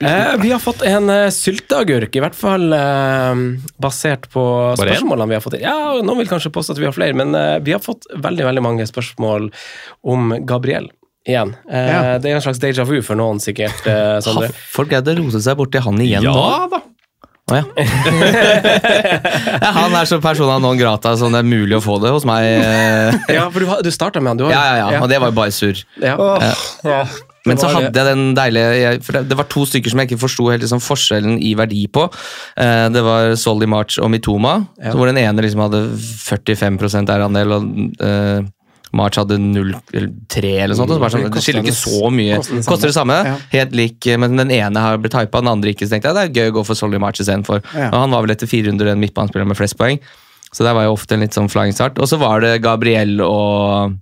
Eh, 0.00 0.36
vi 0.40 0.52
har 0.54 0.62
fått 0.64 0.82
en 0.88 1.10
eh, 1.12 1.28
sylteagurk, 1.34 2.16
i 2.16 2.22
hvert 2.24 2.36
fall 2.38 2.72
eh, 2.72 3.42
basert 3.84 4.28
på 4.32 4.44
spørsmålene 4.80 5.28
vi 5.34 5.38
har 5.38 5.44
fått 5.44 5.58
inn. 5.60 5.66
Ja, 5.68 5.98
noen 6.00 6.22
vil 6.22 6.30
kanskje 6.32 6.52
påstå 6.54 6.76
at 6.78 6.80
vi 6.82 6.88
har 6.88 6.96
flere, 6.96 7.16
men 7.20 7.36
eh, 7.36 7.58
vi 7.64 7.76
har 7.76 7.84
fått 7.84 8.08
veldig, 8.16 8.46
veldig 8.48 8.64
mange 8.64 8.88
spørsmål 8.88 9.50
om 10.08 10.32
Gabriel. 10.48 10.88
Igjen. 11.28 11.52
Eh, 11.68 11.88
Ja. 11.92 12.02
Det 12.22 12.30
er 12.30 12.38
en 12.38 12.44
slags 12.44 12.60
déjà 12.62 12.86
vu 12.88 13.02
for 13.04 13.18
noen, 13.20 13.36
sikkert. 13.42 13.84
Folk 14.72 14.88
greide 14.94 15.12
å 15.12 15.18
rose 15.20 15.42
seg 15.44 15.58
borti 15.60 15.82
han 15.84 16.00
igjen 16.00 16.24
nå? 16.24 16.32
da! 16.72 16.80
Å 17.48 17.56
ja. 17.56 17.64
ja. 19.62 19.70
Han 19.78 19.94
er 19.96 20.08
så 20.10 20.18
persona 20.22 20.58
non 20.62 20.78
grata 20.80 21.14
som 21.20 21.32
det 21.34 21.40
er 21.42 21.48
mulig 21.48 21.78
å 21.78 21.82
få 21.84 21.96
det 22.02 22.12
hos 22.14 22.26
meg. 22.28 22.44
eh. 22.60 23.18
Ja, 23.38 23.48
for 23.52 23.64
du, 23.64 23.70
du 23.86 23.90
starta 23.94 24.20
med 24.20 24.34
han, 24.34 24.40
du 24.42 24.46
òg. 24.48 24.52
Ja, 24.54 24.62
ja, 24.82 24.90
ja. 24.98 25.02
Og 25.04 25.08
det 25.10 25.20
var 25.22 25.32
jo 25.32 25.38
bare 25.40 25.54
surr. 25.54 25.84
ja. 26.02 26.14
ja. 26.84 27.02
Men 27.48 27.56
så 27.56 27.68
hadde 27.72 27.96
jeg 27.96 28.04
den 28.04 28.34
deilige 28.36 28.72
jeg, 28.76 28.98
for 29.06 29.16
det, 29.16 29.20
det 29.30 29.36
var 29.38 29.46
to 29.48 29.62
stykker 29.64 29.88
som 29.92 30.00
jeg 30.02 30.10
ikke 30.10 30.18
forsto 30.20 30.48
helt 30.50 30.60
liksom, 30.60 30.82
forskjellen 30.84 31.38
i 31.40 31.54
verdi 31.56 31.86
på. 31.94 32.02
Eh, 32.60 32.88
det 32.92 33.00
var 33.06 33.30
Solly 33.40 33.64
March 33.70 33.96
og 34.02 34.10
Mitoma, 34.12 34.58
Ja. 34.82 34.92
hvor 34.92 35.08
den 35.08 35.16
ene 35.22 35.44
liksom 35.46 35.62
hadde 35.64 35.80
45 35.96 37.08
eierandel, 37.08 37.54
og 37.56 37.70
eh, 38.04 38.42
March 38.92 39.16
hadde 39.20 39.36
0,3 39.38 40.52
eller 40.64 40.74
sånt. 40.78 40.90
Så 40.90 41.10
sånn, 41.12 41.26
det 41.32 41.42
skiller 41.44 41.62
ikke 41.66 41.76
så 41.76 42.10
mye. 42.12 42.36
Koster 42.38 42.54
det 42.54 42.62
samme. 42.62 42.68
Koster 42.70 42.88
det 42.88 42.94
samme, 42.96 43.18
Ja. 43.26 43.36
helt 43.52 43.72
lik, 43.72 44.06
men 44.18 44.36
den 44.36 44.50
ene 44.50 44.76
har 44.80 44.96
blitt 44.98 45.12
hypa, 45.12 45.40
den 45.42 45.48
andre 45.48 45.74
ikke. 45.74 45.86
Så 45.86 45.90
tenkte 45.96 46.08
jeg 46.12 46.16
det 46.16 46.24
er 46.24 46.36
gøy 46.42 46.50
å 46.52 46.56
gå 46.60 46.66
for 46.66 46.74
Solly 46.74 46.98
March 46.98 47.20
istedenfor. 47.20 47.62
Ja. 47.74 47.88
Og 47.90 47.98
han 48.00 48.10
var 48.10 48.22
vel 48.22 48.30
etter 48.36 48.46
400 48.48 48.92
en 48.92 49.00
midtbanespiller 49.00 49.46
med 49.46 49.56
flest 49.56 49.76
poeng, 49.76 49.98
så 50.52 50.64
der 50.64 50.74
var 50.74 50.84
jo 50.84 50.94
ofte 50.96 51.12
en 51.12 51.20
litt 51.20 51.32
sånn 51.36 51.50
flying 51.50 51.72
start. 51.74 51.98
Og 51.98 52.08
så 52.08 52.18
var 52.18 52.40
det 52.40 52.62
Gabriel 52.62 53.20
og 53.20 53.96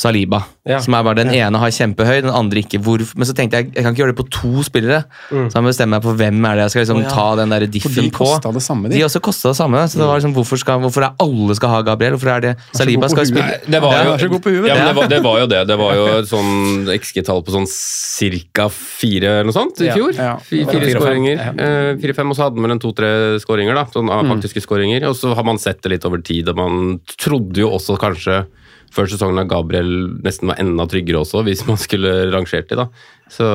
Saliba, 0.00 0.38
Ja. 0.68 0.78
som 0.80 0.94
er 0.96 1.02
bare 1.04 1.18
den 1.18 1.30
ene 1.34 1.58
har 1.60 1.72
kjempehøy, 1.76 2.22
den 2.24 2.32
andre 2.32 2.62
ikke. 2.62 2.78
Hvor, 2.80 3.02
men 3.16 3.26
så 3.28 3.34
tenkte 3.36 3.58
jeg 3.60 3.66
jeg 3.74 3.84
kan 3.84 3.92
ikke 3.92 4.00
gjøre 4.04 4.14
det 4.14 4.18
på 4.20 4.26
to 4.32 4.62
spillere, 4.64 5.02
så 5.28 5.50
jeg 5.58 5.62
må 5.64 5.68
bestemme 5.72 5.98
meg 5.98 6.04
på 6.06 6.14
hvem 6.16 6.38
er 6.48 6.56
det 6.56 6.64
jeg 6.66 6.72
skal 6.74 6.82
liksom 6.86 7.00
oh, 7.00 7.04
ja. 7.04 7.10
ta 7.12 7.26
den 7.40 7.52
der 7.52 7.66
diffen 7.68 7.92
For 7.92 8.00
de 8.06 8.10
på. 8.14 8.24
kosta 8.24 8.52
det 8.56 8.62
samme, 8.64 8.88
De 8.88 8.96
de. 8.96 9.02
også 9.04 9.20
kosta 9.20 9.52
det 9.52 9.58
samme. 9.60 9.82
så 9.90 10.00
det 10.00 10.06
var 10.08 10.20
liksom, 10.22 10.34
hvorfor, 10.38 10.60
skal, 10.62 10.80
hvorfor 10.80 11.04
er 11.04 11.12
alle 11.20 11.56
skal 11.58 11.74
ha 11.74 11.80
Gabriel? 11.90 12.16
Hvorfor 12.16 12.32
er 12.36 12.40
det 12.46 12.52
Saliba 12.72 13.10
skal 13.12 13.26
spille? 13.28 13.44
spille? 13.60 13.72
Det 13.76 13.82
var 13.82 13.92
jo, 14.00 14.38
på 14.40 14.54
ja, 14.54 14.74
det. 14.74 14.86
det, 14.88 14.94
var, 14.96 15.10
det 15.12 15.20
var 15.26 15.40
jo 15.42 15.46
det. 15.52 15.60
Det 15.68 15.76
var 15.80 15.94
jo 15.98 16.06
et 16.20 16.30
sånn 16.30 16.88
XG-tall 16.96 17.42
på 17.44 17.54
sånn 17.58 17.68
cirka 17.68 18.68
fire 18.72 19.34
eller 19.40 19.50
noe 19.50 19.56
sånt 19.56 19.80
i 19.84 19.90
fjor. 19.92 20.16
Fire 20.48 20.94
skåringer. 20.94 21.44
Eh, 21.50 21.90
Fire-fem, 22.00 22.30
og 22.32 22.38
så 22.38 22.46
hadde 22.48 22.62
man 22.62 22.74
en 22.76 22.80
to-tre 22.82 23.10
skåringer, 23.42 23.76
da. 23.76 23.84
Sånn 23.92 24.08
av 24.12 24.24
faktiske 24.30 24.62
skåringer. 24.64 25.04
Og 25.10 25.16
så 25.18 25.34
har 25.36 25.44
man 25.46 25.60
sett 25.60 25.82
det 25.84 25.92
litt 25.96 26.06
over 26.08 26.22
tid, 26.24 26.48
og 26.52 26.56
man 26.60 27.00
trodde 27.20 27.60
jo 27.62 27.70
også 27.76 27.98
kanskje 28.00 28.44
før 28.94 29.06
sesongen 29.12 29.38
av 29.42 29.48
Gabriel 29.50 29.90
nesten 30.24 30.50
var 30.50 30.58
enda 30.62 30.86
tryggere 30.90 31.20
også, 31.22 31.44
hvis 31.46 31.64
man 31.68 31.78
skulle 31.80 32.12
rangert 32.34 32.68
de, 32.70 32.78
da. 32.80 32.88
Så 33.30 33.46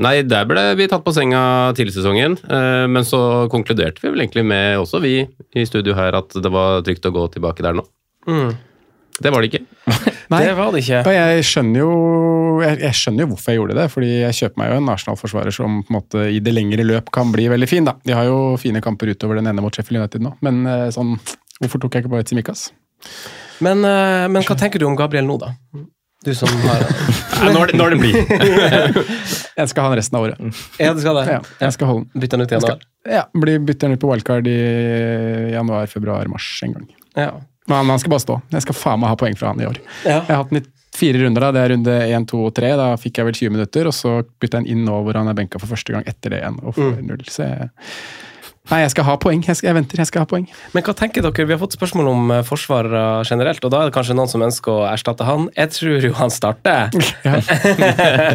nei, 0.00 0.22
der 0.24 0.46
ble 0.48 0.62
vi 0.78 0.86
tatt 0.88 1.04
på 1.04 1.12
senga 1.16 1.42
tidlig 1.76 1.92
sesongen. 1.98 2.38
eh, 2.48 2.86
Men 2.88 3.04
så 3.04 3.48
konkluderte 3.52 4.00
vi 4.02 4.12
vel 4.14 4.24
egentlig 4.24 4.46
med, 4.48 4.78
også 4.80 5.02
vi 5.04 5.18
i 5.54 5.66
studio 5.68 5.94
her, 5.98 6.16
at 6.16 6.32
det 6.32 6.50
var 6.54 6.80
trygt 6.86 7.04
å 7.08 7.12
gå 7.12 7.26
tilbake 7.36 7.62
der 7.66 7.76
nå. 7.76 7.84
Mm. 8.28 8.56
Det 9.18 9.32
var 9.34 9.42
det 9.42 9.48
ikke. 9.50 9.64
Nei. 10.32 10.40
Det 10.46 10.52
var 10.54 10.68
det 10.70 10.80
ikke. 10.84 10.98
Og 11.08 11.14
jeg 11.16 11.44
skjønner 11.48 11.80
jo 11.82 11.92
jeg, 12.62 12.78
jeg 12.84 12.94
skjønner 12.98 13.24
jo 13.24 13.28
hvorfor 13.32 13.50
jeg 13.52 13.58
gjorde 13.58 13.76
det. 13.78 13.86
fordi 13.90 14.10
jeg 14.20 14.36
kjøper 14.38 14.60
meg 14.62 14.70
jo 14.70 14.76
en 14.78 14.90
Arsenal-forsvarer 14.92 15.54
som 15.56 15.80
på 15.82 15.90
en 15.90 15.96
måte 15.96 16.22
i 16.30 16.38
det 16.44 16.54
lengre 16.54 16.84
løp 16.86 17.10
kan 17.14 17.32
bli 17.34 17.48
veldig 17.50 17.68
fin. 17.70 17.84
da. 17.88 17.96
De 18.06 18.14
har 18.14 18.28
jo 18.30 18.38
fine 18.62 18.80
kamper 18.84 19.10
utover 19.10 19.40
den 19.40 19.50
ene 19.50 19.64
mot 19.64 19.74
Sheffield 19.74 19.98
United 20.04 20.22
nå, 20.22 20.36
men 20.46 20.62
eh, 20.70 20.88
sånn 20.94 21.16
Hvorfor 21.58 21.82
tok 21.82 21.96
jeg 21.96 22.04
ikke 22.04 22.12
bare 22.12 22.22
Tsimikas? 22.28 22.68
Men, 23.64 23.84
eh, 23.84 24.26
men 24.30 24.44
hva 24.46 24.56
tenker 24.58 24.82
du 24.82 24.86
om 24.88 24.96
Gabriel 24.98 25.26
nå, 25.26 25.38
da? 25.40 25.52
Du 26.26 26.32
som 26.34 26.50
har 26.66 26.82
Nei, 27.42 27.52
når, 27.54 27.70
det, 27.70 27.78
når 27.78 27.94
det 27.94 27.98
blir. 28.02 28.16
Jeg 29.58 29.70
skal 29.70 29.84
ha 29.84 29.90
den 29.92 29.98
resten 30.00 30.18
av 30.18 30.24
året. 30.26 30.62
Ja, 30.82 30.94
du 30.94 31.02
skal 31.02 31.18
det? 31.20 31.26
Ja, 31.30 31.38
jeg 31.58 31.74
skal 31.74 31.88
holde 31.90 32.06
den. 32.06 32.22
Bytte 32.22 32.36
den 32.38 32.46
ut 32.46 32.52
i 32.52 32.56
januar? 32.56 32.80
skal, 32.82 33.12
ja, 33.14 33.22
blir 33.34 33.60
bytter 33.66 33.88
den 33.88 33.98
ut 33.98 34.02
på 34.02 34.10
wildcard 34.10 34.46
i 34.50 34.58
januar, 35.50 35.86
februar, 35.90 36.26
mars 36.30 36.46
en 36.62 36.74
gang. 36.76 36.84
Ja. 37.18 37.30
Men 37.66 37.80
han, 37.80 37.90
han 37.90 38.02
skal 38.02 38.12
bare 38.14 38.22
stå. 38.22 38.36
Jeg 38.54 38.66
skal 38.66 38.78
faen 38.78 39.02
meg 39.02 39.10
ha 39.10 39.18
poeng 39.18 39.34
fra 39.38 39.50
han 39.50 39.62
i 39.62 39.66
år. 39.66 39.80
Ja. 40.06 40.20
Jeg 40.20 40.30
har 40.30 40.42
hatt 40.44 40.52
den 40.54 40.62
i 40.62 40.66
fire 40.98 41.22
runder. 41.24 41.46
da, 41.46 41.50
Det 41.54 41.64
er 41.64 41.74
runde 41.74 41.96
én, 42.06 42.26
to 42.30 42.40
og 42.48 42.54
tre. 42.56 42.70
Da 42.78 42.92
fikk 43.00 43.18
jeg 43.20 43.28
vel 43.28 43.38
20 43.40 43.54
minutter, 43.56 43.90
og 43.90 43.94
så 43.98 44.14
bytta 44.40 44.62
jeg 44.62 44.74
inn 44.74 44.86
nå 44.86 45.02
hvor 45.06 45.18
han 45.18 45.30
er 45.30 45.38
benka 45.38 45.60
for 45.62 45.70
første 45.70 45.94
gang 45.94 46.06
etter 46.10 46.34
det 46.34 46.42
igjen 46.42 46.58
og 46.62 46.78
får 46.78 47.02
null. 47.06 47.26
Så 47.30 47.46
jeg, 47.46 47.70
nei, 48.70 48.80
jeg 48.84 48.90
skal 48.92 49.04
ha 49.08 49.16
poeng. 49.20 49.42
Jeg, 49.46 49.56
skal, 49.58 49.68
jeg 49.70 49.76
venter, 49.78 49.98
jeg 50.02 50.06
skal 50.10 50.22
ha 50.24 50.28
poeng. 50.28 50.46
Men 50.74 50.82
hva 50.86 50.94
tenker 50.98 51.22
dere? 51.24 51.46
Vi 51.48 51.54
har 51.54 51.60
fått 51.62 51.76
spørsmål 51.78 52.08
om 52.12 52.32
forsvar 52.46 52.88
generelt, 53.28 53.64
og 53.64 53.70
da 53.72 53.80
er 53.82 53.90
det 53.90 53.94
kanskje 53.96 54.16
noen 54.18 54.28
som 54.30 54.44
ønsker 54.44 54.72
å 54.72 54.86
erstatte 54.90 55.24
han. 55.28 55.48
Jeg 55.56 55.72
tror 55.76 56.06
jo 56.08 56.12
han 56.20 56.30
starter. 56.34 56.90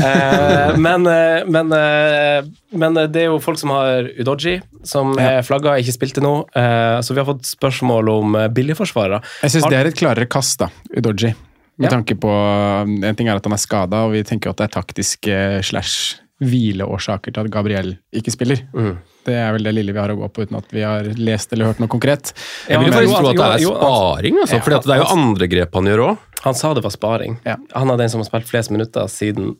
Eh, 0.00 0.76
men, 0.80 1.06
eh, 1.06 1.44
men, 1.46 1.72
eh, 1.76 2.44
men 2.72 2.94
det 3.12 3.20
er 3.24 3.28
jo 3.28 3.38
folk 3.42 3.58
som 3.60 3.72
har 3.74 4.06
Udoji, 4.20 4.60
som 4.86 5.12
er 5.20 5.42
flagga, 5.46 5.74
ikke 5.80 5.92
spilte 5.96 6.22
nå. 6.24 6.32
Eh, 6.56 7.00
Så 7.04 7.14
vi 7.14 7.20
har 7.20 7.28
fått 7.28 7.44
spørsmål 7.48 8.08
om 8.12 8.34
eh, 8.38 8.48
billigforsvarere. 8.48 9.20
Jeg 9.44 9.54
syns 9.56 9.68
det 9.70 9.78
er 9.80 9.90
et 9.90 9.98
klarere 9.98 10.28
kast, 10.30 10.60
da, 10.62 10.70
Udoji. 10.96 11.34
Med 11.80 11.88
Ja. 11.90 11.96
tanke 11.96 12.14
på 12.20 12.30
En 12.30 13.16
ting 13.16 13.28
er 13.28 13.36
at 13.36 13.44
han 13.44 13.52
er 13.56 13.60
skada, 13.60 14.04
og 14.06 14.12
vi 14.12 14.22
tenker 14.22 14.48
jo 14.48 14.50
at 14.56 14.58
det 14.58 14.68
er 14.68 14.74
taktiske 14.80 15.36
slash 15.64 16.16
hvileårsaker 16.40 17.32
til 17.32 17.44
at 17.44 17.50
Gabriel 17.52 17.98
ikke 18.12 18.32
spiller. 18.32 18.62
Mm. 18.74 18.96
Det 19.26 19.34
er 19.36 19.52
vel 19.52 19.62
det 19.68 19.72
lille 19.76 19.92
vi 19.92 19.98
har 20.00 20.08
å 20.08 20.16
gå 20.16 20.28
på, 20.32 20.42
uten 20.48 20.56
at 20.56 20.70
vi 20.72 20.80
har 20.86 21.04
lest 21.20 21.52
eller 21.52 21.66
hørt 21.72 21.80
noe 21.82 21.88
konkret. 21.92 22.32
Jeg 22.68 22.80
vil 22.80 22.92
faktisk 22.92 23.18
tro 23.20 23.28
at 23.28 23.36
det 23.36 23.48
er 23.48 23.64
sparing, 23.68 24.38
altså, 24.40 24.60
fordi 24.64 24.78
det 24.86 24.94
er 24.96 25.02
jo 25.02 25.08
andre 25.12 25.48
grep 25.52 25.74
han 25.80 25.90
gjør 25.90 26.04
òg. 26.06 26.28
Han 26.46 26.54
sa 26.56 26.70
det 26.74 26.82
var 26.86 26.94
sparing. 26.94 27.38
Han 27.74 27.90
er 27.90 27.96
den 28.00 28.08
som 28.08 28.22
har 28.22 28.30
spilt 28.30 28.48
flest 28.48 28.70
minutter 28.72 29.06
siden 29.12 29.56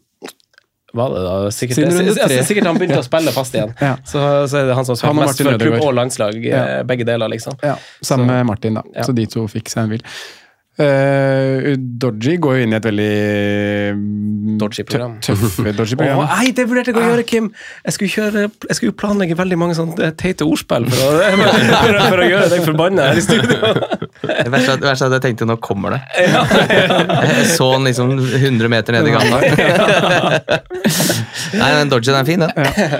Var 0.92 1.10
det 1.12 1.20
da? 1.22 1.34
Sikkert, 1.54 1.78
altså, 1.86 2.42
sikkert 2.48 2.66
han 2.66 2.78
begynte 2.80 2.98
å 2.98 3.04
spille 3.06 3.30
fast 3.30 3.54
igjen. 3.54 3.70
Ja. 3.78 3.92
Så, 4.02 4.18
så 4.50 4.56
er 4.58 4.64
det 4.66 4.74
han 4.74 4.82
som 4.88 4.96
har 4.96 4.98
spilt 4.98 5.20
mest 5.20 5.42
for 5.44 5.58
klubb 5.62 5.84
og 5.86 5.94
landslag. 5.94 6.34
eh, 6.42 6.50
Ja. 6.50 6.82
Begge 6.82 7.04
deler, 7.06 7.30
liksom. 7.30 7.54
Ja, 7.62 7.76
Sammen 8.02 8.26
Så- 8.26 8.32
med 8.32 8.46
Martin, 8.48 8.74
da. 8.74 8.82
Så 9.06 9.14
de 9.14 9.26
to 9.30 9.44
fikk 9.46 9.68
seg 9.70 9.84
en 9.84 9.92
hvil. 9.92 10.02
Uh, 10.80 11.74
Dodgy 12.00 12.38
går 12.40 12.54
jo 12.56 12.64
inn 12.64 12.72
i 12.72 12.78
et 12.78 12.86
veldig 12.88 13.08
Dodgy 14.60 14.84
program. 14.88 15.18
tø- 15.20 15.34
Tøffe 15.36 15.72
Dodgy-program. 15.76 16.22
Nei, 16.30 16.50
det 16.56 16.64
vurderte 16.70 16.94
jeg 16.94 17.00
å 17.00 17.10
gjøre, 17.12 17.24
Kim! 17.28 17.50
Jeg 17.84 17.96
skulle, 17.96 18.10
kjøre, 18.14 18.44
jeg 18.70 18.78
skulle 18.78 18.96
planlegge 19.00 19.36
veldig 19.38 19.58
mange 19.60 19.76
sånne 19.78 20.08
eh, 20.08 20.14
teite 20.20 20.46
ordspill 20.48 20.88
for 20.90 21.20
å, 21.20 21.30
for, 21.84 22.00
for 22.06 22.24
å 22.24 22.28
gjøre 22.30 22.48
deg 22.54 22.64
forbanna 22.66 23.10
her 23.10 23.20
i 23.20 23.24
studio. 23.24 24.09
Det 24.20 24.50
verste 24.52 24.74
er- 24.76 24.90
at 25.06 25.14
jeg 25.16 25.22
tenkte 25.24 25.46
nå 25.48 25.56
kommer 25.62 25.94
det. 25.96 26.00
Jeg 26.20 27.46
så 27.54 27.68
den 27.76 27.86
liksom 27.88 28.12
100 28.18 28.68
meter 28.72 28.92
ned 28.96 29.08
i 29.08 29.14
gata. 29.14 29.38
Nei, 31.56 31.68
den 31.78 31.90
Dodgen 31.92 32.14
er 32.18 32.26
fin, 32.28 32.42
den. 32.44 32.50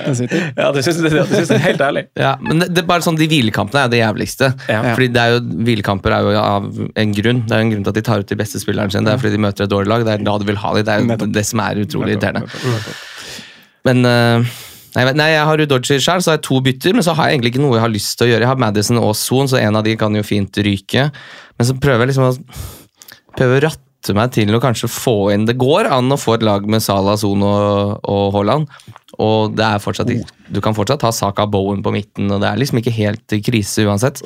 Den 0.06 0.16
sitter. 0.18 0.46
Ja, 0.56 0.70
det 0.74 0.84
syns 0.86 1.00
jeg, 1.02 1.12
det 1.12 1.26
synes 1.28 1.50
jeg 1.52 1.58
er 1.58 1.64
helt 1.66 1.84
ærlig. 1.84 2.04
Ja, 2.18 2.32
men 2.42 2.62
det, 2.62 2.70
det 2.74 2.82
er 2.84 2.88
bare 2.88 3.04
sånn, 3.04 3.18
De 3.20 3.28
hvilekampene 3.30 3.84
er 3.86 3.92
det 3.92 4.00
jævligste. 4.02 4.52
Ja. 4.70 4.80
Fordi 4.94 5.10
det 5.14 5.22
er 5.24 5.36
jo, 5.36 5.42
Hvilekamper 5.68 6.16
er 6.16 6.26
jo 6.26 6.34
av 6.40 6.70
en 7.04 7.14
grunn. 7.16 7.42
Det 7.46 7.54
er 7.56 7.62
jo 7.62 7.66
en 7.68 7.74
grunn 7.74 7.84
til 7.86 7.92
at 7.94 8.00
de 8.00 8.06
tar 8.10 8.24
ut 8.24 8.30
de 8.32 8.38
beste 8.40 8.62
spillerne 8.62 8.92
sine. 8.94 9.04
Det 9.06 9.14
er 9.14 9.22
fordi 9.22 9.34
de 9.36 9.42
møter 9.46 9.66
et 9.68 9.72
dårlig 9.74 9.92
lag. 9.92 10.06
Det 10.08 10.16
er 10.16 10.24
da 10.30 10.38
de 10.42 10.48
vil 10.50 10.60
ha 10.64 10.74
dem. 10.78 10.88
Det 10.88 10.96
er 10.96 11.04
jo 11.28 11.30
det 11.36 11.46
som 11.50 11.62
er 11.66 11.82
utrolig 11.84 12.16
irriterende. 12.16 12.46
Men 13.88 14.04
eh, 14.08 14.50
nei, 14.96 15.04
nei, 15.16 15.28
jeg 15.34 15.46
har 15.48 15.62
Udoji 15.64 15.98
sjøl, 16.02 16.22
så 16.22 16.32
har 16.32 16.38
jeg 16.38 16.46
to 16.48 16.60
bytter, 16.64 16.96
men 16.96 17.06
så 17.06 17.14
har 17.16 17.28
jeg 17.28 17.38
egentlig 17.38 17.54
ikke 17.54 17.62
noe 17.64 17.76
jeg 17.76 17.84
har 17.84 17.92
lyst 17.92 18.16
til 18.18 18.26
å 18.26 18.30
gjøre. 18.32 18.44
Jeg 18.46 18.52
har 18.52 18.62
Madison 18.62 19.00
og 19.02 19.14
Son, 19.18 19.50
så 19.50 19.60
en 19.60 19.78
av 19.78 19.86
de 19.86 19.94
kan 20.00 20.16
jo 20.16 20.24
fint 20.26 20.60
ryke. 20.66 21.06
Men 21.58 21.68
så 21.68 21.76
prøver 21.78 22.04
jeg 22.04 22.12
liksom 22.12 22.28
å 22.28 22.32
prøve 23.38 23.58
å 23.58 23.62
ratte 23.66 24.16
meg 24.16 24.32
til 24.32 24.56
å 24.56 24.62
kanskje 24.62 24.88
få 24.88 25.14
inn 25.34 25.42
Det 25.44 25.58
går 25.60 25.90
an 25.92 26.08
å 26.08 26.16
få 26.16 26.38
et 26.38 26.44
lag 26.46 26.64
med 26.70 26.80
Salah, 26.80 27.18
Son 27.20 27.44
og, 27.44 28.00
og 28.08 28.34
Haaland. 28.36 28.70
Og 29.20 29.52
det 29.58 29.66
er 29.66 29.82
fortsatt, 29.82 30.10
du 30.48 30.60
kan 30.64 30.76
fortsatt 30.76 31.04
ha 31.04 31.12
Saka 31.12 31.44
Bowen 31.50 31.84
på 31.84 31.92
midten, 31.94 32.30
og 32.32 32.40
det 32.42 32.48
er 32.50 32.60
liksom 32.60 32.80
ikke 32.80 32.96
helt 32.96 33.38
krise 33.44 33.84
uansett. 33.84 34.22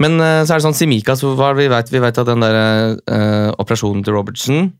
Men 0.00 0.16
eh, 0.22 0.42
så 0.46 0.54
er 0.54 0.60
det 0.60 0.64
sånn 0.64 0.78
Simikas, 0.78 1.22
hva 1.22 1.52
vi 1.58 1.68
vet, 1.70 1.90
vi 1.92 2.00
vet 2.02 2.20
at 2.22 2.28
den 2.28 2.44
der 2.44 2.56
uh, 2.96 3.50
operasjonen 3.60 4.04
til 4.06 4.16
Robertson 4.16 4.70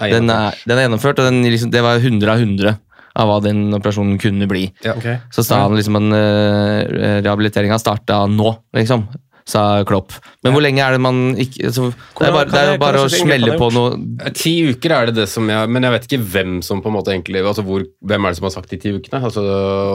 den 0.00 0.30
er, 0.32 0.56
den 0.66 0.78
er 0.78 0.88
gjennomført, 0.88 1.20
og 1.22 1.28
den, 1.28 1.44
liksom, 1.46 1.70
det 1.70 1.84
var 1.84 2.02
100 2.02 2.32
av 2.32 2.40
100 2.42 2.72
av 3.14 3.30
hva 3.30 3.38
den 3.44 3.68
operasjonen 3.76 4.18
kunne 4.22 4.48
bli. 4.50 4.64
Ok. 4.90 5.06
Så 5.34 5.44
sa 5.46 5.62
han 5.64 5.76
liksom 5.78 6.00
at 6.00 6.08
uh, 6.10 7.20
rehabiliteringa 7.22 7.78
starta 7.78 8.24
nå, 8.30 8.56
liksom. 8.76 9.06
Sa 9.46 9.84
Klopp. 9.84 10.14
Men 10.44 10.54
hvor 10.54 10.62
lenge 10.64 10.80
er 10.80 10.94
det 10.96 11.00
man 11.04 11.18
ikke 11.36 11.66
altså, 11.68 11.90
det, 11.92 12.26
er 12.28 12.32
bare, 12.32 12.48
det 12.48 12.60
er 12.60 12.70
jo 12.70 12.78
bare 12.80 13.00
å 13.04 13.08
smelle 13.12 13.56
på 13.60 13.66
noe 13.74 14.30
Ti 14.36 14.52
uker 14.72 14.94
er 14.96 15.10
det 15.10 15.14
det 15.18 15.26
som 15.28 15.48
jeg 15.52 15.68
Men 15.72 15.84
jeg 15.84 15.92
vet 15.94 16.06
ikke 16.08 16.20
hvem 16.32 16.54
som 16.64 16.80
på 16.84 16.88
en 16.88 16.94
måte 16.96 17.12
egentlig 17.12 17.42
altså 17.44 17.64
hvor, 17.66 17.84
Hvem 18.08 18.24
er 18.24 18.32
det 18.32 18.38
som 18.38 18.46
har 18.48 18.54
sagt 18.54 18.72
de 18.72 18.78
ti 18.80 18.92
ukene? 18.96 19.20
Altså 19.20 19.44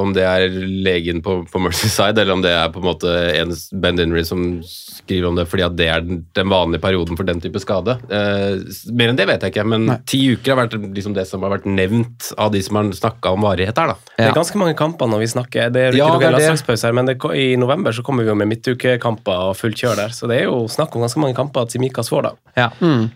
Om 0.04 0.14
det 0.14 0.26
er 0.30 0.46
legen 0.86 1.24
på, 1.26 1.40
på 1.50 1.62
Merseyside, 1.66 2.22
eller 2.22 2.36
om 2.38 2.44
det 2.46 2.52
er 2.54 2.70
på 2.74 2.82
en 2.84 2.88
måte 2.92 3.14
en 3.40 3.54
Ben 3.82 3.98
Dinnery 3.98 4.22
som 4.28 4.44
skriver 4.66 5.30
om 5.32 5.38
det 5.40 5.48
fordi 5.50 5.66
at 5.66 5.76
det 5.80 5.88
er 5.90 6.06
den, 6.06 6.22
den 6.38 6.50
vanlige 6.52 6.82
perioden 6.84 7.18
for 7.18 7.26
den 7.28 7.42
type 7.42 7.60
skade. 7.64 7.96
Eh, 8.14 8.60
mer 8.96 9.12
enn 9.12 9.18
det 9.20 9.26
vet 9.30 9.44
jeg 9.46 9.54
ikke, 9.54 9.66
men 9.70 9.88
ti 10.10 10.20
uker 10.36 10.54
har 10.54 10.60
vært 10.64 10.76
liksom 10.96 11.16
det 11.18 11.26
som 11.30 11.42
har 11.46 11.56
vært 11.56 11.66
nevnt 11.70 12.30
av 12.40 12.52
de 12.54 12.62
som 12.66 12.78
har 12.80 12.90
snakka 12.96 13.34
om 13.36 13.46
varighet 13.48 13.80
her, 13.82 13.94
da. 13.96 14.14
Det 14.20 14.28
er 14.30 14.38
ganske 14.38 14.62
mange 14.62 14.76
kamper 14.80 15.10
når 15.10 15.24
vi 15.24 15.30
snakker. 15.34 15.72
Det 15.74 15.84
er 15.90 15.98
Ja, 15.98 16.10
ikke 16.12 16.22
det 16.22 16.28
er 16.30 16.34
noen 16.34 16.40
det. 16.40 16.48
landslagspause 16.50 16.90
her, 16.90 16.98
men 17.00 17.10
det, 17.10 17.18
i 17.40 17.48
november 17.60 17.96
så 17.96 18.06
kommer 18.06 18.28
vi 18.28 18.32
jo 18.34 18.38
med 18.40 18.52
midtukekamper 18.54 19.39
og 19.48 19.56
fullt 19.60 19.80
kjør 19.80 19.96
der. 20.04 20.14
Så 20.16 20.28
det 20.30 20.42
er 20.42 20.50
jo 20.50 20.66
snakk 20.72 20.96
om 20.96 21.04
ganske 21.06 21.22
mange 21.24 21.38
kamper 21.38 21.66
at 21.66 21.72
Simikas 21.76 22.12
får, 22.12 22.28
da. 22.30 22.34
Ja. 22.60 22.70
Mm. 22.84 23.08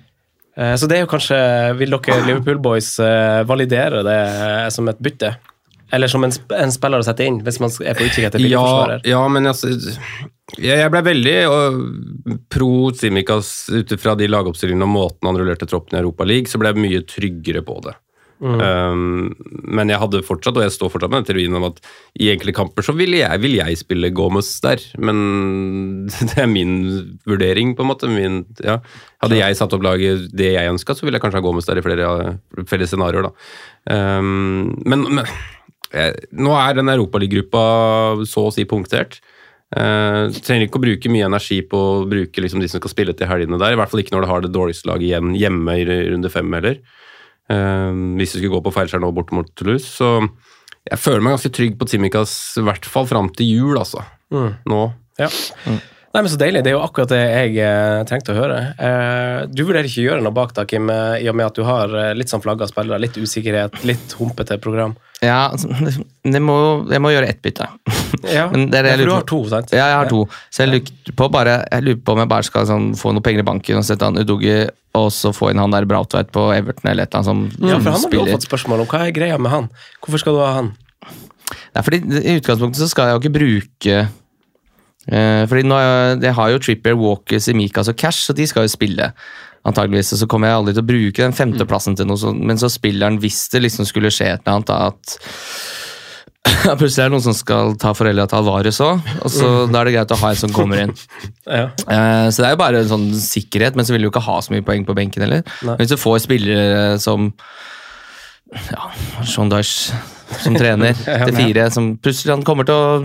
Så 0.77 0.85
det 0.85 0.99
er 0.99 1.01
jo 1.01 1.07
kanskje 1.09 1.37
Vil 1.79 1.89
dere 1.95 2.19
Liverpool 2.27 2.59
Boys 2.61 2.91
eh, 3.01 3.39
validere 3.49 4.03
det 4.05 4.17
eh, 4.29 4.67
som 4.69 4.85
et 4.91 4.99
bytte? 5.01 5.31
Eller 5.93 6.09
som 6.09 6.21
en, 6.25 6.31
sp- 6.33 6.53
en 6.57 6.71
spiller 6.73 7.01
å 7.01 7.05
sette 7.05 7.25
inn, 7.25 7.39
hvis 7.45 7.57
man 7.61 7.73
er 7.85 7.97
på 7.97 8.05
utkikk 8.05 8.27
etter 8.29 8.41
Ja, 8.41 8.45
billigforsvarer? 8.61 9.01
ja, 9.09 9.21
men 9.33 9.49
altså 9.49 9.71
Jeg, 9.73 10.77
jeg 10.79 10.91
ble 10.93 11.01
veldig 11.09 11.35
øh, 11.49 11.81
pro 12.53 12.69
Simikas 12.97 13.49
ut 13.73 13.93
fra 14.01 14.13
de 14.17 14.29
lagoppstillingene 14.29 14.85
og 14.85 14.93
måten 14.93 15.29
han 15.31 15.37
rullerte 15.41 15.65
troppen 15.69 15.97
i 15.97 16.01
Europa 16.03 16.25
League, 16.29 16.49
så 16.49 16.61
ble 16.61 16.69
jeg 16.73 16.81
mye 16.85 17.01
tryggere 17.09 17.61
på 17.65 17.79
det. 17.87 17.93
Um, 18.43 19.31
men 19.71 19.91
jeg 19.91 20.01
hadde 20.01 20.19
fortsatt, 20.27 20.57
og 20.59 20.65
jeg 20.65 20.73
står 20.75 20.91
fortsatt 20.91 21.11
med 21.13 21.21
den 21.21 21.29
teorien 21.29 21.55
om 21.55 21.67
at 21.69 21.77
i 22.19 22.27
enkelte 22.33 22.55
kamper 22.57 22.83
så 22.83 22.95
vil 22.97 23.15
jeg, 23.15 23.39
vil 23.39 23.55
jeg 23.55 23.79
spille 23.79 24.11
Gomez 24.15 24.49
der. 24.65 24.83
Men 24.99 25.21
det 26.33 26.35
er 26.43 26.49
min 26.51 26.75
vurdering, 27.29 27.71
på 27.77 27.85
en 27.85 27.91
måte. 27.93 28.09
Min, 28.11 28.41
ja. 28.63 28.81
Hadde 29.23 29.39
jeg 29.39 29.59
satt 29.59 29.75
opp 29.75 29.85
laget 29.85 30.27
det 30.35 30.51
jeg 30.57 30.71
ønska, 30.73 30.95
så 30.97 31.07
ville 31.07 31.19
jeg 31.19 31.23
kanskje 31.23 31.39
ha 31.39 31.45
Gomez 31.45 31.69
der 31.69 31.79
i 31.79 31.85
flere, 31.85 32.09
flere 32.69 32.89
scenarioer, 32.89 33.29
da. 33.29 33.53
Um, 33.93 34.73
men, 34.87 35.05
men 35.19 35.29
jeg, 35.93 36.25
nå 36.35 36.55
er 36.57 36.75
den 36.79 36.91
Europaligagruppa 36.91 37.63
så 38.27 38.49
å 38.49 38.55
si 38.55 38.67
punktert. 38.67 39.21
Uh, 39.73 40.27
trenger 40.43 40.67
ikke 40.67 40.77
å 40.81 40.83
bruke 40.83 41.09
mye 41.09 41.25
energi 41.25 41.61
på 41.65 41.79
å 41.79 42.03
bruke 42.05 42.43
liksom, 42.43 42.61
de 42.61 42.67
som 42.69 42.83
skal 42.83 42.91
spille 42.91 43.15
til 43.17 43.31
helgene 43.31 43.61
der. 43.61 43.73
I 43.73 43.79
hvert 43.79 43.93
fall 43.93 44.03
ikke 44.03 44.17
når 44.17 44.27
du 44.27 44.29
har 44.33 44.43
det 44.43 44.51
dårligste 44.53 44.91
laget 44.91 45.07
igjen 45.07 45.31
hjemme 45.39 45.79
i 45.79 45.87
runde 45.87 46.33
fem 46.33 46.59
heller. 46.59 46.81
Uh, 47.51 48.15
hvis 48.19 48.33
du 48.33 48.39
skulle 48.39 48.53
gå 48.55 48.63
på 48.65 48.73
feilskjær 48.75 49.01
nå 49.03 49.11
bort 49.15 49.33
mot 49.35 49.49
Toulouse. 49.59 49.89
Så 49.97 50.15
jeg 50.83 50.99
føler 50.99 51.23
meg 51.23 51.37
ganske 51.37 51.53
trygg 51.55 51.79
på 51.79 51.87
Timikas, 51.87 52.35
i 52.59 52.65
hvert 52.65 52.87
fall 52.89 53.07
fram 53.09 53.31
til 53.35 53.51
jul, 53.53 53.77
altså. 53.79 54.03
Nå. 54.67 54.83
Ja. 55.21 55.29
Nei, 56.13 56.21
men 56.21 56.29
Så 56.29 56.37
deilig. 56.37 56.61
Det 56.61 56.69
er 56.69 56.75
jo 56.75 56.83
akkurat 56.85 57.09
det 57.09 57.21
jeg 57.23 57.55
eh, 57.65 58.03
trengte 58.05 58.35
å 58.35 58.37
høre. 58.37 58.57
Eh, 58.77 59.37
du 59.49 59.63
vurderer 59.65 59.87
ikke 59.89 60.03
å 60.03 60.05
gjøre 60.11 60.21
noe 60.21 60.35
bak 60.35 60.51
da, 60.53 60.61
Kim, 60.69 60.85
eh, 60.93 61.23
i 61.25 61.29
og 61.31 61.33
med 61.39 61.47
at 61.47 61.57
du 61.57 61.63
har 61.65 61.89
eh, 61.89 62.11
litt 62.13 62.29
sånn 62.29 62.43
flagga 62.43 62.67
spillere, 62.69 63.01
litt 63.01 63.17
usikkerhet, 63.17 63.79
litt 63.89 64.13
humpete 64.19 64.59
program? 64.61 64.93
Ja, 65.25 65.47
altså, 65.49 65.73
det 66.21 66.41
må, 66.43 66.57
jeg 66.91 67.01
må 67.01 67.09
gjøre 67.15 67.31
ett 67.33 67.41
bytte. 67.41 67.65
Ja, 68.29 68.45
Men 68.53 68.67
det 68.69 68.83
er 68.83 68.85
det 68.85 68.93
jeg 68.93 69.01
for 69.01 69.09
du 69.09 69.15
har 69.15 69.27
to, 69.33 69.41
sant? 69.55 69.73
Ja, 69.73 69.87
jeg 69.89 69.97
har 70.03 70.11
to. 70.13 70.21
Så 70.53 70.67
jeg 70.67 70.73
lurer 70.75 71.17
på, 71.17 71.29
bare, 71.33 71.57
jeg 71.73 71.87
lurer 71.87 71.99
på 72.05 72.13
om 72.13 72.21
jeg 72.21 72.31
bare 72.35 72.49
skal 72.51 72.69
sånn, 72.69 72.87
få 72.99 73.15
noen 73.17 73.25
penger 73.25 73.41
i 73.41 73.49
banken 73.49 73.81
og 73.81 73.89
sette 73.89 74.05
han 74.05 74.21
Udogi, 74.21 74.57
og 74.93 75.09
så 75.17 75.33
få 75.33 75.49
inn 75.49 75.65
han 75.65 75.73
der 75.73 75.89
Brautveit 75.89 76.29
på 76.35 76.45
Everton 76.53 76.91
eller 76.93 77.07
et 77.07 77.15
eller 77.17 77.23
annet 77.33 77.57
som 77.57 77.69
Ja, 77.71 77.79
for 77.81 77.89
han 77.89 77.93
har 77.97 78.01
jo 78.03 78.09
spiller. 78.11 78.35
fått 78.37 78.45
spørsmål 78.51 78.85
om. 78.85 78.91
Hva 78.93 79.07
er 79.07 79.15
greia 79.17 79.41
med 79.41 79.49
han? 79.55 79.71
Hvorfor 80.03 80.21
skal 80.21 80.37
du 80.37 80.43
ha 80.45 80.51
han? 80.61 80.75
Nei, 81.73 81.81
fordi 81.81 82.05
I 82.21 82.37
utgangspunktet 82.37 82.83
så 82.85 82.91
skal 82.91 83.09
jeg 83.09 83.17
jo 83.17 83.23
ikke 83.23 83.37
bruke 83.39 84.03
eh, 85.11 85.43
Fordi 85.49 85.63
nå, 85.67 85.79
jeg 86.23 86.33
har 86.37 86.51
jo 86.53 86.59
Trippier, 86.63 86.95
Walker, 86.99 87.39
Simikaz 87.39 87.89
og 87.91 87.97
Cash, 87.99 88.27
så 88.29 88.35
de 88.37 88.47
skal 88.47 88.67
jo 88.67 88.73
spille. 88.73 89.11
Antageligvis, 89.63 90.13
og 90.13 90.19
Så 90.19 90.27
kommer 90.27 90.49
jeg 90.51 90.59
aldri 90.59 90.73
til 90.75 90.83
å 90.83 90.89
bruke 90.89 91.23
den 91.23 91.33
femteplassen 91.37 91.95
til 91.95 92.07
noe 92.09 92.19
sånt, 92.19 92.41
men 92.43 92.57
så 92.59 92.67
spiller 92.71 93.07
han 93.07 93.19
hvis 93.23 93.45
det 93.53 93.61
liksom 93.63 93.87
skulle 93.87 94.11
skje 94.11 94.33
et 94.33 94.41
eller 94.43 94.59
annet, 94.59 94.69
at 94.91 95.17
Plutselig 96.79 97.05
er 97.05 97.07
det 97.07 97.13
noen 97.13 97.23
som 97.23 97.35
skal 97.35 97.77
ta 97.79 97.93
foreldra 97.95 98.25
til 98.27 98.41
Alvarez 98.41 98.79
òg, 98.83 98.99
og 99.23 99.31
så 99.31 99.51
da 99.71 99.79
er 99.79 99.87
det 99.87 99.93
greit 99.95 100.11
å 100.11 100.17
ha 100.19 100.31
en 100.33 100.39
som 100.41 100.51
kommer 100.55 100.81
inn. 100.83 100.91
Ja. 101.47 101.69
Eh, 101.87 102.27
Så 102.31 102.43
det 102.43 102.47
er 102.49 102.53
jo 102.55 102.59
bare 102.61 102.81
en 102.83 102.89
sånn 102.91 103.05
sikkerhet, 103.19 103.75
men 103.79 103.87
så 103.87 103.95
vil 103.95 104.03
du 104.05 104.09
ikke 104.09 104.23
ha 104.23 104.35
så 104.43 104.51
mye 104.53 104.63
poeng 104.65 104.83
på 104.87 104.95
benken 104.95 105.23
heller. 105.23 105.43
Hvis 105.79 105.91
du 105.91 105.97
får 105.99 106.21
spillere 106.25 106.99
som 107.03 107.31
ja, 108.53 108.89
Sean 109.27 109.49
Dyche 109.51 109.95
som 110.43 110.55
trener 110.59 110.93
til 111.27 111.35
fire, 111.35 111.69
som 111.73 111.93
plutselig 112.03 112.35
han 112.35 112.45
kommer 112.47 112.67
til 112.67 112.75
å 112.75 112.99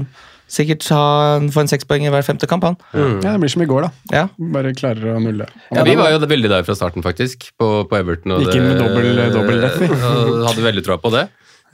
Sikkert 0.49 0.87
få 0.89 1.61
en 1.61 1.69
sekspoeng 1.69 2.07
i 2.09 2.13
hver 2.13 2.25
femte 2.25 2.49
kamp, 2.49 2.65
han. 2.65 2.79
Ja, 2.97 3.35
det 3.35 3.41
blir 3.43 3.53
som 3.53 3.65
i 3.65 3.69
går, 3.69 3.85
da. 3.85 3.91
Ja. 4.15 4.23
Bare 4.55 4.73
klarer 4.77 5.13
å 5.13 5.19
nulle. 5.21 5.49
Ja, 5.75 5.85
vi 5.85 5.97
var 5.99 6.15
jo 6.15 6.23
veldig 6.25 6.53
der 6.53 6.65
fra 6.65 6.77
starten, 6.79 7.05
faktisk, 7.05 7.51
på, 7.61 7.69
på 7.91 7.99
Everton. 7.99 8.33
Og 8.39 8.47
Gikk 8.47 8.57
inn 8.57 8.71
med 8.71 8.81
dobbel- 8.81 9.21
dobbel 9.35 9.61
rett, 9.67 9.77
vi. 9.83 9.91
hadde 10.49 10.65
veldig 10.65 10.87
troa 10.87 10.97
på 11.03 11.13
det. 11.13 11.27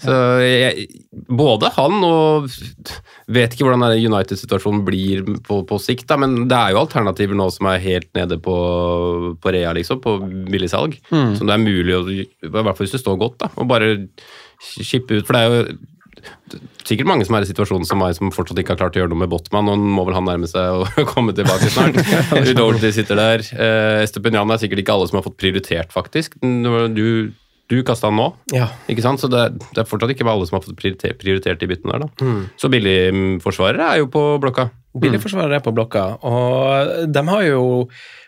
Så 0.02 0.10
jeg, 0.42 0.88
både 1.30 1.68
han 1.76 2.00
og 2.02 2.48
Vet 3.30 3.54
ikke 3.54 3.64
hvordan 3.68 3.84
United-situasjonen 3.94 4.82
blir 4.84 5.22
på, 5.46 5.60
på 5.68 5.78
sikt, 5.80 6.08
da, 6.10 6.18
men 6.20 6.48
det 6.50 6.58
er 6.58 6.74
jo 6.74 6.80
alternativer 6.82 7.38
nå 7.38 7.46
som 7.54 7.70
er 7.70 7.78
helt 7.80 8.10
nede 8.18 8.36
på, 8.42 8.56
på 9.40 9.54
rea, 9.54 9.70
liksom, 9.78 10.02
på 10.04 10.16
billigsalg. 10.50 10.98
Mm. 11.14 11.36
Som 11.38 11.48
det 11.48 11.54
er 11.54 11.62
mulig 11.62 11.94
å 11.96 12.02
I 12.10 12.26
hvert 12.50 12.74
fall 12.74 12.84
hvis 12.84 12.98
det 12.98 13.04
står 13.04 13.20
godt, 13.22 13.38
da, 13.46 13.52
og 13.54 13.70
bare 13.70 13.94
skippe 14.60 15.20
ut. 15.20 15.24
For 15.24 15.38
det 15.38 15.44
er 15.44 15.54
jo 15.54 16.60
sikkert 16.88 17.08
mange 17.10 17.24
som 17.28 17.36
er 17.38 17.44
i 17.46 17.48
situasjonen 17.48 17.86
som 17.88 18.00
meg, 18.02 18.14
som 18.16 18.32
fortsatt 18.34 18.58
ikke 18.60 18.74
har 18.74 18.80
klart 18.82 18.96
å 18.98 19.02
gjøre 19.02 19.12
noe 19.12 19.22
med 19.24 19.30
Botman. 19.32 19.70
Og 19.72 19.78
må 19.98 20.04
vel 20.08 20.16
han 20.18 20.26
nærme 20.28 20.48
seg 20.50 20.82
å 20.84 21.06
komme 21.12 21.34
tilbake 21.36 21.70
snart. 21.72 21.96
Udorty 22.50 22.90
sitter 22.96 23.18
der. 23.20 23.44
Uh, 23.56 24.02
Estepinian 24.04 24.50
er 24.54 24.60
sikkert 24.62 24.84
ikke 24.84 24.96
alle 24.98 25.08
som 25.10 25.20
har 25.20 25.26
fått 25.26 25.38
prioritert, 25.40 25.92
faktisk. 25.94 26.36
Du, 26.42 27.32
du 27.72 27.76
kasta 27.88 28.10
han 28.10 28.18
nå, 28.20 28.26
Ja. 28.52 28.66
ikke 28.92 29.04
sant? 29.06 29.22
så 29.22 29.30
det, 29.32 29.46
det 29.72 29.80
er 29.84 29.88
fortsatt 29.88 30.12
ikke 30.12 30.26
alle 30.28 30.44
som 30.48 30.58
har 30.58 30.64
fått 30.66 30.76
prioritert, 30.80 31.16
prioritert 31.22 31.62
de 31.62 31.70
byttene 31.70 31.96
der. 31.96 32.04
da. 32.04 32.26
Mm. 32.28 32.42
Så 32.60 32.68
billigforsvarere 32.72 33.86
er 33.94 34.02
jo 34.02 34.10
på 34.12 34.24
blokka. 34.42 34.68
Billigforsvarere 35.00 35.58
er 35.58 35.64
på 35.64 35.72
blokka, 35.74 36.04
og 36.22 37.08
de 37.10 37.22
har 37.26 37.46
jo 37.48 37.62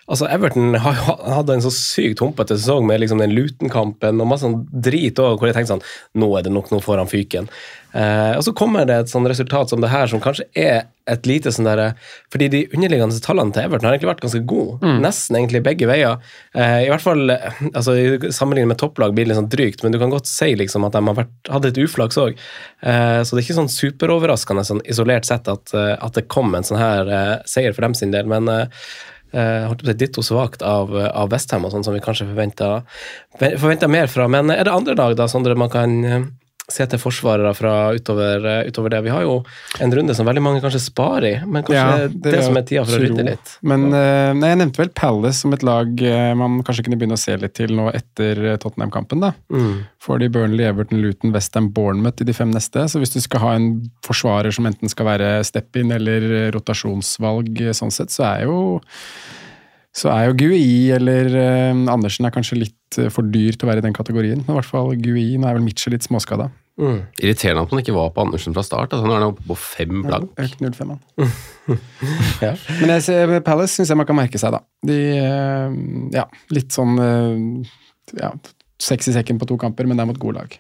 Altså, 0.07 0.29
Everton 0.31 0.77
hadde 0.79 1.57
en 1.57 1.65
så 1.65 1.73
sykt 1.75 2.21
humpete 2.23 2.55
sesong 2.55 2.87
med 2.87 3.03
liksom 3.03 3.19
den 3.23 3.35
Luton-kampen 3.35 4.23
og 4.23 4.29
masse 4.31 4.47
sånn 4.47 4.61
drit 4.71 5.19
også, 5.19 5.41
hvor 5.41 5.51
jeg 5.51 5.57
tenkte 5.57 5.75
sånn 5.75 6.21
Nå 6.23 6.29
er 6.39 6.47
det 6.47 6.53
nok, 6.55 6.71
nå 6.71 6.79
får 6.85 7.03
han 7.03 7.11
fyken. 7.11 7.49
Eh, 7.97 8.35
og 8.37 8.45
så 8.45 8.53
kommer 8.55 8.87
det 8.87 9.01
et 9.01 9.11
sånn 9.11 9.27
resultat 9.27 9.73
som 9.73 9.81
det 9.83 9.91
her, 9.91 10.07
som 10.11 10.23
kanskje 10.23 10.47
er 10.59 10.85
et 11.09 11.27
lite 11.29 11.53
sånn 11.55 11.69
derre 11.69 11.93
Fordi 12.35 12.49
de 12.53 12.61
underliggende 12.75 13.21
tallene 13.25 13.55
til 13.55 13.63
Everton 13.63 13.87
har 13.87 13.95
egentlig 13.95 14.11
vært 14.11 14.23
ganske 14.25 14.43
gode. 14.51 14.93
Nesten 15.03 15.39
egentlig 15.39 15.63
begge 15.67 15.89
veier. 15.91 16.23
Eh, 16.55 16.87
I 16.87 16.91
hvert 16.93 17.05
fall 17.05 17.35
eh, 17.35 17.61
altså, 17.73 17.97
i 17.97 18.33
Sammenlignet 18.35 18.75
med 18.75 18.81
topplag 18.83 19.15
blir 19.17 19.27
det 19.27 19.33
litt 19.33 19.41
sånn 19.41 19.51
drygt, 19.53 19.83
men 19.83 19.95
du 19.95 20.01
kan 20.03 20.15
godt 20.15 20.31
si 20.31 20.53
liksom 20.59 20.87
at 20.87 20.95
de 20.95 21.03
har 21.09 21.19
vært, 21.23 21.35
hadde 21.51 21.73
et 21.73 21.83
uflaks 21.83 22.21
òg. 22.23 22.39
Eh, 22.83 23.21
så 23.23 23.35
det 23.35 23.43
er 23.43 23.47
ikke 23.49 23.61
sånn 23.63 23.75
superoverraskende 23.75 24.67
sånn 24.71 24.87
isolert 24.87 25.27
sett 25.27 25.51
at, 25.51 25.75
eh, 25.75 25.95
at 25.99 26.19
det 26.19 26.29
kom 26.31 26.55
en 26.55 26.67
sånn 26.67 26.83
her 26.83 27.11
eh, 27.11 27.37
seier 27.49 27.75
for 27.75 27.89
dem 27.89 27.99
sin 27.99 28.15
del, 28.15 28.29
men 28.31 28.51
eh, 29.33 29.41
eh, 29.41 29.67
holdt 29.67 29.83
på 29.83 29.89
å 29.89 29.93
si 29.93 29.99
ditto 30.01 30.25
svakt 30.25 30.65
av, 30.67 30.93
av 30.95 31.31
Westham, 31.33 31.67
og 31.67 31.75
sånn 31.75 31.87
som 31.87 31.97
vi 31.97 32.03
kanskje 32.05 32.29
forventa 32.31 33.89
mer 33.91 34.11
fra. 34.13 34.29
Men 34.29 34.51
er 34.55 34.65
det 34.67 34.75
andre 34.75 34.97
lag 34.99 35.17
da, 35.19 35.29
Sondre, 35.31 35.57
man 35.59 35.73
kan 35.73 35.97
eh, 36.05 36.27
se 36.73 36.87
til 36.91 36.99
forsvarere 36.99 37.53
fra 37.55 37.75
utover, 37.95 38.47
eh, 38.51 38.69
utover 38.71 38.95
det? 38.97 39.03
Vi 39.07 39.13
har 39.15 39.23
jo 39.23 39.37
en 39.81 39.93
runde 39.95 40.15
som 40.19 40.27
veldig 40.27 40.43
mange 40.43 40.63
kanskje 40.65 40.83
sparer 40.83 41.29
i, 41.29 41.35
men 41.47 41.63
kanskje 41.67 41.77
Ja, 41.79 42.09
det, 42.11 42.33
det 42.33 42.43
som 42.43 42.59
er 42.59 42.67
tida 42.67 42.85
for 42.87 42.99
å 42.99 43.03
rydde 43.03 43.27
litt. 43.29 43.53
Men 43.63 43.89
ja. 43.91 44.33
nei, 44.35 44.51
jeg 44.53 44.61
nevnte 44.63 44.83
vel 44.83 44.93
Palace 44.99 45.45
som 45.45 45.55
et 45.55 45.67
lag 45.67 46.03
eh, 46.03 46.33
man 46.39 46.59
kanskje 46.67 46.87
kunne 46.89 46.99
begynne 46.99 47.19
å 47.19 47.23
se 47.23 47.37
litt 47.39 47.55
til 47.59 47.77
nå 47.79 47.89
etter 47.95 48.43
eh, 48.43 48.59
Tottenham-kampen. 48.63 49.23
da. 49.23 49.33
Mm. 49.53 49.87
Får 50.03 50.23
de 50.23 50.29
Burnley, 50.33 50.67
Everton, 50.67 51.01
Luton, 51.03 51.33
Westham, 51.35 51.71
Bournemouth 51.75 52.23
i 52.23 52.29
de 52.29 52.35
fem 52.37 52.51
neste. 52.55 52.89
Så 52.91 53.03
hvis 53.03 53.15
du 53.15 53.21
skal 53.23 53.43
ha 53.43 53.55
en 53.59 53.71
forsvarer 54.07 54.55
som 54.55 54.69
enten 54.69 54.91
skal 54.93 55.09
være 55.09 55.31
step-in 55.47 55.95
eller 55.95 56.27
eh, 56.31 56.51
rotasjonsvalg, 56.55 57.63
eh, 57.63 57.75
sånn 57.77 57.95
sett, 57.95 58.15
så 58.15 58.27
er 58.33 58.47
jo 58.47 58.59
så 59.97 60.11
er 60.13 60.29
jo 60.29 60.37
Gui 60.37 60.93
eller 60.93 61.33
eh, 61.33 61.83
Andersen 61.89 62.29
er 62.29 62.35
kanskje 62.35 62.59
litt 62.61 62.99
eh, 63.01 63.09
for 63.13 63.25
dyr 63.33 63.57
til 63.57 63.67
å 63.67 63.71
være 63.71 63.81
i 63.81 63.87
den 63.87 63.97
kategorien. 63.97 64.43
Men 64.45 64.53
i 64.53 64.59
hvert 64.59 64.69
fall 64.69 64.93
Gui, 65.01 65.31
nå 65.41 65.49
er 65.49 65.57
vel 65.57 65.65
Mitchell 65.65 65.97
litt 65.97 66.05
småskada. 66.05 66.51
Mm. 66.77 66.99
Irriterende 67.25 67.63
at 67.65 67.73
man 67.73 67.81
ikke 67.81 67.95
var 67.97 68.11
på 68.13 68.27
Andersen 68.27 68.53
fra 68.53 68.65
start. 68.67 68.93
Altså, 68.93 69.09
nå 69.09 69.15
er 69.15 69.23
han 69.23 69.31
oppe 69.31 69.47
på 69.49 69.57
fem 69.57 70.03
blank. 70.05 70.35
Økt 70.43 70.61
0,5, 70.61 70.93
han. 70.93 71.01
Men 72.83 72.93
jeg 72.99 73.07
ser, 73.09 73.33
Palace 73.47 73.79
syns 73.79 73.93
jeg 73.93 73.99
man 73.99 74.09
kan 74.09 74.19
merke 74.19 74.41
seg, 74.41 74.53
da. 74.59 74.61
De 74.85 75.01
eh, 75.17 75.81
Ja, 76.19 76.27
litt 76.53 76.77
sånn 76.77 77.01
eh, 77.01 77.75
ja, 78.21 78.35
Seks 78.83 79.09
i 79.09 79.17
sekken 79.17 79.41
på 79.41 79.49
to 79.49 79.57
kamper, 79.57 79.87
men 79.89 79.97
det 79.97 80.05
er 80.05 80.09
mot 80.11 80.19
gode 80.21 80.37
lag. 80.37 80.57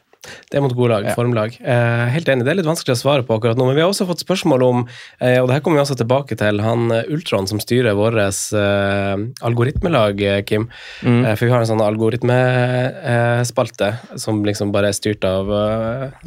Det 0.50 0.56
er 0.58 0.62
mot 0.64 0.74
gode 0.76 0.90
lag, 0.94 1.04
formlag. 1.16 1.50
Eh, 1.62 2.06
helt 2.14 2.28
enig, 2.28 2.44
det 2.46 2.52
er 2.52 2.58
litt 2.60 2.68
vanskelig 2.68 2.94
å 2.96 3.00
svare 3.00 3.22
på 3.26 3.34
akkurat 3.36 3.58
nå, 3.58 3.64
men 3.68 3.76
vi 3.78 3.82
har 3.84 3.90
også 3.92 4.06
fått 4.08 4.24
spørsmål 4.24 4.60
om, 4.66 4.78
eh, 5.20 5.38
og 5.40 5.46
det 5.48 5.54
her 5.56 5.62
kommer 5.64 5.78
vi 5.80 5.84
også 5.86 5.98
tilbake 6.00 6.34
til, 6.40 6.54
han 6.64 6.80
eh, 6.94 7.08
Ultron 7.12 7.46
som 7.50 7.58
styrer 7.62 7.94
vårt 7.98 8.16
eh, 8.16 9.14
algoritmelag, 9.46 10.14
eh, 10.22 10.42
Kim. 10.48 10.64
Mm. 11.02 11.22
Eh, 11.24 11.34
for 11.36 11.44
vi 11.46 11.52
har 11.52 11.60
en 11.64 11.70
sånn 11.72 11.84
algoritmespalte 11.84 13.88
som 14.20 14.34
liksom 14.46 14.72
bare 14.74 14.90
er 14.90 14.96
styrt 14.96 15.22
av 15.28 15.44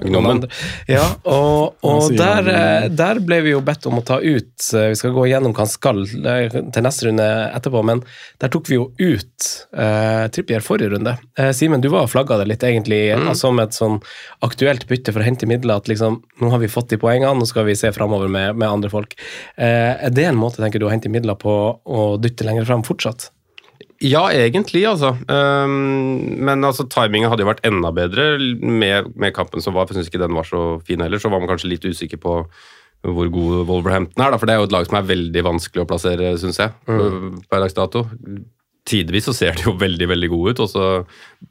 Gnomen. 0.03 0.39
Ja, 0.89 1.05
og, 1.29 1.75
og 1.87 2.11
der, 2.17 2.43
der 2.93 3.15
ble 3.25 3.37
vi 3.45 3.51
jo 3.55 3.61
bedt 3.65 3.87
om 3.89 3.99
å 3.99 4.03
ta 4.05 4.17
ut 4.19 4.51
Vi 4.69 4.95
skal 4.97 5.13
gå 5.15 5.23
gjennom 5.29 5.53
hva 5.55 5.63
han 5.65 5.71
skal 5.71 5.97
til 6.09 6.83
neste 6.85 7.07
runde 7.09 7.25
etterpå, 7.55 7.79
men 7.87 7.99
der 8.41 8.49
tok 8.53 8.65
vi 8.69 8.75
jo 8.79 8.85
ut 8.99 9.49
Trippier 10.33 10.61
forrige 10.63 10.89
runde. 10.93 11.13
Eh, 11.39 11.51
Simen, 11.55 11.81
du 11.83 11.89
var 11.91 12.03
og 12.07 12.11
flagga 12.11 12.37
det 12.41 12.47
litt, 12.51 12.63
egentlig, 12.65 12.99
Mm. 13.19 13.33
som 13.35 13.59
et 13.61 13.73
sånn 13.75 13.88
aktuelt 14.45 14.85
bytte 14.89 15.13
for 15.15 15.23
å 15.23 15.27
hente 15.27 15.49
midler. 15.49 15.81
At 15.81 15.89
liksom, 15.91 16.21
nå 16.41 16.53
har 16.53 16.61
vi 16.61 16.71
fått 16.71 16.93
de 16.93 17.01
poengene, 17.01 17.33
nå 17.39 17.47
skal 17.49 17.67
vi 17.69 17.77
se 17.79 17.91
framover 17.95 18.31
med, 18.31 18.59
med 18.59 18.69
andre 18.69 18.93
folk. 18.93 19.17
Eh, 19.57 19.95
er 19.95 20.15
det 20.15 20.29
en 20.29 20.39
måte 20.39 20.61
tenker 20.61 20.81
du, 20.81 20.87
å 20.89 20.93
hente 20.93 21.11
midler 21.11 21.39
på 21.39 21.53
å 21.79 22.07
dytte 22.21 22.47
lenger 22.47 22.69
fram 22.69 22.85
fortsatt? 22.87 23.31
Ja, 23.99 24.29
egentlig, 24.31 24.85
altså. 24.87 25.11
Um, 25.27 26.37
men 26.39 26.63
altså, 26.63 26.85
timingen 26.87 27.31
hadde 27.31 27.43
jo 27.43 27.49
vært 27.49 27.65
enda 27.67 27.91
bedre 27.95 28.31
med, 28.63 29.09
med 29.19 29.35
kampen 29.35 29.63
som 29.63 29.75
var. 29.75 29.87
for 29.87 29.95
Jeg 29.97 30.05
syns 30.05 30.13
ikke 30.13 30.21
den 30.23 30.37
var 30.37 30.47
så 30.47 30.61
fin 30.87 31.03
heller. 31.03 31.19
Så 31.19 31.31
var 31.31 31.41
man 31.43 31.51
kanskje 31.51 31.73
litt 31.73 31.87
usikker 31.87 32.21
på 32.23 32.37
hvor 33.07 33.31
god 33.31 33.65
Wolverhampton 33.67 34.23
er. 34.23 34.31
Da, 34.31 34.39
for 34.39 34.47
det 34.47 34.55
er 34.55 34.61
jo 34.61 34.69
et 34.69 34.75
lag 34.75 34.87
som 34.87 34.99
er 34.99 35.09
veldig 35.09 35.43
vanskelig 35.47 35.83
å 35.83 35.89
plassere, 35.89 36.31
syns 36.39 36.59
jeg, 36.59 36.73
per 36.87 37.63
dags 37.63 37.75
dato. 37.75 38.05
Tidvis 38.89 39.27
så 39.29 39.35
ser 39.35 39.59
de 39.59 39.67
jo 39.67 39.75
veldig 39.79 40.07
veldig 40.09 40.31
gode 40.31 40.55
ut, 40.55 40.63
og 40.65 40.71
så 40.71 40.87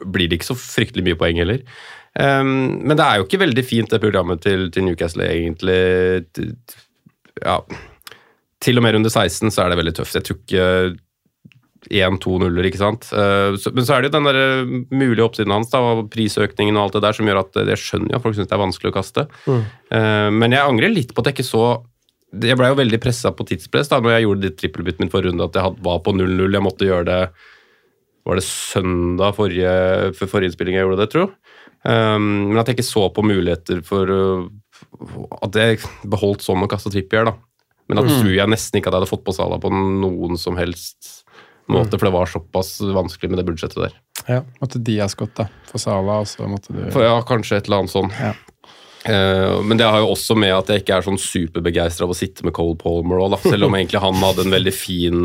blir 0.04 0.28
det 0.28 0.40
ikke 0.40 0.50
så 0.50 0.58
fryktelig 0.58 1.04
mye 1.06 1.20
poeng 1.20 1.40
heller. 1.40 1.62
Um, 2.18 2.80
men 2.82 2.96
det 2.98 3.04
er 3.04 3.20
jo 3.20 3.26
ikke 3.28 3.38
veldig 3.44 3.62
fint, 3.66 3.90
det 3.92 4.00
programmet 4.02 4.40
til, 4.42 4.68
til 4.74 4.84
Newcastle, 4.88 5.22
egentlig. 5.30 5.78
Ja, 7.44 7.60
til 8.64 8.80
og 8.80 8.82
med 8.82 8.96
runde 8.96 9.10
16 9.12 9.52
så 9.54 9.62
er 9.64 9.70
det 9.70 9.78
veldig 9.78 9.92
tøft. 10.00 10.16
Jeg 10.18 10.26
tror 10.26 10.40
ikke 10.40 10.64
1-2-0-er, 11.94 12.66
ikke 12.68 12.80
sant. 12.80 13.06
Uh, 13.14 13.54
så, 13.60 13.70
men 13.74 13.86
så 13.86 13.94
er 13.94 14.02
det 14.02 14.10
jo 14.10 14.16
den 14.18 14.26
der 14.28 14.38
eh, 14.40 14.72
mulige 14.90 15.24
oppsiden 15.24 15.54
hans, 15.54 15.70
da, 15.72 15.78
og 15.94 16.08
prisøkningen 16.12 16.76
og 16.76 16.88
alt 16.88 16.96
det 16.98 17.04
der, 17.06 17.16
som 17.16 17.28
gjør 17.30 17.40
at 17.44 17.60
eh, 17.62 17.68
jeg 17.70 17.82
skjønner 17.84 18.12
jo 18.12 18.18
at 18.18 18.24
folk 18.26 18.36
syns 18.36 18.50
det 18.50 18.56
er 18.58 18.64
vanskelig 18.64 18.90
å 18.90 18.96
kaste. 18.98 19.24
Eh, 19.46 20.26
men 20.34 20.56
jeg 20.56 20.64
angrer 20.74 20.92
litt 20.92 21.14
på 21.14 21.22
at 21.22 21.30
jeg 21.30 21.38
ikke 21.38 21.48
så 21.52 21.62
Jeg 22.42 22.58
blei 22.60 22.68
jo 22.68 22.76
veldig 22.76 22.98
pressa 23.00 23.30
på 23.32 23.46
tidspress 23.48 23.88
da 23.88 24.02
når 24.04 24.12
jeg 24.18 24.24
gjorde 24.26 24.42
det 24.42 24.56
trippelbyttet 24.60 25.00
mitt 25.00 25.12
forrige 25.14 25.30
runde, 25.32 25.46
at 25.48 25.54
jeg 25.56 25.64
had- 25.64 25.78
var 25.86 26.02
på 26.04 26.12
0-0. 26.12 26.52
Jeg 26.52 26.60
måtte 26.66 26.84
gjøre 26.90 27.06
det 27.08 27.20
Var 28.28 28.36
det 28.36 28.44
søndag 28.44 29.32
forrige, 29.38 29.70
for 30.18 30.28
forrige 30.28 30.50
innspilling 30.50 30.76
jeg 30.76 30.84
gjorde 30.84 30.98
det, 31.00 31.08
tro? 31.14 31.22
Um, 31.86 32.48
men 32.50 32.58
at 32.58 32.66
jeg 32.68 32.78
ikke 32.78 32.88
så 32.88 33.04
på 33.14 33.22
muligheter 33.22 33.78
for 33.86 34.10
uh, 34.10 34.48
At 35.44 35.54
jeg 35.54 35.78
beholdt 36.10 36.42
sånn 36.42 36.58
med 36.58 36.68
kasta 36.72 36.90
Trippier, 36.90 37.28
da. 37.28 37.36
Men 37.88 38.00
at 38.02 38.08
tror 38.10 38.32
jeg 38.34 38.50
nesten 38.50 38.80
ikke 38.80 38.90
at 38.90 38.96
jeg 38.96 39.00
hadde 39.04 39.10
fått 39.12 39.22
på 39.24 39.32
Sala 39.36 39.56
på 39.62 39.70
noen 39.72 40.34
som 40.36 40.58
helst 40.58 41.22
måte, 41.70 41.96
for 42.00 42.08
det 42.08 42.12
var 42.16 42.28
såpass 42.28 42.74
vanskelig 42.82 43.30
med 43.30 43.38
det 43.40 43.46
budsjettet 43.48 43.78
der. 43.86 43.94
Ja. 44.28 44.40
Måtte 44.60 44.80
Diaz 44.84 45.14
gått, 45.16 45.34
da. 45.38 45.46
For 45.70 45.80
Sala, 45.80 46.18
og 46.24 46.28
så 46.28 46.48
måtte 46.50 46.74
du 46.74 46.82
For 46.92 47.04
ja, 47.06 47.14
kanskje 47.28 47.60
et 47.62 47.68
eller 47.70 47.84
annet 47.84 47.94
sånn. 47.94 48.10
Ja. 48.18 48.34
Uh, 49.08 49.62
men 49.64 49.78
det 49.80 49.86
har 49.88 50.02
jo 50.02 50.10
også 50.12 50.34
med 50.36 50.52
at 50.52 50.68
jeg 50.74 50.82
ikke 50.82 50.98
er 50.98 51.06
sånn 51.06 51.20
superbegeistra 51.22 52.04
av 52.08 52.12
å 52.12 52.18
sitte 52.18 52.44
med 52.44 52.52
Cole 52.58 52.76
Palmer 52.80 53.22
òg, 53.24 53.38
selv 53.46 53.68
om 53.70 53.76
egentlig 53.78 54.02
han 54.04 54.18
hadde 54.20 54.44
en 54.48 54.56
veldig 54.58 54.74
fin 54.74 55.22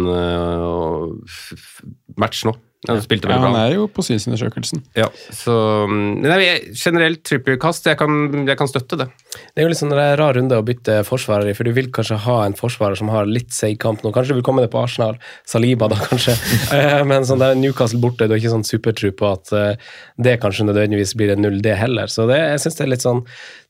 f- 1.26 1.82
match 2.22 2.46
nå. 2.48 2.54
Han 2.90 3.02
spilte 3.04 3.30
Ja, 3.32 3.40
han 3.40 3.56
er 3.56 3.78
jo 3.78 3.88
på 3.88 4.04
synsundersøkelsen. 4.04 4.82
Ja, 4.98 5.08
så 5.32 5.54
mm, 5.88 6.24
nei, 6.26 6.40
Generelt 6.76 7.24
Trippier-kast, 7.24 7.88
jeg, 7.88 7.96
jeg 7.96 8.58
kan 8.60 8.72
støtte 8.72 9.00
det. 9.00 9.08
Det 9.34 9.62
er 9.62 9.66
jo 9.66 9.72
litt 9.72 9.80
sånn 9.80 9.94
en 9.94 10.16
rar 10.20 10.34
runde 10.38 10.58
å 10.58 10.64
bytte 10.66 11.00
forsvarer 11.08 11.50
i, 11.50 11.54
for 11.58 11.66
du 11.68 11.74
vil 11.76 11.90
kanskje 11.94 12.18
ha 12.26 12.36
en 12.46 12.56
forsvarer 12.58 12.98
som 13.00 13.10
har 13.14 13.28
litt 13.30 13.54
seig 13.54 13.80
kamp 13.82 14.04
nå. 14.04 14.12
Kanskje 14.14 14.34
du 14.34 14.40
vil 14.40 14.46
komme 14.46 14.64
det 14.64 14.70
på 14.74 14.82
Arsenal, 14.82 15.18
Saliba 15.50 15.90
da, 15.92 15.98
kanskje. 16.10 16.36
Eh, 16.76 17.02
Men 17.10 17.26
sånn 17.30 17.42
der 17.42 17.58
Newcastle 17.58 18.02
borte, 18.04 18.28
du 18.28 18.36
har 18.36 18.42
ikke 18.42 18.54
sånn 18.54 18.66
supertro 18.68 19.12
på 19.18 19.30
at 19.32 19.54
eh, 19.58 19.92
det 20.22 20.38
kanskje 20.44 20.68
nødvendigvis 20.70 21.16
blir 21.20 21.34
en 21.34 21.44
null, 21.46 21.60
det 21.66 21.76
heller. 21.80 22.10
Så 22.14 22.28
det, 22.30 22.40
jeg 22.42 22.64
synes 22.64 22.80
det 22.80 22.86
er 22.86 22.92
litt 22.94 23.06
sånn 23.06 23.22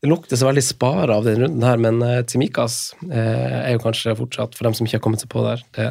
Det 0.03 0.11
lukter 0.11 0.39
så 0.39 0.49
veldig 0.49 0.63
spare 0.67 1.15
av 1.15 1.27
den 1.27 1.43
runden 1.45 1.67
her, 1.67 1.79
men 1.79 2.01
Timikas 2.27 2.79
eh, 3.09 3.59
er 3.63 3.75
jo 3.77 3.83
kanskje 3.83 4.15
fortsatt, 4.19 4.57
for 4.59 4.67
dem 4.67 4.75
som 4.77 4.87
ikke 4.87 4.99
har 4.99 5.05
kommet 5.05 5.23
seg 5.23 5.31
på 5.31 5.43
der, 5.47 5.63
det, 5.77 5.89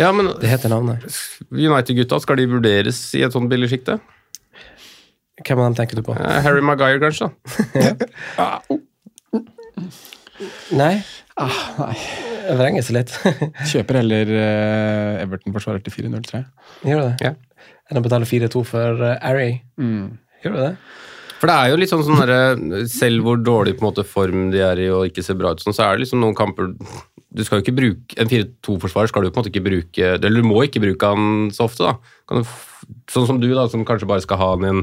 Ja, 0.00 0.12
men 0.16 0.32
det 0.40 0.50
heter 0.52 0.72
navnet. 0.72 1.04
United-gutta, 1.48 2.20
skal 2.20 2.40
de 2.40 2.50
vurderes 2.52 3.00
i 3.16 3.24
et 3.24 3.32
sånt 3.36 3.48
billigsjikte? 3.52 4.00
Hvem 5.44 5.58
av 5.58 5.70
dem 5.70 5.78
tenker 5.80 5.98
du 5.98 6.04
på? 6.06 6.14
Harry 6.14 6.62
Maguire, 6.62 7.00
kanskje? 7.02 7.32
da? 8.36 8.50
Nei? 10.74 10.94
Ah, 11.40 11.56
nei. 11.80 11.94
Jeg 12.44 12.58
vrenger 12.58 12.84
seg 12.86 12.98
litt. 12.98 13.14
Kjøper 13.70 14.00
heller 14.02 14.30
uh, 14.30 15.22
Everton-forsvarer 15.24 15.82
til 15.84 15.94
4-0-3. 15.96 16.42
Gjør 16.86 17.00
du 17.00 17.06
det? 17.08 17.30
Ja. 17.30 17.70
Enn 17.90 18.00
å 18.00 18.04
betale 18.04 18.28
4-2 18.28 18.62
for 18.68 19.02
uh, 19.02 19.16
Array? 19.24 19.58
Mm. 19.80 20.14
Gjør 20.44 20.56
du 20.56 20.60
det? 20.60 20.72
For 21.40 21.50
det 21.50 21.56
er 21.60 21.72
jo 21.72 21.78
litt 21.80 21.90
sånn 21.90 22.04
sånn 22.06 22.20
derre 22.22 22.84
Selv 22.88 23.26
hvor 23.26 23.40
dårlig 23.42 23.74
på 23.76 23.84
en 23.84 23.88
måte 23.90 24.04
form 24.08 24.46
de 24.54 24.62
er 24.64 24.78
i 24.80 24.86
og 24.94 25.10
ikke 25.10 25.24
ser 25.26 25.36
bra 25.36 25.50
ut, 25.52 25.60
sånn, 25.60 25.76
så 25.76 25.88
er 25.88 25.96
det 25.96 26.04
liksom 26.04 26.22
noen 26.22 26.36
kamper 26.38 26.70
Du 27.34 27.42
skal 27.42 27.58
jo 27.58 27.64
ikke 27.64 27.76
bruke 27.76 28.18
En 28.20 28.30
4-2-forsvarer 28.30 29.10
skal 29.10 29.24
du 29.24 29.30
på 29.30 29.38
en 29.38 29.42
måte 29.42 29.50
ikke 29.50 29.64
bruke 29.64 30.10
Eller 30.14 30.38
du 30.38 30.46
må 30.46 30.62
ikke 30.66 30.82
bruke 30.84 31.10
han 31.10 31.50
så 31.54 31.66
ofte, 31.68 31.88
da. 31.88 32.14
Kan 32.30 32.42
du, 32.42 32.52
sånn 33.10 33.28
som 33.28 33.40
du, 33.42 33.48
da, 33.52 33.66
som 33.70 33.84
kanskje 33.86 34.08
bare 34.08 34.24
skal 34.24 34.40
ha 34.40 34.50
han 34.54 34.64
i 34.64 34.70
en, 34.70 34.82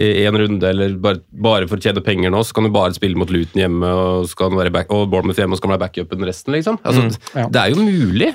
i 0.00 0.24
en 0.28 0.38
runde, 0.38 0.64
eller 0.64 0.94
bare, 1.02 1.20
bare 1.28 1.68
for 1.68 1.80
å 1.80 1.84
tjene 1.84 2.02
penger 2.04 2.32
nå, 2.32 2.40
så 2.46 2.56
kan 2.56 2.64
du 2.64 2.72
bare 2.72 2.96
spille 2.96 3.18
mot 3.20 3.28
Luton 3.32 3.60
hjemme 3.60 3.90
og, 3.90 4.28
så 4.30 4.38
kan 4.38 4.54
han 4.54 4.62
være 4.62 4.72
back, 4.78 4.92
og 4.94 5.10
Bournemouth 5.12 5.40
hjemme 5.40 5.56
og 5.56 5.60
så 5.60 5.66
kan 5.66 5.72
han 5.72 5.76
være 5.76 5.86
backupen 5.88 6.24
resten, 6.28 6.56
liksom. 6.56 6.78
Altså, 6.84 7.08
ja. 7.36 7.48
Det 7.52 7.64
er 7.64 7.74
jo 7.74 7.84
mulig. 7.84 8.30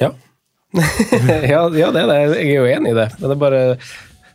Ja. 0.00 0.12
ja, 1.50 1.64
ja, 1.74 1.90
det 1.90 2.04
er 2.04 2.06
det. 2.06 2.18
Jeg 2.38 2.46
er 2.46 2.54
jo 2.54 2.68
enig 2.70 2.92
i 2.92 2.98
det. 3.00 3.08
Men 3.18 3.26
det 3.26 3.34
er 3.34 3.40
bare, 3.40 3.62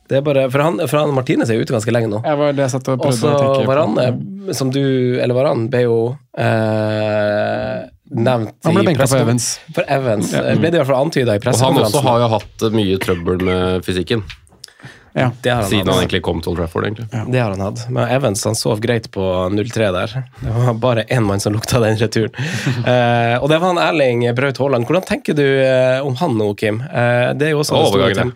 det 0.09 0.19
er 0.19 0.21
bare 0.25 0.45
For 0.53 0.61
han, 0.61 0.77
for 0.85 1.01
han 1.01 1.13
Martinez 1.17 1.49
er 1.49 1.57
jo 1.57 1.65
ute 1.65 1.73
ganske 1.73 1.93
lenge 1.95 2.11
nå. 2.11 2.19
Jeg 2.25 2.37
var 2.37 2.53
det 2.53 2.61
jeg 2.67 2.73
satt 2.75 2.89
og 2.93 2.99
prøvde 3.01 3.31
å 3.31 3.39
tenke 3.41 3.63
på. 3.63 3.69
Varane, 3.71 4.53
som 4.53 4.69
du 4.73 4.81
Eller 5.17 5.33
Varan, 5.37 5.65
ble 5.73 5.81
jo 5.87 5.97
eh, 6.37 7.79
nevnt 8.15 8.53
Han 8.67 8.77
ble 8.77 8.83
i 8.85 8.89
benka 8.91 9.07
for 9.09 9.23
Evans. 9.23 9.47
For 9.75 9.87
Evans. 9.89 10.33
Ja. 10.35 10.43
eh, 10.51 10.59
Ble 10.61 10.69
det 10.71 10.77
i 10.77 10.83
hvert 10.83 10.91
fall 10.91 11.07
antyda 11.07 11.37
i 11.37 11.41
Og 11.41 11.61
han 11.63 11.81
også 11.81 12.03
har 12.05 12.21
jo 12.25 12.31
hatt 12.35 12.65
mye 12.75 12.99
trøbbel 13.01 13.41
med 13.49 13.85
fysikken. 13.87 14.21
Ja. 15.15 15.31
Det 15.41 15.49
har 15.49 15.61
han 15.61 15.69
Siden 15.69 15.87
hatt. 15.87 15.95
han 15.95 16.03
egentlig 16.03 16.21
kom 16.27 16.41
til 16.43 16.51
Old 16.51 16.59
Trafford, 16.59 16.85
egentlig. 16.85 17.05
Det 17.31 17.39
har 17.39 17.53
han 17.53 17.61
hatt. 17.63 17.85
Men 17.89 18.09
Evans 18.11 18.43
han 18.43 18.57
sov 18.59 18.81
greit 18.83 19.07
på 19.15 19.23
0-3 19.53 19.87
der. 19.95 20.15
Det 20.41 20.55
var 20.57 20.73
bare 20.83 21.05
én 21.07 21.23
mann 21.23 21.39
som 21.39 21.55
lukta 21.55 21.79
den 21.79 21.95
returen. 22.01 22.35
uh, 22.35 23.35
og 23.41 23.47
det 23.49 23.61
var 23.61 23.71
han 23.71 23.79
Erling 23.79 24.25
Braut 24.35 24.59
Haaland. 24.59 24.89
Hvordan 24.89 25.07
tenker 25.07 25.37
du 25.37 25.45
uh, 25.45 26.03
om 26.03 26.19
han 26.19 26.35
nå, 26.35 26.49
Kim? 26.59 26.81
Uh, 26.83 27.31
det 27.31 27.47
er 27.47 27.55
jo 27.55 27.63
også 27.63 27.79
Overgangen, 27.79 28.33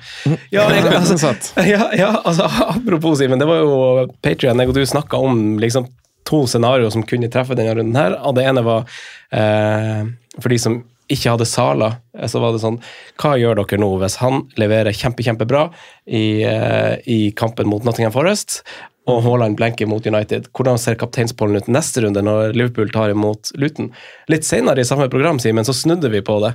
Ja, 0.55 0.69
jeg, 0.75 0.87
altså, 0.87 1.33
ja, 1.73 1.89
ja, 1.99 2.13
altså, 2.23 2.47
apropos 2.47 3.19
Simen, 3.19 3.43
det 3.43 3.49
var 3.49 3.59
jo 3.59 4.07
Patrion, 4.23 4.63
jeg 4.63 4.71
og 4.71 4.79
du 4.79 4.85
snakka 4.87 5.19
om 5.19 5.59
liksom, 5.59 5.89
to 6.29 6.45
scenarioer 6.47 6.95
som 6.95 7.03
kunne 7.03 7.27
treffe 7.31 7.57
denne 7.59 7.75
runden 7.75 7.99
her. 7.99 8.15
Og 8.23 8.37
det 8.37 8.45
ene 8.47 8.63
var 8.63 8.87
eh, 9.35 10.07
for 10.39 10.53
de 10.53 10.59
som 10.61 10.79
ikke 11.09 11.33
hadde 11.33 11.47
Sala, 11.49 11.89
eh, 12.17 12.27
så 12.29 12.41
var 12.41 12.53
det 12.53 12.61
sånn 12.63 12.79
Hva 13.19 13.35
gjør 13.39 13.61
dere 13.61 13.81
nå 13.81 13.89
hvis 14.01 14.19
han 14.21 14.43
leverer 14.61 14.95
kjempe, 14.95 15.25
kjempebra 15.25 15.67
i, 16.05 16.41
eh, 16.45 16.95
i 17.09 17.19
kampen 17.37 17.69
mot 17.69 17.85
Nottingham 17.85 18.13
Forest, 18.15 18.61
og 19.07 19.23
Haaland 19.25 19.55
blenker 19.57 19.87
mot 19.89 20.05
United? 20.05 20.49
Hvordan 20.53 20.77
ser 20.77 20.97
kapteinspollen 20.99 21.57
ut 21.57 21.69
neste 21.71 22.03
runde 22.03 22.21
når 22.21 22.51
Liverpool 22.53 22.91
tar 22.93 23.09
imot 23.13 23.49
Luton? 23.57 23.87
Litt 24.29 24.45
senere 24.45 24.83
i 24.83 24.85
samme 24.85 25.07
program, 25.09 25.39
Simen, 25.41 25.65
så 25.65 25.73
snudde 25.73 26.11
vi 26.13 26.21
på 26.21 26.35
det. 26.43 26.51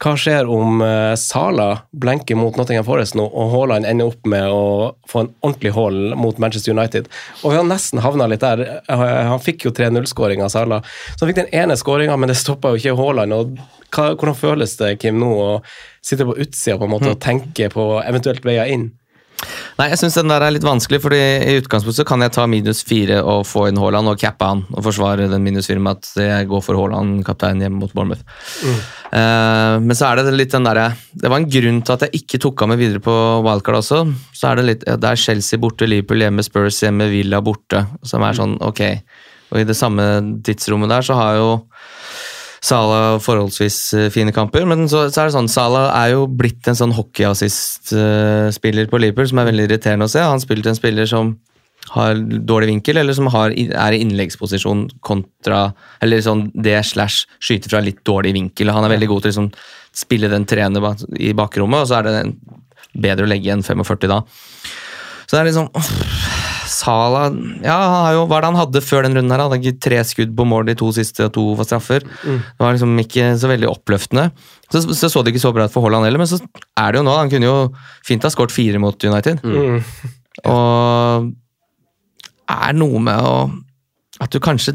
Hva 0.00 0.14
skjer 0.16 0.48
om 0.48 0.80
eh, 0.84 1.12
Sala 1.20 1.66
blenker 1.92 2.38
mot 2.38 2.56
Nottingham 2.56 2.86
Forest 2.86 3.18
nå, 3.18 3.26
og 3.28 3.52
Haaland 3.52 3.88
ender 3.90 4.08
opp 4.08 4.24
med 4.30 4.46
å 4.48 4.62
få 5.10 5.24
en 5.26 5.32
ordentlig 5.42 5.74
hull 5.76 6.14
mot 6.16 6.38
Manchester 6.40 6.72
United? 6.72 7.10
Og 7.42 7.52
vi 7.52 7.58
har 7.60 7.66
nesten 7.68 8.00
havna 8.04 8.28
litt 8.30 8.46
der. 8.46 8.62
Eh, 8.88 9.04
Han 9.28 9.42
fikk 9.44 9.66
jo 9.68 9.74
3-0-skåring 9.76 10.40
av 10.46 10.54
Sala. 10.54 10.80
Så 11.16 11.26
han 11.26 11.32
fikk 11.32 11.42
den 11.42 11.52
ene 11.52 11.76
skåringa, 11.76 12.16
men 12.16 12.32
det 12.32 12.38
stoppa 12.40 12.72
jo 12.72 12.80
ikke 12.80 12.96
Haaland. 12.96 13.36
og 13.36 13.58
hva, 13.92 14.14
Hvordan 14.14 14.38
føles 14.38 14.78
det, 14.80 14.94
Kim, 15.02 15.20
nå 15.20 15.28
å 15.34 15.50
sitte 16.00 16.24
på 16.28 16.38
utsida 16.40 16.78
på 16.80 16.88
en 16.88 16.94
måte 16.94 17.12
og 17.12 17.20
tenke 17.20 17.68
på 17.74 17.90
eventuelt 18.06 18.48
veier 18.48 18.70
inn? 18.72 18.94
Nei, 19.78 19.86
jeg 19.92 20.00
syns 20.00 20.16
den 20.18 20.32
der 20.32 20.42
er 20.42 20.50
litt 20.50 20.66
vanskelig, 20.66 20.98
fordi 21.04 21.18
i 21.46 21.58
utgangspunktet 21.60 22.06
kan 22.08 22.22
jeg 22.24 22.32
ta 22.34 22.46
minus 22.50 22.80
fire 22.86 23.20
og 23.22 23.44
få 23.46 23.68
inn 23.68 23.78
Haaland 23.78 24.10
og 24.10 24.18
cappe 24.18 24.48
han 24.48 24.64
og 24.72 24.82
forsvare 24.88 25.28
den 25.30 25.44
minus 25.44 25.68
fire 25.70 25.82
med 25.82 26.00
at 26.00 26.10
jeg 26.18 26.48
går 26.50 26.64
for 26.66 26.78
Haaland, 26.80 27.20
kaptein 27.26 27.62
hjemme 27.62 27.78
mot 27.84 27.94
Bournemouth. 27.94 28.24
Eh, 29.14 29.76
men 29.84 29.94
så 29.96 30.08
er 30.08 30.20
det 30.20 30.34
litt 30.36 30.52
den 30.52 30.66
derre 30.66 30.90
Det 31.16 31.30
var 31.32 31.40
en 31.40 31.46
grunn 31.48 31.78
til 31.80 31.94
at 31.94 32.02
jeg 32.04 32.20
ikke 32.20 32.40
tok 32.42 32.64
av 32.64 32.68
meg 32.72 32.82
videre 32.82 33.00
på 33.04 33.14
wildcard 33.46 33.78
også. 33.80 34.02
Så 34.36 34.50
er 34.50 34.58
det 34.58 34.66
litt 34.66 34.84
Det 34.84 35.12
er 35.12 35.22
Chelsea 35.22 35.62
borte, 35.62 35.88
Liverpool 35.88 36.26
hjemme, 36.26 36.44
Spurs 36.44 36.82
hjemme, 36.82 37.08
Villa 37.12 37.40
borte, 37.44 37.86
som 38.02 38.26
er 38.26 38.36
sånn 38.36 38.58
ok. 38.64 38.82
Og 39.48 39.62
i 39.62 39.68
det 39.68 39.78
samme 39.78 40.04
tidsrommet 40.44 40.90
der 40.92 41.06
så 41.06 41.16
har 41.16 41.38
jo 41.38 41.50
Salah 42.64 43.18
forholdsvis 43.22 43.78
eh, 43.94 44.08
fine 44.14 44.32
kamper, 44.34 44.66
men 44.68 44.88
så, 44.90 45.04
så 45.12 45.22
er 45.22 45.28
det 45.28 45.36
sånn 45.36 45.50
Salah 45.52 45.92
er 46.00 46.14
jo 46.16 46.26
blitt 46.26 46.66
en 46.70 46.78
sånn 46.78 46.94
hockeyassist-spiller 46.96 48.90
på 48.90 49.00
Liverpool 49.00 49.28
som 49.30 49.42
er 49.42 49.50
veldig 49.50 49.68
irriterende 49.68 50.08
å 50.08 50.12
se. 50.12 50.24
Han 50.24 50.42
spiller 50.42 50.66
til 50.66 50.74
en 50.74 50.80
spiller 50.80 51.10
som 51.10 51.36
har 51.94 52.18
dårlig 52.44 52.68
vinkel, 52.72 53.00
eller 53.00 53.16
som 53.16 53.30
har, 53.32 53.54
er 53.54 53.96
i 53.96 54.00
innleggsposisjon 54.04 54.88
kontra 55.00 55.70
Eller 56.04 56.20
sånn 56.24 56.48
det 56.52 56.76
slash 56.84 57.24
skyter 57.40 57.72
fra 57.72 57.80
litt 57.84 58.02
dårlig 58.04 58.34
vinkel. 58.36 58.72
Han 58.74 58.84
er 58.84 58.92
veldig 58.96 59.08
god 59.08 59.24
til 59.24 59.30
å 59.30 59.32
liksom, 59.32 59.48
spille 59.96 60.30
den 60.30 60.44
treende 60.48 60.82
i 61.16 61.32
bakrommet, 61.36 61.82
og 61.82 61.88
så 61.88 62.00
er 62.00 62.08
det 62.08 62.16
bedre 62.98 63.26
å 63.26 63.30
legge 63.30 63.54
enn 63.54 63.64
45 63.64 64.10
da. 64.10 64.20
Så 65.28 65.36
det 65.36 65.40
er 65.40 65.48
liksom 65.50 65.70
åh, 65.76 65.88
Sala 66.78 67.24
ja, 67.64 67.74
han 67.74 68.04
har 68.04 68.12
jo, 68.14 68.20
Hva 68.30 68.36
er 68.38 68.44
det 68.44 68.50
han 68.52 68.58
hadde 68.60 68.82
før 68.84 69.02
den 69.06 69.16
runden? 69.18 69.32
her? 69.34 69.42
Han 69.42 69.54
hadde 69.56 69.72
tre 69.82 69.98
skudd 70.06 70.34
på 70.38 70.46
mål 70.46 70.68
de 70.68 70.76
to 70.78 70.92
siste, 70.94 71.26
og 71.26 71.32
to 71.34 71.44
var 71.58 71.66
straffer. 71.66 72.04
Det 72.22 72.62
var 72.62 72.76
liksom 72.76 72.92
ikke 73.02 73.32
så 73.40 73.50
veldig 73.50 73.70
oppløftende. 73.72 74.28
Så, 74.70 74.84
så 74.94 75.10
så 75.10 75.22
det 75.24 75.32
ikke 75.34 75.42
så 75.42 75.52
bra 75.56 75.66
ut 75.66 75.74
for 75.74 75.82
Haaland 75.86 76.06
heller, 76.06 76.20
men 76.22 76.30
så 76.30 76.38
er 76.78 76.92
det 76.94 77.00
jo 77.00 77.06
nå. 77.08 77.16
Han 77.18 77.32
kunne 77.32 77.48
jo 77.48 77.56
fint 78.06 78.22
ha 78.22 78.30
skåret 78.30 78.54
fire 78.54 78.78
mot 78.82 79.08
United. 79.08 79.42
Og 80.46 81.32
er 82.48 82.76
noe 82.78 83.00
med 83.02 83.26
å 83.28 83.34
At 84.18 84.32
du 84.34 84.40
kanskje 84.42 84.72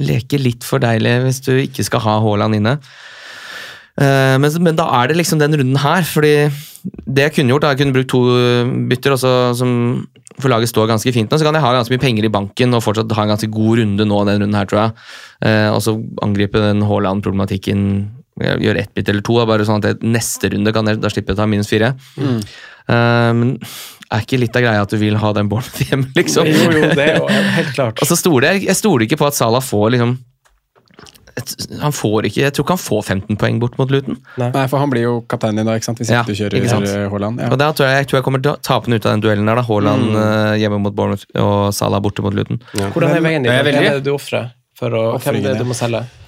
leker 0.00 0.40
litt 0.40 0.64
for 0.64 0.80
deilig 0.80 1.18
hvis 1.26 1.40
du 1.44 1.50
ikke 1.60 1.84
skal 1.84 2.00
ha 2.00 2.14
Haaland 2.24 2.56
inne. 2.56 2.78
Eh, 3.96 4.36
Men, 4.42 4.50
men 4.60 4.76
da 4.76 4.88
er 5.00 5.08
det 5.08 5.16
liksom 5.20 5.40
den 5.40 5.56
runden 5.56 5.80
her, 5.80 6.02
fordi 6.04 6.34
det 7.06 7.22
jeg 7.28 7.34
kunne 7.38 7.54
gjort, 7.54 7.64
da, 7.64 7.72
jeg 7.74 7.80
kunne 7.80 7.96
brukt 7.96 8.12
to 8.12 8.20
bytter, 8.90 9.16
også, 9.16 9.32
som 9.58 9.70
for 10.36 10.52
laget 10.52 10.68
står 10.68 10.90
ganske 10.90 11.12
fint 11.16 11.32
nå, 11.32 11.38
så 11.40 11.46
kan 11.46 11.56
jeg 11.56 11.64
ha 11.64 11.70
ganske 11.72 11.94
mye 11.94 12.02
penger 12.02 12.26
i 12.28 12.30
banken 12.32 12.76
og 12.76 12.82
fortsatt 12.84 13.14
ha 13.16 13.24
en 13.24 13.32
ganske 13.32 13.48
god 13.50 13.80
runde 13.80 14.04
nå 14.04 14.18
den 14.28 14.42
runden 14.42 14.58
her, 14.58 14.68
tror 14.68 14.82
jeg. 14.82 14.92
Eh, 15.48 15.70
og 15.72 15.80
så 15.82 15.96
angripe 16.22 16.60
den 16.60 16.84
Haaland-problematikken, 16.84 17.82
gjøre 18.36 18.82
ett 18.82 18.92
bytte 18.92 19.14
eller 19.14 19.24
to, 19.24 19.38
bare 19.48 19.64
sånn 19.64 19.80
at 19.80 19.88
jeg, 19.94 20.00
neste 20.12 20.50
runde 20.52 20.74
kan 20.76 20.90
jeg 20.90 21.00
da 21.00 21.08
slippe 21.08 21.32
å 21.32 21.38
ta 21.38 21.46
minus 21.48 21.70
fire. 21.72 21.94
Mm. 22.20 22.40
Um, 22.86 23.44
er 24.12 24.22
ikke 24.22 24.38
litt 24.38 24.54
av 24.60 24.62
greia 24.62 24.82
at 24.84 24.92
du 24.92 25.00
vil 25.00 25.16
ha 25.18 25.30
den 25.34 25.48
Bournemouth 25.50 25.88
hjemme, 25.88 26.12
liksom? 26.20 26.46
Jo, 26.52 26.68
jo, 26.70 26.90
det 26.92 27.06
er 27.14 27.16
jo 27.16 27.30
helt 27.56 27.72
klart. 27.74 28.04
Og 28.04 28.10
så 28.12 28.18
stoler 28.20 28.52
jeg, 28.52 28.66
jeg 28.68 28.78
stoler 28.78 29.08
ikke 29.08 29.18
på 29.24 29.30
at 29.30 29.38
Salah 29.38 29.64
får 29.64 29.96
liksom 29.96 30.18
han 31.82 31.92
får 31.92 32.26
ikke, 32.30 32.40
Jeg 32.46 32.54
tror 32.56 32.64
ikke 32.64 32.76
han 32.76 32.80
får 32.80 33.02
15 33.02 33.38
poeng 33.40 33.60
bort 33.60 33.76
mot 33.80 33.90
Luton. 33.92 34.18
Nei, 34.40 34.66
for 34.72 34.80
han 34.80 34.92
blir 34.92 35.04
jo 35.04 35.14
kaptein 35.28 35.58
din 35.58 35.68
da, 35.68 35.76
ikke 35.76 35.90
sant? 35.90 36.00
hvis 36.00 36.12
Ja, 36.12 36.22
ikke 36.24 36.32
du 36.32 36.40
kjører 36.40 36.58
ikke 36.60 36.80
eh, 36.88 37.06
Haaland. 37.12 37.42
Ja. 37.44 37.50
Og 37.52 37.60
da 37.60 37.70
tror 37.76 37.90
jeg, 37.90 38.02
jeg 38.02 38.10
tror 38.10 38.20
jeg 38.20 38.28
kommer 38.28 38.44
til 38.44 38.54
å 38.54 38.58
tape 38.64 38.88
den 38.88 38.96
ut 38.96 39.06
av 39.06 39.16
den 39.16 39.24
duellen 39.26 39.50
der. 39.50 39.60
da 39.60 39.66
Haaland 39.68 40.12
mm. 40.12 40.20
hjemme 40.62 40.82
mot 40.84 40.96
Bournemouth 40.96 41.26
og 41.42 41.74
Salah 41.76 42.02
borte 42.04 42.24
mot 42.24 42.36
Luton. 42.36 42.62
Hvordan 42.76 43.16
er 43.16 43.26
veien 43.26 43.44
din? 43.44 43.52
Hvem 43.52 43.72
er 43.74 43.98
det 43.98 44.06
du 44.06 44.14
ofrer? 44.16 44.54
For 44.76 44.92
å, 44.92 45.08
hvem 45.20 45.40
er 45.40 45.52
det 45.52 45.58
du 45.60 45.68
må 45.68 45.76
selge? 45.76 46.04
Du 46.04 46.12
har 46.12 46.24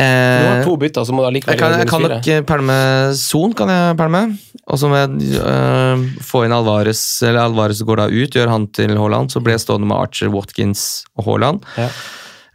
Eh, 0.00 0.64
to 0.64 0.76
bytter, 0.80 1.04
så 1.04 1.12
må 1.12 1.24
du 1.24 1.28
allikevel 1.28 1.56
jeg 1.56 1.60
kan, 1.60 1.74
jeg 1.76 1.88
kan 1.90 2.04
nok 2.06 2.28
eh, 2.32 2.40
pælme 2.48 2.76
Son, 3.18 3.52
kan 3.56 3.68
jeg 3.72 3.98
pælme. 3.98 4.22
Og 4.70 4.80
så 4.80 4.88
må 4.88 4.96
jeg 4.96 5.36
øh, 5.42 6.04
få 6.24 6.44
inn 6.46 6.54
Alvarez, 6.56 7.02
eller 7.26 7.42
Alvarez 7.42 7.82
går 7.84 8.00
da 8.00 8.06
ut, 8.08 8.36
gjør 8.36 8.52
han 8.52 8.68
til 8.76 8.96
Haaland. 8.96 9.32
Så 9.34 9.42
blir 9.44 9.58
jeg 9.58 9.64
stående 9.66 9.90
med 9.90 9.98
Archer, 9.98 10.32
Watkins 10.32 11.04
og 11.18 11.26
Haaland. 11.28 11.66
Ja. 11.76 11.90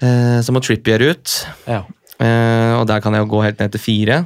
Eh, 0.02 0.40
så 0.44 0.52
må 0.52 0.62
Trippier 0.62 1.02
ut, 1.12 1.46
Ja. 1.68 1.84
eh, 2.20 2.74
og 2.80 2.88
der 2.88 3.00
kan 3.02 3.14
jeg 3.14 3.24
jo 3.26 3.32
gå 3.38 3.44
helt 3.44 3.60
ned 3.60 3.72
til 3.72 3.80
fire. 3.82 4.26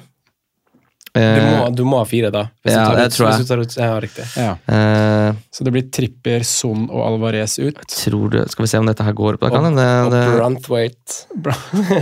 Du, 1.09 1.19
Eh, 1.19 1.57
må, 1.59 1.75
du 1.75 1.81
må 1.89 1.97
ha 1.97 2.05
fire, 2.05 2.29
da. 2.31 2.43
Hvis 2.63 2.71
Ja, 2.75 2.83
du 2.85 2.89
tar 2.91 2.95
det 2.99 3.05
ut, 3.07 3.13
tror 3.17 3.27
jeg. 3.31 3.39
Du 3.41 3.47
ut, 3.65 3.75
ja, 3.77 3.99
riktig. 3.99 4.25
Ja. 4.37 4.51
eh, 4.69 5.33
Så 5.51 5.63
det 5.65 5.73
blir 5.73 5.87
Trippier, 5.91 6.43
Son 6.45 6.87
og 6.91 7.01
Alvarez 7.07 7.57
ut. 7.59 7.75
tror 7.89 8.29
du, 8.29 8.45
Skal 8.47 8.63
vi 8.63 8.67
se 8.67 8.77
om 8.77 8.85
dette 8.85 9.03
her 9.03 9.13
går 9.13 9.33
opp? 9.33 9.39
Da 9.41 9.49
kan 9.49 9.65
Og- 9.73 10.11
det, 10.11 10.27
Og 10.29 10.37
Brunthwaite. 10.37 11.25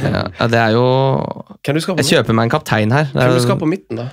ja, 0.04 0.48
det 0.48 0.60
er 0.60 0.72
jo 0.72 0.84
du 1.64 1.80
Jeg 2.04 2.06
kjøper 2.26 2.34
meg 2.36 2.44
en 2.44 2.50
kaptein 2.60 2.92
her. 2.92 3.06
Det 3.06 3.14
hvem 3.16 3.34
du 3.34 3.40
skal 3.42 3.56
på 3.58 3.66
midten, 3.72 3.96
da? 3.96 4.10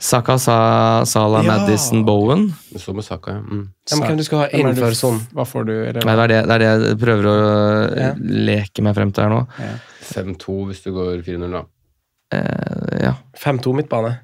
Saka, 0.00 0.38
Sa, 0.40 1.04
Sala, 1.04 1.42
Ja. 1.44 1.58
Madison, 1.58 2.04
Bowen. 2.08 2.46
Så 2.80 2.94
med 2.96 3.04
Saka, 3.04 3.34
ja. 3.36 3.40
Mm. 3.44 3.66
Ja, 3.90 3.96
men 3.98 4.08
hvem 4.08 4.16
du 4.16 4.24
skal 4.24 4.38
ha 4.38 4.46
Hvem 4.48 4.60
inn 4.60 4.74
det 4.74 4.80
for 4.80 4.94
du- 4.94 5.00
sånn? 5.00 5.18
Hva 5.36 5.44
får 5.46 5.66
du? 5.68 5.72
Eller? 5.90 6.00
Nei, 6.08 6.14
det, 6.16 6.22
er 6.24 6.28
det, 6.32 6.38
det 6.48 6.54
er 6.54 6.58
det 6.64 6.70
jeg 6.88 6.98
prøver 7.02 7.28
å 7.28 7.36
Ja. 8.00 8.14
leke 8.16 8.82
meg 8.86 8.94
frem 8.96 9.12
til 9.12 9.24
her 9.24 9.30
nå. 9.30 9.42
5-2 10.14 10.56
hvis 10.70 10.82
du 10.86 10.90
går 10.96 11.20
4-0, 11.22 11.52
da. 11.52 11.62
Eh, 12.32 13.04
ja. 13.04 13.14
5-2 13.36 13.74
midtbane. 13.76 14.18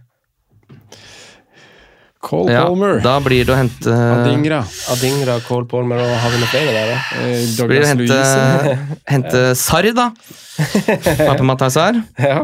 Cole 2.27 2.51
ja. 2.51 2.65
Palmer. 2.65 2.99
Da 3.05 3.21
blir 3.23 3.45
det 3.47 3.53
å 3.55 3.57
hente 3.59 3.93
Adingra. 3.93 4.63
Adingra, 4.91 5.37
Cole 5.47 5.67
Palmer 5.71 6.01
og 6.03 6.15
har 6.25 6.33
vi 6.33 6.41
noe 6.41 6.49
flere 6.51 6.73
der, 6.75 6.89
da? 6.91 6.97
Eh, 7.21 7.45
blir 7.61 7.69
det 7.69 7.85
å 7.85 7.91
hente, 7.93 8.09
Louise. 8.09 8.79
hente 9.13 9.43
Sarr, 9.61 9.93
da. 9.95 10.09
Pappa 11.29 11.45
Matai 11.47 11.69
Sarr. 11.71 12.01
Ja. 12.19 12.41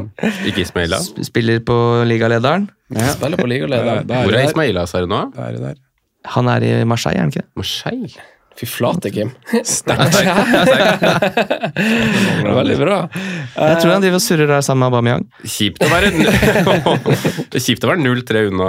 Ikke 0.47 0.63
Ismaila. 0.63 1.01
Spiller 1.27 1.65
på 1.67 1.75
ligalederen. 2.07 2.69
Ja. 2.99 3.09
Spiller 3.17 3.39
på 3.41 3.47
ligaleder. 3.51 3.85
Der, 3.85 3.95
der, 4.09 4.23
Hvor 4.27 4.33
er 4.37 4.41
Ismail 4.49 4.71
Ismaila 4.75 4.83
Sar 4.91 5.05
nå? 5.11 5.21
der, 5.37 5.59
der. 5.63 5.75
Han 6.37 6.45
er 6.53 6.61
i 6.63 6.65
Marseille, 6.87 7.19
er 7.19 7.23
han 7.27 7.31
ikke 7.35 7.43
det? 7.43 7.49
Marseille? 7.59 8.13
Fy 8.59 8.67
flate, 8.69 9.11
Kim. 9.11 9.31
Sterkt. 9.65 10.13
Veldig 12.53 12.77
bra. 12.83 12.99
Jeg 13.57 13.77
tror 13.81 13.93
han 13.95 14.03
driver 14.05 14.19
og 14.19 14.23
surrer 14.25 14.49
der 14.51 14.61
sammen 14.65 14.83
med 14.85 14.91
Aubameyang. 14.93 15.25
Kjipt 15.49 15.81
å 15.83 15.89
være 15.91 16.09
kjipt 17.65 17.85
å 17.87 17.91
være 17.93 18.03
0-3 18.05 18.43
unna 18.51 18.69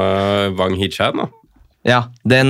Wang 0.60 0.76
Hichan, 0.80 1.20
da. 1.20 1.26
Ja, 1.84 1.98
den, 2.24 2.48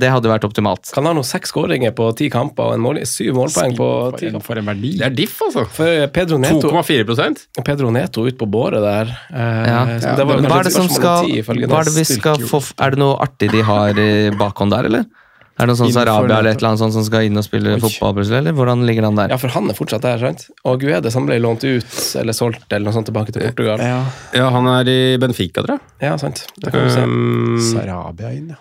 det 0.00 0.08
hadde 0.08 0.30
vært 0.30 0.46
optimalt. 0.48 0.88
Kan 0.96 1.04
ha 1.04 1.12
noen 1.12 1.26
seks 1.28 1.50
skåringer 1.52 1.92
på 1.92 2.06
ti 2.16 2.30
kamper 2.32 2.70
og 2.70 2.78
en 2.78 2.80
mål, 2.80 3.02
syv 3.04 3.34
målpoeng 3.36 3.74
på 3.76 3.88
ti 4.16 4.30
kamper. 4.30 4.46
For 4.46 4.60
en 4.62 4.70
verdi. 4.70 4.94
Det 4.96 5.08
er 5.10 5.16
diff, 5.18 5.34
altså. 5.44 5.66
2,4 5.76 6.06
Pedro 6.14 6.38
2,4 6.40 7.64
Pedro 7.66 7.90
Neto 7.92 8.24
ut 8.24 8.38
på 8.40 8.48
båret 8.48 8.80
der. 8.80 9.12
eh, 9.28 9.68
Ja. 9.68 9.84
det 10.16 10.24
var 10.26 10.40
hva 10.40 10.60
er 10.62 10.70
det 10.70 10.72
som 10.72 10.88
skal, 10.88 11.26
tid, 11.26 11.42
ifølge 11.44 11.68
hva 11.68 11.82
er 11.82 11.90
det 11.90 11.96
vi 12.00 12.04
skal 12.08 12.36
få 12.48 12.62
Er 12.80 12.90
det 12.96 12.98
noe 13.04 13.18
artig 13.20 13.50
de 13.52 13.60
har 13.62 13.90
i 13.92 14.30
bakhånd 14.40 14.72
der, 14.72 14.88
eller? 14.88 15.04
Er 15.60 15.68
det 15.68 15.74
noe 15.74 15.78
sånn 15.78 15.92
Sarabia 15.92 16.38
eller 16.40 16.54
et 16.54 16.62
eller 16.62 16.70
annet 16.72 16.80
sånt 16.80 16.94
som 16.96 17.04
skal 17.06 17.26
inn 17.28 17.36
og 17.36 17.44
spille 17.44 17.74
fotball, 17.82 18.14
plutselig, 18.16 18.38
eller 18.40 18.54
hvordan 18.56 18.86
ligger 18.88 19.04
han 19.06 19.18
der? 19.20 19.34
Ja, 19.34 19.38
for 19.38 19.52
han 19.52 19.68
er 19.68 19.76
fortsatt 19.76 20.02
der, 20.06 20.18
sant? 20.22 20.46
Og 20.68 20.80
Guedes 20.80 21.18
han 21.18 21.28
ble 21.28 21.36
lånt 21.44 21.66
ut 21.66 21.98
eller 22.18 22.36
solgt 22.36 22.64
eller 22.72 22.88
noe 22.88 22.96
sånt 22.96 23.10
tilbake 23.10 23.34
til 23.36 23.44
Portugal. 23.44 23.82
Ja. 23.84 24.00
Ja, 24.38 24.48
han 24.54 24.68
er 24.72 24.88
i 24.88 24.98
Benfica, 25.22 25.62
tror 25.66 25.76
jeg. 25.76 25.92
Ja, 26.08 26.16
sant. 26.20 26.46
Det 26.56 26.72
kan 26.72 26.88
du 26.88 26.94
se. 26.94 27.04
Um, 27.04 27.60
Sarabia 27.68 28.32
inn, 28.32 28.48
ja. 28.54 28.60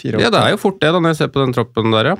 Fire 0.00 0.22
ja, 0.24 0.32
det 0.32 0.40
er 0.40 0.54
jo 0.54 0.60
fort 0.62 0.80
det, 0.80 0.94
da, 0.94 1.04
når 1.04 1.12
jeg 1.12 1.20
ser 1.20 1.32
på 1.34 1.44
den 1.44 1.52
troppen 1.54 1.92
der, 1.92 2.14
ja. 2.14 2.18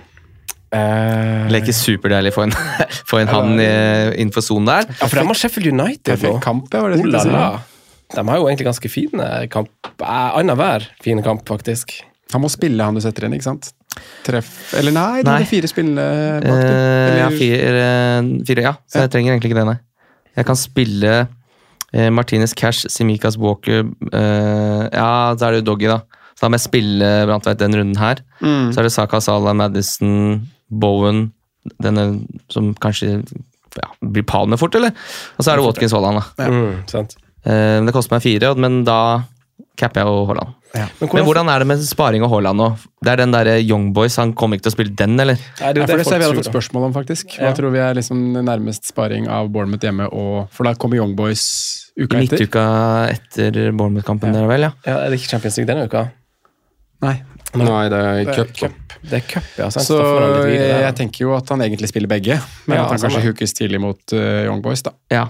Eh, 0.70 1.48
Leker 1.50 1.74
superdeilig 1.74 2.30
få 2.36 2.44
en, 2.44 2.52
få 3.10 3.18
en 3.24 3.32
han 3.32 3.56
innenfor 3.58 4.44
sonen 4.46 4.68
der. 4.70 4.92
ja, 5.00 5.08
for 5.08 5.16
de 5.18 5.26
har 5.32 5.38
Sheffield 5.40 5.72
United 5.72 6.28
nå. 6.28 6.36
Kamp, 6.44 6.68
ja, 6.70 6.84
var 6.84 6.92
det 6.92 7.00
jeg 7.00 7.08
Oh 7.08 7.14
la 7.16 7.24
la. 7.32 7.50
De 8.10 8.22
har 8.26 8.40
jo 8.40 8.46
egentlig 8.50 8.66
ganske 8.66 8.90
fine 8.90 9.26
kamp. 9.50 9.72
Eh, 9.96 10.30
Annenhver 10.38 10.86
fine 11.02 11.22
kamp, 11.26 11.44
faktisk. 11.48 11.96
Han 12.34 12.44
må 12.44 12.50
spille 12.52 12.84
han 12.84 12.94
du 12.98 13.02
setter 13.02 13.26
inn, 13.26 13.34
ikke 13.38 13.48
sant? 13.48 13.72
Treff 14.24 14.74
Eller 14.78 14.94
nei, 14.94 15.22
det 15.24 15.30
Nei. 15.30 15.40
er 15.42 15.48
fire 15.50 15.68
spillende 15.70 16.04
bak 16.44 16.60
det. 16.62 16.70
Eh, 16.70 17.18
ja, 17.18 17.28
fire, 17.34 17.84
fire, 18.46 18.64
ja. 18.68 18.72
Så 18.90 19.02
jeg 19.04 19.12
trenger 19.14 19.34
egentlig 19.34 19.50
ikke 19.50 19.60
det, 19.60 19.66
nei. 19.72 19.78
Jeg 20.38 20.46
kan 20.46 20.58
spille 20.60 21.14
eh, 21.92 22.10
Martinez 22.14 22.54
Cash, 22.54 22.86
Simikas 22.92 23.36
Walker 23.40 23.82
eh, 23.82 24.84
Ja, 24.94 25.10
så 25.34 25.48
er 25.48 25.56
det 25.56 25.62
jo 25.62 25.68
Doggy, 25.72 25.90
da. 25.90 26.00
Så 26.36 26.46
da 26.46 26.52
må 26.52 26.60
jeg 26.60 26.66
spille 26.68 27.08
Brandtveit 27.28 27.58
den 27.60 27.74
runden 27.76 27.98
her. 28.00 28.22
Mm. 28.40 28.70
Så 28.72 28.80
er 28.80 28.86
det 28.88 28.92
Saka 28.94 29.20
Salah, 29.20 29.56
Madison, 29.58 30.46
Bowen 30.70 31.26
Denne 31.82 32.06
som 32.48 32.70
kanskje 32.80 33.18
ja, 33.76 33.88
blir 34.00 34.24
Palmer 34.26 34.56
fort, 34.60 34.74
eller? 34.78 34.94
Og 35.36 35.44
så 35.44 35.52
er 35.52 35.60
det 35.60 35.66
Watkins 35.66 35.92
Haaland, 35.94 36.22
da. 36.38 36.46
Mm, 36.48 36.78
sant. 36.90 37.12
Eh, 37.44 37.76
det 37.84 37.92
koster 37.94 38.16
meg 38.16 38.24
fire, 38.24 38.54
men 38.58 38.80
da 38.88 38.96
capper 39.78 40.00
jeg 40.02 40.08
jo 40.08 40.24
Haaland. 40.30 40.56
Ja. 40.76 40.84
Men 41.00 41.24
hvordan 41.26 41.48
er 41.50 41.62
det 41.62 41.66
med 41.66 41.80
sparing 41.82 42.22
og 42.22 42.30
Haaland 42.30 42.60
nå? 42.60 42.66
Det 43.02 43.10
er 43.10 43.20
den 43.24 43.32
der 43.34 43.48
Young 43.58 43.88
Boys, 43.96 44.14
han 44.20 44.34
kommer 44.38 44.58
ikke 44.58 44.68
til 44.68 44.72
å 44.72 44.76
spille 44.76 44.94
den, 44.94 45.16
eller? 45.18 45.40
Nei, 45.58 45.72
det 45.74 45.80
det, 45.80 45.82
er 45.82 45.90
det 45.90 45.96
det 45.98 46.06
ser 46.06 46.20
vi 46.22 46.28
hadde 46.28 46.38
fått 46.38 46.50
spørsmål 46.52 46.86
om, 46.88 46.94
faktisk. 46.94 47.34
Hva 47.34 47.48
Jeg 47.48 47.58
tror 47.58 47.74
vi 47.74 47.82
er 47.82 47.98
liksom 47.98 48.20
nærmest 48.46 48.86
sparing 48.92 49.26
av 49.26 49.50
Bournemouth 49.50 49.86
hjemme, 49.86 50.06
og, 50.14 50.46
for 50.54 50.68
da 50.68 50.76
kommer 50.78 51.00
Young 51.00 51.16
Boys 51.18 51.42
uka 51.96 52.20
etter? 52.20 52.38
Midtuka 52.38 52.64
etter 53.10 53.60
Bournemouth-kampen, 53.72 54.36
der 54.36 54.46
vel, 54.50 54.68
ja. 54.68 54.72
Ja, 54.86 55.00
er 55.02 55.10
det 55.10 55.18
ikke 55.20 55.34
Champions 55.34 55.58
League 55.58 55.72
denne 55.72 55.90
uka? 55.90 56.06
Nei. 57.02 57.16
Nei, 57.58 57.82
det 57.90 57.98
er 57.98 58.46
cup. 58.54 58.96
Det 59.02 59.16
er 59.18 59.26
cup, 59.26 59.46
ja. 59.58 59.66
Sant? 59.74 59.88
Så 59.88 59.98
videre, 60.46 60.84
jeg 60.84 60.94
tenker 61.02 61.24
jo 61.24 61.34
at 61.34 61.50
han 61.50 61.66
egentlig 61.66 61.90
spiller 61.90 62.10
begge, 62.12 62.38
men 62.70 62.78
Ja, 62.78 62.84
at 62.86 62.94
han 62.94 63.02
kanskje 63.08 63.26
hookes 63.26 63.56
tidlig 63.58 63.82
mot 63.82 64.14
uh, 64.14 64.44
Young 64.46 64.62
Boys, 64.62 64.86
da. 64.86 64.94
ja. 65.10 65.26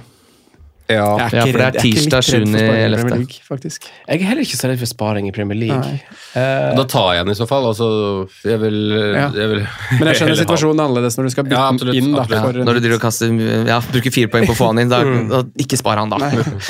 Ja. 0.91 1.07
Jeg 1.29 1.37
Ja, 1.39 1.45
for 1.47 1.59
det 1.61 1.67
er 1.69 1.77
tirsdag 1.81 2.25
litt 2.27 2.33
redd 2.35 2.49
for 2.51 2.51
7. 2.51 2.51
sparing 2.51 2.81
i 2.81 2.85
11.. 2.85 3.01
Premier 3.01 3.19
League, 3.21 3.39
faktisk. 3.49 3.89
Jeg 4.09 4.21
er 4.21 4.29
heller 4.31 4.43
ikke 4.47 4.59
så 4.61 4.71
redd 4.71 4.81
for 4.83 4.91
sparing 4.91 5.29
i 5.31 5.33
Premier 5.37 5.59
League. 5.61 5.79
Nei. 5.81 6.03
Eh, 6.41 6.75
Da 6.81 6.85
tar 6.91 7.09
jeg 7.17 7.25
den 7.29 7.33
i 7.35 7.39
så 7.39 7.47
fall. 7.51 7.65
Altså, 7.71 7.89
jeg 8.45 8.59
vil, 8.65 8.79
Ja. 9.15 9.27
jeg 9.35 9.49
vil 9.55 9.63
Men 10.01 10.11
jeg 10.13 10.21
skjønner 10.21 10.41
situasjonen 10.43 10.85
annerledes 10.87 11.19
når 11.19 11.25
du 11.31 11.35
skal 11.37 11.45
bytte 11.49 11.57
Ja, 11.59 11.67
den 11.71 11.81
absolutt, 11.81 12.01
inn. 12.03 12.13
da. 12.15 12.25
For, 12.31 12.53
Når 12.67 12.73
du 12.75 12.81
driver 12.85 12.99
og 12.99 13.05
kaster 13.07 13.67
Ja, 13.71 13.81
bruker 13.91 14.11
fire 14.15 14.29
poeng 14.33 14.47
på 14.51 14.55
å 14.57 14.61
få 14.61 14.71
han 14.73 14.79
inn, 14.85 14.89
da, 14.93 15.03
da 15.05 15.43
ikke 15.63 15.79
spar 15.81 15.97
han, 16.03 16.11
da. 16.11 16.19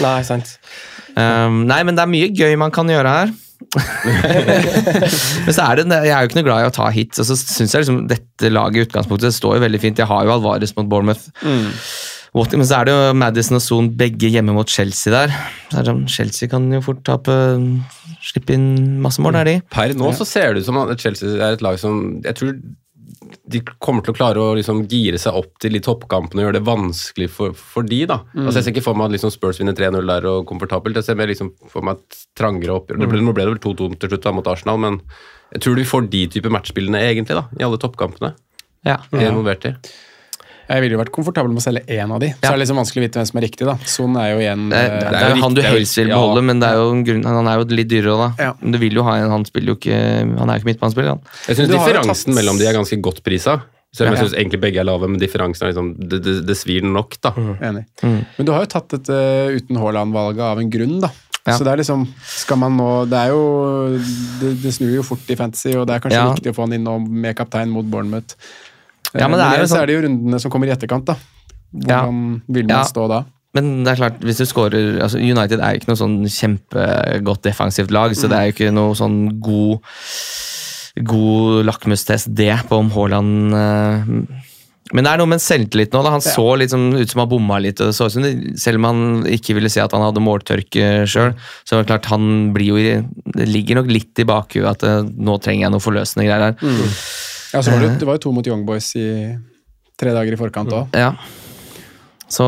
nei, 0.04 0.16
sant. 0.28 0.56
Um, 1.16 1.64
nei, 1.66 1.82
men 1.82 1.96
det 1.98 2.02
er 2.04 2.10
mye 2.12 2.28
gøy 2.34 2.56
man 2.60 2.70
kan 2.70 2.86
gjøre 2.88 3.08
her. 3.18 3.32
men 5.44 5.52
så 5.54 5.66
er 5.68 5.80
det, 5.80 5.84
jeg 5.92 6.12
er 6.14 6.22
jo 6.24 6.30
ikke 6.30 6.38
noe 6.40 6.46
glad 6.46 6.62
i 6.64 6.68
å 6.70 6.72
ta 6.74 6.86
hits, 6.94 7.20
og 7.22 7.28
så 7.28 7.36
syns 7.38 7.74
jeg 7.74 7.84
liksom 7.84 7.98
dette 8.10 8.50
laget 8.52 8.76
i 8.80 8.84
utgangspunktet 8.86 9.36
står 9.36 9.58
jo 9.58 9.64
veldig 9.66 9.80
fint. 9.82 10.00
Jeg 10.00 10.08
har 10.10 10.24
jo 10.26 10.32
Alvarez 10.36 10.72
mot 10.78 10.88
Bournemouth. 10.90 11.26
Watkins, 11.44 12.19
Men 12.34 12.66
så 12.66 12.80
er 12.80 12.86
det 12.86 12.94
jo 12.94 13.14
Madison 13.18 13.58
og 13.58 13.64
Son 13.64 13.88
begge 13.98 14.30
hjemme 14.30 14.54
mot 14.54 14.70
Chelsea 14.70 15.12
der. 15.12 15.32
Så 15.70 15.78
er 15.78 15.82
det 15.82 15.90
sånn, 15.90 16.04
Chelsea 16.10 16.50
kan 16.50 16.68
jo 16.72 16.82
fort 16.84 17.02
tape 17.06 17.34
Slippe 18.20 18.52
inn 18.52 19.00
masse 19.00 19.22
mål, 19.24 19.38
er 19.40 19.48
de? 19.48 19.54
Per 19.72 19.94
nå 19.96 20.10
så 20.12 20.26
ser 20.28 20.52
det 20.52 20.62
ut 20.62 20.68
som 20.68 20.78
at 20.82 21.00
Chelsea 21.00 21.38
er 21.40 21.56
et 21.56 21.64
lag 21.64 21.78
som 21.80 22.20
Jeg 22.20 22.36
tror 22.36 22.54
de 23.50 23.60
kommer 23.82 24.04
til 24.04 24.12
å 24.12 24.16
klare 24.16 24.42
å 24.42 24.52
liksom 24.56 24.84
gire 24.90 25.18
seg 25.20 25.34
opp 25.36 25.56
til 25.62 25.74
de 25.74 25.80
toppkampene 25.82 26.40
og 26.40 26.46
gjøre 26.46 26.56
det 26.58 26.66
vanskelig 26.66 27.28
for, 27.32 27.56
for 27.56 27.86
de 27.86 27.98
da. 28.08 28.20
Altså 28.34 28.60
Jeg 28.60 28.66
ser 28.66 28.74
ikke 28.74 28.84
for 28.86 28.98
meg 28.98 29.08
at 29.10 29.16
liksom 29.16 29.32
Spurs 29.34 29.58
vinner 29.60 29.76
3-0 29.76 30.06
der 30.08 30.28
og 30.30 30.46
komfortabelt. 30.48 30.98
Jeg 30.98 31.08
ser 31.08 31.18
mer 31.18 31.30
liksom 31.30 31.50
for 31.70 31.84
meg 31.86 31.98
et 31.98 32.20
trangere 32.38 32.76
oppgjør. 32.78 33.00
Det 33.02 33.10
ble, 33.10 33.22
nå 33.26 33.34
ble 33.36 33.46
det 33.46 33.54
vel 33.56 33.62
2-2 33.66 33.90
til 34.00 34.12
slutt 34.12 34.26
da 34.26 34.34
mot 34.36 34.50
Arsenal, 34.50 34.80
men 34.82 35.00
jeg 35.50 35.64
tror 35.66 35.80
de 35.80 35.88
får 35.92 36.06
de 36.12 36.22
type 36.36 36.52
matchspillene 36.54 37.02
egentlig 37.10 37.38
da, 37.38 37.44
i 37.58 37.66
alle 37.66 37.80
toppkampene. 37.82 38.32
Ja. 38.86 39.00
De 39.10 39.20
er 39.20 39.32
involvert 39.32 39.66
i. 39.68 39.74
Jeg 40.70 40.82
ville 40.84 40.94
jo 40.94 41.00
vært 41.00 41.10
komfortabel 41.10 41.50
med 41.50 41.58
å 41.58 41.64
selge 41.64 41.82
én 41.90 42.12
av 42.14 42.20
de. 42.22 42.28
Så 42.30 42.44
Ja. 42.44 42.52
er 42.52 42.56
det 42.56 42.62
liksom 42.62 42.78
vanskelig 42.78 43.00
å 43.02 43.04
vite 43.08 43.18
hvem 43.18 43.26
som 43.30 43.38
er 43.40 43.44
riktig. 43.46 43.66
da. 43.66 43.74
Son 43.90 44.16
er 44.16 44.28
jo 44.30 44.38
igjen 44.38 44.68
Det, 44.70 44.78
det, 44.86 45.00
det, 45.10 45.18
er 45.20 45.34
jo 45.34 45.42
han 45.42 45.54
du 45.54 45.62
helst 45.66 45.98
vil 45.98 46.08
ja. 46.08 46.14
beholde, 46.14 46.42
men 46.46 46.60
det 46.62 46.68
er 46.70 46.74
jo 46.78 46.86
en 46.94 47.04
grunn, 47.04 47.24
han 47.26 47.48
er 47.50 47.58
jo 47.58 47.64
litt 47.80 47.88
dyrere 47.90 48.14
òg, 48.14 48.22
da. 48.22 48.44
Ja. 48.44 48.52
Men 48.62 48.72
du 48.72 48.78
vil 48.78 48.94
jo 48.94 49.02
ha 49.02 49.16
en, 49.18 49.30
han 49.34 49.44
spiller 49.44 49.74
jo 49.74 49.76
ikke 49.80 49.98
Han 50.38 50.48
er 50.48 50.54
jo 50.54 50.62
ikke 50.62 50.70
midtbanespiller, 50.70 51.08
han. 51.16 51.20
Jeg 51.48 51.56
synes 51.58 51.68
Du 51.68 51.74
differansen 51.74 52.30
tatt- 52.30 52.38
mellom 52.38 52.58
de 52.58 52.66
er 52.70 52.72
ganske 52.78 53.00
godt 53.02 53.22
prisa. 53.26 53.60
Selv 53.92 54.06
om 54.10 54.14
jeg 54.14 54.22
synes 54.28 54.38
egentlig 54.38 54.60
begge 54.62 54.78
er 54.78 54.86
lave, 54.86 55.08
men 55.10 55.18
differansen 55.18 55.66
er 55.66 55.72
liksom 55.72 55.88
Det, 55.98 56.22
det, 56.22 56.46
det 56.46 56.56
svir 56.56 56.82
nok, 56.86 57.16
da. 57.20 57.32
Enig. 57.60 57.84
Mm. 58.06 58.20
Men 58.38 58.46
du 58.46 58.52
har 58.52 58.62
jo 58.62 58.70
tatt 58.70 58.88
dette 58.94 59.16
uten 59.58 59.76
Haaland-valget 59.82 60.46
av 60.46 60.60
en 60.62 60.70
grunn, 60.70 61.00
da. 61.02 61.10
Ja. 61.46 61.56
Så 61.56 61.64
det 61.64 61.72
er 61.72 61.78
liksom 61.80 62.06
Skal 62.22 62.58
man 62.60 62.76
nå 62.76 63.08
Det 63.08 63.16
er 63.16 63.30
jo 63.32 63.96
Det, 63.96 64.50
det 64.62 64.72
snur 64.76 64.92
jo 64.92 65.02
fort 65.02 65.24
i 65.32 65.34
fantasy, 65.34 65.72
og 65.74 65.86
det 65.88 65.96
er 65.96 66.00
kanskje 66.04 66.20
Ja. 66.20 66.32
viktig 66.34 66.52
å 66.52 66.54
få 66.54 66.66
han 66.68 66.74
inn 66.76 66.84
med 67.20 67.34
kaptein 67.34 67.70
mot 67.72 67.84
Bournemouth. 67.88 68.36
Ja, 69.18 69.26
men 69.28 69.38
det 69.38 69.46
er 69.46 69.50
jo 69.50 69.58
ellers 69.62 69.70
sånn- 69.72 69.82
er 69.82 69.86
det 69.86 69.94
jo 69.96 70.02
rundene 70.08 70.40
som 70.40 70.50
kommer 70.50 70.66
i 70.70 70.74
etterkant, 70.76 71.04
da. 71.04 71.16
Hvordan 71.74 72.42
vil 72.48 72.66
man 72.66 72.76
Ja. 72.76 72.82
stå 72.84 73.08
da? 73.08 73.24
Men 73.54 73.82
det 73.82 73.92
er 73.92 73.96
klart, 74.04 74.20
hvis 74.22 74.38
du 74.38 74.44
scorer 74.46 75.00
altså 75.02 75.18
United 75.18 75.58
er 75.58 75.74
ikke 75.74 75.88
noe 75.88 75.98
sånn 75.98 76.22
kjempegodt 76.30 77.42
defensivt 77.42 77.90
lag, 77.90 78.12
så 78.14 78.28
det 78.30 78.36
er 78.38 78.46
jo 78.46 78.52
ikke 78.54 78.72
noe 78.74 78.94
sånn 78.94 79.40
god 79.40 79.80
God 81.02 81.64
lakmustest, 81.66 82.34
det, 82.34 82.52
på 82.68 82.76
om 82.78 82.90
Haaland 82.90 83.54
eh, 83.54 84.04
Men 84.92 85.04
det 85.06 85.12
er 85.12 85.20
noe 85.20 85.30
med 85.30 85.38
selvtillit 85.42 85.92
nå. 85.94 86.02
da, 86.02 86.10
Han 86.16 86.20
så 86.24 86.44
litt 86.58 86.70
sånn 86.74 86.92
ut 86.98 87.08
som 87.12 87.20
han 87.22 87.28
bomma 87.30 87.60
litt. 87.62 87.80
og 87.80 87.86
det 87.92 87.94
så 87.94 88.06
ut 88.06 88.12
som 88.16 88.22
det, 88.26 88.58
Selv 88.58 88.80
om 88.80 88.84
han 88.88 89.02
ikke 89.30 89.54
ville 89.54 89.70
si 89.70 89.80
at 89.80 89.92
han 89.94 90.02
hadde 90.02 90.22
måltørke 90.22 91.06
sjøl, 91.06 91.34
så 91.64 91.78
er 91.78 91.82
det 91.84 91.90
klart 91.92 92.06
han 92.10 92.52
blir 92.52 92.66
jo 92.74 93.04
Det 93.36 93.48
ligger 93.48 93.76
nok 93.80 93.86
litt 93.90 94.18
i 94.18 94.24
bakhuet 94.26 94.66
at 94.68 94.82
eh, 94.82 95.02
nå 95.02 95.38
trenger 95.40 95.68
jeg 95.68 95.74
noe 95.76 95.84
forløsende 95.86 96.26
greier 96.26 96.50
her. 96.50 96.56
Ja, 97.50 97.62
så 97.62 97.72
var 97.72 97.82
det, 97.82 97.94
det 98.00 98.06
var 98.08 98.18
jo 98.18 98.24
to 98.26 98.32
mot 98.34 98.46
Young 98.46 98.62
Boys 98.68 98.92
i 98.98 99.08
tre 100.00 100.14
dager 100.16 100.34
i 100.34 100.40
forkant 100.40 100.72
òg. 100.74 100.96
Ja. 100.96 101.12
Så 102.30 102.46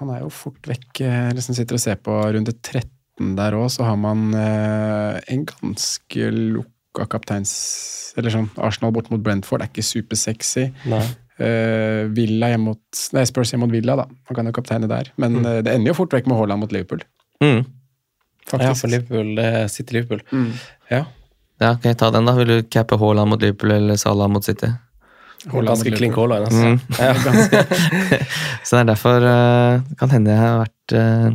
Han 0.00 0.10
er 0.10 0.24
jo 0.24 0.30
fort 0.34 0.66
vekk 0.66 1.04
eh, 1.06 1.28
Liksom 1.36 1.54
sitter 1.54 1.76
og 1.76 1.82
ser 1.82 1.98
på 2.02 2.14
runde 2.34 2.54
13 2.56 3.36
der 3.38 3.54
òg, 3.54 3.68
så 3.70 3.86
har 3.86 3.98
man 4.00 4.32
eh, 4.34 5.20
en 5.30 5.44
ganske 5.46 6.30
lukka 6.34 7.06
kapteins... 7.12 7.52
Eller 8.18 8.34
sånn 8.34 8.48
Arsenal 8.58 8.90
bort 8.94 9.12
mot 9.12 9.22
Brentford 9.22 9.62
er 9.62 9.70
ikke 9.70 9.84
supersexy. 9.86 10.64
Eh, 11.38 12.10
Villa 12.14 12.50
hjemme 12.50 12.72
mot 12.72 13.04
Nei, 13.14 13.24
Spurs 13.26 13.50
hjemme 13.54 13.68
mot 13.68 13.74
Villa, 13.74 13.96
da. 14.02 14.08
Man 14.10 14.38
kan 14.38 14.50
jo 14.50 14.54
kapteine 14.54 14.90
der. 14.90 15.12
Men 15.18 15.38
eh, 15.42 15.60
det 15.66 15.76
ender 15.76 15.92
jo 15.92 15.98
fort 16.00 16.14
vekk 16.14 16.26
med 16.30 16.40
Haaland 16.40 16.66
mot 16.66 16.74
Liverpool, 16.74 17.02
mm. 17.42 17.62
faktisk. 18.50 18.66
Ja, 18.66 18.74
for 18.78 18.94
Liverpool, 18.96 19.30
det 19.38 19.46
er 19.60 19.70
City 19.70 19.98
Liverpool. 19.98 20.22
Mm. 20.34 20.50
Ja. 20.90 21.04
Ja, 21.62 21.76
kan 21.78 21.92
jeg 21.92 21.98
ta 22.00 22.10
den, 22.10 22.26
da? 22.26 22.34
Vil 22.38 22.50
du 22.50 22.56
cappe 22.66 22.98
Haaland 22.98 23.30
mot 23.30 23.42
Liverpool 23.42 23.74
eller 23.76 23.98
Salah 24.00 24.30
mot 24.30 24.44
City? 24.44 24.72
Haaland 25.52 25.80
skal 25.80 25.96
klinke. 25.98 26.18
Haaland, 26.18 26.48
altså. 26.48 26.66
Mm. 26.66 26.80
Ja. 26.98 27.14
Så 28.66 28.76
det 28.76 28.82
er 28.82 28.90
derfor 28.90 29.26
uh, 29.28 29.82
kan 30.00 30.14
hende 30.14 30.32
jeg 30.32 30.40
har 30.40 30.62
vært 30.64 30.94
eh, 30.98 31.34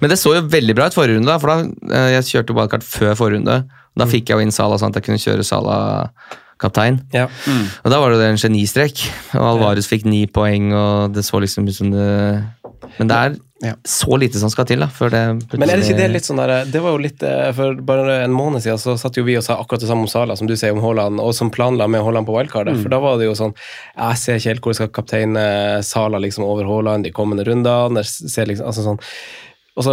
Men 0.00 0.12
det 0.12 0.18
så 0.20 0.34
jo 0.36 0.44
veldig 0.50 0.76
bra 0.78 0.88
ut 0.88 0.96
forrige 0.96 1.18
runde, 1.18 1.28
da, 1.28 1.38
for 1.42 1.52
da 1.52 1.98
eh, 1.98 2.08
jeg 2.16 2.28
kjørte 2.30 2.56
wildcard 2.56 2.86
før 2.86 3.14
forrige 3.18 3.40
runde. 3.40 3.58
Da 3.98 4.08
fikk 4.08 4.30
jeg 4.30 4.40
jo 4.40 4.46
inn 4.46 4.54
Salah 4.54 4.80
sånn 4.80 4.94
at 4.94 5.00
jeg 5.00 5.10
kunne 5.10 5.22
kjøre 5.22 5.46
Salah 5.46 6.10
kaptein. 6.62 7.00
Ja. 7.12 7.26
Og 7.82 7.90
da 7.90 7.98
var 7.98 8.14
det 8.14 8.28
en 8.30 8.40
genistrek. 8.40 9.02
Og 9.34 9.46
Alvarez 9.56 9.88
fikk 9.90 10.06
ni 10.08 10.24
poeng, 10.30 10.70
og 10.78 11.16
det 11.16 11.26
så 11.26 11.40
liksom 11.42 11.66
ut 11.66 11.76
som 11.76 11.90
det 11.90 12.12
Men 12.98 13.10
det 13.10 13.18
er 13.18 13.34
Ja. 13.62 13.76
så 13.86 14.16
lite 14.18 14.40
som 14.42 14.50
skal 14.50 14.66
til, 14.66 14.80
da, 14.82 14.88
før 14.90 15.12
det 15.12 15.20
Men 15.52 15.70
er 15.70 15.78
det 15.78 15.86
ikke 15.86 16.00
det 16.00 16.08
litt 16.10 16.26
sånn 16.26 16.40
der, 16.40 16.64
det 16.66 16.80
var 16.82 16.96
jo 16.96 17.02
litt, 17.04 17.22
eh, 17.22 17.52
For 17.54 17.78
bare 17.86 18.16
en 18.24 18.34
måned 18.34 18.64
siden 18.64 18.80
så 18.82 18.96
satt 18.98 19.20
jo 19.20 19.22
vi 19.26 19.36
og 19.38 19.44
sa 19.46 19.60
akkurat 19.62 19.84
det 19.84 19.90
samme 19.90 20.02
om 20.08 20.10
Sala 20.10 20.34
som 20.38 20.50
du 20.50 20.56
sier 20.58 20.74
om 20.74 20.82
Haaland, 20.82 21.22
og 21.22 21.30
som 21.38 21.52
planla 21.54 21.86
med 21.86 22.02
Haaland 22.02 22.26
på 22.26 22.34
wildcardet. 22.34 22.80
For 22.82 22.90
da 22.90 22.98
var 23.02 23.20
det 23.20 23.28
jo 23.30 23.36
sånn 23.38 23.54
Jeg 23.54 24.18
ser 24.18 24.40
ikke 24.40 24.50
helt 24.50 24.66
hvor 24.66 24.74
jeg 24.74 24.80
skal 24.80 24.92
kapteine 24.98 25.46
Sala 25.86 26.18
liksom 26.22 26.44
over 26.48 26.66
Haaland 26.66 27.06
de 27.06 27.14
kommende 27.14 27.46
rundene. 27.46 28.02
Jeg 28.02 28.32
ser 28.34 28.50
liksom, 28.50 28.66
altså 28.66 28.86
sånn 28.88 29.00
og 29.72 29.84
så 29.86 29.92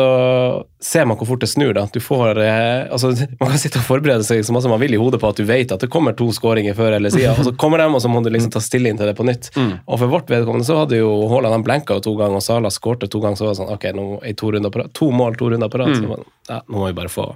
ser 0.84 1.06
man 1.08 1.16
hvor 1.16 1.28
fort 1.30 1.40
det 1.40 1.48
snur. 1.48 1.72
da. 1.74 1.86
Du 1.94 2.02
får, 2.04 2.40
eh, 2.44 2.92
altså, 2.92 3.14
Man 3.40 3.52
kan 3.54 3.62
sitte 3.62 3.80
og 3.80 3.86
forberede 3.88 4.26
seg 4.28 4.42
så 4.44 4.52
masse 4.52 4.68
man 4.68 4.82
vil 4.82 4.98
i 4.98 5.00
hodet 5.00 5.22
på 5.22 5.30
at 5.32 5.40
du 5.40 5.46
vet 5.48 5.72
at 5.72 5.80
det 5.80 5.88
kommer 5.92 6.16
to 6.20 6.28
skåringer 6.36 6.76
før 6.76 6.98
eller 6.98 7.14
siden, 7.14 7.38
og 7.40 7.48
så 7.48 7.54
kommer 7.56 7.80
de, 7.80 7.86
og 7.88 8.02
så 8.04 8.12
må 8.12 8.20
du 8.26 8.28
liksom 8.34 8.52
ta 8.52 8.60
stilling 8.64 9.00
til 9.00 9.08
det 9.08 9.16
på 9.16 9.24
nytt. 9.28 9.48
Og 9.56 10.02
for 10.02 10.12
vårt 10.12 10.32
vedkommende 10.32 10.68
så 10.68 10.82
hadde 10.82 11.00
jo 11.00 11.14
Haaland 11.32 11.64
blenka 11.64 11.96
jo 11.96 12.04
to 12.10 12.16
ganger, 12.20 12.42
og 12.42 12.44
Sala 12.44 12.72
skårte 12.74 13.08
to 13.08 13.22
ganger. 13.24 13.40
Så 13.40 13.48
var 13.48 13.56
det 13.56 13.62
sånn, 13.62 13.72
ok, 13.78 13.88
nå 13.96 14.08
er 14.20 14.36
to, 14.40 14.52
runder 14.56 14.74
på 14.74 14.84
rad, 14.84 14.92
to 15.00 15.08
mål, 15.16 15.40
to 15.40 15.52
runder 15.54 15.72
på 15.72 15.80
rad. 15.80 15.96
Mm. 15.96 16.28
ja, 16.52 16.60
nå 16.68 16.82
må 16.82 16.90
vi 16.90 16.98
bare 17.00 17.14
få, 17.14 17.30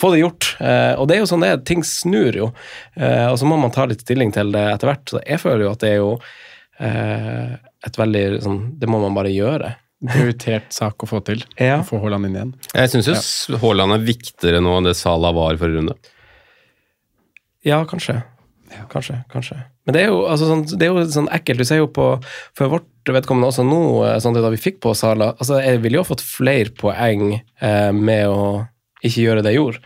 få 0.00 0.14
det 0.14 0.22
gjort. 0.22 0.54
Eh, 0.64 0.94
og 0.96 1.10
det 1.10 1.18
er 1.18 1.22
jo 1.24 1.28
sånn 1.28 1.44
det 1.44 1.52
er, 1.52 1.60
ting 1.68 1.84
snur 1.84 2.40
jo. 2.40 2.48
Eh, 2.96 3.26
og 3.28 3.36
så 3.40 3.48
må 3.48 3.60
man 3.60 3.74
ta 3.74 3.84
litt 3.90 4.06
stilling 4.06 4.32
til 4.32 4.54
det 4.56 4.64
etter 4.78 4.94
hvert. 4.94 5.04
Så 5.12 5.20
jeg 5.26 5.44
føler 5.44 5.66
jo 5.66 5.76
at 5.76 5.84
det 5.84 5.92
er 5.92 6.00
jo 6.00 6.10
eh, 6.80 7.52
et 7.82 7.98
veldig 7.98 8.26
sånn 8.44 8.60
Det 8.80 8.88
må 8.88 9.02
man 9.02 9.16
bare 9.18 9.32
gjøre. 9.34 9.74
Prioritert 10.02 10.72
sak 10.74 11.04
å 11.04 11.06
få 11.06 11.20
til. 11.24 11.44
Ja. 11.60 11.80
Å 11.80 11.86
få 11.86 12.00
Haaland 12.02 12.26
inn 12.26 12.34
igjen. 12.38 12.52
Jeg 12.74 12.90
syns 12.90 13.06
jo 13.10 13.14
ja. 13.14 13.60
Haaland 13.62 13.94
er 13.96 14.04
viktigere 14.06 14.62
nå 14.64 14.74
enn 14.80 14.88
det 14.88 14.96
Salah 14.98 15.34
var 15.36 15.58
forrige 15.60 15.78
runde. 15.78 15.94
Ja, 17.62 17.84
kanskje. 17.86 18.22
Kanskje, 18.90 19.18
kanskje. 19.32 19.58
Men 19.86 19.94
det 19.94 20.02
er 20.06 20.08
jo, 20.12 20.22
altså, 20.30 20.46
sånn, 20.48 20.62
det 20.78 20.86
er 20.86 20.92
jo 20.94 21.02
sånn 21.12 21.28
ekkelt. 21.34 21.60
Du 21.60 21.68
ser 21.68 21.82
jo 21.82 21.88
på 21.92 22.06
For 22.56 22.70
vårt 22.72 22.88
vedkommende 23.12 23.50
også 23.50 23.64
nå, 23.66 23.80
eh, 24.08 24.16
sånn 24.22 24.34
det 24.36 24.42
da 24.44 24.50
vi 24.54 24.60
fikk 24.60 24.78
på 24.84 24.94
Sala 24.96 25.32
altså, 25.34 25.58
Jeg 25.60 25.82
ville 25.82 25.98
jo 25.98 26.04
ha 26.04 26.08
fått 26.08 26.24
flere 26.24 26.72
poeng 26.78 27.34
eh, 27.36 27.90
med 27.92 28.30
å 28.30 28.42
ikke 29.02 29.24
gjøre 29.24 29.42
det 29.42 29.50
jeg 29.52 29.58
gjorde. 29.58 29.80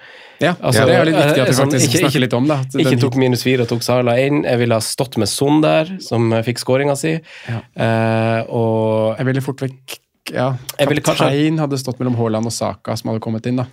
Ja, 0.45 0.51
Altså, 0.61 0.83
det 0.85 0.93
er 0.99 1.07
litt 1.09 1.17
viktig 1.17 1.41
at 1.41 1.49
vi 1.49 1.53
eh, 1.55 1.57
sånn, 1.57 1.71
faktisk 1.73 1.89
ikke- 1.95 2.01
snakker 2.05 2.21
litt 2.27 2.35
om 2.37 2.49
det. 2.51 2.59
Ikke 2.85 2.99
tok 3.01 3.15
minus 3.17 3.43
fire 3.47 3.65
og 3.65 3.71
tok 3.73 3.83
Sala 3.83 4.19
inn. 4.21 4.43
Jeg 4.45 4.61
ville 4.61 4.77
ha 4.77 4.85
stått 4.85 5.17
med 5.17 5.31
Son 5.33 5.63
der, 5.65 5.95
som 6.05 6.29
fikk 6.45 6.61
skåringa 6.61 6.97
si. 7.01 7.15
Eh, 7.49 8.41
og 8.53 9.17
Jeg 9.17 9.27
ville 9.31 9.41
fort 9.45 9.65
vekk 9.65 9.97
ja, 10.33 10.57
kaptein 10.79 11.03
kanskje- 11.03 11.59
hadde 11.61 11.79
stått 11.79 11.99
mellom 11.99 12.17
Haaland 12.17 12.47
og 12.47 12.53
Saka, 12.53 12.97
som 12.97 13.11
hadde 13.11 13.21
kommet 13.25 13.47
inn. 13.47 13.57
da. 13.57 13.67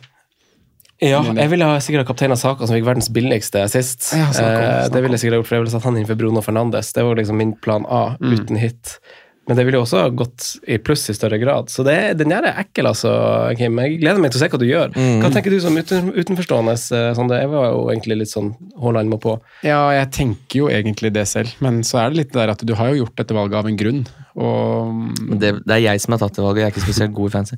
Ja, 1.03 1.19
jeg 1.23 1.49
ville 1.51 1.65
ha 1.67 1.79
sikkert 1.83 2.05
ha 2.05 2.13
kaptein 2.13 2.31
av 2.31 2.37
Saka, 2.39 2.65
som 2.67 2.75
fikk 2.77 2.85
verdens 2.85 3.09
billigste 3.11 3.65
sist. 3.71 4.13
Ja, 4.15 4.29
Saka, 4.31 4.61
eh, 4.85 4.87
det 4.93 5.01
ville 5.03 5.17
jeg 5.17 5.25
sikkert 5.25 5.41
gjort, 5.41 5.47
for 5.49 5.55
jeg 5.57 5.63
ville 5.65 5.73
satt 5.73 5.83
han 5.89 5.97
inn 5.97 6.05
for 6.07 6.15
Bruno 6.15 6.39
Fernandes. 6.45 6.93
Det 6.93 7.03
var 7.03 7.15
liksom 7.19 7.35
min 7.41 7.53
plan 7.59 7.85
A, 7.89 8.15
Mm. 8.21 8.33
uten 8.39 8.57
hit. 8.57 8.99
Men 9.45 9.57
det 9.57 9.65
ville 9.65 9.75
jo 9.75 9.83
også 9.83 9.99
ha 9.99 10.07
gått 10.09 10.55
i 10.69 10.77
pluss 10.77 11.09
i 11.09 11.13
større 11.13 11.37
grad. 11.37 11.65
Så 11.67 11.83
det, 11.83 12.15
den 12.17 12.29
der 12.29 12.43
er 12.47 12.53
ekkel, 12.63 12.85
altså, 12.87 13.53
Kim. 13.57 13.75
Jeg 13.77 13.99
gleder 13.99 14.21
meg 14.21 14.31
til 14.31 14.39
å 14.39 14.43
se 14.45 14.47
hva 14.47 14.59
du 14.59 14.65
gjør. 14.65 14.93
Mm. 14.95 15.19
Hva 15.21 15.33
tenker 15.33 15.49
du 15.51 15.59
som 15.59 15.75
uten, 15.75 16.13
utenforstående? 16.15 16.77
Sånn? 17.17 17.27
Jeg 17.29 17.49
var 17.49 17.65
jo 17.73 17.89
egentlig 17.91 18.19
litt 18.19 18.29
sånn 18.31 18.55
Haaland 18.79 19.09
må 19.11 19.19
på. 19.19 19.41
Ja, 19.61 19.89
jeg 19.91 20.11
tenker 20.11 20.55
jo 20.61 20.67
egentlig 20.69 21.11
det 21.11 21.27
selv, 21.27 21.51
men 21.59 21.81
så 21.83 21.99
er 22.05 22.09
det 22.11 22.17
litt 22.17 22.31
der 22.31 22.47
at 22.51 22.59
du 22.65 22.73
har 22.73 22.93
jo 22.93 23.03
gjort 23.03 23.17
dette 23.17 23.35
valget 23.35 23.55
av 23.59 23.67
en 23.67 23.75
grunn. 23.75 24.07
Og 24.33 25.37
Det, 25.37 25.51
det 25.61 25.73
er 25.75 25.81
jeg 25.83 26.01
som 26.01 26.15
har 26.15 26.21
tatt 26.23 26.33
det 26.37 26.41
valget, 26.41 26.61
jeg 26.63 26.65
er 26.65 26.73
ikke 26.73 26.85
spesielt 26.87 27.13
god 27.13 27.29
i 27.29 27.33
fancy. 27.35 27.55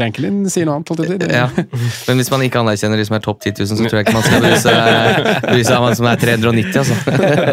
Rankelin 0.00 0.38
sier 0.48 0.64
noe 0.68 0.78
annet, 0.78 0.92
holdt 0.92 1.02
jeg. 1.04 1.28
Ja. 1.28 1.48
Men 2.08 2.22
hvis 2.22 2.30
man 2.32 2.44
ikke 2.46 2.62
anerkjenner 2.62 3.00
de 3.00 3.04
som 3.08 3.18
er 3.18 3.24
topp 3.24 3.42
10 3.44 3.52
000, 3.58 3.68
så 3.68 3.76
tror 3.84 3.98
jeg 4.00 4.06
ikke 4.06 4.16
man 4.16 4.26
skal 4.26 4.44
bry 4.44 4.54
seg 4.62 4.76
bry 5.52 5.62
seg 5.68 5.74
om 5.76 5.88
han 5.88 5.98
som 5.98 6.08
er 6.08 6.22
390, 6.22 6.78
altså. 6.82 6.96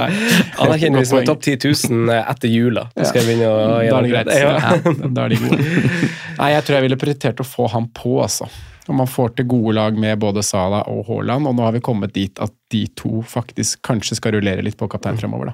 Anerkjenner 0.65 1.03
de 1.03 1.09
som 1.09 1.19
er 1.19 1.27
topp 1.27 1.43
10 1.43 1.57
000 1.91 2.13
etter 2.21 2.53
jula. 2.53 2.87
Da 2.95 3.09
skal 3.09 3.23
jeg 3.23 3.33
begynne 3.33 3.49
å 3.51 3.81
gjøre 3.83 4.05
det 4.05 4.13
greit. 4.13 4.31
Ja. 4.39 4.55
Ja, 4.55 5.09
da 5.09 5.27
er 5.27 5.35
de 5.35 5.41
gode. 5.43 5.59
Nei, 6.39 6.49
jeg 6.55 6.65
tror 6.67 6.79
jeg 6.79 6.87
ville 6.87 6.99
prioritert 7.01 7.43
å 7.43 7.47
få 7.47 7.67
han 7.75 7.89
på, 7.95 8.15
altså. 8.23 8.47
Og 8.87 8.93
man 8.95 9.07
får 9.09 9.35
til 9.35 9.47
gode 9.49 9.73
lag 9.73 9.95
med 9.97 10.19
både 10.21 10.43
Sala 10.45 10.83
og 10.91 11.05
Haaland, 11.07 11.47
og 11.47 11.55
nå 11.57 11.63
har 11.65 11.71
vi 11.73 11.79
kommet 11.81 12.13
dit 12.13 12.37
at 12.39 12.51
de 12.69 12.83
to 12.95 13.23
faktisk 13.25 13.81
kanskje 13.81 14.15
skal 14.19 14.33
rullere 14.35 14.61
litt 14.61 14.77
på 14.77 14.87
kaptein 14.91 15.17
fremover, 15.17 15.45
da. 15.45 15.53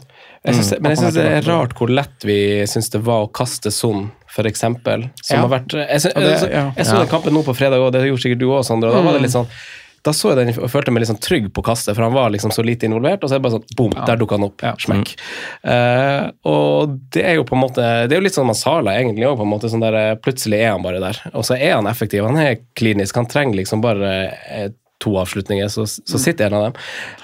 Jeg 0.50 0.56
synes, 0.58 0.72
men 0.82 0.92
jeg 0.92 0.98
syns 1.00 1.14
det 1.16 1.26
er 1.32 1.48
rart 1.48 1.76
hvor 1.80 1.88
lett 1.88 2.26
vi 2.28 2.38
syns 2.68 2.90
det 2.92 3.02
var 3.08 3.24
å 3.24 3.32
kaste 3.32 3.72
Son, 3.72 4.12
eksempel. 4.52 5.10
Som 5.24 5.38
Ja. 5.38 5.42
har 5.48 5.50
vært, 5.60 5.72
jeg, 5.76 6.02
synes, 6.02 6.14
det- 6.14 6.24
jeg, 6.30 6.40
så- 6.40 6.52
ja. 6.52 6.72
jeg 6.76 6.86
så 6.86 6.98
den 7.00 7.08
kampen 7.08 7.34
nå 7.34 7.44
på 7.44 7.56
fredag 7.56 7.80
òg, 7.80 7.92
det 7.92 8.04
gjorde 8.08 8.22
sikkert 8.24 8.40
du 8.40 8.48
òg, 8.48 8.64
Sondre. 8.66 8.90
og 8.90 8.96
Da 8.96 9.02
var 9.02 9.12
det 9.14 9.22
Mm. 9.22 9.24
litt 9.24 9.32
sånn 9.32 9.48
da 10.06 10.14
så 10.16 10.32
jeg 10.32 10.39
den 10.39 10.52
og 10.58 10.72
følte 10.74 10.93
meg 10.93 11.04
litt 11.04 11.12
sånn 11.12 11.22
trygg 11.22 11.52
på 11.54 11.64
kastet, 11.66 11.93
for 11.93 12.06
han 12.06 12.16
var 12.16 12.32
liksom 12.34 12.54
så 12.54 12.64
lite 12.66 12.88
involvert. 12.88 13.22
Og 13.22 13.30
så 13.30 13.38
er 13.38 13.41
det 13.41 13.45
bare 13.45 13.58
sånn, 13.60 13.76
boom, 13.78 13.93
der 14.08 14.20
dukka 14.20 14.39
han 14.39 14.47
opp. 14.47 14.66
Smekk. 14.82 15.14
Eh, 15.74 16.26
og 16.49 16.97
det 17.14 17.26
er 17.28 17.38
jo 17.38 17.45
på 17.47 17.56
en 17.58 17.62
måte 17.62 17.86
Det 18.10 18.16
er 18.16 18.22
jo 18.22 18.26
litt 18.26 18.38
sånn 18.38 18.49
Masala 18.49 18.95
egentlig 18.97 19.28
òg, 19.30 19.38
på 19.38 19.45
en 19.45 19.54
måte. 19.54 19.70
Sånn 19.72 19.84
der, 19.84 19.99
plutselig 20.24 20.62
er 20.64 20.74
han 20.74 20.86
bare 20.86 21.04
der. 21.04 21.22
Og 21.36 21.45
så 21.47 21.58
er 21.58 21.78
han 21.78 21.89
effektiv. 21.91 22.26
Han 22.26 22.39
er 22.41 22.64
klinisk. 22.78 23.20
Han 23.22 23.30
trenger 23.30 23.62
liksom 23.62 23.84
bare 23.86 24.14
eh, 24.49 24.70
to 25.02 25.16
avslutninger, 25.22 25.68
så, 25.74 25.84
så 25.89 26.20
sitter 26.22 26.47
en 26.52 26.58
av 26.60 26.64
dem. 26.70 26.76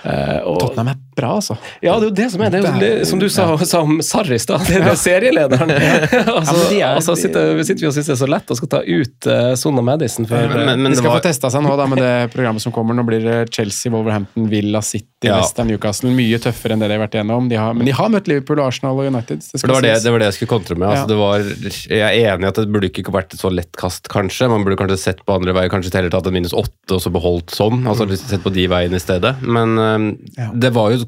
Uh, 0.03 0.39
og, 0.49 0.59
Tottenham 0.63 0.91
er 0.93 0.99
bra, 1.17 1.31
altså. 1.39 1.55
ja, 1.81 1.93
det 1.97 2.07
er 2.07 2.09
jo 2.09 2.15
det 2.17 2.27
som 2.33 2.41
er. 2.45 2.51
Det 2.53 2.59
er 2.61 2.65
jo, 2.67 2.79
Det 2.81 3.07
som 3.09 3.19
du 3.21 3.27
sa, 3.33 3.45
sa 3.71 3.81
om 3.85 3.99
Sarri 4.05 4.37
i 4.37 4.41
stad, 4.41 4.65
det 4.69 4.79
er 4.79 4.85
det 4.89 4.95
serielederen. 5.01 5.73
altså, 6.37 6.55
men 6.59 6.67
de 6.73 6.79
er- 6.81 6.95
altså 6.97 7.15
sitter, 7.17 7.57
sitter 7.67 7.85
vi 7.85 7.89
og 7.91 7.95
syns 7.97 8.09
det 8.11 8.15
er 8.17 8.21
så 8.23 8.29
lett 8.29 8.53
å 8.53 8.57
skal 8.59 8.71
ta 8.75 8.81
ut 8.85 9.29
uh, 9.31 9.51
Son 9.59 9.77
og 9.81 9.85
Madison 9.87 10.27
for 10.29 10.37
Men- 10.53 10.65
men- 10.71 10.83
men 10.87 10.93
De 10.93 10.99
skal 11.01 11.11
var- 11.11 11.21
få 11.21 11.27
testa 11.29 11.51
seg 11.53 11.65
nå 11.65 11.75
da 11.79 11.87
med 11.89 12.01
det 12.03 12.13
programmet 12.35 12.61
som 12.65 12.73
kommer. 12.75 12.97
Nå 12.97 13.05
blir 13.07 13.23
det 13.25 13.37
Chelsea, 13.55 13.91
Wolverhampton, 13.93 14.49
Villa, 14.51 14.81
City, 14.85 15.07
Ja. 15.29 15.39
West 15.41 15.57
Newcastle. 15.65 16.11
Mye 16.13 16.37
tøffere 16.41 16.75
enn 16.77 16.81
det 16.83 16.89
de 16.91 16.97
har 16.97 17.03
vært 17.07 17.15
igjennom. 17.17 17.47
De 17.49 17.57
har, 17.57 17.73
men 17.73 17.85
de 17.89 17.93
har 17.97 18.09
møtt 18.13 18.27
Liverpool, 18.29 18.59
Arsenal 18.61 18.99
og 19.01 19.09
United. 19.09 19.41
Det 19.41 19.59
skal 19.61 19.67
det 19.71 19.75
var 19.79 19.85
det, 19.87 19.93
det 20.03 20.11
var 20.13 20.21
det 20.21 20.27
jeg 20.31 20.37
skulle 20.37 20.53
kontre 20.53 20.77
med. 20.77 20.87
Altså, 20.89 21.05
Ja. 21.05 21.09
det 21.09 21.17
var, 21.17 21.47
jeg 21.89 22.21
er 22.21 22.35
enig 22.37 22.45
i 22.45 22.51
at 22.51 22.59
det 22.61 22.67
burde 22.71 22.89
ikke 22.91 23.11
vært 23.13 23.33
et 23.33 23.41
så 23.41 23.49
lett 23.53 23.73
kast, 23.77 24.07
kanskje. 24.13 24.47
Man 24.49 24.63
burde 24.65 24.77
kanskje 24.79 24.97
sett 25.01 25.23
på 25.25 25.33
andre 25.35 25.53
veier, 25.57 25.69
kanskje 25.73 25.93
heller 25.97 26.13
tatt 26.13 26.29
en 26.29 26.33
minus 26.37 26.53
åtte 26.53 26.95
og 26.95 27.01
så 27.03 27.09
beholdt 27.11 27.49
sånn. 27.51 27.66
Altså 27.87 28.07
Sett 28.17 28.43
på 28.43 28.51
de 28.53 28.67
veiene 28.71 28.95
i 28.99 29.03
stedet. 29.03 29.35
Men 29.43 29.77
øhm, 29.77 30.07
Ja. 30.37 30.51
det 30.53 30.73
var 30.75 30.91
jo 30.95 31.05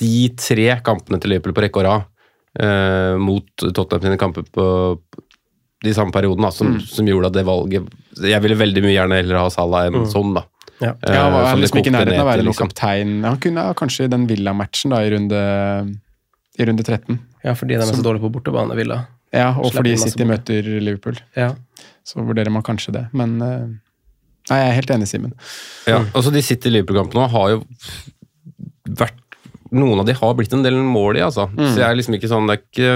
de 0.00 0.28
tre 0.36 0.80
kampene 0.84 1.20
til 1.22 1.30
Liverpool 1.34 1.54
på 1.54 1.62
rekke 1.62 1.80
og 1.82 1.84
rad 1.86 2.04
øh, 2.60 3.18
mot 3.22 3.46
Tottenham 3.62 4.02
sine 4.08 4.18
kamper 4.18 4.42
på 4.54 4.64
de 5.84 5.92
samme 5.94 6.12
periodene 6.14 6.50
som, 6.52 6.78
som, 6.80 6.86
som 6.96 7.06
gjorde 7.06 7.28
at 7.28 7.34
det 7.36 7.44
valget 7.46 7.86
Jeg 8.24 8.40
ville 8.42 8.56
veldig 8.56 8.82
mye 8.82 8.94
gjerne 8.96 9.18
heller 9.20 9.38
ha 9.42 9.50
Salah 9.52 9.86
enn 9.90 10.06
sånn, 10.10 10.32
da. 10.34 10.44
Ja. 10.80 10.94
Eh, 11.04 11.14
Ja, 11.14 11.28
var 11.30 11.56
liksom 11.60 11.78
ikke 11.82 11.92
i 11.92 11.94
nærheten 11.94 12.18
av 12.20 12.26
å 12.26 12.30
være 12.32 12.42
noen 12.42 12.50
liksom. 12.52 12.70
kaptein. 12.72 13.12
Han 13.24 13.38
kunne 13.42 13.66
kanskje 13.78 14.06
i 14.08 14.10
den 14.10 14.24
Villa-matchen 14.30 14.90
da, 14.94 15.02
i 15.04 15.10
runde, 15.14 15.42
i 16.58 16.66
runde 16.66 16.82
13. 16.86 17.18
Ja, 17.44 17.54
fordi 17.54 17.76
de 17.76 17.84
er 17.84 17.90
så 17.94 18.02
dårlige 18.02 18.24
på 18.26 18.32
bortebane, 18.38 18.74
Villa. 18.78 19.02
Ja, 19.34 19.50
og 19.58 19.68
Slipper 19.70 19.80
fordi 19.82 19.94
City 20.00 20.26
møter 20.28 20.66
Liverpool. 20.80 21.18
Ja. 21.36 21.52
Så 22.06 22.22
vurderer 22.24 22.50
man 22.54 22.62
kanskje 22.66 22.92
det, 22.96 23.04
men 23.16 23.36
eh, 23.42 23.64
Nei, 24.50 24.58
jeg 24.60 24.70
er 24.70 24.78
helt 24.78 24.90
enig, 24.92 25.08
Simen. 25.08 25.36
Ja, 25.88 26.02
altså 26.12 26.32
De 26.34 26.42
City 26.44 26.72
Liverpool-kampene 26.72 27.22
nå 27.22 27.28
har 27.32 27.52
jo 27.54 27.62
vært 29.00 29.20
Noen 29.74 29.98
av 29.98 30.06
de 30.06 30.14
har 30.14 30.34
blitt 30.38 30.52
en 30.54 30.62
del 30.62 30.76
mål 30.86 31.16
i, 31.18 31.22
altså. 31.24 31.48
Mm. 31.50 31.64
Så 31.64 31.80
jeg 31.80 31.86
er 31.88 31.96
liksom 31.98 32.14
ikke 32.14 32.28
sånn 32.30 32.46
Det 32.46 32.54
er 32.54 32.60
ikke 32.62 32.90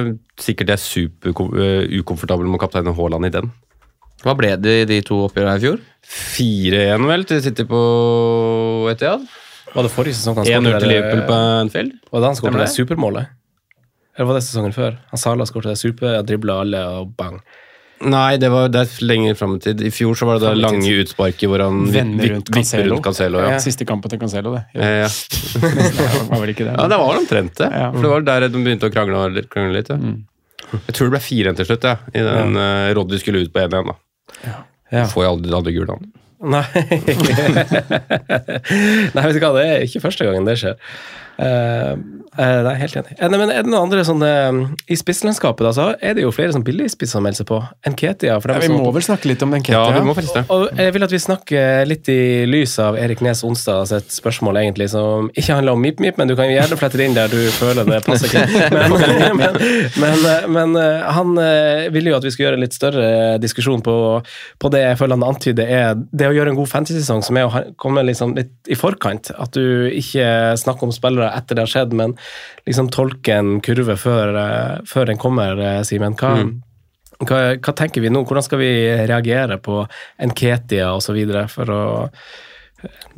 sikkert 0.45 0.69
jeg 0.71 0.79
er 0.79 0.83
super 0.85 1.33
uh, 1.35 1.97
ukomfortabel 1.99 2.47
med 2.47 2.61
kapteinen 2.63 2.95
Haaland 2.95 3.27
i 3.27 3.33
den. 3.35 3.49
Hva 4.23 4.35
ble 4.39 4.53
det 4.63 4.75
i 4.83 4.87
de 4.87 4.99
to 5.07 5.19
oppgjørene 5.25 5.59
i 5.59 5.65
fjor? 5.65 5.81
4-1 6.07 7.09
vel 7.09 7.27
til 7.27 7.43
City 7.43 7.67
på 7.67 7.81
Etiad. 8.93 9.27
Var 9.75 9.87
det 9.87 9.93
forrige 9.93 10.19
sesong 10.19 10.39
han 10.39 10.49
1-0 10.49 10.79
til 10.79 10.91
Liverpool 10.93 11.25
på 11.29 11.39
Anfield. 11.65 11.99
Var 12.13 12.23
det 12.23 12.31
han 12.31 12.39
skåret 12.39 12.63
det? 12.63 12.71
supermålet? 12.77 13.35
Eller 14.17 14.31
var 14.31 14.39
det 14.39 14.45
sesongen 14.47 14.75
før? 14.75 14.97
Han 15.13 15.23
Sala 15.23 15.47
skåret 15.47 15.71
det 15.71 15.79
super, 15.79 16.19
dribla 16.27 16.61
alle 16.65 16.85
og 16.99 17.13
bang. 17.19 17.39
Nei, 17.99 18.37
det 18.39 18.49
var 18.53 18.69
det 18.71 18.85
er 18.85 19.05
lenger 19.09 19.35
fram 19.39 19.57
i 19.57 19.61
tid. 19.63 19.81
I 19.83 19.91
fjor 19.91 20.15
så 20.19 20.27
var 20.29 20.39
det 20.39 20.47
det 20.47 20.61
lange 20.63 20.93
utsparket 21.03 21.51
hvor 21.51 21.63
han 21.65 21.81
Vender 21.91 22.31
rundt 22.35 22.47
vipper 22.51 22.61
Cancelo. 22.61 22.93
rundt 22.95 23.05
Cancelo. 23.09 23.41
Ja. 23.43 23.59
Siste 23.63 23.87
kampen 23.89 24.13
til 24.13 24.21
Cancelo, 24.21 24.53
det. 24.55 24.63
Ja, 24.79 24.91
ja. 25.03 25.09
Det 25.59 26.29
var 26.31 26.43
vel 26.45 26.53
ikke 26.55 26.67
det. 26.69 26.75
ja, 26.79 26.87
det 26.93 26.99
var 27.01 27.19
omtrent 27.19 27.55
det. 27.59 27.71
For 27.73 28.03
det 28.05 28.13
var 28.13 28.27
der 28.29 28.47
de 28.49 28.63
begynte 28.63 28.87
å 28.91 28.95
krangle, 28.95 29.43
krangle 29.51 29.81
litt. 29.81 29.91
Ja. 29.91 29.99
Jeg 30.77 30.95
tror 30.95 31.09
det 31.09 31.15
ble 31.17 31.23
4-1 31.25 31.59
til 31.59 31.67
slutt, 31.71 31.85
ja. 31.89 31.97
i 32.13 32.23
den 32.27 32.59
uh, 32.61 32.93
Roddy 32.99 33.19
skulle 33.23 33.41
ut 33.43 33.53
på 33.55 33.63
1-1. 33.65 33.91
da. 33.91 33.95
Ja. 34.93 35.05
Får 35.11 35.25
jeg 35.25 35.33
aldri 35.33 35.51
det 35.51 35.59
andre 35.59 35.75
gule, 35.75 35.97
han. 35.97 36.11
Nei 36.39 36.63
Nei, 39.11 39.23
vet 39.25 39.35
du 39.35 39.41
hva, 39.43 39.51
det 39.57 39.65
er 39.67 39.83
ikke 39.89 40.03
første 40.05 40.23
gangen 40.29 40.47
det 40.47 40.55
skjer. 40.61 40.77
Eh, 41.39 41.91
eh, 41.93 42.61
nei, 42.67 42.73
helt 42.81 42.97
enig. 42.99 43.13
Eh, 43.15 43.29
nei, 43.31 43.39
men 43.39 43.53
er 43.55 43.63
det 43.63 43.71
noen 43.71 43.85
andre 43.87 44.03
sånne 44.07 44.31
I 44.91 44.97
spisslandskapet 44.99 45.69
da, 45.69 45.71
så 45.75 45.85
er 46.03 46.17
det 46.19 46.25
jo 46.25 46.33
flere 46.35 46.51
sånn 46.55 46.65
billigspisser 46.67 47.19
som 47.19 47.27
melder 47.27 47.45
seg 47.45 47.49
på. 47.51 47.61
Enketia. 47.87 48.41
For 48.43 48.55
Ja, 48.55 48.63
vi 48.65 48.71
må 48.73 48.91
vel 48.95 49.05
snakke 49.07 49.31
litt 49.31 49.43
om 49.47 49.55
den 49.55 49.63
Ja, 49.71 49.85
vi 49.95 50.03
må 50.03 50.17
faktisk 50.19 50.41
det. 50.41 50.45
Og 50.55 50.67
jeg 50.75 50.95
vil 50.97 51.07
at 51.07 51.15
vi 51.15 51.21
snakker 51.23 51.87
litt 51.87 52.11
i 52.11 52.21
lys 52.51 52.75
av 52.83 52.99
Erik 52.99 53.23
Nes 53.23 53.45
onsdag 53.47 53.87
sitt 53.93 54.17
spørsmål, 54.17 54.59
egentlig, 54.65 54.89
som 54.91 55.31
ikke 55.31 55.61
handler 55.61 55.79
om 55.79 55.85
Mip 55.85 56.03
Mip, 56.03 56.19
men 56.19 56.31
du 56.31 56.35
kan 56.39 56.51
jo 56.51 56.57
gjerne 56.57 56.79
flette 56.81 56.99
det 56.99 57.07
inn 57.07 57.17
der 57.17 57.31
du 57.31 57.39
føler 57.55 57.87
det 57.87 58.01
passer 58.07 58.27
ikke. 58.31 58.47
Men, 58.79 58.93
men, 59.39 59.57
men, 59.99 60.45
men 60.53 60.75
han 61.15 61.33
ville 61.93 62.11
jo 62.11 62.17
at 62.17 62.25
vi 62.25 62.31
skulle 62.33 62.49
gjøre 62.49 62.59
en 62.59 62.63
litt 62.63 62.77
større 62.77 63.07
diskusjon 63.43 63.83
på, 63.85 63.95
på 64.61 64.71
det 64.73 64.83
jeg 64.83 64.99
føler 65.01 65.19
han 65.19 65.27
antyder 65.27 65.71
er 65.79 65.99
det 65.99 66.29
å 66.29 66.35
gjøre 66.35 66.53
en 66.53 66.59
god 66.59 66.71
fantasy-sesong, 66.71 67.23
som 67.27 67.39
er 67.39 67.49
å 67.49 67.63
komme 67.81 68.05
liksom 68.07 68.35
litt 68.39 68.71
i 68.71 68.77
forkant. 68.79 69.33
At 69.39 69.57
du 69.57 69.89
ikke 69.91 70.57
snakker 70.61 70.89
om 70.89 70.95
spillere 70.95 71.28
etter 71.37 71.55
det 71.59 71.65
har 71.67 71.73
skjedd, 71.73 71.93
men 71.93 72.17
liksom 72.67 72.89
tolke 72.95 73.35
en 73.39 73.61
kurve 73.61 73.97
før, 74.01 74.35
eh, 74.37 74.81
før 74.89 75.07
den 75.07 75.19
kommer, 75.19 75.59
eh, 75.61 75.83
Simen. 75.89 76.15
Hva, 76.19 76.35
hva, 77.27 77.41
hva 77.59 77.75
tenker 77.75 78.01
vi 78.05 78.09
nå? 78.15 78.25
Hvordan 78.27 78.45
skal 78.47 78.59
vi 78.63 78.71
reagere 79.11 79.59
på 79.59 79.83
Nketia 80.23 80.93
osv. 80.97 81.19
for 81.49 81.65
å 81.75 81.83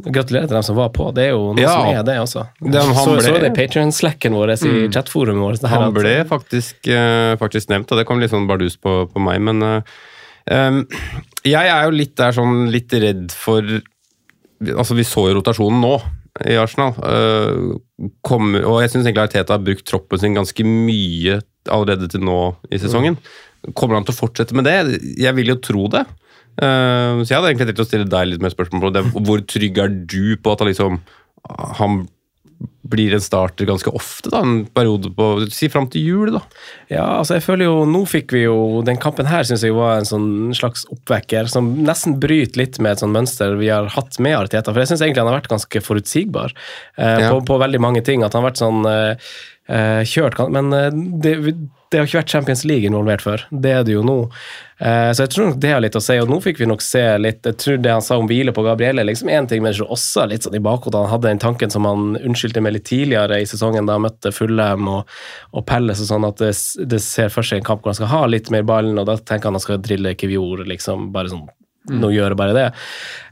Gratulerer 0.01 0.47
til 0.49 0.57
dem 0.57 0.63
som 0.65 0.77
var 0.79 0.89
på. 0.89 1.11
Det 1.13 1.27
er 1.27 1.35
jo 1.35 1.51
noe 1.53 1.61
Ja. 1.61 1.73
som 1.75 1.89
er 1.93 2.03
det 2.03 2.15
også. 2.17 2.47
De, 2.65 2.79
så, 2.81 3.11
ble- 3.13 3.21
så 3.27 3.41
det 3.43 3.51
Patrion-slacken 3.59 4.33
vår, 4.33 4.55
i 4.65 4.89
chatforumet 4.89 5.43
vårt. 5.61 5.69
Han 5.69 5.83
at- 5.83 5.93
ble 5.99 6.15
faktisk, 6.25 6.89
eh, 6.89 7.37
faktisk 7.37 7.69
nevnt, 7.69 7.93
og 7.93 7.99
det 7.99 8.07
kom 8.09 8.19
litt 8.21 8.31
sånn 8.33 8.49
bardus 8.49 8.79
på, 8.81 9.13
på 9.13 9.21
meg, 9.21 9.41
men 9.43 9.63
eh, 9.63 9.83
Um, 10.51 10.87
jeg 11.45 11.69
er 11.69 11.85
jo 11.85 11.91
litt 11.91 12.17
der 12.17 12.33
sånn 12.33 12.71
litt 12.73 12.89
redd 12.91 13.31
for 13.31 13.61
Altså, 13.61 14.97
vi 14.97 15.05
så 15.05 15.29
jo 15.29 15.37
rotasjonen 15.39 15.79
nå 15.85 16.01
i 16.47 16.57
Arsenal. 16.61 16.95
Uh, 17.01 18.11
kommer, 18.27 18.65
og 18.65 18.81
jeg 18.83 18.93
syns 18.93 19.05
egentlig 19.07 19.27
Arteta 19.27 19.57
har 19.57 19.65
brukt 19.65 19.87
troppen 19.89 20.21
sin 20.23 20.37
ganske 20.39 20.67
mye 20.67 21.41
allerede 21.71 22.09
til 22.11 22.25
nå 22.25 22.41
i 22.73 22.81
sesongen. 22.81 23.19
Kommer 23.77 23.99
han 23.99 24.07
til 24.09 24.17
å 24.17 24.21
fortsette 24.21 24.57
med 24.57 24.69
det? 24.69 25.01
Jeg 25.21 25.37
vil 25.37 25.53
jo 25.53 25.61
tro 25.61 25.89
det. 25.93 26.07
Uh, 26.61 27.21
så 27.23 27.29
jeg 27.29 27.37
hadde 27.37 27.51
egentlig 27.53 27.71
tenkt 27.71 27.85
å 27.85 27.89
stille 27.89 28.09
deg 28.11 28.31
litt 28.31 28.45
mer 28.45 28.55
spørsmål 28.55 28.87
på 28.87 28.95
det. 28.97 29.05
Hvor 29.17 29.45
trygg 29.49 29.83
er 29.83 29.93
du 29.93 30.37
på 30.41 30.55
at 30.55 30.63
han 30.63 30.71
liksom 30.71 31.03
han 31.81 32.03
blir 32.91 33.15
en 33.15 33.23
starter 33.23 33.69
ganske 33.69 33.91
ofte, 33.95 34.31
da, 34.33 34.41
en 34.43 34.65
periode 34.75 35.13
på 35.15 35.27
Si 35.55 35.69
fram 35.71 35.87
til 35.93 36.03
jul, 36.09 36.33
da. 36.35 36.41
Ja, 36.91 37.05
altså 37.21 37.37
jeg 37.37 37.45
føler 37.45 37.69
jo, 37.69 37.75
Nå 37.87 38.01
fikk 38.11 38.33
vi 38.35 38.41
jo 38.49 38.81
Den 38.87 38.99
kampen 38.99 39.29
her 39.31 39.47
syns 39.47 39.63
jeg 39.63 39.77
var 39.77 40.01
en 40.01 40.09
sånn 40.09 40.27
slags 40.59 40.83
oppvekker 40.91 41.47
som 41.53 41.69
nesten 41.87 42.19
bryter 42.21 42.59
litt 42.65 42.81
med 42.83 42.97
et 42.97 43.05
sånt 43.05 43.15
mønster 43.15 43.55
vi 43.61 43.71
har 43.71 43.87
hatt 43.95 44.19
med 44.19 44.35
Arteta. 44.41 44.73
For 44.75 44.83
jeg 44.83 44.91
syns 44.91 45.05
egentlig 45.07 45.23
han 45.23 45.31
har 45.31 45.39
vært 45.39 45.53
ganske 45.55 45.85
forutsigbar 45.87 46.51
eh, 46.99 47.21
Ja. 47.27 47.31
på, 47.31 47.45
på 47.47 47.61
veldig 47.63 47.81
mange 47.85 48.03
ting. 48.07 48.25
At 48.27 48.35
han 48.35 48.43
har 48.43 48.51
vært 48.51 48.63
sånn 48.65 48.83
eh, 48.91 49.31
eh, 49.71 50.01
kjørt 50.11 50.35
kan- 50.39 50.51
Men 50.53 50.73
eh, 50.77 50.91
det, 51.23 51.35
det 51.91 51.99
har 51.99 52.07
ikke 52.07 52.21
vært 52.21 52.33
Champions 52.35 52.65
League 52.69 52.87
involvert 52.87 53.23
før. 53.25 53.43
Det 53.51 53.71
er 53.75 53.85
det 53.87 53.95
jo 53.97 54.03
nå. 54.07 54.17
Eh, 54.79 55.11
så 55.15 55.25
jeg 55.25 55.31
tror 55.35 55.49
nok 55.51 55.57
det 55.63 55.71
har 55.73 55.81
litt 55.83 55.97
å 55.99 56.03
si. 56.03 56.17
Og 56.23 56.29
nå 56.31 56.39
fikk 56.45 56.61
vi 56.63 56.69
nok 56.71 56.85
se 56.87 57.03
litt 57.19 57.47
Jeg 57.49 57.59
tror 57.59 57.81
det 57.83 57.91
han 57.91 58.05
sa 58.07 58.19
om 58.21 58.29
hvile 58.31 58.55
på 58.55 58.63
Gabrielle, 58.67 59.03
liksom 59.09 59.29
én 59.33 59.49
ting, 59.51 59.63
men 59.63 59.73
jeg 59.73 59.81
tror 59.81 59.95
også 59.97 60.27
litt 60.31 60.47
sånn 60.47 60.55
i 60.59 60.63
bakhodet 60.63 61.01
han 61.03 61.11
hadde 61.15 61.29
den 61.33 61.43
tanken 61.43 61.71
som 61.75 61.89
han 61.89 62.15
unnskyldte 62.21 62.63
med 62.63 62.77
litt 62.79 62.87
tidligere 62.91 63.41
i 63.43 63.49
sesongen, 63.51 63.87
da 63.91 63.99
han 63.99 64.07
møtte 64.07 64.33
Fullem 64.37 64.87
og, 64.93 65.17
og 65.53 65.67
Pelles 65.67 66.01
og 66.05 66.11
sånn, 66.13 66.29
at 66.31 66.39
det, 66.45 66.53
det 66.95 67.03
ser 67.03 67.29
for 67.35 67.43
seg 67.47 67.59
en 67.63 67.67
kamp 67.73 67.83
hvor 67.83 67.91
han 67.95 67.99
skal 68.03 68.13
ha 68.15 68.23
litt 68.31 68.51
mer 68.55 68.63
ballen, 68.69 68.99
og 69.03 69.07
da 69.11 69.17
tenker 69.19 69.51
han 69.51 69.59
han 69.59 69.67
skal 69.67 69.83
drille 69.83 70.15
Kivior, 70.15 70.63
liksom. 70.67 71.11
Bare 71.15 71.33
sånn 71.35 71.49
Nå 71.91 72.11
gjør 72.13 72.35
jeg 72.35 72.37
bare 72.37 72.53
det. 72.55 72.65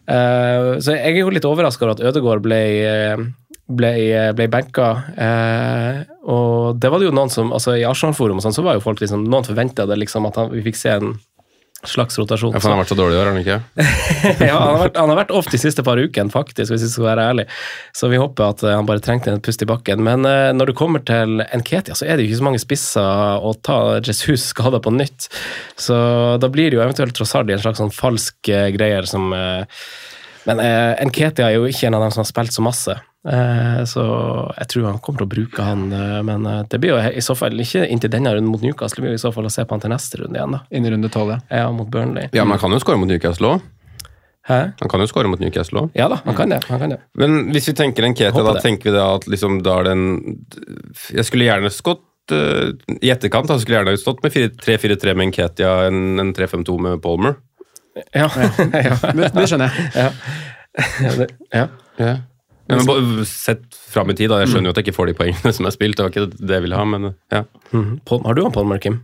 Uh, 0.09 0.79
så 0.81 0.95
jeg 0.97 1.13
er 1.13 1.19
jo 1.21 1.31
litt 1.31 1.45
overraska 1.45 1.85
over 1.85 1.93
at 1.99 2.01
Ødegaard 2.09 2.41
ble 2.43 2.57
eh, 2.81 3.21
ble, 3.69 3.93
ble 4.37 4.49
benka. 4.53 4.91
Eh, 5.17 6.03
og 6.29 6.81
det 6.81 6.91
var 6.93 7.01
det 7.01 7.09
jo 7.09 7.17
noen 7.17 7.33
som 7.33 7.53
altså 7.53 7.77
I 7.79 7.87
Arsenal-forum 7.89 8.41
og 8.41 8.47
sånn, 8.47 8.57
så 8.57 8.65
var 8.65 8.79
jo 8.79 8.85
folk 8.85 9.01
liksom 9.03 9.27
Noen 9.29 9.47
forventa 9.47 9.87
det 9.89 9.99
liksom 10.01 10.29
at 10.29 10.41
han, 10.41 10.53
vi 10.55 10.65
fikk 10.67 10.81
se 10.81 10.95
en 10.97 11.17
slags 11.87 12.19
rotasjon. 12.19 12.53
Ja, 12.55 12.61
for 12.61 12.73
han 12.73 12.79
har 12.79 12.83
vært 12.83 12.91
så 12.91 12.99
dårlig 12.99 13.15
i 13.15 13.19
år, 13.21 13.29
har 13.29 13.37
han 13.37 13.43
ikke? 13.43 13.59
ja, 14.49 14.57
han 14.57 14.73
har, 14.73 14.81
vært, 14.83 14.97
han 14.99 15.13
har 15.13 15.19
vært 15.21 15.35
off 15.39 15.51
de 15.53 15.61
siste 15.63 15.85
par 15.87 16.01
ukene, 16.01 16.33
faktisk, 16.35 16.73
hvis 16.73 16.83
vi 16.83 16.91
skal 16.91 17.07
være 17.07 17.27
ærlig. 17.33 17.45
Så 17.95 18.11
vi 18.11 18.19
håper 18.19 18.49
at 18.49 18.65
eh, 18.67 18.75
han 18.75 18.89
bare 18.89 19.03
trengte 19.05 19.31
en 19.31 19.43
pust 19.45 19.63
i 19.63 19.69
bakken. 19.69 20.03
Men 20.07 20.27
eh, 20.27 20.51
når 20.57 20.73
det 20.73 20.77
kommer 20.81 21.05
til 21.07 21.39
Nketia, 21.47 21.95
så 21.95 22.09
er 22.09 22.19
det 22.19 22.27
jo 22.27 22.33
ikke 22.33 22.41
så 22.41 22.49
mange 22.49 22.63
spisser 22.63 23.47
å 23.47 23.55
ta 23.63 23.79
Jesus 24.01 24.49
skada 24.51 24.83
på 24.83 24.95
nytt. 24.97 25.31
Så 25.79 25.99
da 26.43 26.51
blir 26.51 26.73
det 26.73 26.81
jo 26.81 26.85
eventuelt 26.85 27.15
Trossard 27.15 27.51
i 27.51 27.55
en 27.55 27.63
slags 27.63 27.79
sånn 27.83 27.95
falsk 27.95 28.51
eh, 28.51 28.73
greier 28.75 29.07
som 29.09 29.31
eh, 29.37 29.87
Men 30.51 30.65
eh, 30.65 31.07
Nketia 31.07 31.47
er 31.47 31.61
jo 31.61 31.71
ikke 31.71 31.87
en 31.87 32.01
av 32.01 32.09
dem 32.09 32.17
som 32.17 32.25
har 32.25 32.33
spilt 32.33 32.59
så 32.59 32.65
masse. 32.67 32.99
Eh, 33.29 33.81
så 33.85 34.03
jeg 34.57 34.69
tror 34.73 34.87
han 34.89 35.01
kommer 35.05 35.21
til 35.21 35.27
å 35.27 35.33
bruke 35.33 35.65
han, 35.65 35.89
eh, 35.93 36.21
men 36.25 36.47
eh, 36.49 36.63
det 36.71 36.79
blir 36.81 36.95
jo 36.95 37.01
i 37.13 37.25
så 37.25 37.35
fall 37.37 37.61
ikke 37.61 37.85
inntil 37.93 38.13
denne 38.15 38.33
runden 38.33 38.49
mot 38.49 38.63
Newcastle, 38.65 39.03
det 39.03 39.05
blir 39.05 39.17
jo 39.17 39.21
i 39.21 39.25
så 39.27 39.33
fall 39.35 39.49
å 39.49 39.53
se 39.53 39.67
på 39.69 39.77
han 39.77 39.83
til 39.85 39.93
neste 39.93 40.23
runde 40.23 40.39
igjen, 40.39 40.55
da. 40.57 40.63
Inn 40.73 40.87
i 40.89 40.93
runde 40.95 41.11
tolv, 41.13 41.35
ja. 41.35 41.41
Ja, 41.61 41.67
mot 41.75 41.91
Burnley. 41.93 42.31
Ja, 42.33 42.47
men 42.47 42.57
han 42.57 42.63
kan 42.63 42.77
jo 42.77 42.81
skåre 42.81 43.01
mot 43.01 43.11
Newcastle 43.11 43.57
òg. 43.57 43.67
Han 44.49 44.89
kan 44.89 45.03
jo 45.05 45.09
skåre 45.11 45.29
mot 45.29 45.43
Newcastle 45.43 45.83
òg. 45.83 45.91
Ja 45.99 46.07
da, 46.09 46.23
han 46.25 46.37
kan 46.39 46.49
det. 46.49 46.63
Han 46.71 46.81
kan 46.81 46.95
det. 46.95 47.03
Men 47.21 47.51
hvis 47.53 47.69
vi 47.69 47.75
tenker 47.77 48.07
en 48.07 48.17
Keta, 48.17 48.41
da 48.41 48.55
det. 48.57 48.63
tenker 48.65 48.89
vi 48.89 48.95
da 48.97 49.11
at 49.19 49.27
liksom, 49.29 49.59
da 49.67 49.75
er 49.83 49.91
det 49.91 49.93
en 49.93 50.07
Jeg 51.13 51.27
skulle 51.29 51.51
gjerne 51.51 51.69
skått 51.75 52.33
i 52.33 53.11
etterkant. 53.13 53.53
han 53.53 53.61
skulle 53.61 53.83
gjerne 53.83 54.01
stått 54.01 54.25
med 54.25 54.33
3-4-3 54.65 55.15
med 55.17 55.31
Nketia 55.31 55.75
enn 55.91 56.01
en, 56.17 56.25
en 56.29 56.33
3-5-2 56.37 56.79
med 56.87 57.03
Palmer. 57.05 57.37
Ja. 58.17 58.31
ja. 58.89 58.97
Det, 59.13 59.31
det 59.37 59.47
skjønner 59.53 59.69
jeg. 59.69 60.09
Ja. 60.09 60.09
Ja, 61.53 62.17
ja. 62.69 62.79
Men 62.85 63.25
sett 63.29 63.77
fram 63.93 64.11
i 64.13 64.17
tid, 64.17 64.29
da. 64.33 64.43
Jeg 64.43 64.53
skjønner 64.53 64.71
jo 64.71 64.75
at 64.75 64.81
jeg 64.81 64.89
ikke 64.89 64.99
får 64.99 65.11
de 65.11 65.19
poengene 65.19 65.53
som 65.57 65.69
er 65.69 65.75
spilt. 65.75 65.97
Det 65.99 66.05
var 66.05 66.13
ikke 66.13 66.27
det 66.37 66.59
jeg 66.59 66.67
ville 66.67 66.81
ha, 66.81 66.89
men 66.89 67.13
ja. 67.33 67.45
Mm. 67.73 67.95
Paul, 68.09 68.25
har 68.27 68.37
du 68.37 68.43
han 68.45 68.55
Paul 68.55 68.69
Markim? 68.71 69.01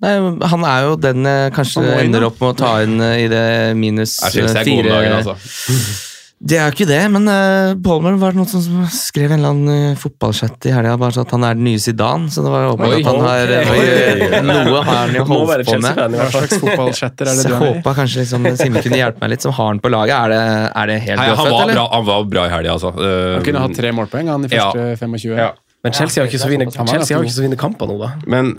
Nei, 0.00 0.14
Han 0.48 0.62
er 0.64 0.86
jo 0.86 0.94
den 0.96 1.26
jeg 1.28 1.52
kanskje 1.56 1.82
må 1.84 1.90
inn, 1.92 2.06
ender 2.08 2.24
opp 2.30 2.38
med 2.40 2.54
å 2.54 2.56
ta 2.56 2.70
inn 2.84 2.94
eh, 3.04 3.26
i 3.26 3.26
det 3.28 3.42
minus 3.76 4.14
Jeg 4.24 4.38
synes 4.38 4.54
eh, 4.54 4.62
er 4.62 4.70
fire 4.70 4.94
dagen, 4.94 5.18
altså. 5.18 6.06
Det 6.40 6.56
er 6.56 6.70
jo 6.70 6.72
ikke 6.72 6.86
det, 6.88 6.98
men 7.12 7.26
uh, 7.28 7.74
Palmer 7.84 8.14
var 8.16 8.32
det 8.32 8.38
noen 8.40 8.48
som 8.48 8.84
skrev 8.88 9.28
en 9.34 9.42
eller 9.42 9.50
annen 9.52 9.90
uh, 9.92 9.98
fotballchat 10.00 10.64
i 10.70 10.72
helga 10.72 10.94
bare 10.96 11.12
så 11.12 11.20
at 11.26 11.34
han 11.36 11.42
er 11.44 11.58
den 11.58 11.66
nye 11.68 11.80
Zidane. 11.84 12.30
Så 12.32 12.40
det 12.46 12.52
var 12.54 12.70
åpenbart 12.70 12.96
at 12.96 13.08
han 13.10 13.20
har 13.26 13.52
ok. 13.58 13.72
oi, 13.74 14.40
Noe 14.48 14.80
har 14.86 14.96
han 15.02 15.12
jo 15.18 15.24
Må 15.28 15.40
holdt 15.42 15.68
på 15.68 15.76
med. 15.84 16.00
Hva 16.16 16.28
slags 16.32 16.56
fotballchatter 16.62 17.28
er 17.28 17.36
Så 17.36 17.44
det 17.44 17.50
du 17.50 17.52
jeg 17.52 17.60
er 17.60 17.66
i? 17.66 17.74
håpa 17.82 17.94
kanskje 17.98 18.22
liksom, 18.24 18.48
Simen 18.56 18.86
kunne 18.86 19.00
hjelpe 19.02 19.20
meg 19.26 19.34
litt, 19.34 19.44
som 19.44 19.52
har 19.58 19.68
han 19.74 19.82
på 19.84 19.92
laget. 19.92 20.14
Er 20.16 20.32
det, 20.32 20.40
er 20.80 20.92
det 20.94 20.98
helt 21.10 21.24
dødfødt, 21.26 21.52
var 21.52 21.60
eller? 21.66 21.76
bra, 21.76 21.86
han 21.98 22.08
var 22.08 22.24
bra 22.32 22.46
i 22.48 22.54
helga, 22.56 22.78
altså. 22.78 22.94
Uh, 22.96 23.36
Han 23.36 23.46
kunne 23.50 23.66
hatt 23.66 23.76
tre 23.82 23.92
målpoeng 24.00 24.32
han 24.32 24.48
i 24.48 24.52
Ja. 24.56 24.70
første 24.72 24.96
25. 25.04 25.36
Ja. 25.44 25.50
Men 25.84 25.92
Chelsea 26.00 26.22
har 26.24 26.32
ikke 26.32 26.40
så 26.40 26.48
fine, 26.54 26.70
Chelsea 26.72 27.20
ikke 27.20 27.36
så 27.36 27.44
fine 27.50 27.60
kamper 27.60 27.88
nå, 27.92 28.00
da. 28.00 28.14
Men 28.24 28.54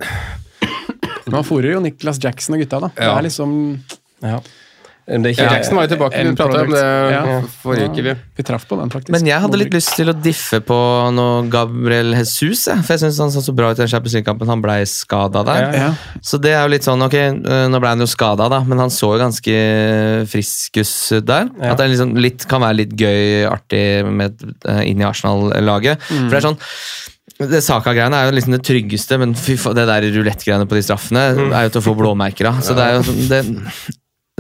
Men 1.26 1.38
han 1.40 1.46
fôrer 1.50 1.74
jo 1.76 1.82
Niklas 1.82 2.22
Jackson 2.22 2.58
og 2.58 2.62
gutta, 2.62 2.80
da. 2.86 2.94
Det 2.98 3.10
er 3.10 3.26
liksom 3.26 3.58
Ja. 4.22 4.38
Jackson 5.12 5.76
var 5.76 5.86
jo 5.88 5.92
tilbake. 5.92 6.24
Vi 6.24 6.36
prata 6.40 6.62
om 6.64 6.72
det 6.72 6.84
ja. 7.12 7.24
forrige 7.62 7.90
uke. 7.92 8.04
vi. 8.06 8.14
Vi 8.38 8.46
traff 8.48 8.64
på 8.70 8.78
den, 8.80 8.92
faktisk. 8.94 9.12
Men 9.12 9.28
jeg 9.28 9.44
hadde 9.44 9.60
litt 9.60 9.74
lyst 9.76 9.94
til 9.98 10.12
å 10.12 10.16
diffe 10.16 10.62
på 10.64 10.78
noe 11.16 11.42
Gabriel 11.52 12.16
Jesus, 12.16 12.64
jeg. 12.70 12.86
for 12.86 12.96
jeg 12.96 13.04
syns 13.04 13.20
han 13.26 13.34
så 13.34 13.44
så 13.44 13.56
bra 13.56 13.72
ut 13.72 13.80
i 13.80 13.84
den 13.84 13.92
Champions 13.92 14.16
League-kampen. 14.18 14.52
Han 14.52 14.64
blei 14.64 14.80
skada 14.90 15.44
der. 15.48 15.68
Ja. 15.76 15.90
Så 16.24 16.40
det 16.42 16.56
er 16.56 16.64
jo 16.64 16.74
litt 16.76 16.88
sånn, 16.88 17.04
ok, 17.04 17.18
øh, 17.20 17.66
nå 17.74 17.84
ble 17.84 17.94
han 17.94 18.06
jo 18.06 18.10
skada, 18.10 18.48
da, 18.52 18.62
men 18.68 18.82
han 18.86 18.94
så 18.94 19.14
jo 19.16 19.22
ganske 19.22 19.58
friskus 20.32 20.94
ut 21.18 21.28
der. 21.28 21.52
Ja. 21.60 21.74
At 21.74 21.82
det 21.82 21.92
liksom 21.92 22.16
litt, 22.22 22.48
kan 22.52 22.64
være 22.64 22.82
litt 22.84 22.96
gøy, 22.96 23.48
artig 23.52 23.86
med, 24.08 24.40
øh, 24.64 24.84
inn 24.88 25.04
i 25.04 25.08
Arsenal-laget. 25.08 26.08
For 26.08 26.32
det 26.32 26.44
er 26.44 26.52
sånn 26.52 26.62
det 27.50 27.62
Saka-greiene 27.66 28.18
er 28.18 28.28
jo 28.28 28.36
liksom 28.36 28.54
det 28.54 28.62
tryggeste, 28.68 29.18
men 29.22 29.34
fy 29.38 29.56
faen, 29.58 29.78
det 29.78 29.88
der 29.90 30.06
rulett-greiene 30.14 30.68
på 30.70 30.78
de 30.78 30.84
straffene 30.86 31.24
er 31.32 31.66
jo 31.66 31.74
til 31.74 31.82
å 31.82 31.86
få 31.88 31.96
blåmerker 31.98 32.50
av. 32.52 32.62
Så 32.66 32.76
det 32.78 32.86
er 32.86 32.98
jo 32.98 33.06
sånn 33.08 33.22
det, 33.32 33.42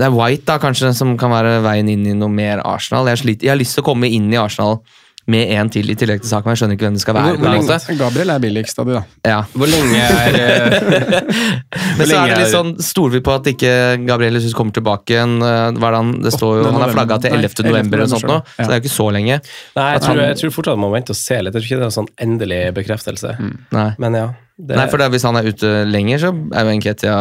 det 0.01 0.07
er 0.07 0.15
White 0.17 0.47
da, 0.49 0.57
kanskje, 0.57 0.95
som 0.97 1.13
kan 1.19 1.29
være 1.29 1.59
veien 1.61 1.89
inn 1.91 2.07
i 2.09 2.17
noe 2.17 2.31
mer 2.33 2.63
Arsenal. 2.65 3.05
Jeg, 3.11 3.21
sliter, 3.21 3.45
jeg 3.45 3.53
har 3.53 3.59
lyst 3.59 3.77
til 3.77 3.83
å 3.83 3.89
komme 3.91 4.09
inn 4.09 4.31
i 4.33 4.39
Arsenal 4.41 4.79
med 5.27 5.51
en 5.53 5.69
til 5.69 5.89
i 5.91 5.95
tillegg 5.95 6.21
til 6.23 6.29
saken 6.31 6.49
men 6.49 6.55
jeg 6.55 6.61
skjønner 6.63 6.75
ikke 6.77 6.85
hvem 6.87 6.95
det 6.97 7.01
skal 7.03 7.15
være. 7.15 7.35
Hvor- 7.35 7.37
hvor 7.37 7.53
lenge- 7.53 7.97
Gabriel 7.99 8.29
er 8.33 8.39
billigst 8.39 8.79
av 8.81 8.85
de, 8.89 8.93
da. 8.93 9.03
Ja. 9.29 9.41
Hvor 9.53 9.67
lenge 9.69 10.01
er 10.01 10.37
eh, 10.41 11.21
Men 11.97 12.07
så 12.07 12.17
er 12.23 12.27
det 12.33 12.37
litt 12.41 12.51
sånn, 12.53 12.71
stoler 12.81 13.13
vi 13.19 13.21
på 13.25 13.35
at 13.35 13.45
ikke 13.53 13.73
Gabriel 14.07 14.33
Jesus 14.39 14.53
kommer 14.57 14.73
tilbake 14.73 15.13
igjen? 15.15 15.37
eh, 15.41 15.71
det 15.71 16.33
står 16.33 16.61
jo, 16.61 16.71
han 16.71 16.81
er 16.89 16.93
flagga 16.95 17.19
til 17.21 17.31
11. 17.37 17.63
November, 17.69 17.97
eller 18.01 18.07
noe 18.09 18.15
sånt 18.17 18.29
nå, 18.31 18.39
Ja. 18.41 18.63
så 18.63 18.67
det 18.67 18.73
er 18.75 18.79
jo 18.79 18.83
ikke 18.85 18.95
så 18.97 19.07
lenge. 19.13 19.41
Nei, 19.77 19.89
jeg 19.93 20.01
tror, 20.01 20.17
jeg 20.25 20.37
tror 20.41 20.55
fortsatt 20.57 20.77
man 20.79 20.89
må 20.89 20.93
vente 20.95 21.13
og 21.13 21.19
se 21.21 21.37
litt. 21.41 21.53
Jeg 21.53 21.61
tror 21.61 21.67
ikke 21.69 21.79
det 21.81 21.85
er 21.85 21.91
en 21.91 21.99
sånn 21.99 22.11
endelig 22.25 22.61
bekreftelse. 22.81 23.35
Nei. 23.71 23.89
Men 24.01 24.13
ja. 24.17 24.29
Det, 24.61 24.75
Nei, 24.77 24.83
for 24.91 24.97
det, 25.01 25.07
Hvis 25.09 25.23
han 25.25 25.35
er 25.39 25.47
ute 25.47 25.69
lenger, 25.89 26.19
så 26.21 26.29
er 26.53 26.67
jo 26.67 26.73
Enketia 26.75 27.13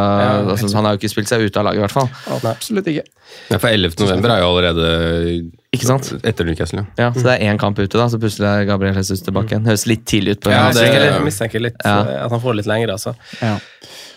altså, 0.50 0.68
Han 0.76 0.84
har 0.84 0.92
jo 0.92 0.98
ikke 1.00 1.08
spilt 1.08 1.28
seg 1.30 1.40
ut 1.46 1.56
av 1.56 1.64
laget, 1.64 1.78
i 1.78 1.84
hvert 1.86 1.94
fall. 1.94 2.10
Absolutt 2.50 2.90
ikke. 2.90 3.04
Ja, 3.48 3.56
for 3.62 3.68
11. 3.70 3.94
november 4.02 4.34
er 4.34 4.42
jo 4.42 4.50
allerede 4.50 4.90
Ikke 5.70 5.86
sant? 5.86 6.08
etter 6.26 6.44
Newcastle. 6.48 6.82
ja. 6.98 7.04
Ja, 7.04 7.10
Så 7.14 7.22
det 7.22 7.36
er 7.36 7.52
én 7.52 7.58
kamp 7.58 7.78
ute, 7.78 7.94
da, 7.94 8.08
så 8.10 8.18
plutselig 8.18 8.46
er 8.48 8.64
Gabriel 8.66 8.96
Jesus 8.98 9.22
tilbake 9.22 9.52
igjen. 9.54 9.66
Høres 9.68 9.86
litt 9.86 10.04
tidlig 10.04 10.32
ut. 10.36 10.40
på 10.42 10.50
Ja, 10.50 10.72
det- 10.72 10.88
jeg 10.92 11.22
mistenker 11.22 11.60
litt 11.60 11.76
Ja. 11.84 12.00
eh, 12.02 12.24
at 12.24 12.30
han 12.30 12.40
får 12.40 12.56
litt 12.56 12.66
lenger, 12.66 12.88
altså. 12.90 13.14
Ja. 13.40 13.58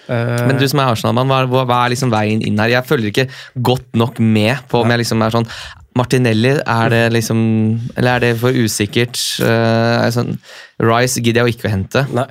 Eh, 0.10 0.48
Men 0.48 0.58
du 0.58 0.68
som 0.68 0.80
er 0.80 0.92
Arsenal-mann, 0.92 1.28
hva, 1.28 1.66
hva, 1.66 1.86
er 1.86 1.90
liksom 1.92 2.10
veien 2.12 2.42
inn 2.46 2.58
her? 2.58 2.70
Jeg 2.70 2.84
følger 2.86 3.12
ikke 3.12 3.30
godt 3.62 3.94
nok 3.94 4.20
med 4.20 4.58
på 4.68 4.82
om 4.82 4.90
jeg 4.90 5.00
liksom 5.00 5.22
er 5.22 5.30
sånn 5.32 5.48
Martinelli, 5.96 6.60
er 6.66 6.90
det 6.90 7.14
liksom 7.14 7.80
Eller 7.96 8.16
er 8.16 8.20
det 8.20 8.38
for 8.40 8.52
usikkert? 8.52 9.16
Uh, 9.40 10.02
er 10.02 10.10
det 10.10 10.14
sånn, 10.16 10.38
Rice 10.82 11.22
gidder 11.22 11.46
jeg 11.46 11.54
jo 11.54 11.60
ikke 11.60 11.70
å 11.70 11.72
hente. 11.72 12.14
Nei. 12.14 12.26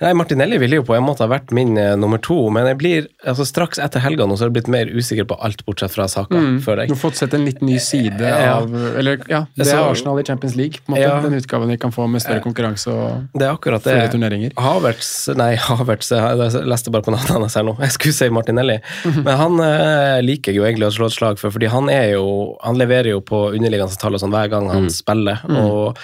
Nei, 0.00 0.12
Martinelli 0.12 0.58
ville 0.60 0.76
jo 0.76 0.82
på 0.84 0.94
en 0.96 1.02
måte 1.06 1.24
ha 1.24 1.28
vært 1.30 1.52
min 1.56 1.76
eh, 1.80 1.94
nummer 1.96 2.18
to, 2.20 2.50
men 2.52 2.66
jeg 2.66 2.76
blir, 2.78 3.06
altså 3.26 3.46
straks 3.48 3.78
etter 3.80 4.00
helga 4.04 4.26
nå 4.28 4.36
så 4.36 4.44
har 4.44 4.50
jeg 4.50 4.56
blitt 4.58 4.68
mer 4.68 4.86
usikker 4.92 5.24
på 5.30 5.38
alt 5.40 5.64
bortsett 5.64 5.90
fra 5.94 6.06
Saka, 6.08 6.34
Mm. 6.36 6.58
føler 6.60 6.86
Du 6.86 6.92
jeg. 6.94 6.96
har 6.96 7.10
fått 7.10 7.16
sett 7.16 7.34
en 7.34 7.44
litt 7.46 7.62
ny 7.62 7.78
side 7.78 8.20
Ja. 8.20 8.58
av 8.58 8.74
Eller 8.74 9.16
ja, 9.28 9.46
det 9.56 9.66
er 9.66 9.70
Så- 9.70 9.90
Arsenal 9.90 10.18
i 10.20 10.22
Champions 10.24 10.54
League. 10.56 10.80
på 10.84 10.92
en 10.92 10.94
måte. 10.94 11.00
Ja. 11.00 11.20
Den 11.20 11.32
utgaven 11.40 11.68
vi 11.68 11.76
kan 11.78 11.90
få 11.92 12.08
med 12.10 12.20
større 12.22 12.40
konkurranse 12.42 12.88
og 12.92 13.28
Det 13.32 13.42
er 13.48 13.54
akkurat 13.56 13.82
flere 13.82 14.02
det. 14.02 14.12
turneringer. 14.12 14.52
Havertz 14.56 15.34
Nei, 15.36 15.54
Havertz 15.70 16.10
jeg 16.10 16.66
leste 16.66 16.90
bare 16.92 17.02
på 17.02 17.10
navnet 17.12 17.30
hans 17.30 17.54
her 17.54 17.62
nå. 17.62 17.76
Jeg 17.80 17.90
skulle 17.96 18.12
si 18.12 18.28
Martinelli. 18.28 18.78
Mhm. 19.04 19.24
Men 19.24 19.36
han 19.36 19.60
eh, 19.60 20.20
liker 20.22 20.52
jeg 20.52 20.56
jo 20.56 20.62
egentlig 20.64 20.86
å 20.88 20.94
slå 20.98 21.06
et 21.06 21.12
slag 21.16 21.38
for, 21.38 21.50
fordi 21.50 21.68
han 21.68 21.88
er 21.88 22.12
jo 22.12 22.56
Han 22.62 22.76
leverer 22.76 23.10
jo 23.10 23.20
på 23.20 23.52
underliggende 23.54 23.96
tall 23.98 24.14
og 24.14 24.20
sånn 24.20 24.30
hver 24.32 24.48
gang 24.50 24.68
han 24.68 24.88
spiller. 24.90 25.40
Mm. 25.48 25.56
Og 25.56 25.96
eh, 25.96 26.02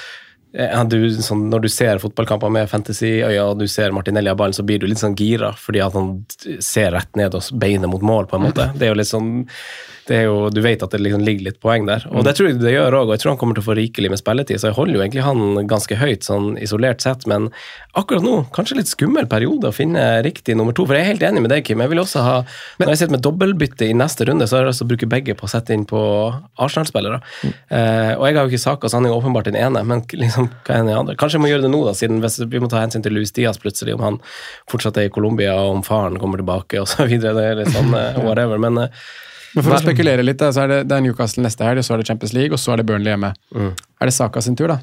du, 0.53 0.99
sånn, 1.25 1.47
Når 1.49 1.65
du 1.65 1.69
ser 1.73 2.01
fotballkamper 2.03 2.53
med 2.53 2.69
fantasyøyne 2.69 3.47
og 3.47 3.63
du 3.63 3.67
ser 3.71 3.95
Martinelli 3.97 4.29
av 4.29 4.37
ballen, 4.41 4.57
så 4.57 4.65
blir 4.67 4.83
du 4.83 4.87
litt 4.87 5.01
sånn 5.01 5.17
gira 5.17 5.53
fordi 5.57 5.81
at 5.85 5.97
han 5.97 6.13
ser 6.61 6.93
rett 6.93 7.17
ned 7.17 7.35
og 7.39 7.49
beiner 7.57 7.89
mot 7.89 8.05
mål, 8.05 8.29
på 8.29 8.37
en 8.39 8.47
måte. 8.51 8.69
Det 8.77 8.87
er 8.87 8.93
jo 8.93 9.01
litt 9.01 9.11
sånn 9.11 9.33
jo, 10.11 10.51
Du 10.53 10.61
vet 10.65 10.83
at 10.83 10.91
det 10.93 11.01
liksom 11.01 11.25
ligger 11.25 11.49
litt 11.49 11.61
poeng 11.63 11.87
der. 11.89 12.05
Og 12.11 12.27
det 12.27 12.35
tror 12.37 12.51
jeg 12.51 12.61
det 12.61 12.75
gjør 12.75 12.99
òg, 13.01 13.07
og 13.07 13.15
jeg 13.15 13.23
tror 13.23 13.33
han 13.33 13.41
kommer 13.41 13.57
til 13.57 13.65
å 13.65 13.69
få 13.71 13.77
rikelig 13.79 14.13
med 14.13 14.21
spilletid. 14.21 14.61
Så 14.61 14.71
jeg 14.71 14.79
holder 14.79 14.99
jo 14.99 15.05
egentlig 15.05 15.27
han 15.27 15.69
ganske 15.71 15.99
høyt 15.99 16.27
sånn 16.27 16.57
isolert 16.63 17.05
sett, 17.05 17.27
men 17.31 17.49
akkurat 17.99 18.25
nå 18.25 18.35
kanskje 18.57 18.79
litt 18.81 18.91
skummel 18.91 19.29
periode 19.31 19.71
å 19.71 19.77
finne 19.77 20.05
riktig 20.27 20.57
nummer 20.59 20.77
to. 20.77 20.87
For 20.89 20.99
jeg 20.99 21.07
er 21.07 21.13
helt 21.15 21.27
enig 21.31 21.45
med 21.45 21.55
deg, 21.55 21.65
Kim. 21.67 21.81
Jeg 21.85 21.93
vil 21.93 22.03
også 22.03 22.25
ha, 22.27 22.37
Når 22.81 22.93
jeg 22.93 23.03
sitter 23.03 23.17
med 23.17 23.25
dobbeltbytte 23.25 23.89
i 23.89 23.97
neste 23.97 24.27
runde, 24.29 24.49
så 24.49 24.59
har 24.59 24.67
jeg 24.67 24.73
altså 24.73 24.83
til 24.83 24.89
å 24.89 24.93
bruke 24.93 25.11
begge 25.11 25.37
på 25.39 25.47
å 25.47 25.51
sette 25.51 25.75
inn 25.75 25.85
på 25.89 26.01
Arsenal-spillere. 26.63 27.21
Eh, 27.45 28.13
og 28.17 28.27
jeg 28.27 28.37
har 28.37 28.43
jo 28.43 28.53
ikke 28.53 28.63
Saka, 28.63 28.91
så 28.91 28.99
han 28.99 29.07
er 29.07 29.13
jo 29.15 29.21
åpenbart 29.21 29.49
den 29.49 29.59
ene, 29.61 29.83
men 29.87 30.05
liksom, 30.11 30.51
hva 30.67 30.77
er 30.77 30.87
den 30.87 30.95
andre? 30.97 31.17
Kanskje 31.21 31.39
jeg 31.39 31.45
må 31.47 31.53
gjøre 31.53 31.67
det 31.67 31.73
nå, 31.73 31.83
da, 31.87 31.95
siden 31.97 32.23
vi 32.23 32.63
må 32.63 32.71
ta 32.73 32.83
hensyn 32.83 33.05
til 33.05 33.15
Luis 33.17 33.35
Diaz 33.37 33.61
plutselig, 33.63 33.97
om 33.97 34.07
han 34.07 34.21
fortsatt 34.71 34.99
er 35.01 35.09
i 35.09 35.15
Colombia, 35.15 35.55
og 35.61 35.79
om 35.79 35.85
faren 35.87 36.19
kommer 36.23 36.43
tilbake, 36.43 36.81
og 36.83 36.91
så 36.91 37.07
videre. 37.11 37.37
Det 37.39 37.51
er 37.51 37.61
litt 37.63 37.77
sånn 37.77 37.95
eh, 37.99 38.23
whatever. 38.27 38.61
Men 38.63 38.87
eh, 38.87 39.05
Men 39.55 39.65
for 39.67 39.75
å 39.77 39.81
spekulere 39.83 40.25
litt, 40.25 40.41
så 40.41 40.63
er 40.65 40.71
det, 40.73 40.79
det 40.89 40.97
er 40.97 41.05
Newcastle 41.05 41.43
neste 41.45 41.67
helg, 41.67 41.83
så 41.85 41.95
er 41.95 42.03
det 42.03 42.07
Champions 42.09 42.33
League, 42.37 42.53
og 42.57 42.61
så 42.63 42.73
er 42.73 42.81
det 42.81 42.87
Burnley 42.89 43.13
hjemme. 43.13 43.33
Mm. 43.55 43.71
Er 44.01 44.09
det 44.09 44.15
Saka 44.17 44.41
sin 44.45 44.57
tur, 44.57 44.71
da? 44.73 44.79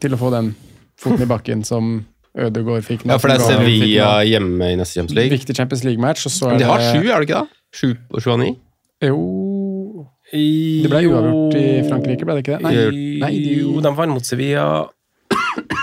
Til 0.00 0.12
å 0.16 0.18
få 0.20 0.30
den 0.34 0.52
foten 1.00 1.24
i 1.24 1.28
bakken 1.30 1.64
som 1.64 1.92
Ødegaard 2.36 2.84
fikk? 2.86 3.06
Ja, 3.08 3.16
for 3.18 3.32
det 3.32 3.38
er 3.40 3.46
Sevilla 3.48 4.10
hjemme 4.28 4.68
i 4.74 4.76
neste 4.78 5.00
Champions 5.00 5.16
League. 5.16 5.32
Viktig 5.38 5.56
Champions 5.56 5.84
League-match, 5.88 6.26
og 6.28 6.34
så 6.36 6.50
er 6.52 6.58
det 6.58 6.66
de 6.66 6.70
har 6.70 6.84
sju, 6.84 7.00
er 7.08 7.16
det 7.24 7.28
ikke 7.30 7.40
da? 7.40 7.62
Sju 7.80 7.88
og 8.10 8.20
sju 8.22 8.30
av 8.34 8.40
ni? 8.44 8.50
Jo 9.00 9.18
Det 10.30 10.90
ble 10.92 11.00
uavgjort 11.08 11.56
i 11.58 11.66
Frankrike, 11.88 12.26
ble 12.28 12.36
det 12.38 12.42
ikke 12.44 12.58
det? 12.58 12.62
Nei, 12.68 13.02
nei 13.24 13.30
de, 13.40 13.54
jo, 13.64 13.80
de 13.82 13.92
vant 13.96 14.12
mot 14.14 14.26
Sevilla, 14.26 14.66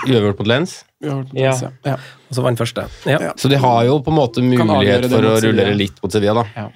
Uavgjort 0.07 0.37
mot 0.39 0.47
Lens. 0.47 0.77
uavgjort 1.03 1.33
mot 1.33 1.41
Ja. 1.41 1.53
Ja. 1.89 1.95
og 2.29 2.37
så 2.37 2.43
vant 2.45 2.59
første. 2.61 2.85
Ja. 3.09 3.17
Ja. 3.27 3.31
Så 3.35 3.49
de 3.51 3.57
har 3.59 3.81
jo 3.89 3.97
på 4.05 4.13
en 4.13 4.19
måte 4.21 4.43
mulighet 4.45 5.09
for 5.11 5.25
å 5.33 5.33
rullere 5.43 5.73
litt 5.75 5.97
mot 6.03 6.13
Sevilla, 6.13 6.43
da. 6.43 6.45
ja. 6.55 6.69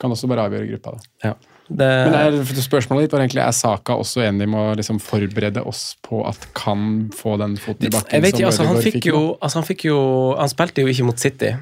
Kan 0.00 0.12
også 0.14 0.28
bare 0.30 0.48
avgjøre 0.48 0.68
gruppa, 0.72 0.96
da. 0.96 1.10
Ja. 1.28 1.34
Det, 1.70 1.86
Men 1.86 2.16
er, 2.18 2.36
spørsmålet 2.58 3.06
ditt 3.06 3.12
var 3.14 3.22
egentlig 3.22 3.42
er 3.44 3.52
Saka 3.54 3.94
også 3.94 4.24
enig 4.26 4.48
med 4.50 4.58
å 4.58 4.78
liksom 4.80 4.98
forberede 4.98 5.62
oss 5.62 5.92
på 6.02 6.24
at 6.26 6.48
kan 6.58 7.12
få 7.14 7.36
den 7.38 7.54
foten 7.62 7.86
i 7.86 7.92
bakken? 7.94 8.16
jeg 8.16 8.24
vet 8.24 8.34
som 8.34 8.40
ikke, 8.40 8.48
altså, 8.48 8.66
han, 8.66 8.80
fikk 8.82 9.06
jo, 9.12 9.20
altså, 9.38 9.60
han 9.60 9.68
fikk 9.68 9.84
jo 9.86 10.00
Han 10.40 10.50
spilte 10.50 10.82
jo 10.82 10.90
ikke 10.90 11.06
mot 11.06 11.22
City. 11.22 11.52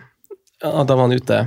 Da 0.62 0.86
var 0.88 1.04
han 1.04 1.12
ute. 1.12 1.42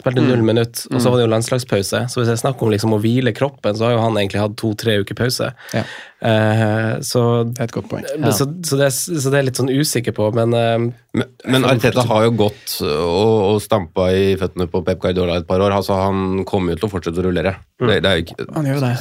Spilte 0.00 0.22
Mm. 0.22 0.28
null 0.30 0.42
minutt, 0.42 0.86
og 0.90 1.02
så 1.04 1.10
var 1.12 1.18
det 1.20 1.26
jo 1.26 1.30
landslagspause. 1.34 1.98
Så 2.08 2.16
hvis 2.22 2.30
jeg 2.32 2.40
snakker 2.40 2.64
om 2.64 2.70
liksom 2.72 2.94
å 2.96 2.98
hvile 3.02 3.34
kroppen, 3.36 3.76
så 3.76 3.84
har 3.84 3.92
jo 3.92 4.00
han 4.00 4.14
egentlig 4.16 4.40
hatt 4.40 4.54
to-tre 4.56 4.94
uker 5.04 5.14
pause. 5.14 5.50
Ja. 5.76 5.82
Uh, 6.22 7.00
så, 7.04 7.44
Det 7.50 7.60
er 7.60 7.64
et 7.68 7.74
godt 7.74 7.88
poeng. 7.90 8.04
så, 8.32 8.46
så, 8.64 8.78
det, 8.78 8.88
så 8.94 9.28
det 9.28 9.34
er 9.34 9.42
jeg 9.42 9.46
litt 9.50 9.58
sånn 9.60 9.68
usikker 9.74 10.14
på, 10.16 10.28
men 10.34 10.54
uh, 10.54 10.92
Men, 11.12 11.26
men 11.44 11.64
Arteta 11.68 12.06
har 12.08 12.24
jo 12.24 12.30
gått 12.40 12.78
og, 12.86 13.36
og 13.52 13.58
stampa 13.60 14.06
i 14.16 14.32
føttene 14.40 14.64
på 14.72 14.80
Pep 14.86 14.98
Guardiola 15.02 15.36
et 15.42 15.46
par 15.46 15.60
år. 15.60 15.74
altså 15.76 15.92
Han 15.98 16.44
kommer 16.48 16.72
jo 16.72 16.80
til 16.80 16.88
å 16.88 16.92
fortsette 16.94 17.20
å 17.20 17.26
rullere. 17.26 17.52
Det, 17.82 17.98
det 18.02 18.08
er 18.08 18.16
jo 18.16 18.24
ikke, 18.24 18.46
Han 18.56 18.64
gjør 18.70 18.78
jo 18.78 18.84
det. 18.86 18.92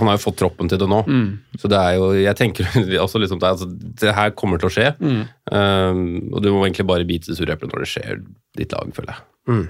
han 0.00 0.08
har 0.10 0.16
jo 0.18 0.24
fått 0.24 0.40
troppen 0.42 0.68
til 0.72 0.80
det 0.82 0.88
nå. 0.90 1.02
Så 1.60 1.68
det 1.70 1.78
er 1.78 2.00
jo 2.00 2.10
Jeg 2.18 2.34
tenker 2.40 2.66
også 3.04 3.22
liksom 3.22 3.38
det, 3.38 3.52
altså, 3.54 3.68
det 4.02 4.16
her 4.18 4.34
kommer 4.34 4.58
til 4.58 4.72
å 4.72 4.74
skje. 4.74 4.90
Um, 5.52 6.32
og 6.32 6.42
du 6.42 6.50
må 6.50 6.64
egentlig 6.66 6.88
bare 6.88 7.06
bite 7.06 7.30
det 7.30 7.38
sure 7.38 7.54
eplet 7.54 7.70
når 7.72 7.84
det 7.86 7.92
skjer 7.94 8.24
ditt 8.58 8.72
lag, 8.74 8.90
føler 8.96 9.14
jeg. 9.14 9.68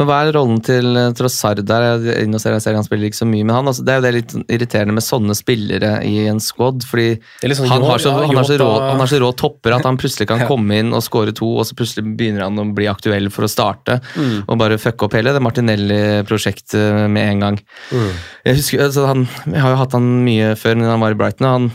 Men 0.00 0.08
hva 0.08 0.18
er 0.22 0.30
rollen 0.32 0.62
til 0.64 0.96
eh, 0.96 1.10
Trossard 1.16 1.60
der? 1.68 1.84
Jeg 1.84 2.14
er 2.24 2.38
ser, 2.40 2.54
jeg 2.56 2.64
ser 2.64 2.76
han 2.78 2.86
spiller 2.86 3.10
ikke 3.10 3.18
så 3.18 3.28
mye, 3.28 3.44
med 3.44 3.52
han, 3.52 3.68
altså, 3.68 3.84
det 3.84 3.92
er 3.92 3.98
jo 3.98 4.04
det 4.06 4.12
litt 4.16 4.34
irriterende 4.46 4.94
med 4.96 5.04
sånne 5.04 5.36
spillere 5.36 5.90
i 6.08 6.14
en 6.30 6.40
squad, 6.40 6.86
fordi 6.88 7.18
sånn 7.18 7.68
han, 7.68 7.84
har 7.84 8.00
så, 8.00 8.14
han, 8.16 8.32
har 8.38 8.48
så 8.48 8.56
rå, 8.62 8.70
han 8.86 9.02
har 9.02 9.10
så 9.10 9.20
rå 9.20 9.28
topper 9.36 9.76
at 9.76 9.84
han 9.88 10.00
plutselig 10.00 10.30
kan 10.30 10.46
komme 10.48 10.80
inn 10.80 10.94
og 10.96 11.04
score 11.04 11.34
to, 11.36 11.50
og 11.60 11.68
så 11.68 11.76
plutselig 11.76 12.16
begynner 12.16 12.46
han 12.46 12.62
å 12.62 12.66
bli 12.76 12.88
aktuell 12.90 13.28
for 13.34 13.44
å 13.44 13.52
starte, 13.52 13.98
og 14.46 14.60
bare 14.62 14.80
fucke 14.80 15.08
opp 15.08 15.18
hele 15.18 15.36
det 15.36 15.44
Martinelli-prosjektet 15.44 17.04
med 17.12 17.34
en 17.34 17.46
gang. 17.46 17.60
Jeg 18.46 18.56
husker, 18.62 18.86
altså, 18.88 19.04
han, 19.10 19.28
jeg 19.50 19.60
har 19.60 19.76
jo 19.76 19.82
hatt 19.82 19.98
han 19.98 20.10
mye 20.24 20.54
før 20.60 20.80
når 20.80 20.94
han 20.94 21.04
var 21.04 21.16
i 21.16 21.20
Brighton, 21.20 21.50
og 21.50 21.56
han 21.58 21.70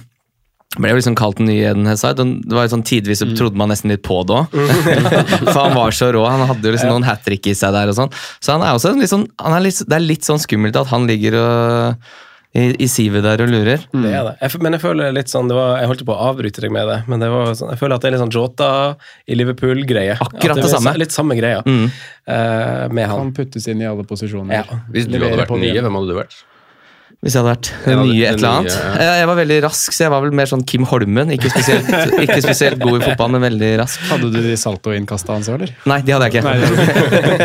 ble 0.78 0.92
jo 0.94 0.98
liksom 1.00 1.16
kalt 1.18 1.40
den 1.40 1.48
nye 1.50 1.70
Eden 1.72 1.88
Hazard, 1.90 2.20
det 2.22 2.52
var 2.56 2.68
jo 2.68 2.74
sånn 2.76 2.86
tidvis 2.88 3.22
så 3.24 3.30
trodde 3.38 3.58
man 3.60 3.72
nesten 3.74 3.92
litt 3.94 4.04
på 4.06 4.20
det 4.28 4.36
òg. 4.42 4.54
For 5.54 5.60
han 5.62 5.76
var 5.78 5.96
så 5.96 6.12
rå. 6.16 6.22
Han 6.28 6.46
hadde 6.50 6.68
jo 6.70 6.76
liksom 6.76 6.92
noen 6.94 7.08
hat 7.08 7.24
trick 7.26 7.48
i 7.52 7.56
seg 7.58 7.74
der 7.76 7.92
og 7.92 7.98
sånn. 7.98 8.14
Så 8.44 8.56
han 8.56 8.64
er 8.66 8.76
også 8.78 8.94
en 8.94 9.02
litt 9.04 9.12
sånn, 9.14 9.28
han 9.42 9.58
er 9.58 9.66
litt, 9.68 9.82
det 9.88 9.98
er 10.00 10.06
litt 10.06 10.28
sånn 10.28 10.42
skummelt 10.44 10.78
at 10.80 10.90
han 10.92 11.08
ligger 11.10 11.38
og, 11.42 12.08
i, 12.56 12.70
i 12.86 12.88
sivet 12.88 13.26
der 13.26 13.42
og 13.44 13.50
lurer. 13.52 13.82
Det 13.92 14.12
er 14.16 14.30
det. 14.30 14.34
Jeg, 14.46 14.62
men 14.64 14.78
jeg 14.78 14.84
føler 14.86 15.12
litt 15.16 15.28
sånn 15.32 15.50
det 15.52 15.58
var, 15.58 15.74
Jeg 15.82 15.90
holdt 15.92 16.04
på 16.08 16.14
å 16.16 16.28
avbryte 16.30 16.64
deg 16.64 16.72
med 16.72 16.88
det, 16.88 16.98
men 17.12 17.20
det 17.24 17.28
var 17.34 17.52
sånn, 17.60 17.74
jeg 17.74 17.82
føler 17.82 17.98
at 17.98 18.06
det 18.06 18.08
er 18.10 18.16
litt 18.16 18.24
sånn 18.24 18.32
Jota 18.36 18.70
i 19.28 19.36
Liverpool-greie. 19.42 20.16
Akkurat 20.24 20.62
det, 20.62 20.64
det 20.64 20.72
samme. 20.72 20.94
Litt 21.04 21.16
samme 21.16 21.36
greia 21.40 21.60
Mm. 21.68 21.88
uh, 22.32 22.86
med 22.96 23.10
han. 23.12 23.20
Han 23.26 23.34
puttes 23.36 23.68
inn 23.72 23.84
i 23.84 23.88
alle 23.90 24.06
posisjoner. 24.08 24.62
Ja. 24.64 24.80
Hvis 24.92 25.10
du 25.12 25.18
hadde 25.20 25.40
vært 25.44 25.52
nye, 25.60 25.82
hvem 25.84 26.00
hadde 26.00 26.14
du 26.14 26.20
vært? 26.22 26.38
Hvis 27.26 27.34
jeg 27.34 27.42
hadde 27.42 27.54
vært 27.56 27.68
den 27.88 28.00
nye 28.06 28.26
et 28.30 28.36
eller 28.38 28.52
annet. 28.52 28.70
nye, 28.70 28.82
ja. 28.86 28.98
Jeg, 29.02 29.18
jeg 29.18 29.28
var 29.32 29.38
veldig 29.40 29.56
rask, 29.66 29.94
så 29.96 30.04
jeg 30.04 30.12
var 30.14 30.22
vel 30.22 30.34
mer 30.38 30.50
sånn 30.52 30.62
Kim 30.70 30.84
Holmen. 30.86 31.32
Ikke 31.34 31.50
spesielt, 31.50 31.88
ikke 32.22 32.36
spesielt 32.46 32.78
god 32.84 33.00
i 33.00 33.06
fotball, 33.08 33.32
men 33.34 33.42
veldig 33.48 33.70
rask. 33.82 34.04
Hadde 34.12 34.30
du 34.30 34.38
de 34.46 34.54
saltoinnkasta 34.62 35.34
hans 35.34 35.50
òg, 35.50 35.56
eller? 35.58 35.72
Nei, 35.90 35.98
de 36.06 36.14
hadde 36.14 36.28
jeg 36.30 36.44
ikke. 36.44 36.46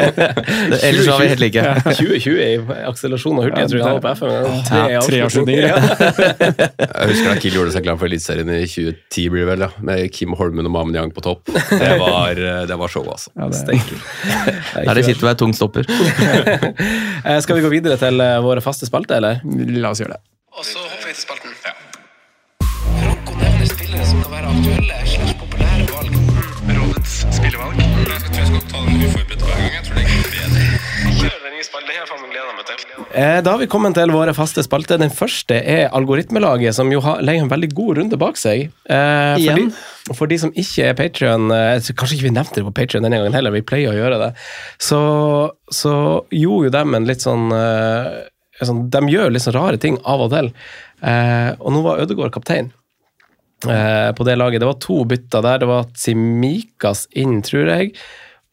Ellers 0.91 1.09
var 1.09 1.23
vi 1.23 1.31
helt 1.33 1.41
like. 1.47 1.65
2020 1.87 2.43
i 2.51 2.51
akselerasjon 2.91 3.41
og 3.41 3.47
hurtighet, 3.49 3.73
tror 3.73 3.81
jeg 3.81 3.87
han 3.89 4.03
var 4.05 4.21
på. 4.21 4.29
Tre, 4.69 4.83
Ja, 4.93 5.01
tre 5.07 5.23
avslutninger. 5.25 5.65
ja. 5.71 5.79
Jeg 5.81 7.11
husker 7.15 7.31
da 7.31 7.39
Kiel 7.41 7.57
gjorde 7.57 7.75
seg 7.79 7.87
klar 7.89 7.97
for 8.01 8.11
Eliteserien 8.11 8.53
i 8.53 8.61
2010, 8.69 9.27
blir 9.33 9.47
det 9.47 9.51
vel, 9.55 9.65
ja. 9.65 9.71
med 9.91 10.05
Kim 10.13 10.37
Holmen 10.37 10.69
og 10.69 10.75
Mamen 10.77 11.01
Yang 11.01 11.15
på 11.17 11.25
topp. 11.25 11.49
Det 11.71 11.95
var, 12.05 12.37
det 12.69 12.79
var 12.85 12.93
show, 12.93 13.09
altså. 13.17 13.33
Ja, 13.33 13.49
det, 13.49 13.81
Da 14.85 14.85
er 14.93 15.01
det 15.01 15.07
kjipt 15.09 15.25
å 15.25 15.31
være 15.31 15.41
tung 15.41 15.57
stopper. 15.57 15.89
Eh, 15.89 17.41
Skal 17.45 17.57
vi 17.59 17.65
gå 17.65 17.73
videre 17.73 17.97
til 18.01 18.21
eh, 18.25 18.37
våre 18.45 18.61
faste 18.65 18.85
spalter, 18.89 19.17
eller? 19.21 19.41
La 19.79 19.91
oss 19.95 20.03
gjøre 20.03 20.17
det. 20.19 20.23
Og 20.59 20.65
så 20.67 20.79
hopper 20.83 21.07
vi 21.07 21.15
til 21.15 21.23
spalten. 21.23 21.55
Ja. 21.65 21.73
nevner 23.41 23.67
spillere 23.71 24.05
som 24.09 24.23
kan 24.25 24.33
være 24.35 24.51
aktuelle 24.55 24.97
slags 25.09 25.35
populære 25.41 25.87
valg. 25.91 26.15
Rådets 26.77 27.15
spillevalg. 27.37 27.77
Jeg 27.81 28.21
tror 28.25 28.41
jeg 28.41 28.49
skal 28.51 28.65
ta 28.73 28.81
den 28.87 29.05
uforberedt 29.07 29.45
hver 29.47 29.61
gang. 29.61 29.75
Jeg 29.77 29.85
tror 29.87 29.95
det 29.99 30.05
er 30.05 30.13
bedre. 30.35 30.65
Kjør 31.21 31.37
den 31.45 31.55
nye 31.57 31.67
spalten. 31.67 31.89
Det 31.91 31.95
har 31.97 32.03
jeg 32.03 32.11
faen 32.11 32.23
meg 32.25 32.33
gleda 32.35 32.55
meg 32.57 32.67
til. 32.71 33.07
Eh, 33.21 33.39
Da 33.45 33.51
har 33.55 33.59
vi 33.63 33.69
kommet 33.75 33.95
til 33.99 34.13
våre 34.15 34.35
faste 34.37 34.65
spalter. 34.67 35.01
Den 35.01 35.11
første 35.11 35.61
er 35.77 35.89
Algoritmelaget, 35.97 36.75
som 36.75 36.93
jo 36.93 37.01
har, 37.05 37.23
legger 37.23 37.47
en 37.47 37.53
veldig 37.53 37.71
god 37.75 37.99
runde 38.01 38.21
bak 38.21 38.37
seg. 38.41 38.71
Eh, 38.89 39.37
for, 39.45 39.61
de, 39.61 40.15
for 40.17 40.27
de 40.31 40.39
som 40.39 40.53
ikke 40.53 40.91
er 40.91 40.99
Patrion 40.99 41.49
Kanskje 41.51 42.17
ikke 42.17 42.29
vi 42.29 42.35
nevnte 42.37 42.61
det 42.61 42.67
på 42.69 42.75
Patrion 42.81 43.05
denne 43.07 43.21
gangen 43.21 43.37
heller, 43.37 43.55
vi 43.55 43.65
pleier 43.67 43.93
å 43.93 43.99
gjøre 43.99 44.21
det. 44.25 44.31
Så, 44.81 45.01
så 45.73 45.95
gjorde 46.33 46.71
jo 46.71 46.77
dem 46.81 46.95
en 46.99 47.09
litt 47.09 47.25
sånn 47.25 47.51
eh, 47.55 48.29
sånn, 48.69 48.87
De 48.93 49.03
gjør 49.13 49.33
litt 49.33 49.45
sånn 49.45 49.57
rare 49.57 49.81
ting 49.81 49.99
av 50.09 50.27
og 50.27 50.33
til. 50.35 50.53
Eh, 51.01 51.51
og 51.59 51.75
nå 51.75 51.83
var 51.87 52.03
Ødegaard 52.05 52.35
kaptein 52.35 52.71
eh, 53.67 54.11
på 54.17 54.27
det 54.29 54.39
laget. 54.39 54.63
Det 54.63 54.71
var 54.71 54.81
to 54.83 55.03
bytter 55.09 55.45
der. 55.47 55.63
Det 55.63 55.71
var 55.71 55.91
Simikas 55.99 57.07
inn, 57.19 57.41
tror 57.47 57.71
jeg. 57.73 57.95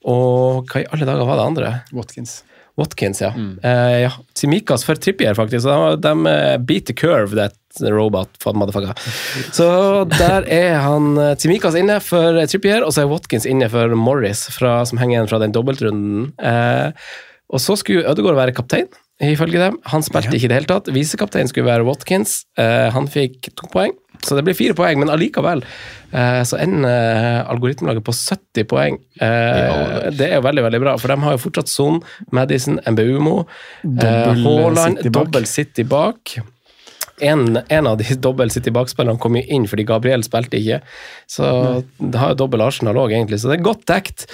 Og 0.08 0.68
hva 0.70 0.84
i 0.84 0.90
alle 0.92 1.08
dager 1.10 1.28
var 1.28 1.40
det 1.40 1.48
andre? 1.52 1.74
Watkins. 1.96 2.42
Watkins, 2.78 3.24
ja. 3.24 3.32
Eh, 3.66 4.00
ja. 4.06 4.12
Simikas 4.38 4.86
for 4.86 5.00
Trippier, 5.02 5.34
faktisk. 5.38 5.66
De, 5.66 5.96
de 6.04 6.34
eh, 6.34 6.58
beat 6.62 6.86
the 6.86 6.94
curve, 6.94 7.34
that 7.36 7.56
robot, 7.82 8.38
motherfucker. 8.46 8.94
Så 9.54 9.68
der 10.14 10.46
er 10.50 10.78
han 10.86 11.18
Simikas 11.42 11.78
inne 11.78 11.98
for 12.06 12.38
Trippier, 12.50 12.86
og 12.86 12.94
så 12.94 13.04
er 13.04 13.10
Watkins 13.12 13.50
inne 13.50 13.70
for 13.74 13.98
Morris, 13.98 14.46
fra, 14.54 14.80
som 14.86 15.02
henger 15.02 15.18
igjen 15.18 15.32
fra 15.34 15.42
den 15.42 15.56
dobbeltrunden. 15.58 16.30
Eh, 16.38 17.10
og 17.48 17.64
så 17.64 17.78
skulle 17.80 18.06
Ødegaard 18.10 18.38
være 18.38 18.56
kaptein, 18.56 18.90
ifølge 19.24 19.62
dem. 19.62 19.78
Han 19.92 20.04
spilte 20.06 20.36
ikke 20.36 20.50
i 20.50 20.52
det 20.52 20.60
hele 20.60 20.70
tatt. 20.70 20.92
Visekaptein 20.94 21.50
skulle 21.50 21.70
være 21.70 21.86
Watkins. 21.88 22.44
Uh, 22.60 22.90
han 22.94 23.10
fikk 23.10 23.50
to 23.58 23.70
poeng, 23.74 23.96
så 24.26 24.38
det 24.38 24.46
blir 24.46 24.58
fire 24.58 24.78
poeng, 24.78 25.00
men 25.04 25.14
allikevel 25.14 25.66
Uh, 26.08 26.40
så 26.48 26.56
ender 26.64 26.88
uh, 26.88 27.50
algoritmelaget 27.52 28.06
på 28.08 28.14
70 28.16 28.64
poeng. 28.72 28.96
Ja. 29.20 30.08
det 30.16 30.30
er 30.30 30.38
jo 30.38 30.46
veldig, 30.46 30.64
veldig 30.64 30.80
bra, 30.80 30.94
for 30.96 31.12
de 31.12 31.18
har 31.20 31.36
jo 31.36 31.42
fortsatt 31.44 31.68
Son, 31.68 31.98
Madison, 32.32 32.80
Mbeumo, 32.88 33.42
Haaland, 33.84 35.02
Dobbel 35.04 35.04
City 35.04 35.10
bak. 35.10 35.18
dobbel 35.18 35.50
City 35.52 35.84
bak. 35.84 36.38
En, 37.22 37.60
en 37.68 37.88
av 37.90 37.98
de 37.98 38.16
dobbel 38.28 38.52
City 38.54 38.70
bak-spillerne 38.74 39.18
kom 39.22 39.38
jo 39.40 39.42
inn 39.42 39.66
fordi 39.70 39.86
Gabriel 39.90 40.24
spilte 40.26 40.60
ikke. 40.60 40.82
Så 41.30 41.48
det 41.98 42.20
har 42.22 42.34
jo 42.34 42.40
dobbel 42.44 42.62
Arsenal 42.62 43.00
òg, 43.02 43.16
egentlig. 43.16 43.40
Så 43.42 43.50
det 43.50 43.58
er 43.58 43.66
godt 43.66 43.86
dekt. 43.90 44.28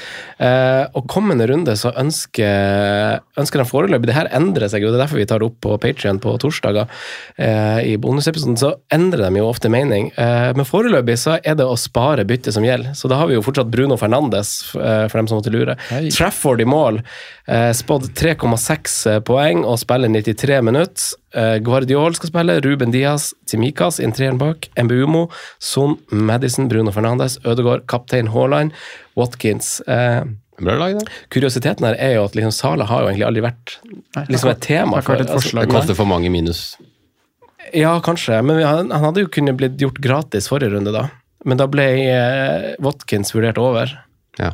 Eh, 0.43 0.83
og 0.91 1.07
kommende 1.11 1.47
runde 1.49 1.75
så 1.79 1.93
ønsker, 1.99 3.21
ønsker 3.39 3.61
de 3.61 3.67
foreløpig 3.69 4.09
Det 4.09 4.17
her 4.17 4.29
endrer 4.35 4.67
seg 4.71 4.83
jo, 4.83 4.91
det 4.91 4.99
er 4.99 5.05
derfor 5.05 5.21
vi 5.21 5.27
tar 5.29 5.39
det 5.39 5.47
opp 5.47 5.59
på 5.63 5.77
Patrion 5.83 6.19
på 6.23 6.35
torsdager. 6.43 6.91
Eh, 7.37 7.93
I 7.93 7.95
bonusepisoden 8.01 8.59
så 8.59 8.73
endrer 8.93 9.25
de 9.29 9.41
jo 9.41 9.47
ofte 9.49 9.71
mening. 9.71 10.11
Eh, 10.19 10.51
men 10.57 10.67
foreløpig 10.67 11.17
så 11.23 11.37
er 11.39 11.57
det 11.59 11.67
å 11.67 11.79
spare 11.79 12.27
bytte 12.27 12.53
som 12.55 12.67
gjelder. 12.67 12.97
Så 12.99 13.11
da 13.11 13.21
har 13.21 13.31
vi 13.31 13.37
jo 13.37 13.45
fortsatt 13.45 13.71
Bruno 13.71 13.97
Fernandes, 13.99 14.73
eh, 14.75 15.07
for 15.07 15.21
dem 15.21 15.31
som 15.31 15.39
måtte 15.39 15.53
lure. 15.53 15.77
Hei. 15.89 16.09
Trafford 16.13 16.61
i 16.61 16.67
mål. 16.67 17.01
Eh, 17.47 17.71
Spådd 17.75 18.11
3,6 18.17 19.21
poeng 19.27 19.63
og 19.63 19.79
spiller 19.81 20.11
93 20.11 20.61
minutter. 20.63 21.13
Eh, 21.33 21.57
Guardiol 21.65 22.13
skal 22.15 22.29
spille, 22.29 22.59
Ruben 22.61 22.91
Diaz, 22.93 23.31
Timikas 23.49 23.99
i 23.99 24.07
bak, 24.37 24.69
Mbumo, 24.77 25.29
Son, 25.59 25.97
Madison, 26.11 26.67
Bruno 26.69 26.91
Fernandes, 26.91 27.39
Ødegaard, 27.43 27.85
kaptein 27.87 28.27
Haaland, 28.29 28.71
Watkins. 29.15 29.81
Eh, 29.87 30.23
Bra 30.61 30.75
lag, 30.77 30.93
da. 30.99 31.05
Kuriositeten 31.33 31.83
her 31.87 31.95
er 31.97 32.13
jo 32.15 32.25
at 32.25 32.35
liksom 32.35 32.51
Sala 32.53 32.85
har 32.85 33.01
jo 33.01 33.07
egentlig 33.09 33.25
aldri 33.25 33.41
vært 33.41 33.77
liksom 34.29 34.49
et 34.51 34.61
tema. 34.61 34.99
et 34.99 35.29
altså. 35.33 35.59
Det 35.59 35.69
koster 35.69 35.95
for 35.97 36.05
mange 36.05 36.29
minus. 36.29 36.77
ja, 37.73 37.99
kanskje, 37.99 38.43
men 38.45 38.57
vi- 38.57 38.63
han, 38.63 38.91
han 38.91 39.03
hadde 39.03 39.21
jo 39.23 39.27
kunnet 39.27 39.57
blitt 39.57 39.77
gjort 39.81 39.99
gratis 39.99 40.47
forrige 40.47 40.71
runde, 40.75 40.91
da. 40.93 41.07
Men 41.45 41.57
da 41.57 41.65
ble 41.67 41.87
eh, 42.05 42.75
Watkins 42.79 43.33
vurdert 43.33 43.57
over. 43.57 43.89
Ja. 44.39 44.51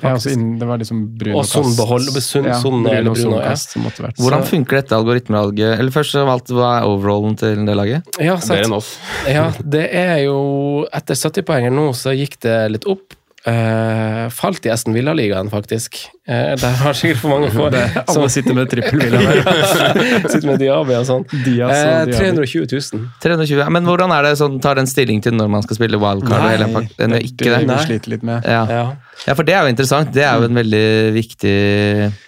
Ja, 0.00 0.14
altså 0.14 0.30
det 0.58 0.66
var 0.66 0.78
liksom 0.80 1.00
Bruno 1.18 1.38
Og 1.38 1.44
Kast. 1.44 1.76
behold- 1.76 2.08
Son- 2.16 2.46
Son 2.62 2.86
eller 2.86 3.02
Bruno 3.02 3.12
Bruno, 3.12 3.14
Son 3.14 3.32
ja. 3.42 3.48
Kast 3.50 3.70
som 3.74 3.82
måtte 3.84 4.00
vært. 4.06 4.16
Hvordan 4.16 4.44
funker 4.48 4.80
dette 4.80 4.96
algoritmevalget? 4.96 5.78
Eller 5.78 5.90
først 5.92 6.14
av 6.16 6.28
alt, 6.32 6.46
Hva 6.48 6.70
er 6.80 6.86
overallen 6.88 7.36
til 7.36 7.64
det 7.66 7.76
laget? 7.76 8.02
Ja, 8.18 8.36
Bedre 8.36 8.56
enn 8.64 8.64
sant. 8.64 8.72
oss. 8.72 8.98
Ja, 9.28 9.50
det 9.60 9.84
er 9.92 10.24
jo 10.24 10.86
Etter 10.92 11.14
70-poenger 11.14 11.70
nå, 11.72 11.90
så 11.92 12.16
gikk 12.16 12.38
det 12.40 12.70
litt 12.72 12.86
opp. 12.86 13.12
Eh, 13.42 14.28
falt 14.30 14.66
i 14.66 14.70
Aston 14.70 14.94
Villa-ligaen, 14.94 15.48
faktisk. 15.50 15.96
Uh, 16.30 16.52
der 16.54 16.76
har 16.78 16.94
sikkert 16.94 17.18
for 17.18 17.32
mange 17.32 17.48
få 17.50 17.64
Alle 18.12 18.28
sitter 18.30 18.54
med 18.54 18.68
trippelvilla 18.70 19.18
der. 19.18 19.40
Sitter 20.30 20.46
med 20.46 20.60
Diaby 20.62 20.94
og 21.00 21.08
sånn. 21.08 21.24
Eh, 21.26 21.40
Diaby. 21.48 22.14
320 22.14 22.68
000. 22.70 23.08
320, 23.24 23.56
ja, 23.64 23.66
Men 23.74 23.88
hvordan 23.88 24.14
er 24.14 24.28
det 24.28 24.36
sånn, 24.38 24.60
tar 24.62 24.78
den 24.78 24.86
stilling 24.86 25.18
til 25.26 25.34
når 25.34 25.50
man 25.56 25.66
skal 25.66 25.80
spille 25.80 25.98
wildcard? 25.98 26.38
Nei, 26.38 26.52
eller, 26.54 26.70
pak- 26.76 26.94
den 27.00 27.16
er 27.18 27.26
ikke 27.26 27.48
det 27.48 27.56
det? 27.64 27.66
vi 27.72 27.78
sliter 27.88 28.14
litt 28.14 28.26
med. 28.30 28.46
Ja. 28.46 28.62
Ja, 28.70 28.84
ja, 29.26 29.34
for 29.34 29.42
det 29.48 29.56
er 29.58 29.66
jo 29.66 29.72
interessant. 29.74 30.12
Det 30.14 30.22
er 30.22 30.38
jo 30.38 30.46
en 30.46 30.60
veldig 30.62 30.86
viktig 31.18 31.56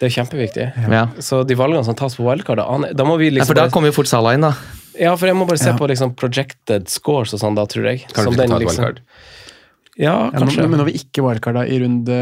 det 0.00 0.08
er 0.10 0.14
kjempeviktig. 0.18 0.66
Ja, 0.90 1.04
Så 1.22 1.44
de 1.46 1.54
valgene 1.58 1.86
som 1.86 1.94
tas 1.98 2.18
på 2.18 2.26
wildcard, 2.26 2.64
da 2.90 3.06
må 3.06 3.14
vi 3.22 3.30
ja 3.30 3.36
liksom 3.38 3.52
For 3.54 3.60
da 3.62 3.68
kommer 3.70 3.94
jo 3.94 4.00
fort 4.02 4.10
Salah 4.10 4.34
inn, 4.34 4.48
da. 4.48 4.56
Ja, 4.98 5.14
for 5.18 5.30
jeg 5.30 5.38
må 5.38 5.46
bare 5.46 5.58
se 5.62 5.70
Ja. 5.70 5.78
på 5.78 5.86
liksom 5.90 6.12
projected 6.18 6.90
scores 6.90 7.32
og 7.34 7.40
sånn, 7.42 7.54
da, 7.58 7.64
tror 7.70 7.86
jeg. 7.90 8.04
Kan 8.10 8.26
Som 8.26 8.34
du 8.34 8.38
ikke 8.38 8.42
den 8.42 8.50
ta 8.50 8.56
et 8.58 8.66
liksom- 8.66 8.84
wildcard? 8.84 9.00
Ja, 10.00 10.30
Ja, 10.34 10.42
men 10.42 10.78
når 10.80 10.88
vi 10.90 10.96
ikke 10.98 11.22
wildcarda 11.22 11.62
i 11.70 11.78
runde 11.82 12.16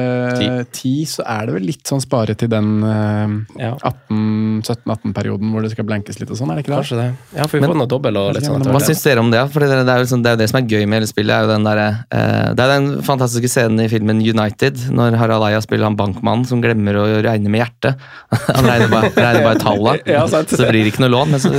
Ti. 0.73 0.93
så 1.09 1.24
er 1.24 1.47
det 1.49 1.55
vel 1.57 1.66
litt 1.70 1.89
sånn 1.89 2.03
spare 2.05 2.35
til 2.36 2.51
den 2.53 2.82
eh, 2.85 3.36
Ja. 3.62 3.73
17-18-perioden 4.12 5.53
hvor 5.53 5.65
det 5.65 5.73
skal 5.73 5.86
blankes 5.89 6.20
litt 6.20 6.31
og 6.32 6.39
sånn, 6.39 6.53
er 6.53 6.59
det 6.61 6.65
ikke 6.66 6.74
det? 6.74 6.81
Kanskje 6.82 6.99
det. 7.01 7.07
Ja, 7.39 7.47
for 7.49 7.59
vi 7.59 7.70
får 7.70 7.78
noe 7.81 7.90
dobbel 7.90 8.19
og 8.20 8.35
litt 8.36 8.47
sånn. 8.47 8.66
Hva 8.69 8.82
syns 8.85 9.03
dere 9.07 9.24
om 9.24 9.31
det? 9.32 9.40
For 9.55 9.65
det, 9.65 9.70
det, 9.73 9.94
er 9.94 10.03
jo 10.05 10.11
sånn, 10.11 10.24
det 10.24 10.32
er 10.32 10.36
jo 10.36 10.43
det 10.43 10.49
som 10.53 10.61
er 10.61 10.69
gøy 10.69 10.85
med 10.85 11.01
hele 11.01 11.11
spillet. 11.11 11.32
er 11.32 11.47
jo 11.47 11.53
den 11.53 11.66
der, 11.69 11.81
eh, 12.12 12.53
Det 12.53 12.66
er 12.66 12.73
den 12.74 12.89
fantastiske 13.07 13.51
scenen 13.51 13.81
i 13.85 13.89
filmen 13.93 14.20
United, 14.20 14.85
når 14.93 15.16
Harald 15.20 15.47
Eia 15.49 15.62
spiller 15.65 15.89
han 15.89 15.99
bankmannen 15.99 16.47
som 16.49 16.62
glemmer 16.65 17.01
å 17.01 17.07
regne 17.24 17.53
med 17.53 17.65
hjertet. 17.65 18.01
Han 18.53 18.66
regner 18.69 18.90
bare, 18.93 19.11
regner 19.16 19.44
bare 19.47 19.61
tallene, 19.61 20.03
Ja, 20.16 20.27
sant. 20.31 20.51
så 20.53 20.69
det 20.69 20.85
ikke 20.90 21.05
noe 21.05 21.12
lån. 21.12 21.32
Men 21.32 21.40
så, 21.43 21.51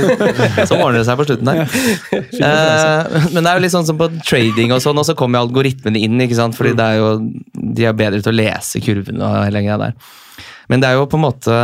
så 0.68 0.78
ordner 0.78 1.00
det 1.00 1.06
seg 1.08 1.18
på 1.18 1.26
slutten 1.28 1.50
der. 1.50 1.64
Eh, 2.44 3.28
men 3.32 3.44
det 3.44 3.48
er 3.50 3.56
jo 3.56 3.62
litt 3.62 3.72
sånn 3.72 3.86
som 3.86 3.96
på 3.98 4.06
trading 4.26 4.72
og 4.74 4.80
sånn, 4.82 4.98
og 5.00 5.06
så 5.06 5.14
kommer 5.16 5.38
jo 5.38 5.46
algoritmene 5.46 6.00
inn, 6.04 6.20
ikke 6.24 6.38
sant? 6.38 6.56
fordi 6.58 6.74
det 6.78 6.84
er 6.84 7.00
jo, 7.00 7.08
de 7.54 7.88
er 7.88 7.96
bedre 7.98 8.22
til 8.22 8.34
å 8.34 8.38
lese 8.38 8.82
kurvene 8.84 9.24
og 9.24 9.48
hele 9.48 9.64
greia 9.64 9.80
der. 9.80 10.14
Men 10.70 10.80
det 10.80 10.90
er 10.90 10.98
jo 10.98 11.08
på 11.10 11.20
en 11.20 11.26
måte 11.26 11.58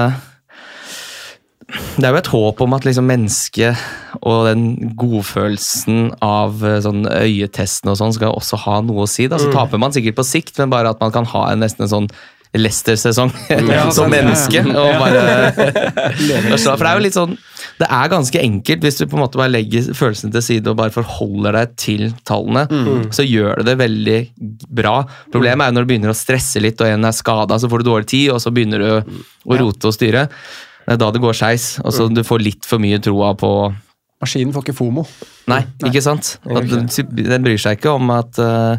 det 1.71 2.03
er 2.03 2.15
jo 2.15 2.19
et 2.19 2.31
håp 2.33 2.61
om 2.65 2.75
at 2.75 2.87
liksom 2.87 3.07
mennesket 3.07 3.79
og 4.27 4.49
den 4.49 4.95
godfølelsen 4.99 6.17
av 6.25 6.65
eh, 6.67 6.81
sånn 6.83 7.05
øyetesten 7.07 7.93
og 7.93 7.99
sånn 8.01 8.15
skal 8.17 8.35
også 8.35 8.59
ha 8.65 8.81
noe 8.83 9.05
å 9.05 9.11
si. 9.11 9.29
Da. 9.31 9.39
Så 9.39 9.53
taper 9.55 9.79
man 9.79 9.95
sikkert 9.95 10.19
på 10.19 10.27
sikt, 10.27 10.59
men 10.59 10.73
bare 10.73 10.91
at 10.91 11.01
man 11.03 11.15
kan 11.15 11.29
ha 11.31 11.47
en 11.53 11.63
nesten 11.63 11.87
en 11.87 11.93
sånn 11.95 12.11
Leicester-sesong 12.51 13.31
som 13.95 14.11
menneske. 14.11 14.65
ja, 14.65 14.67
ja. 14.67 14.81
Og 14.83 14.99
bare, 14.99 15.53
for 16.59 16.83
det 16.83 16.91
er 16.91 16.99
jo 16.99 17.05
litt 17.07 17.19
sånn 17.19 17.37
Det 17.81 17.87
er 17.89 18.11
ganske 18.13 18.41
enkelt 18.45 18.83
hvis 18.85 18.99
du 19.01 19.07
på 19.09 19.17
en 19.17 19.23
måte 19.23 19.41
bare 19.41 19.53
legger 19.55 19.87
følelsene 19.97 20.35
til 20.35 20.45
side 20.45 20.69
og 20.69 20.77
bare 20.77 20.93
forholder 20.93 21.57
deg 21.57 21.77
til 21.81 22.03
tallene. 22.29 22.67
Så 23.17 23.25
gjør 23.25 23.63
det 23.63 23.71
det 23.71 23.77
veldig 23.81 24.19
bra. 24.81 24.97
Problemet 25.33 25.65
er 25.65 25.71
jo 25.73 25.79
når 25.79 25.87
du 25.87 25.93
begynner 25.95 26.13
å 26.13 26.19
stresse 26.19 26.61
litt, 26.61 26.81
og 26.85 26.91
en 26.93 27.09
er 27.09 27.17
skada, 27.17 27.57
så 27.59 27.71
får 27.73 27.81
du 27.81 27.89
dårlig 27.89 28.11
tid, 28.13 28.27
og 28.35 28.43
så 28.45 28.53
begynner 28.53 28.85
du 28.85 28.91
å 28.91 29.61
rote 29.63 29.89
og 29.89 29.97
styre. 29.97 30.27
Det 30.85 30.97
er 30.97 31.01
da 31.01 31.11
det 31.15 31.23
går 31.23 31.37
skeis. 31.39 31.79
og 31.85 31.93
så 31.95 32.09
Du 32.13 32.23
får 32.27 32.45
litt 32.45 32.69
for 32.69 32.83
mye 32.83 33.01
troa 33.01 33.33
på 33.39 33.53
Maskinen 34.21 34.53
får 34.53 34.67
ikke 34.67 34.77
FOMO. 34.77 35.07
Nei, 35.49 35.63
ikke 35.89 36.03
sant? 36.05 36.35
At 36.45 36.67
den, 36.69 36.85
den 37.17 37.43
bryr 37.47 37.57
seg 37.59 37.79
ikke 37.79 37.95
om 37.97 38.11
at 38.13 38.37
uh, 38.39 38.77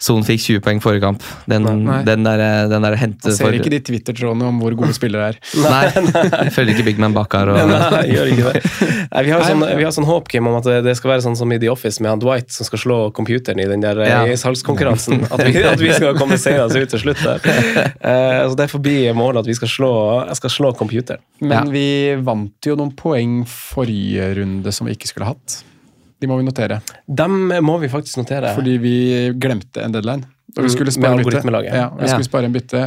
Son 0.00 0.22
fikk 0.24 0.40
20 0.40 0.60
poeng 0.62 0.78
forrige 0.80 1.02
kamp. 1.02 1.24
Den, 1.50 1.66
Nei. 1.84 1.96
den 2.06 2.22
der, 2.24 2.42
den 2.70 2.86
der 2.86 2.94
hente 3.00 3.26
Man 3.28 3.34
ser 3.36 3.56
ikke 3.58 3.72
de 3.74 3.80
Twitter-trådene 3.84 4.46
om 4.52 4.60
hvor 4.62 4.76
gode 4.78 4.94
spillere 5.00 5.32
er. 5.32 5.40
Nei, 5.58 6.48
følger 6.54 6.76
ikke 6.76 6.86
Big 6.86 7.02
Man 7.02 7.16
Bakkar 7.16 7.50
og 7.52 7.58
Nei, 7.74 8.04
gjør 8.12 8.30
ikke 8.36 8.52
det. 8.54 8.62
Nei, 9.10 9.24
vi 9.26 9.34
har 9.34 9.42
sånn, 9.48 9.66
vi 9.80 9.88
har 9.88 9.96
sånn 9.98 10.06
håp 10.08 10.30
Kim, 10.30 10.46
om 10.52 10.60
at 10.60 10.70
det- 10.86 10.94
skal 10.94 11.10
være 11.16 11.24
sånn 11.26 11.34
som 11.42 11.50
i 11.50 11.58
The 11.58 11.72
Office 11.74 11.98
med 12.04 12.12
han 12.14 12.22
Dwight 12.22 12.54
som 12.54 12.68
skal 12.68 12.78
slå 12.84 13.00
computeren 13.18 13.58
i 13.58 13.66
den 13.66 13.82
der 13.82 13.98
Ja. 14.06 14.22
eh, 14.28 14.38
salgskonkurransen. 14.38 15.26
At 15.26 15.42
vi, 15.42 15.58
at 15.66 15.82
vi 15.82 15.90
skal 15.90 16.14
komme 16.16 16.38
seirende 16.38 16.84
ut 16.86 16.94
til 16.94 17.02
slutt 17.02 17.18
der. 17.26 17.42
Uh, 17.98 18.46
så 18.48 18.54
det 18.54 18.68
er 18.68 18.72
forbi 18.76 18.96
målet 19.18 19.42
at 19.42 19.50
vi 19.50 19.58
skal 19.58 19.72
slå, 19.74 19.92
skal 20.38 20.54
slå 20.54 20.72
computeren. 20.78 21.20
Men 21.42 21.74
vi 21.74 22.14
vant 22.24 22.70
jo 22.70 22.78
noen 22.78 22.94
poeng 22.96 23.40
forrige 23.50 24.30
runde 24.38 24.72
som 24.72 24.83
vi 24.84 24.94
ikke 24.96 25.08
skulle 25.10 25.26
hatt. 25.32 25.62
De 26.20 26.28
må 26.30 26.36
vi 26.38 26.44
notere. 26.46 26.80
Dem 27.08 27.48
må 27.66 27.78
vi 27.82 27.88
faktisk 27.92 28.16
notere. 28.22 28.54
Fordi 28.56 28.76
vi 28.80 28.94
glemte 29.40 29.82
en 29.84 29.92
deadline. 29.92 30.24
Og 30.56 30.62
vi 30.64 30.70
skulle 30.72 30.92
med 30.92 30.96
spare 30.96 31.24
bytte. 31.24 31.64
Ja, 31.66 31.88
vi 31.96 32.04
Ja. 32.06 32.12
skulle 32.12 32.24
spare 32.28 32.44
en 32.48 32.52
bytte, 32.54 32.82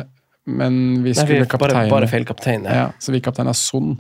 men 0.48 1.03
vi 1.03 1.11
Nei, 1.11 1.11
vi 1.11 1.14
skulle 1.14 1.41
er 1.41 1.45
bare, 1.45 1.49
kapteine 1.74 1.90
bare 1.91 2.07
feil 2.07 2.26
kaptein 2.26 2.64
ja. 2.64 2.74
Ja, 2.74 2.91
så 2.99 3.11
vi 3.11 3.19
kapteina 3.22 3.53
Son. 3.53 3.98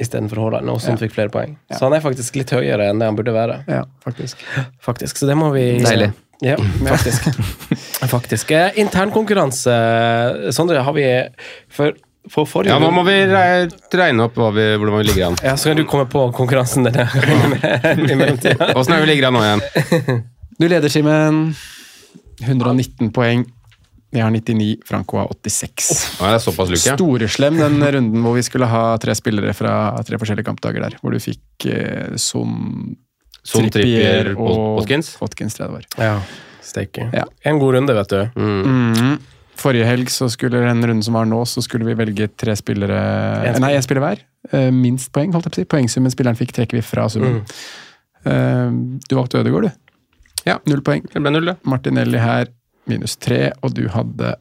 istedenfor 0.00 0.40
Haaland, 0.42 0.68
og 0.68 0.80
Son 0.82 0.96
Ja. 0.98 1.06
fikk 1.06 1.12
flere 1.14 1.30
poeng. 1.30 1.56
Ja. 1.70 1.76
Så 1.78 1.84
han 1.86 1.92
er 1.94 2.00
faktisk 2.00 2.34
litt 2.34 2.50
høyere 2.50 2.88
enn 2.90 2.98
det 2.98 3.06
han 3.06 3.14
burde 3.16 3.30
være. 3.32 3.64
Ja, 3.68 3.84
faktisk. 4.04 4.36
Faktisk, 4.82 5.16
Så 5.16 5.26
det 5.28 5.36
må 5.36 5.52
vi 5.52 5.78
Deilig. 5.84 6.12
Ja, 6.42 6.56
faktisk. 6.92 7.22
faktisk. 8.10 8.50
Eh, 8.50 8.72
Internkonkurranse, 8.76 10.50
Sondre, 10.52 10.82
har 10.82 10.92
vi 10.92 11.04
for, 11.68 11.92
for 12.32 12.46
forrige 12.48 12.72
Ja, 12.72 12.78
nå 12.80 12.88
må 12.94 13.02
vi 13.04 13.16
re- 13.28 13.68
regne 14.00 14.24
opp 14.28 14.38
hva 14.40 14.48
vi, 14.56 14.64
hvordan 14.80 15.00
vi 15.02 15.08
ligger 15.10 15.26
an. 15.28 15.36
Ja, 15.44 15.56
Så 15.60 15.70
kan 15.70 15.76
du 15.76 15.84
komme 15.88 16.06
på 16.10 16.22
konkurransen 16.36 16.86
denne 16.88 17.04
gangen 17.12 18.08
i 18.10 18.14
mellomtida. 18.16 18.70
Åssen 18.76 18.94
er 18.96 19.02
vi 19.04 19.10
ligger 19.12 19.28
an 19.28 19.36
nå 19.36 19.42
igjen? 19.44 20.22
Du 20.58 20.68
leder, 20.70 20.88
Simen. 20.92 21.54
119 22.44 23.10
poeng. 23.14 23.44
Jeg 24.14 24.22
har 24.22 24.30
99, 24.30 24.76
Franco 24.86 25.18
har 25.18 25.26
86. 25.32 25.88
Nå 26.20 26.26
er 26.28 26.36
det 26.36 26.42
såpass 26.44 26.68
lykke. 26.70 26.92
Storeslem 26.94 27.56
den 27.58 27.80
runden 27.82 28.22
hvor 28.22 28.36
vi 28.38 28.44
skulle 28.46 28.68
ha 28.70 28.84
tre 29.02 29.14
spillere 29.18 29.50
fra 29.58 29.72
tre 30.06 30.18
forskjellige 30.20 30.46
kampdager 30.46 30.84
der. 30.86 30.94
Hvor 31.02 31.10
du 31.14 31.18
fikk 31.22 31.66
eh, 31.66 32.14
Son, 32.22 32.94
Son, 33.42 33.66
Trippier 33.74 34.32
og 34.38 34.78
Watkins. 34.78 35.16
Watkins, 35.22 35.56
tror 35.58 35.66
jeg 35.66 35.72
det 35.72 35.78
var. 35.98 36.06
Ja, 36.06 36.14
steike. 36.62 37.08
Ja. 37.12 37.24
En 37.50 37.58
god 37.62 37.74
runde, 37.80 37.96
vet 37.98 38.14
du. 38.14 38.20
Mhm. 38.38 39.16
Forrige 39.60 39.86
helg, 39.86 40.10
så 40.12 40.28
skulle 40.32 40.60
den 40.64 40.82
runden 40.82 41.02
som 41.06 41.16
var 41.16 41.28
nå, 41.30 41.38
så 41.48 41.62
skulle 41.64 41.86
vi 41.86 41.94
velge 41.98 42.28
tre 42.36 42.56
spillere 42.58 42.98
En. 43.52 43.60
Nei, 43.62 43.74
én 43.78 43.84
spiller 43.84 44.02
hver. 44.04 44.24
Eh, 44.50 44.70
minst 44.74 45.12
poeng, 45.14 45.32
holdt 45.34 45.46
jeg 45.48 45.54
på 45.54 45.60
å 45.60 45.62
si. 45.62 45.70
Poengsummen 45.76 46.12
spilleren 46.14 46.38
fikk, 46.38 46.52
trekker 46.56 46.80
vi 46.80 46.84
fra 46.84 47.08
summen. 47.12 47.42
Mm. 48.24 49.00
du 49.04 49.14
valgte 49.18 49.42
Ødegaard, 49.42 49.68
du. 49.68 49.80
Ja. 50.48 50.58
Null 50.68 50.80
poeng. 50.84 51.04
Det 51.12 51.20
ble 51.20 51.32
null, 51.32 51.50
det. 51.52 51.56
Martinelli 51.68 52.20
her, 52.20 52.48
minus 52.90 53.16
tre. 53.20 53.50
Og 53.62 53.74
du 53.76 53.86
hadde 53.92 54.34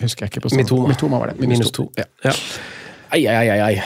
Husker 0.00 0.24
jeg 0.24 0.32
ikke 0.32 0.46
på 0.46 0.48
stedet 0.54 0.64
Mitoma. 0.64 0.88
Mitoma 0.88 1.18
var 1.20 1.32
det. 1.32 1.40
Minus 1.44 1.72
to. 1.76 1.90
Ja. 1.98 2.06
Ja. 2.24 2.32
Ai, 3.12 3.26
ai, 3.28 3.48
ai, 3.52 3.58
ai. 3.66 3.82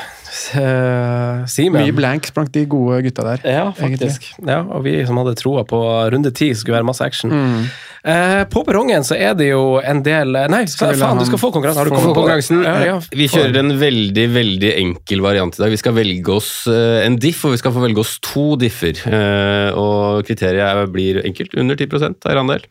Eh, 0.58 1.44
Simen. 1.50 1.82
Mye 1.84 1.94
blanks 1.94 2.32
blant 2.34 2.52
de 2.54 2.64
gode 2.70 3.00
gutta 3.06 3.24
der. 3.26 3.42
Ja, 3.46 3.64
faktisk. 3.76 4.26
Ja, 4.42 4.60
og 4.64 4.84
vi 4.86 4.96
som 5.06 5.18
hadde 5.20 5.36
troa 5.38 5.64
på 5.68 5.80
runde 6.14 6.32
ti 6.34 6.50
skulle 6.56 6.78
være 6.78 6.88
masse 6.88 7.04
action. 7.06 7.30
Mm. 7.32 7.66
Eh, 8.04 8.42
på 8.52 8.64
perrongen 8.66 9.06
så 9.06 9.16
er 9.16 9.32
det 9.38 9.46
jo 9.48 9.78
en 9.80 10.02
del 10.04 10.34
Nei, 10.52 10.64
Skal 10.68 10.92
vi 10.92 10.98
faen, 11.00 11.14
han 11.14 11.22
du 11.22 11.28
skal 11.30 11.40
få 11.40 11.48
konkurransen. 11.54 11.80
Har 11.80 11.88
du 11.88 11.94
kommet 11.94 12.10
på 12.10 12.18
Konkurransen. 12.18 12.60
Ja, 12.66 12.74
ja. 12.84 12.98
Vi 13.16 13.28
kjører 13.32 13.60
en 13.62 13.72
veldig 13.80 14.26
veldig 14.34 14.72
enkel 14.82 15.24
variant 15.24 15.56
i 15.56 15.62
dag. 15.64 15.72
Vi 15.72 15.80
skal 15.80 15.96
velge 15.96 16.36
oss 16.36 16.52
eh, 16.68 17.06
en 17.06 17.16
diff, 17.22 17.44
og 17.48 17.54
vi 17.56 17.62
skal 17.62 17.72
få 17.76 17.84
velge 17.86 18.04
oss 18.04 18.18
to 18.24 18.54
differ. 18.60 19.00
Eh, 19.08 19.70
Og 19.74 20.24
kriteriet 20.28 20.90
blir 20.92 21.22
enkelt. 21.24 21.56
Under 21.60 21.78
10% 21.80 22.28
eierandel. 22.28 22.66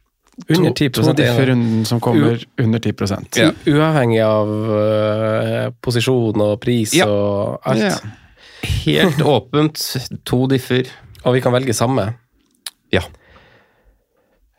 Under 0.49 0.71
To, 0.71 0.75
10 0.75 0.89
to 0.89 1.13
differ 1.13 1.45
runden 1.51 1.85
som 1.85 1.99
kommer 2.01 2.41
under 2.57 2.79
10 2.79 2.93
Ja. 3.37 3.51
Uavhengig 3.69 4.21
av 4.25 4.49
uh, 4.49 5.71
posisjon 5.81 6.41
og 6.41 6.55
pris 6.63 6.93
Ja. 6.97 7.05
og 7.05 7.59
alt. 7.69 7.83
Ja. 7.83 7.99
Helt 8.85 9.21
åpent. 9.35 9.83
To 10.25 10.47
differ. 10.49 10.89
Og 11.23 11.35
vi 11.35 11.41
kan 11.41 11.53
velge 11.53 11.73
samme. 11.77 12.07
Ja. 12.91 13.03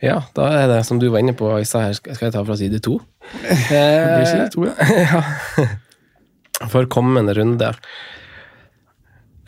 Ja, 0.03 0.21
da 0.37 0.47
er 0.61 0.69
det 0.69 0.85
som 0.87 0.99
du 1.01 1.09
var 1.11 1.23
inne 1.25 1.33
på 1.35 1.49
i 1.59 1.65
stad 1.67 1.87
her, 1.89 1.95
skal 1.97 2.27
jeg 2.29 2.35
ta 2.35 2.43
fra 2.45 2.57
side 2.61 2.79
to? 2.85 2.99
Det 3.43 3.83
blir 4.15 4.27
side 4.29 4.51
to, 4.55 4.67
ja. 4.79 5.23
For 6.71 6.87
kommende 6.93 7.35
runde. 7.35 7.73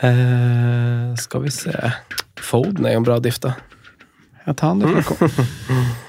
Eh, 0.02 1.14
skal 1.16 1.44
vi 1.46 1.50
se 1.54 1.72
Foden 2.40 2.84
er 2.84 2.92
jo 2.96 3.00
en 3.00 3.06
bra 3.06 3.18
diff, 3.22 3.38
da. 3.40 3.54
Ja, 4.46 4.52
ta 4.52 4.72
han, 4.74 4.80
du. 4.80 6.05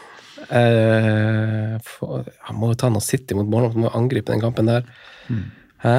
Eh, 0.48 1.76
for, 1.84 2.28
han 2.48 2.60
må 2.60 2.72
jo 2.72 2.80
ta 2.80 2.90
noe 2.94 3.04
City 3.04 3.36
mot 3.38 3.48
Bournemouth, 3.50 3.78
må 3.80 3.92
angripe 3.98 4.32
den 4.32 4.44
kampen 4.44 4.70
der. 4.70 4.88
Mm. 5.28 5.46
Hæ? 5.84 5.98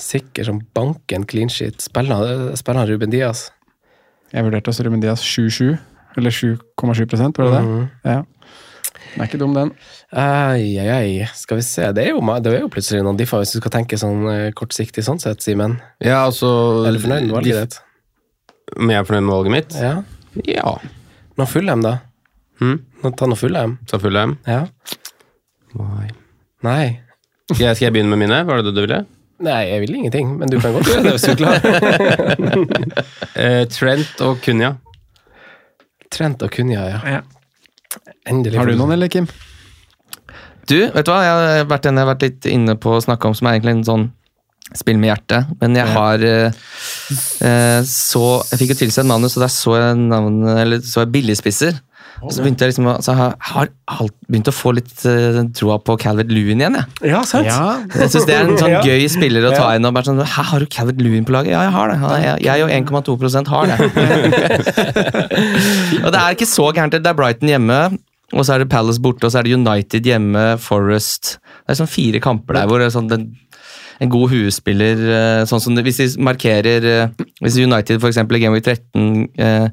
Sikker 0.00 0.48
som 0.48 0.62
banken 0.74 1.26
clean 1.28 1.52
shit. 1.52 1.82
Spiller 1.84 2.54
spiller 2.58 2.82
han 2.82 2.90
Ruben 2.90 3.12
Diaz? 3.12 3.50
Jeg 4.32 4.46
vurderte 4.46 4.72
også 4.72 4.86
Ruben 4.86 5.02
Diaz 5.02 5.20
7-7, 5.20 5.74
eller 6.16 6.32
7,7 6.32 6.54
var 6.82 6.96
det 6.96 7.52
det? 7.52 7.64
Mm. 7.66 7.88
Ja. 8.08 8.22
Den 9.12 9.20
er 9.20 9.28
ikke 9.28 9.40
dum, 9.42 9.52
den. 9.52 9.74
Ai, 10.16 10.78
ai, 10.80 10.88
ai. 10.88 11.26
Skal 11.36 11.58
vi 11.58 11.64
se. 11.66 11.90
Det 11.92 12.06
er 12.06 12.14
jo, 12.14 12.22
det 12.40 12.52
er 12.54 12.62
jo 12.62 12.70
plutselig 12.72 13.02
noen 13.04 13.18
differ 13.20 13.42
hvis 13.42 13.52
du 13.52 13.58
skal 13.60 13.74
tenke 13.74 13.98
sånn 14.00 14.24
eh, 14.32 14.46
kortsiktig 14.56 15.04
sånn 15.04 15.20
sett, 15.20 15.44
Simen. 15.44 15.76
Ja, 16.00 16.22
altså 16.24 16.48
Er 16.86 16.96
du 16.96 17.02
fornøyd 17.02 17.26
med 17.28 17.36
valget 17.36 17.60
ditt? 17.60 17.76
Om 18.78 18.92
jeg 18.94 19.02
er 19.02 19.08
fornøyd 19.10 19.26
med 19.26 19.34
valget 19.34 19.56
mitt? 19.58 19.76
Ja. 19.76 19.92
Ja. 20.48 20.72
Nå 21.36 21.48
Fulham, 21.50 21.84
da? 21.84 21.98
Hm? 22.62 22.78
Nå 23.02 23.10
Ta 23.18 23.26
noe 23.26 23.38
Fulham. 23.38 23.78
Så 23.90 23.98
Fulham? 24.02 24.36
Ja. 24.46 24.64
Nei. 25.78 26.08
Nei. 26.62 26.86
Skal 27.50 27.66
jeg, 27.66 27.76
skal 27.76 27.86
jeg 27.88 27.96
begynne 27.96 28.14
med 28.14 28.22
mine? 28.22 28.42
Var 28.46 28.60
det 28.60 28.70
det 28.70 28.76
du 28.76 28.82
ville? 28.84 29.02
Nei, 29.42 29.60
jeg 29.72 29.82
vil 29.82 29.96
ingenting, 29.98 30.36
men 30.38 30.50
du 30.50 30.58
kan 30.62 30.74
godt 30.76 30.86
gjøre 30.86 31.02
det 31.08 31.14
hvis 31.16 31.24
du 31.26 31.32
er 31.32 31.40
klar. 31.40 31.58
Eh, 33.42 33.62
Trent 33.72 34.20
og 34.22 34.42
Kunja. 34.44 34.74
Trent 36.12 36.42
og 36.44 36.52
Kunja, 36.52 36.82
ja. 36.92 37.22
Endelig. 38.28 38.58
Har 38.60 38.68
du 38.68 38.76
noen, 38.76 38.92
eller, 38.94 39.08
Kim? 39.10 39.26
Du, 40.68 40.76
vet 40.92 41.06
du 41.06 41.10
hva? 41.10 41.22
Jeg 41.24 41.32
har 41.32 41.70
vært 41.70 41.88
jeg 41.88 41.96
har 41.96 42.10
vært 42.12 42.26
litt 42.26 42.48
inne 42.52 42.76
på 42.78 42.92
å 42.94 43.00
snakke 43.02 43.30
om, 43.30 43.34
som 43.34 43.48
er 43.48 43.56
egentlig 43.56 43.78
en 43.78 43.86
sånn 43.88 44.04
spill 44.78 45.00
med 45.00 45.10
hjertet. 45.10 45.48
Men 45.60 45.80
jeg 45.80 45.90
har 45.96 46.22
eh, 46.28 46.60
eh, 47.48 47.80
så 47.88 48.26
Jeg 48.52 48.60
fikk 48.60 48.74
jo 48.74 48.78
tilsendt 48.84 49.10
manus, 49.10 49.36
og 49.36 49.46
der 49.46 49.52
så 49.52 49.78
jeg 49.80 49.98
navnet, 50.04 50.52
eller 50.62 50.84
så 50.86 51.02
jeg 51.02 51.12
billigspisser. 51.16 51.80
Og 52.20 52.28
så 52.30 52.42
begynte 52.44 52.60
jeg 52.66 52.70
liksom 52.74 52.86
å- 52.92 53.00
så 53.02 53.14
har, 53.16 53.32
har 53.40 53.68
alt, 53.88 54.12
begynt 54.30 54.48
å 54.50 54.52
få 54.54 54.72
litt 54.76 54.92
uh, 55.08 55.40
troa 55.56 55.78
på 55.82 55.96
Calvert 55.98 56.28
Lewin 56.30 56.60
igjen, 56.60 56.76
jeg. 56.76 56.84
Ja, 57.10 57.22
sant? 57.26 57.46
Jeg 57.48 58.08
synes 58.12 58.26
Det 58.28 58.34
er 58.36 58.44
en 58.46 58.58
sånn 58.60 58.70
Ja. 58.76 58.82
gøy 58.84 59.08
spiller 59.10 59.42
å 59.48 59.54
ta 59.56 59.72
inn. 59.74 59.84
og 59.88 59.94
bare 59.96 60.04
sånn, 60.10 60.20
Hæ, 60.22 60.42
Har 60.52 60.58
du 60.62 60.66
Calvert 60.66 61.00
Lewin 61.02 61.24
på 61.26 61.32
laget? 61.34 61.50
Ja, 61.56 61.62
jeg 61.66 61.72
har 61.72 61.88
det. 61.90 61.96
Ja, 62.04 62.12
jeg, 62.36 62.42
jeg 62.46 62.62
og 62.62 62.70
1,2% 63.08 63.48
har 63.48 63.66
det. 63.72 63.78
og 66.04 66.10
det 66.12 66.20
er 66.20 66.34
ikke 66.36 66.48
så 66.50 66.68
gærent. 66.74 66.94
Det 66.98 67.10
er 67.10 67.16
Brighton 67.18 67.50
hjemme, 67.50 67.78
og 68.32 68.46
så 68.46 68.54
er 68.56 68.62
det 68.64 68.70
Palace 68.72 69.02
borte, 69.02 69.26
og 69.26 69.32
så 69.34 69.40
er 69.42 69.48
det 69.48 69.56
United 69.58 70.06
hjemme, 70.08 70.44
Forest 70.62 71.34
Det 71.66 71.74
er 71.74 71.80
sånn 71.82 71.90
fire 71.90 72.20
kamper 72.24 72.56
der 72.58 72.68
hvor 72.70 72.80
det 72.80 72.88
er 72.88 72.94
sånn 72.94 73.10
den, 73.10 73.26
en 74.02 74.10
god 74.10 74.32
huespiller 74.32 75.00
eh, 75.14 75.44
sånn 75.48 75.62
som 75.62 75.78
Hvis 75.86 76.00
de 76.00 76.08
markerer 76.24 76.86
eh, 76.88 77.26
Hvis 77.42 77.58
United 77.62 78.02
for 78.02 78.10
eksempel 78.10 78.38
i 78.38 78.42
Game 78.44 78.56
Week 78.56 78.66
13 78.66 79.28
eh, 79.38 79.68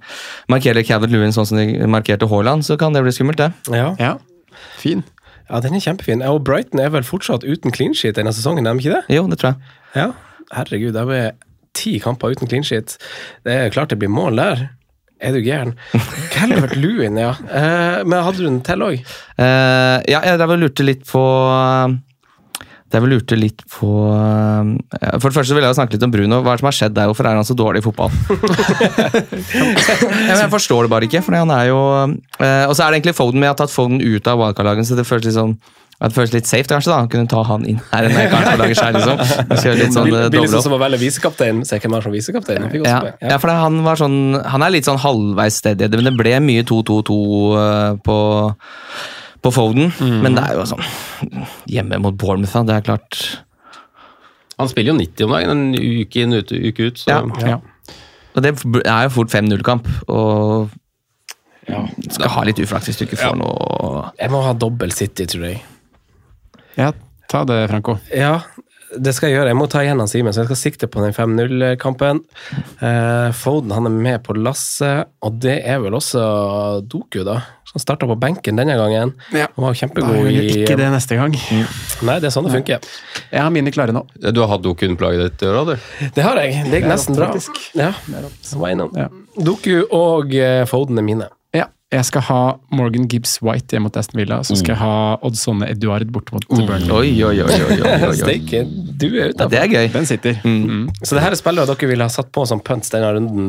markerer 0.51 0.85
Cavett 0.85 1.13
Lewin 1.13 1.33
sånn 1.35 1.47
som 1.49 1.59
de 1.59 1.87
markerte 1.89 2.29
Haaland, 2.29 2.65
så 2.67 2.77
kan 2.79 2.95
det 2.95 3.03
bli 3.05 3.13
skummelt, 3.15 3.41
det. 3.41 3.51
Ja. 3.73 3.91
Ja. 3.99 4.15
Fin. 4.79 5.03
ja, 5.49 5.59
den 5.63 5.75
er 5.77 5.83
kjempefin. 5.83 6.23
Og 6.25 6.41
Brighton 6.47 6.81
er 6.81 6.91
vel 6.93 7.05
fortsatt 7.07 7.45
uten 7.45 7.73
clean 7.75 7.95
sheet 7.97 8.17
denne 8.19 8.33
sesongen, 8.35 8.67
er 8.67 8.77
de 8.77 8.83
ikke 8.83 8.97
det? 8.97 9.15
Jo, 9.17 9.27
det 9.29 9.39
tror 9.41 9.53
jeg. 9.53 9.77
Ja. 9.95 10.09
Herregud, 10.55 10.97
det 10.97 11.05
er 11.19 11.31
ti 11.77 11.95
kamper 12.03 12.35
uten 12.35 12.49
clean 12.49 12.65
sheet. 12.65 12.97
Det 13.45 13.55
er 13.55 13.73
klart 13.73 13.93
det 13.93 13.99
blir 14.01 14.11
mål 14.13 14.41
der. 14.41 14.67
Er 15.19 15.35
du 15.35 15.41
gæren? 15.43 15.75
Calvert 16.33 16.77
Lewin, 16.79 17.17
ja. 17.19 17.33
Eh, 17.51 18.05
men 18.07 18.23
hadde 18.23 18.39
du 18.39 18.45
den 18.47 18.61
til 18.65 18.85
òg? 18.85 19.01
Eh, 19.35 19.97
ja, 20.07 20.21
jeg 20.23 20.59
lurte 20.61 20.85
litt 20.85 21.03
på 21.09 21.23
jeg 22.95 23.09
lurte 23.09 23.37
litt 23.37 23.61
på 23.69 23.89
eh, 24.09 25.17
For 25.19 25.29
det 25.29 25.37
første 25.37 25.57
vil 25.57 25.65
jeg 25.65 25.77
snakke 25.77 25.95
litt 25.95 26.05
om 26.07 26.13
Bruno. 26.13 26.41
Hva 26.43 26.53
er 26.53 26.59
det 26.59 26.63
som 26.63 26.71
har 26.71 26.77
skjedd 26.79 26.95
der? 26.97 27.09
Hvorfor 27.11 27.29
er 27.29 27.39
han 27.39 27.47
så 27.47 27.57
dårlig 27.57 27.83
i 27.83 27.85
fotball? 27.85 28.09
ja, 30.29 30.35
jeg 30.35 30.53
forstår 30.53 30.87
det 30.87 30.93
bare 30.93 31.09
ikke. 31.09 31.23
For 31.25 31.37
han 31.37 31.51
er 31.53 31.69
jo 31.71 31.81
eh, 32.07 32.65
Og 32.67 32.73
så 32.73 32.85
er 32.85 32.89
det 32.89 33.01
egentlig 33.01 33.19
Foden, 33.19 33.43
Vi 33.43 33.51
har 33.51 33.59
tatt 33.59 33.73
Foden 33.73 34.01
ut 34.01 34.31
av 34.31 34.41
wildcard-lagen, 34.41 34.87
så 34.87 34.97
det 34.99 35.07
føles 35.09 35.29
litt 35.29 35.37
sånn 35.37 35.59
det 35.99 36.15
føles 36.15 36.31
litt 36.31 36.47
safe 36.47 36.63
kanskje 36.71 36.93
da, 36.93 36.97
kunne 37.11 37.27
ta 37.27 37.41
han 37.43 37.65
inn 37.67 37.81
her 37.89 38.05
enn 38.07 38.13
jeg 38.15 38.29
kanskje 38.31 38.51
lager 38.61 38.77
seg, 38.79 38.95
liksom. 38.95 39.17
Kjøre 39.49 39.79
litt 39.81 39.95
sånn 39.97 40.07
eh, 40.07 40.29
Blir 40.31 40.45
liksom 40.45 40.63
som 40.63 40.75
å 40.77 40.79
velge 40.79 40.99
visekaptein. 41.01 41.59
Se 41.67 41.75
hvem 41.83 41.97
er 41.97 42.05
som 42.05 42.13
visekaptein. 42.15 42.69
Ja, 42.87 42.99
ja, 43.19 43.35
for 43.41 43.51
han 43.51 43.81
var 43.83 43.99
sånn 43.99 44.15
Han 44.47 44.63
er 44.63 44.71
litt 44.77 44.87
sånn 44.87 45.01
halvveis 45.03 45.59
steady, 45.59 45.89
men 45.99 46.07
det 46.07 46.13
ble 46.15 46.37
mye 46.45 46.63
2-2-2 46.69 47.17
eh, 47.59 47.99
på, 48.07 48.15
på 49.43 49.51
Foden. 49.55 49.91
Men 50.23 50.35
det 50.35 50.43
er 50.43 50.57
jo 50.59 50.65
sånn 50.67 50.83
Hjemme 51.71 51.99
mot 52.03 52.17
Bournemouth, 52.19 52.53
da, 52.57 52.63
det 52.67 52.75
er 52.75 52.85
klart 52.89 53.19
Han 54.59 54.67
spiller 54.71 54.91
jo 54.93 54.99
90 54.99 55.25
om 55.27 55.35
dagen, 55.37 55.49
en 55.53 56.01
uke 56.03 56.23
inn, 56.25 56.35
ute, 56.35 56.59
uke 56.59 56.89
ut. 56.89 56.99
Så. 56.99 57.09
Ja. 57.13 57.23
Ja. 57.47 57.59
Og 58.35 58.43
det 58.43 58.51
er 58.83 59.07
jo 59.07 59.13
fort 59.15 59.31
5-0-kamp, 59.31 59.87
og 60.11 60.69
skal 62.09 62.31
ha 62.33 62.43
litt 62.47 62.59
uflaks 62.61 62.89
hvis 62.89 62.97
du 62.99 63.03
ikke 63.05 63.19
får 63.19 63.35
noe 63.37 64.07
Jeg 64.17 64.31
må 64.33 64.41
ha 64.45 64.55
dobbel 64.57 64.93
City, 64.95 65.27
tror 65.29 65.45
jeg. 65.51 65.61
ja, 66.79 66.91
ta 67.29 67.43
det, 67.47 67.59
Franco. 67.69 67.97
Ja, 68.15 68.39
det 68.97 69.13
skal 69.13 69.29
jeg 69.29 69.37
gjøre. 69.37 69.51
Jeg 69.51 69.59
må 69.59 69.67
ta 69.69 69.83
igjen 69.85 70.01
han 70.01 70.09
Simen, 70.09 70.33
så 70.33 70.41
jeg 70.41 70.49
skal 70.49 70.59
sikte 70.63 70.87
på 70.89 71.03
den 71.03 71.13
5-0-kampen. 71.13 72.23
Eh, 72.81 73.29
Foden 73.37 73.73
han 73.75 73.85
er 73.85 73.93
med 73.93 74.23
på 74.25 74.33
lasset, 74.37 75.11
og 75.21 75.37
det 75.43 75.59
er 75.61 75.77
vel 75.83 75.97
også 75.99 76.23
Doku, 76.89 77.21
da. 77.27 77.37
Som 77.69 77.81
starta 77.83 78.07
på 78.09 78.15
benken 78.17 78.57
denne 78.57 78.73
gangen. 78.79 79.11
Ja. 79.29 79.45
Han 79.53 79.65
var 79.67 79.75
Da 79.75 79.79
kjempegod 79.83 80.15
gjør 80.17 80.29
i 80.33 80.53
ikke 80.63 80.77
det 80.79 80.89
neste 80.89 81.19
gang. 81.19 81.35
Nei, 82.01 82.15
det 82.17 82.31
er 82.31 82.33
sånn 82.33 82.47
det 82.49 82.55
funker. 82.55 82.87
Jeg 83.29 83.43
har 83.45 83.51
mine 83.53 83.73
klare 83.75 83.93
nå. 83.93 84.01
Du 84.17 84.41
har 84.41 84.49
hatt 84.55 84.63
Dokun 84.65 84.97
ditt 84.97 85.43
i 85.45 85.49
år, 85.51 85.59
du? 85.69 86.07
Det 86.15 86.25
har 86.25 86.41
jeg. 86.41 86.63
Det 86.65 86.81
gikk 86.81 86.89
nesten 86.89 87.17
bra. 87.19 87.29
Ja. 87.77 87.91
Doku 89.37 89.75
og 89.85 90.33
eh, 90.33 90.65
Foden 90.65 90.97
er 90.97 91.05
mine. 91.05 91.29
Jeg 91.89 92.05
skal 92.05 92.21
ha 92.27 92.39
Morgan 92.77 93.07
Gibbs 93.09 93.39
White 93.41 93.73
hjemme 93.73 93.87
mot 93.87 93.95
Aston 93.97 94.19
Villa. 94.19 94.35
Så 94.45 94.53
skal 94.59 94.75
jeg 94.75 94.77
ha 94.83 95.15
Oddsonne 95.25 95.65
Eduard 95.71 96.11
borte 96.13 96.35
mot 96.35 96.43
Burnley. 96.45 96.85
Oi, 96.93 97.23
oi, 97.25 97.39
oi. 97.41 97.47
oi, 97.49 97.79
oi, 97.81 98.11
oi. 98.29 98.61
Du 98.99 99.05
er 99.15 99.31
ute. 99.31 99.39
Ja, 99.41 99.47
det 99.49 99.57
er 99.63 99.71
gøy. 99.71 99.87
Den 99.95 100.05
sitter. 100.05 100.37
Mm. 100.45 100.83
Så 101.01 101.15
det 101.17 101.23
her 101.23 101.33
er 101.33 101.39
spillere 101.39 101.65
dere 101.71 101.87
ville 101.89 102.05
ha 102.05 102.11
satt 102.13 102.29
på 102.35 102.43
som 102.45 102.59
punts 102.61 102.91
denne 102.93 103.09
runden 103.15 103.47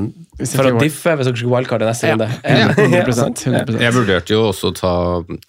for 0.54 0.70
å 0.70 0.72
diffe 0.80 1.12
hvis 1.18 1.26
dere 1.28 1.36
skulle 1.40 1.52
wildcarde 1.58 1.88
neste 1.90 2.08
Ja. 2.08 2.14
runde? 2.14 2.28
Ja, 2.46 2.68
100%, 3.04 3.42
100%. 3.50 3.80
Jeg 3.84 3.96
vurderte 3.98 4.32
jo 4.36 4.44
også 4.52 4.70
å 4.70 4.76
ta, 4.78 4.92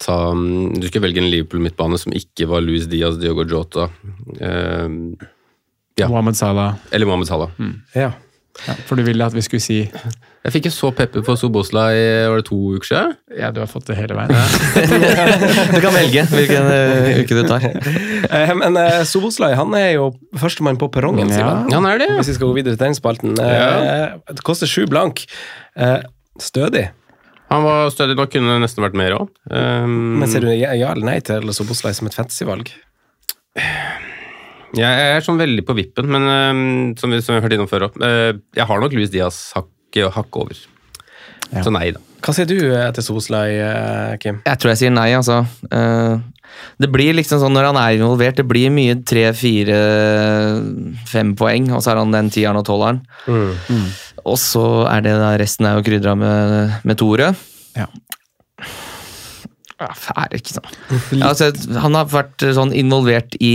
ta 0.02 0.16
Du 0.34 0.84
skulle 0.90 1.06
velge 1.06 1.22
en 1.22 1.30
Liverpool-midtbane 1.32 1.96
som 2.02 2.12
ikke 2.18 2.50
var 2.50 2.60
Luis 2.66 2.84
Diaz, 2.92 3.16
Diogo 3.22 3.46
Jota 3.48 3.88
Uh, 4.36 5.16
Ja. 5.96 6.08
Mohammed 6.08 6.36
Salah. 6.36 6.74
eller 6.90 7.06
Mohammed 7.06 7.28
Salah. 7.28 7.50
Ja. 7.94 8.10
Ja, 8.66 8.74
for 8.86 9.00
du 9.00 9.02
ville 9.06 9.24
at 9.24 9.32
vi 9.32 9.40
skulle 9.40 9.64
si 9.64 9.78
Jeg 10.44 10.52
fikk 10.52 10.66
jo 10.68 10.72
så 10.74 10.90
pepper 10.92 11.22
for 11.24 11.38
Sobosla 11.40 11.86
i 11.96 12.02
var 12.28 12.42
det 12.42 12.44
to 12.50 12.58
uker 12.76 12.84
siden. 12.90 13.14
Ja, 13.38 13.48
du 13.54 13.60
har 13.62 13.68
fått 13.70 13.86
det 13.88 13.96
hele 13.96 14.12
veien. 14.18 14.28
Du 15.72 15.78
kan 15.80 15.94
velge 15.94 16.24
hvilken 16.34 16.68
uh, 16.68 17.08
uke 17.22 17.38
du 17.38 17.42
tar. 17.48 17.64
Eh, 18.28 18.52
Men 18.60 18.76
uh, 18.76 19.00
Soboslai 19.08 19.52
han 19.56 19.72
er 19.78 19.94
jo 19.96 20.10
førstemann 20.36 20.76
på 20.82 20.90
perrongen, 20.92 21.30
Ja. 21.32 21.38
Simen. 21.38 21.72
Han 21.72 21.88
er 21.88 22.02
det. 22.04 22.10
Hvis 22.18 22.32
vi 22.34 22.36
skal 22.36 22.50
gå 22.52 22.58
videre 22.60 22.76
til 22.76 22.84
den 22.84 22.98
spalten. 22.98 23.32
Eh, 23.40 24.18
Det 24.34 24.44
koster 24.44 24.68
sju 24.68 24.84
blank. 24.90 25.24
Eh, 25.76 26.00
Stødig. 26.42 26.90
Han 27.52 27.64
var 27.64 27.88
stødig 27.92 28.16
nok, 28.16 28.30
kunne 28.32 28.60
nesten 28.62 28.84
vært 28.84 28.94
mer 28.96 29.12
òg. 29.18 29.28
Men 29.52 30.28
ser 30.28 30.40
du 30.44 30.48
ja 30.52 30.72
ja 30.76 30.92
eller 30.94 31.04
nei 31.08 31.18
til 31.24 31.48
Soboslai 31.56 31.92
som 31.96 32.08
et 32.08 32.16
fantasyvalg? 32.16 32.72
Jeg 34.78 35.16
er 35.16 35.24
sånn 35.26 35.40
veldig 35.40 35.64
på 35.68 35.74
vippen, 35.76 36.08
men 36.12 36.24
uh, 36.28 36.94
som 37.00 37.12
vi, 37.12 37.20
som 37.20 37.34
vi 37.34 37.40
har 37.40 37.46
hørt 37.48 37.56
innom 37.58 37.68
før 37.70 37.88
òg. 37.90 37.98
jeg 38.56 38.68
har 38.70 38.80
nok 38.80 38.94
Louis 38.96 39.10
Diaz 39.12 39.50
hakket 39.56 40.12
hakk 40.16 40.38
over. 40.40 40.56
Ja. 41.52 41.60
Så 41.66 41.72
nei, 41.74 41.90
da. 41.92 42.00
Hva 42.22 42.32
sier 42.32 42.46
du 42.46 42.54
eh, 42.70 42.86
til 42.94 43.02
Soboslai, 43.04 43.48
eh, 43.60 44.12
Kim? 44.22 44.38
Jeg 44.46 44.60
tror 44.62 44.70
jeg 44.72 44.78
sier 44.84 44.92
nei, 44.94 45.08
altså. 45.18 45.40
Eh, 45.74 46.20
Det 46.80 46.88
blir 46.92 47.16
liksom 47.16 47.40
sånn 47.42 47.52
når 47.56 47.66
han 47.70 47.78
er 47.80 47.96
involvert, 47.98 48.36
det 48.38 48.44
blir 48.48 48.70
mye 48.72 48.94
tre, 49.08 49.26
fire, 49.36 49.76
fem 51.10 51.34
poeng, 51.36 51.70
og 51.74 51.82
så 51.82 51.92
er 51.92 52.00
han 52.02 52.12
den 52.14 52.30
tieren 52.32 52.56
og 52.60 52.64
tolveren. 52.68 53.00
Og 54.22 54.38
så 54.38 54.64
er 54.86 55.02
det 55.04 55.16
da 55.18 55.32
resten 55.40 55.66
er 55.68 55.76
jo 55.78 55.84
krydra 55.86 56.14
med, 56.16 56.78
med 56.86 57.00
Tore. 57.00 57.32
Ja. 57.76 57.88
Er 59.82 60.28
det 60.30 60.42
ikke 60.42 60.54
sånn. 60.60 60.72
Altså, 61.28 61.50
han 61.82 61.96
har 61.98 62.10
vært 62.12 62.44
sånn 62.54 62.72
involvert 62.76 63.34
i 63.42 63.54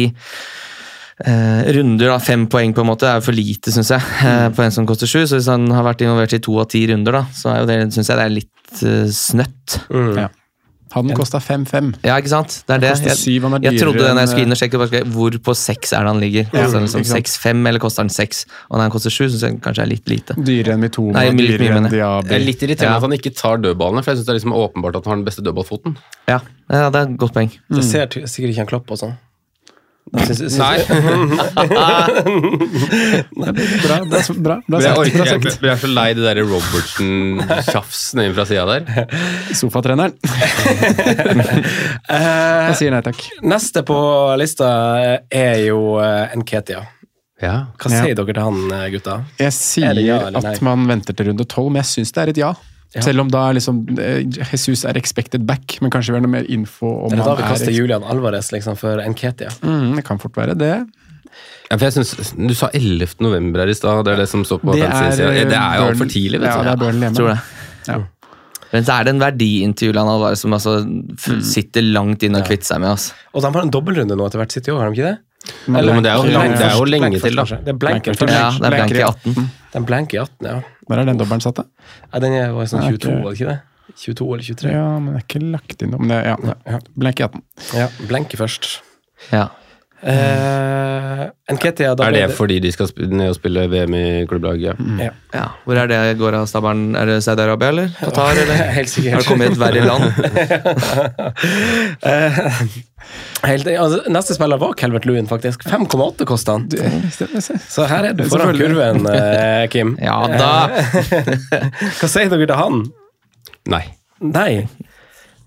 eh, 1.26 1.70
runder, 1.78 2.14
da. 2.14 2.18
Fem 2.24 2.48
poeng 2.52 2.76
på 2.76 2.84
en 2.84 2.92
måte 2.92 3.10
er 3.10 3.20
jo 3.20 3.28
for 3.30 3.38
lite, 3.38 3.74
syns 3.74 3.94
jeg, 3.96 4.02
mm. 4.02 4.58
på 4.58 4.66
en 4.66 4.76
som 4.76 4.90
koster 4.90 5.10
sju. 5.10 5.22
Så 5.26 5.40
hvis 5.40 5.52
han 5.52 5.70
har 5.74 5.86
vært 5.88 6.04
involvert 6.06 6.38
i 6.38 6.44
to 6.44 6.58
av 6.62 6.70
ti 6.74 6.86
runder, 6.92 7.22
da, 7.22 7.24
så 7.36 7.54
er 7.54 7.62
jo 7.62 7.70
det, 7.72 7.80
synes 7.96 8.12
jeg 8.12 8.20
det 8.20 8.28
er 8.28 8.36
litt 8.40 8.84
uh, 8.84 9.08
snøtt. 9.22 9.80
Ja. 10.18 10.30
Han 10.96 11.10
kosta 11.16 11.40
5-5. 11.44 11.90
Ja, 12.06 12.16
ikke 12.18 12.32
sant? 12.32 12.62
Det 12.68 12.78
er 12.78 12.84
det. 12.84 12.92
Jeg, 13.04 13.18
syv, 13.20 13.48
er 13.50 13.66
jeg 13.66 13.82
trodde 13.82 14.00
det 14.00 14.14
når 14.16 14.24
jeg 14.24 14.32
skulle 14.32 14.48
inn 14.48 14.56
og 14.56 14.60
sjekke 14.62 14.80
bare, 14.82 15.02
hvor 15.14 15.36
på 15.50 15.56
seks 15.60 15.94
er 15.94 16.08
det 16.08 16.14
han 16.14 16.22
ligger. 16.24 16.48
Ja, 16.48 16.64
altså 16.64 16.82
liksom 16.84 17.04
ikke 17.04 17.12
sant. 17.12 17.32
6-5, 17.34 17.68
eller 17.72 17.84
koster 17.84 18.06
han 18.06 18.14
6? 18.16 18.42
Og 18.70 18.78
når 18.78 18.86
han 18.86 18.96
koster 18.96 19.14
7, 19.14 19.20
syns 19.26 19.44
jeg 19.44 19.60
kanskje 19.66 19.84
er 19.84 19.92
litt 19.92 20.12
lite. 20.12 20.38
Dyrere 20.40 20.78
enn 20.78 20.86
Mitoma, 20.86 21.14
Nei, 21.20 21.28
dyrere, 21.36 21.60
dyrere 21.60 21.82
enn 21.82 21.88
men- 21.90 21.98
Jeg 21.98 22.40
er 22.40 22.46
litt 22.46 22.64
irriterende 22.64 22.96
Ja. 22.96 22.98
at 23.04 23.08
han 23.10 23.18
ikke 23.20 23.36
tar 23.36 23.58
dødballene, 23.68 24.04
for 24.04 24.12
jeg 24.12 24.22
synes 24.22 24.28
det 24.28 24.36
er 24.36 24.40
liksom 24.40 24.58
åpenbart 24.64 24.96
at 24.96 25.04
han 25.04 25.12
har 25.12 25.22
den 25.24 25.28
beste 25.28 25.44
dødballfoten. 25.44 25.98
Ja, 26.32 26.40
ja 26.72 26.90
det 26.90 27.02
er 27.02 27.12
et 27.12 27.18
godt 27.18 27.34
poeng. 27.34 27.52
Det 27.52 27.84
ser 27.84 28.08
sikkert 28.08 28.56
ikke 28.56 28.64
han 28.64 28.72
Klopp 28.72 28.88
og 30.14 30.22
sånn. 30.28 30.58
Nei. 30.58 30.78
Nei, 33.38 33.52
Bra, 33.84 33.98
det 34.08 34.18
er 34.20 34.24
så 34.26 34.34
bra, 34.38 34.56
bra 34.64 34.78
men 34.80 34.86
jeg, 34.86 34.94
orker, 35.02 35.18
jeg, 35.18 35.28
sagt. 35.28 35.64
jeg 35.66 35.72
er 35.74 35.80
så 35.82 35.90
lei 35.92 36.08
det 36.18 36.24
der 36.26 36.40
Robertsen-tjafsen 36.48 38.22
fra 38.38 38.46
sida 38.50 38.66
der. 38.70 38.82
Sofatreneren. 39.60 40.14
Eh, 42.08 42.68
Jeg 42.68 42.78
sier 42.80 42.94
nei 42.96 43.02
takk. 43.06 43.20
Neste 43.48 43.84
på 43.88 43.98
lista 44.40 44.70
er 45.30 45.66
jo 45.68 45.82
eh, 46.04 46.36
Nketia. 46.40 46.82
Ja. 47.42 47.56
Hva 47.78 47.92
Ja. 47.94 48.00
sier 48.02 48.16
dere 48.18 48.34
til 48.34 48.42
han, 48.42 48.58
eh, 48.74 48.88
gutta? 48.96 49.20
Jeg 49.38 49.52
Er 49.52 49.56
sier 49.56 50.00
ja 50.02 50.18
at 50.32 50.62
man 50.66 50.88
venter 50.90 51.14
til 51.18 51.30
runde 51.32 51.46
tolv, 51.46 51.70
men 51.74 51.84
jeg 51.84 51.92
syns 51.92 52.12
det 52.16 52.24
er 52.24 52.30
et 52.34 52.42
ja. 52.42 52.52
Ja. 52.96 53.02
Selv 53.04 53.20
om 53.26 53.28
da 53.30 53.50
liksom 53.52 53.82
eh, 54.00 54.22
Jesus 54.52 54.86
er 54.88 54.96
expected 54.98 55.44
back, 55.46 55.78
men 55.84 55.92
kanskje 55.92 56.14
vi 56.14 56.18
har 56.20 56.24
noe 56.24 56.32
mer 56.38 56.46
info 56.50 56.88
om 57.06 57.14
Er 57.14 57.20
da 57.20 57.34
vi 57.36 57.44
kaster 57.44 57.74
Julian 57.76 58.04
Alvarez 58.08 58.52
liksom, 58.56 58.78
for 58.80 59.02
Nketia? 59.12 59.52
Mm, 59.62 59.96
det 60.00 60.06
kan 60.08 60.18
fort 60.24 60.38
være 60.40 60.56
det. 60.58 60.72
Ja, 61.70 61.76
for 61.76 61.84
jeg 61.90 61.98
synes, 61.98 62.32
Du 62.40 62.54
sa 62.56 62.70
11. 62.74 63.18
november 63.20 63.60
her 63.66 63.68
i 63.74 63.76
stad. 63.76 64.06
Det 64.08 64.14
er 64.16 64.22
det 64.24 64.30
som 64.32 64.46
står 64.48 64.62
på 64.64 64.74
Det 64.78 64.86
er. 64.88 65.12
Det 65.12 65.26
er 65.28 65.44
jo 65.44 65.50
Burn- 65.52 65.90
altfor 65.92 66.10
tidlig. 66.14 66.40
vet 66.40 66.48
Ja, 66.48 66.62
det 66.64 66.72
er 66.72 66.80
Burnley 66.86 67.10
hjemme. 67.10 67.20
Tror 67.20 67.34
det. 67.34 67.42
Ja. 67.92 67.98
Men 68.72 68.84
så 68.88 68.96
er 69.00 69.04
det 69.08 69.14
en 69.16 69.20
verdi 69.22 69.52
inntil 69.64 69.92
Julian 69.92 70.08
Alvarez 70.12 70.42
som 70.44 70.52
altså 70.56 70.80
f- 71.20 71.38
sitter 71.44 71.82
langt 71.92 72.24
inn 72.24 72.36
og 72.40 72.48
kvitter 72.48 72.72
seg 72.72 72.82
med 72.84 72.92
oss. 72.96 73.12
Og 73.36 73.44
de 73.44 73.52
har 73.52 73.62
en 73.68 73.72
dobbeltrunde 73.72 74.16
nå 74.18 74.26
etter 74.28 74.40
hvert 74.42 74.52
sitter 74.56 74.74
jo, 74.74 74.80
har 74.80 74.90
de 74.92 74.96
ikke 74.98 75.12
det? 75.12 75.18
Eller, 75.72 75.94
men 75.96 76.04
det 76.04 76.12
er 76.12 76.18
jo, 76.18 76.24
det 76.28 76.66
er 76.66 76.74
jo 76.76 76.88
lenge 76.92 77.20
til, 77.24 77.36
da. 77.40 77.44
Det 77.64 77.72
er 77.72 77.78
Blank. 77.80 78.08
Ja, 78.08 78.50
det 78.52 78.68
er 78.68 78.74
blank 78.76 78.92
i 78.92 79.04
18. 79.06 79.50
Den 79.78 79.86
blank 79.88 80.14
i 80.16 80.20
18, 80.22 80.48
ja. 80.50 80.60
Når 80.90 81.02
er 81.04 81.10
den 81.12 81.20
dobbelen 81.22 81.44
satt, 81.44 81.60
da? 81.62 81.68
ja 82.14 82.22
den 82.24 82.34
er 82.38 82.54
var 82.56 82.66
sånn 82.72 82.84
22, 82.88 83.14
var 83.22 83.32
det 83.32 83.38
ikke 83.40 83.52
det? 83.54 83.60
22 84.02 84.26
eller 84.34 84.44
23? 84.50 84.72
Ja, 84.74 84.88
men 85.00 85.14
det 85.14 85.20
er 85.22 85.26
ikke 85.28 85.42
lagt 85.54 85.84
inn 85.86 85.94
noe. 85.94 86.02
Men 86.04 86.12
det, 86.12 86.18
ja, 86.28 86.56
Ja. 86.74 86.80
blank 86.98 87.22
i 87.22 87.26
18. 87.28 87.44
Ja, 87.78 87.88
blenke 88.10 88.40
først. 88.40 88.68
Ja. 89.32 89.46
Eh, 90.04 91.22
Nketia, 91.56 91.96
da 91.98 92.06
Er 92.06 92.12
det 92.14 92.26
fordi 92.38 92.60
de 92.62 92.70
skal 92.72 92.86
sp- 92.92 93.08
ned 93.10 93.32
og 93.32 93.36
spille 93.40 93.64
VM 93.72 93.94
i 93.98 94.04
klubblaget? 94.30 94.78
Ja. 95.02 95.10
ja. 95.34 95.46
Hvor 95.66 95.80
er 95.82 95.88
det 95.90 96.02
går 96.20 96.36
av 96.38 96.46
stabelen? 96.50 96.92
Er 97.00 97.06
det 97.10 97.16
Saudi-Arabia, 97.26 97.70
eller? 97.74 97.88
Qatar, 97.98 98.38
eller? 98.44 98.62
Helt 98.76 98.92
sikkert. 98.94 99.14
Har 99.16 99.22
det 99.24 99.30
kommet 99.32 99.52
et 99.52 99.58
verre 99.58 99.82
land? 99.88 100.04
uh, 102.06 102.40
helt, 103.50 103.68
altså, 103.74 104.02
neste 104.14 104.38
spiller 104.38 104.62
var 104.62 104.76
Calvert 104.78 105.08
Lewin, 105.10 105.28
faktisk. 105.30 105.66
5,8 105.72 106.28
kosta 106.30 106.58
han. 106.60 106.70
Så 107.68 107.88
her 107.90 108.12
er 108.12 108.14
du 108.20 108.24
foran 108.30 108.54
kurven, 108.60 109.02
uh, 109.08 109.66
Kim. 109.74 109.96
Ja 110.08 110.20
da! 110.30 110.54
Hva 111.98 112.08
sier 112.12 112.30
dere 112.32 112.46
til 112.52 112.56
han? 112.60 112.84
Nei. 113.74 113.84
Nei. 114.24 114.52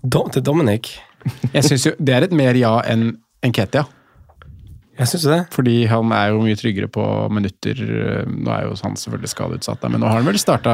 Dom, 0.03 0.27
til 0.33 0.43
Dominic? 0.43 0.95
Jeg 1.53 1.63
synes 1.67 1.85
jo 1.85 1.91
det 2.01 2.13
er 2.17 2.25
et 2.25 2.31
mer 2.35 2.57
ja 2.57 2.79
enn 2.89 3.11
enn 3.45 3.53
Ketia. 3.53 3.83
Jeg 5.01 5.09
synes 5.09 5.27
det. 5.31 5.39
Fordi 5.55 5.75
han 5.89 6.11
er 6.13 6.31
jo 6.31 6.41
mye 6.43 6.57
tryggere 6.59 6.89
på 6.93 7.03
minutter. 7.33 7.79
Nå 8.29 8.51
er 8.53 8.67
jo 8.67 8.75
han 8.83 8.97
selvfølgelig 8.99 9.31
skadeutsatt, 9.33 9.87
men 9.89 10.03
nå 10.03 10.09
har 10.09 10.19
han 10.19 10.27
vel 10.29 10.39
starta 10.41 10.73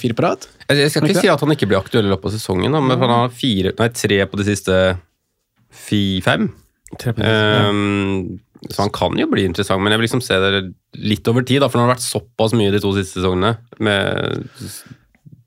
fire 0.00 0.16
på 0.18 0.24
rad? 0.26 0.48
Jeg, 0.66 0.90
skal 0.90 1.06
ikke 1.06 1.22
si 1.22 1.30
at 1.30 1.44
han 1.44 1.54
ikke 1.54 1.68
blir 1.70 1.78
aktuell 1.78 2.08
i 2.08 2.10
løpet 2.10 2.32
av 2.32 2.34
sesongen, 2.34 2.74
da, 2.74 2.82
men 2.82 2.98
han 2.98 3.12
har 3.12 3.34
fire, 3.34 3.74
nei, 3.78 3.90
tre 3.94 4.18
på 4.26 4.40
de 4.40 4.48
siste 4.48 4.80
fi, 5.70 6.02
fem. 6.26 6.50
Tre 6.98 7.14
på 7.14 7.22
det. 7.22 7.30
Ehm, 7.30 8.40
så 8.66 8.82
han 8.82 8.92
kan 8.94 9.14
jo 9.20 9.28
bli 9.30 9.46
interessant, 9.46 9.82
men 9.82 9.94
jeg 9.94 10.00
vil 10.00 10.08
liksom 10.08 10.24
se 10.24 10.38
det 10.42 10.62
litt 11.06 11.30
over 11.30 11.46
tid. 11.46 11.62
Da, 11.62 11.70
for 11.70 11.78
han 11.78 11.88
har 11.88 11.94
vært 11.94 12.06
såpass 12.06 12.56
mye 12.56 12.74
de 12.74 12.82
to 12.82 12.92
siste 12.96 13.20
sesongene 13.20 13.56
med 13.78 14.48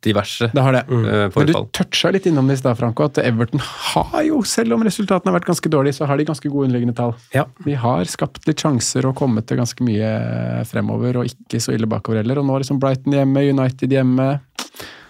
diverse 0.01 0.47
Det 0.53 0.61
har 0.63 0.71
det. 0.71 0.83
eh, 0.89 1.29
Men 1.35 1.45
du 1.49 1.53
toucha 1.75 2.11
litt 2.11 2.25
innom 2.25 2.47
det 2.47 2.53
i 2.53 2.61
stad, 2.61 2.77
Franco, 2.79 3.03
at 3.05 3.17
Everton 3.17 3.59
har 3.59 4.23
jo, 4.23 4.41
selv 4.47 4.73
om 4.73 4.83
resultatene 4.83 5.31
har 5.31 5.39
vært 5.39 5.49
ganske 5.49 5.69
dårlige, 5.69 5.95
så 5.99 6.07
har 6.07 6.17
de 6.17 6.25
ganske 6.25 6.49
gode 6.49 6.67
underliggende 6.69 6.95
tall. 6.95 7.13
Ja. 7.33 7.45
De 7.65 7.73
har 7.75 8.05
skapt 8.05 8.47
litt 8.47 8.57
sjanser 8.63 9.05
og 9.09 9.15
kommet 9.19 9.45
til 9.47 9.57
ganske 9.59 9.83
mye 9.83 10.65
fremover, 10.69 11.17
og 11.19 11.25
ikke 11.25 11.59
så 11.59 11.73
ille 11.75 11.87
bakover 11.89 12.21
heller. 12.23 12.39
Og 12.39 12.45
nå 12.47 12.55
er 12.55 12.63
liksom 12.63 12.79
Brighton 12.79 13.13
hjemme, 13.13 13.43
United 13.49 13.89
hjemme. 13.91 14.29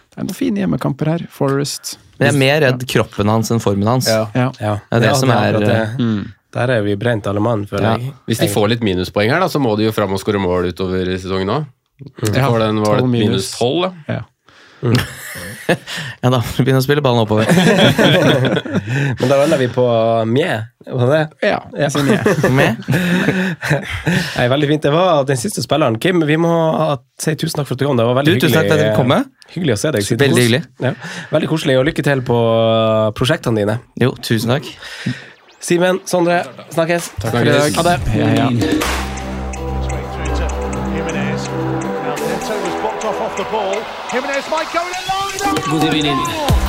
Det 0.09 0.17
er 0.17 0.25
noen 0.25 0.35
fine 0.35 0.57
hjemmekamper 0.63 1.07
her. 1.13 1.27
Forest. 1.31 1.97
Men 2.19 2.27
jeg 2.27 2.35
er 2.35 2.39
mer 2.39 2.59
redd 2.65 2.87
kroppen 2.89 3.29
hans 3.31 3.51
enn 3.53 3.61
formen 3.63 3.87
hans. 3.87 4.07
Ja. 4.09 4.25
Ja. 4.35 4.49
ja. 4.59 4.73
Det 4.89 4.97
er 4.97 5.05
det 5.05 5.15
som 5.21 5.29
er, 5.31 5.59
det. 5.61 5.79
Mm. 5.99 6.33
Der 6.51 6.71
er 6.73 6.81
vi 6.81 6.95
brent 6.97 7.27
alle 7.29 7.39
mann, 7.39 7.67
føler 7.69 7.83
Ja. 7.85 7.97
jeg. 8.01 8.13
Hvis 8.27 8.39
de 8.41 8.47
får 8.49 8.69
litt 8.73 8.81
minuspoeng 8.81 9.29
her, 9.29 9.39
da, 9.39 9.45
så 9.47 9.61
må 9.61 9.77
de 9.77 9.85
jo 9.85 9.91
fram 9.93 10.11
og 10.11 10.19
skåre 10.19 10.41
mål 10.41 10.71
utover 10.73 11.05
sesongen 11.15 11.47
òg. 11.53 11.67
Ja, 12.33 12.49
Var 12.49 12.59
det 12.59 12.67
en- 12.69 12.81
var 12.81 12.97
det 12.97 13.09
minus. 13.11 13.51
tolv, 13.59 13.91
da? 14.07 14.21
Ja. 14.81 15.07
Ja 16.23 16.31
da, 16.33 16.39
begynner 16.57 16.79
å 16.81 16.83
spille 16.83 17.01
ballen 17.05 17.21
oppover. 17.21 17.45
Men 19.19 19.29
da 19.29 19.35
lander 19.37 19.59
vi 19.61 19.67
på 19.69 19.83
mjæ, 20.25 20.55
Var 20.89 21.11
det? 21.11 21.19
Ja, 21.45 21.59
jeg 21.77 21.91
sier 21.93 22.49
mjæ. 22.57 22.71
Nei, 24.33 24.47
veldig 24.49 24.69
fint. 24.71 24.87
Det 24.87 24.93
var 24.95 25.27
den 25.29 25.37
siste 25.39 25.61
spilleren. 25.61 25.99
Kim, 26.01 26.23
vi 26.25 26.39
må 26.41 26.51
si 27.21 27.35
tusen 27.37 27.61
takk 27.61 27.69
for 27.69 27.77
at 27.77 27.83
du 27.83 27.85
kom. 27.85 27.99
Det 28.01 28.07
var 28.09 28.17
veldig 28.17 28.33
Du, 28.39 28.41
tusen 28.47 28.57
takk 28.57 28.71
for 28.71 28.79
at 28.79 28.83
dere 28.83 28.95
kom. 28.97 29.13
Hyggelig 29.53 29.75
å 29.75 29.81
se 29.83 29.93
deg. 29.95 30.09
Veldig 30.23 30.45
hyggelig. 30.47 30.61
Ja. 30.87 30.93
Veldig 31.35 31.51
koselig, 31.53 31.77
og 31.81 31.85
lykke 31.91 32.07
til 32.09 32.23
på 32.25 32.39
prosjektene 33.19 33.61
dine. 33.61 33.77
Jo, 34.01 34.15
tusen 34.25 34.55
takk. 34.55 34.71
Simen, 35.61 36.01
Sondre, 36.09 36.41
snakkes. 36.73 37.13
Takk 37.19 37.37
for 37.37 37.45
i 37.45 37.53
dag. 37.59 37.77
Ha 37.77 37.87
det. 37.91 37.95
Hei, 38.15 38.25
heia. 38.33 39.07
Jimenez 44.21 44.49
might 44.49 44.69
go 44.73 44.85
in 44.85 44.91
a 44.91 45.03
line. 45.07 45.81
God 45.81 45.93
evening. 45.95 46.68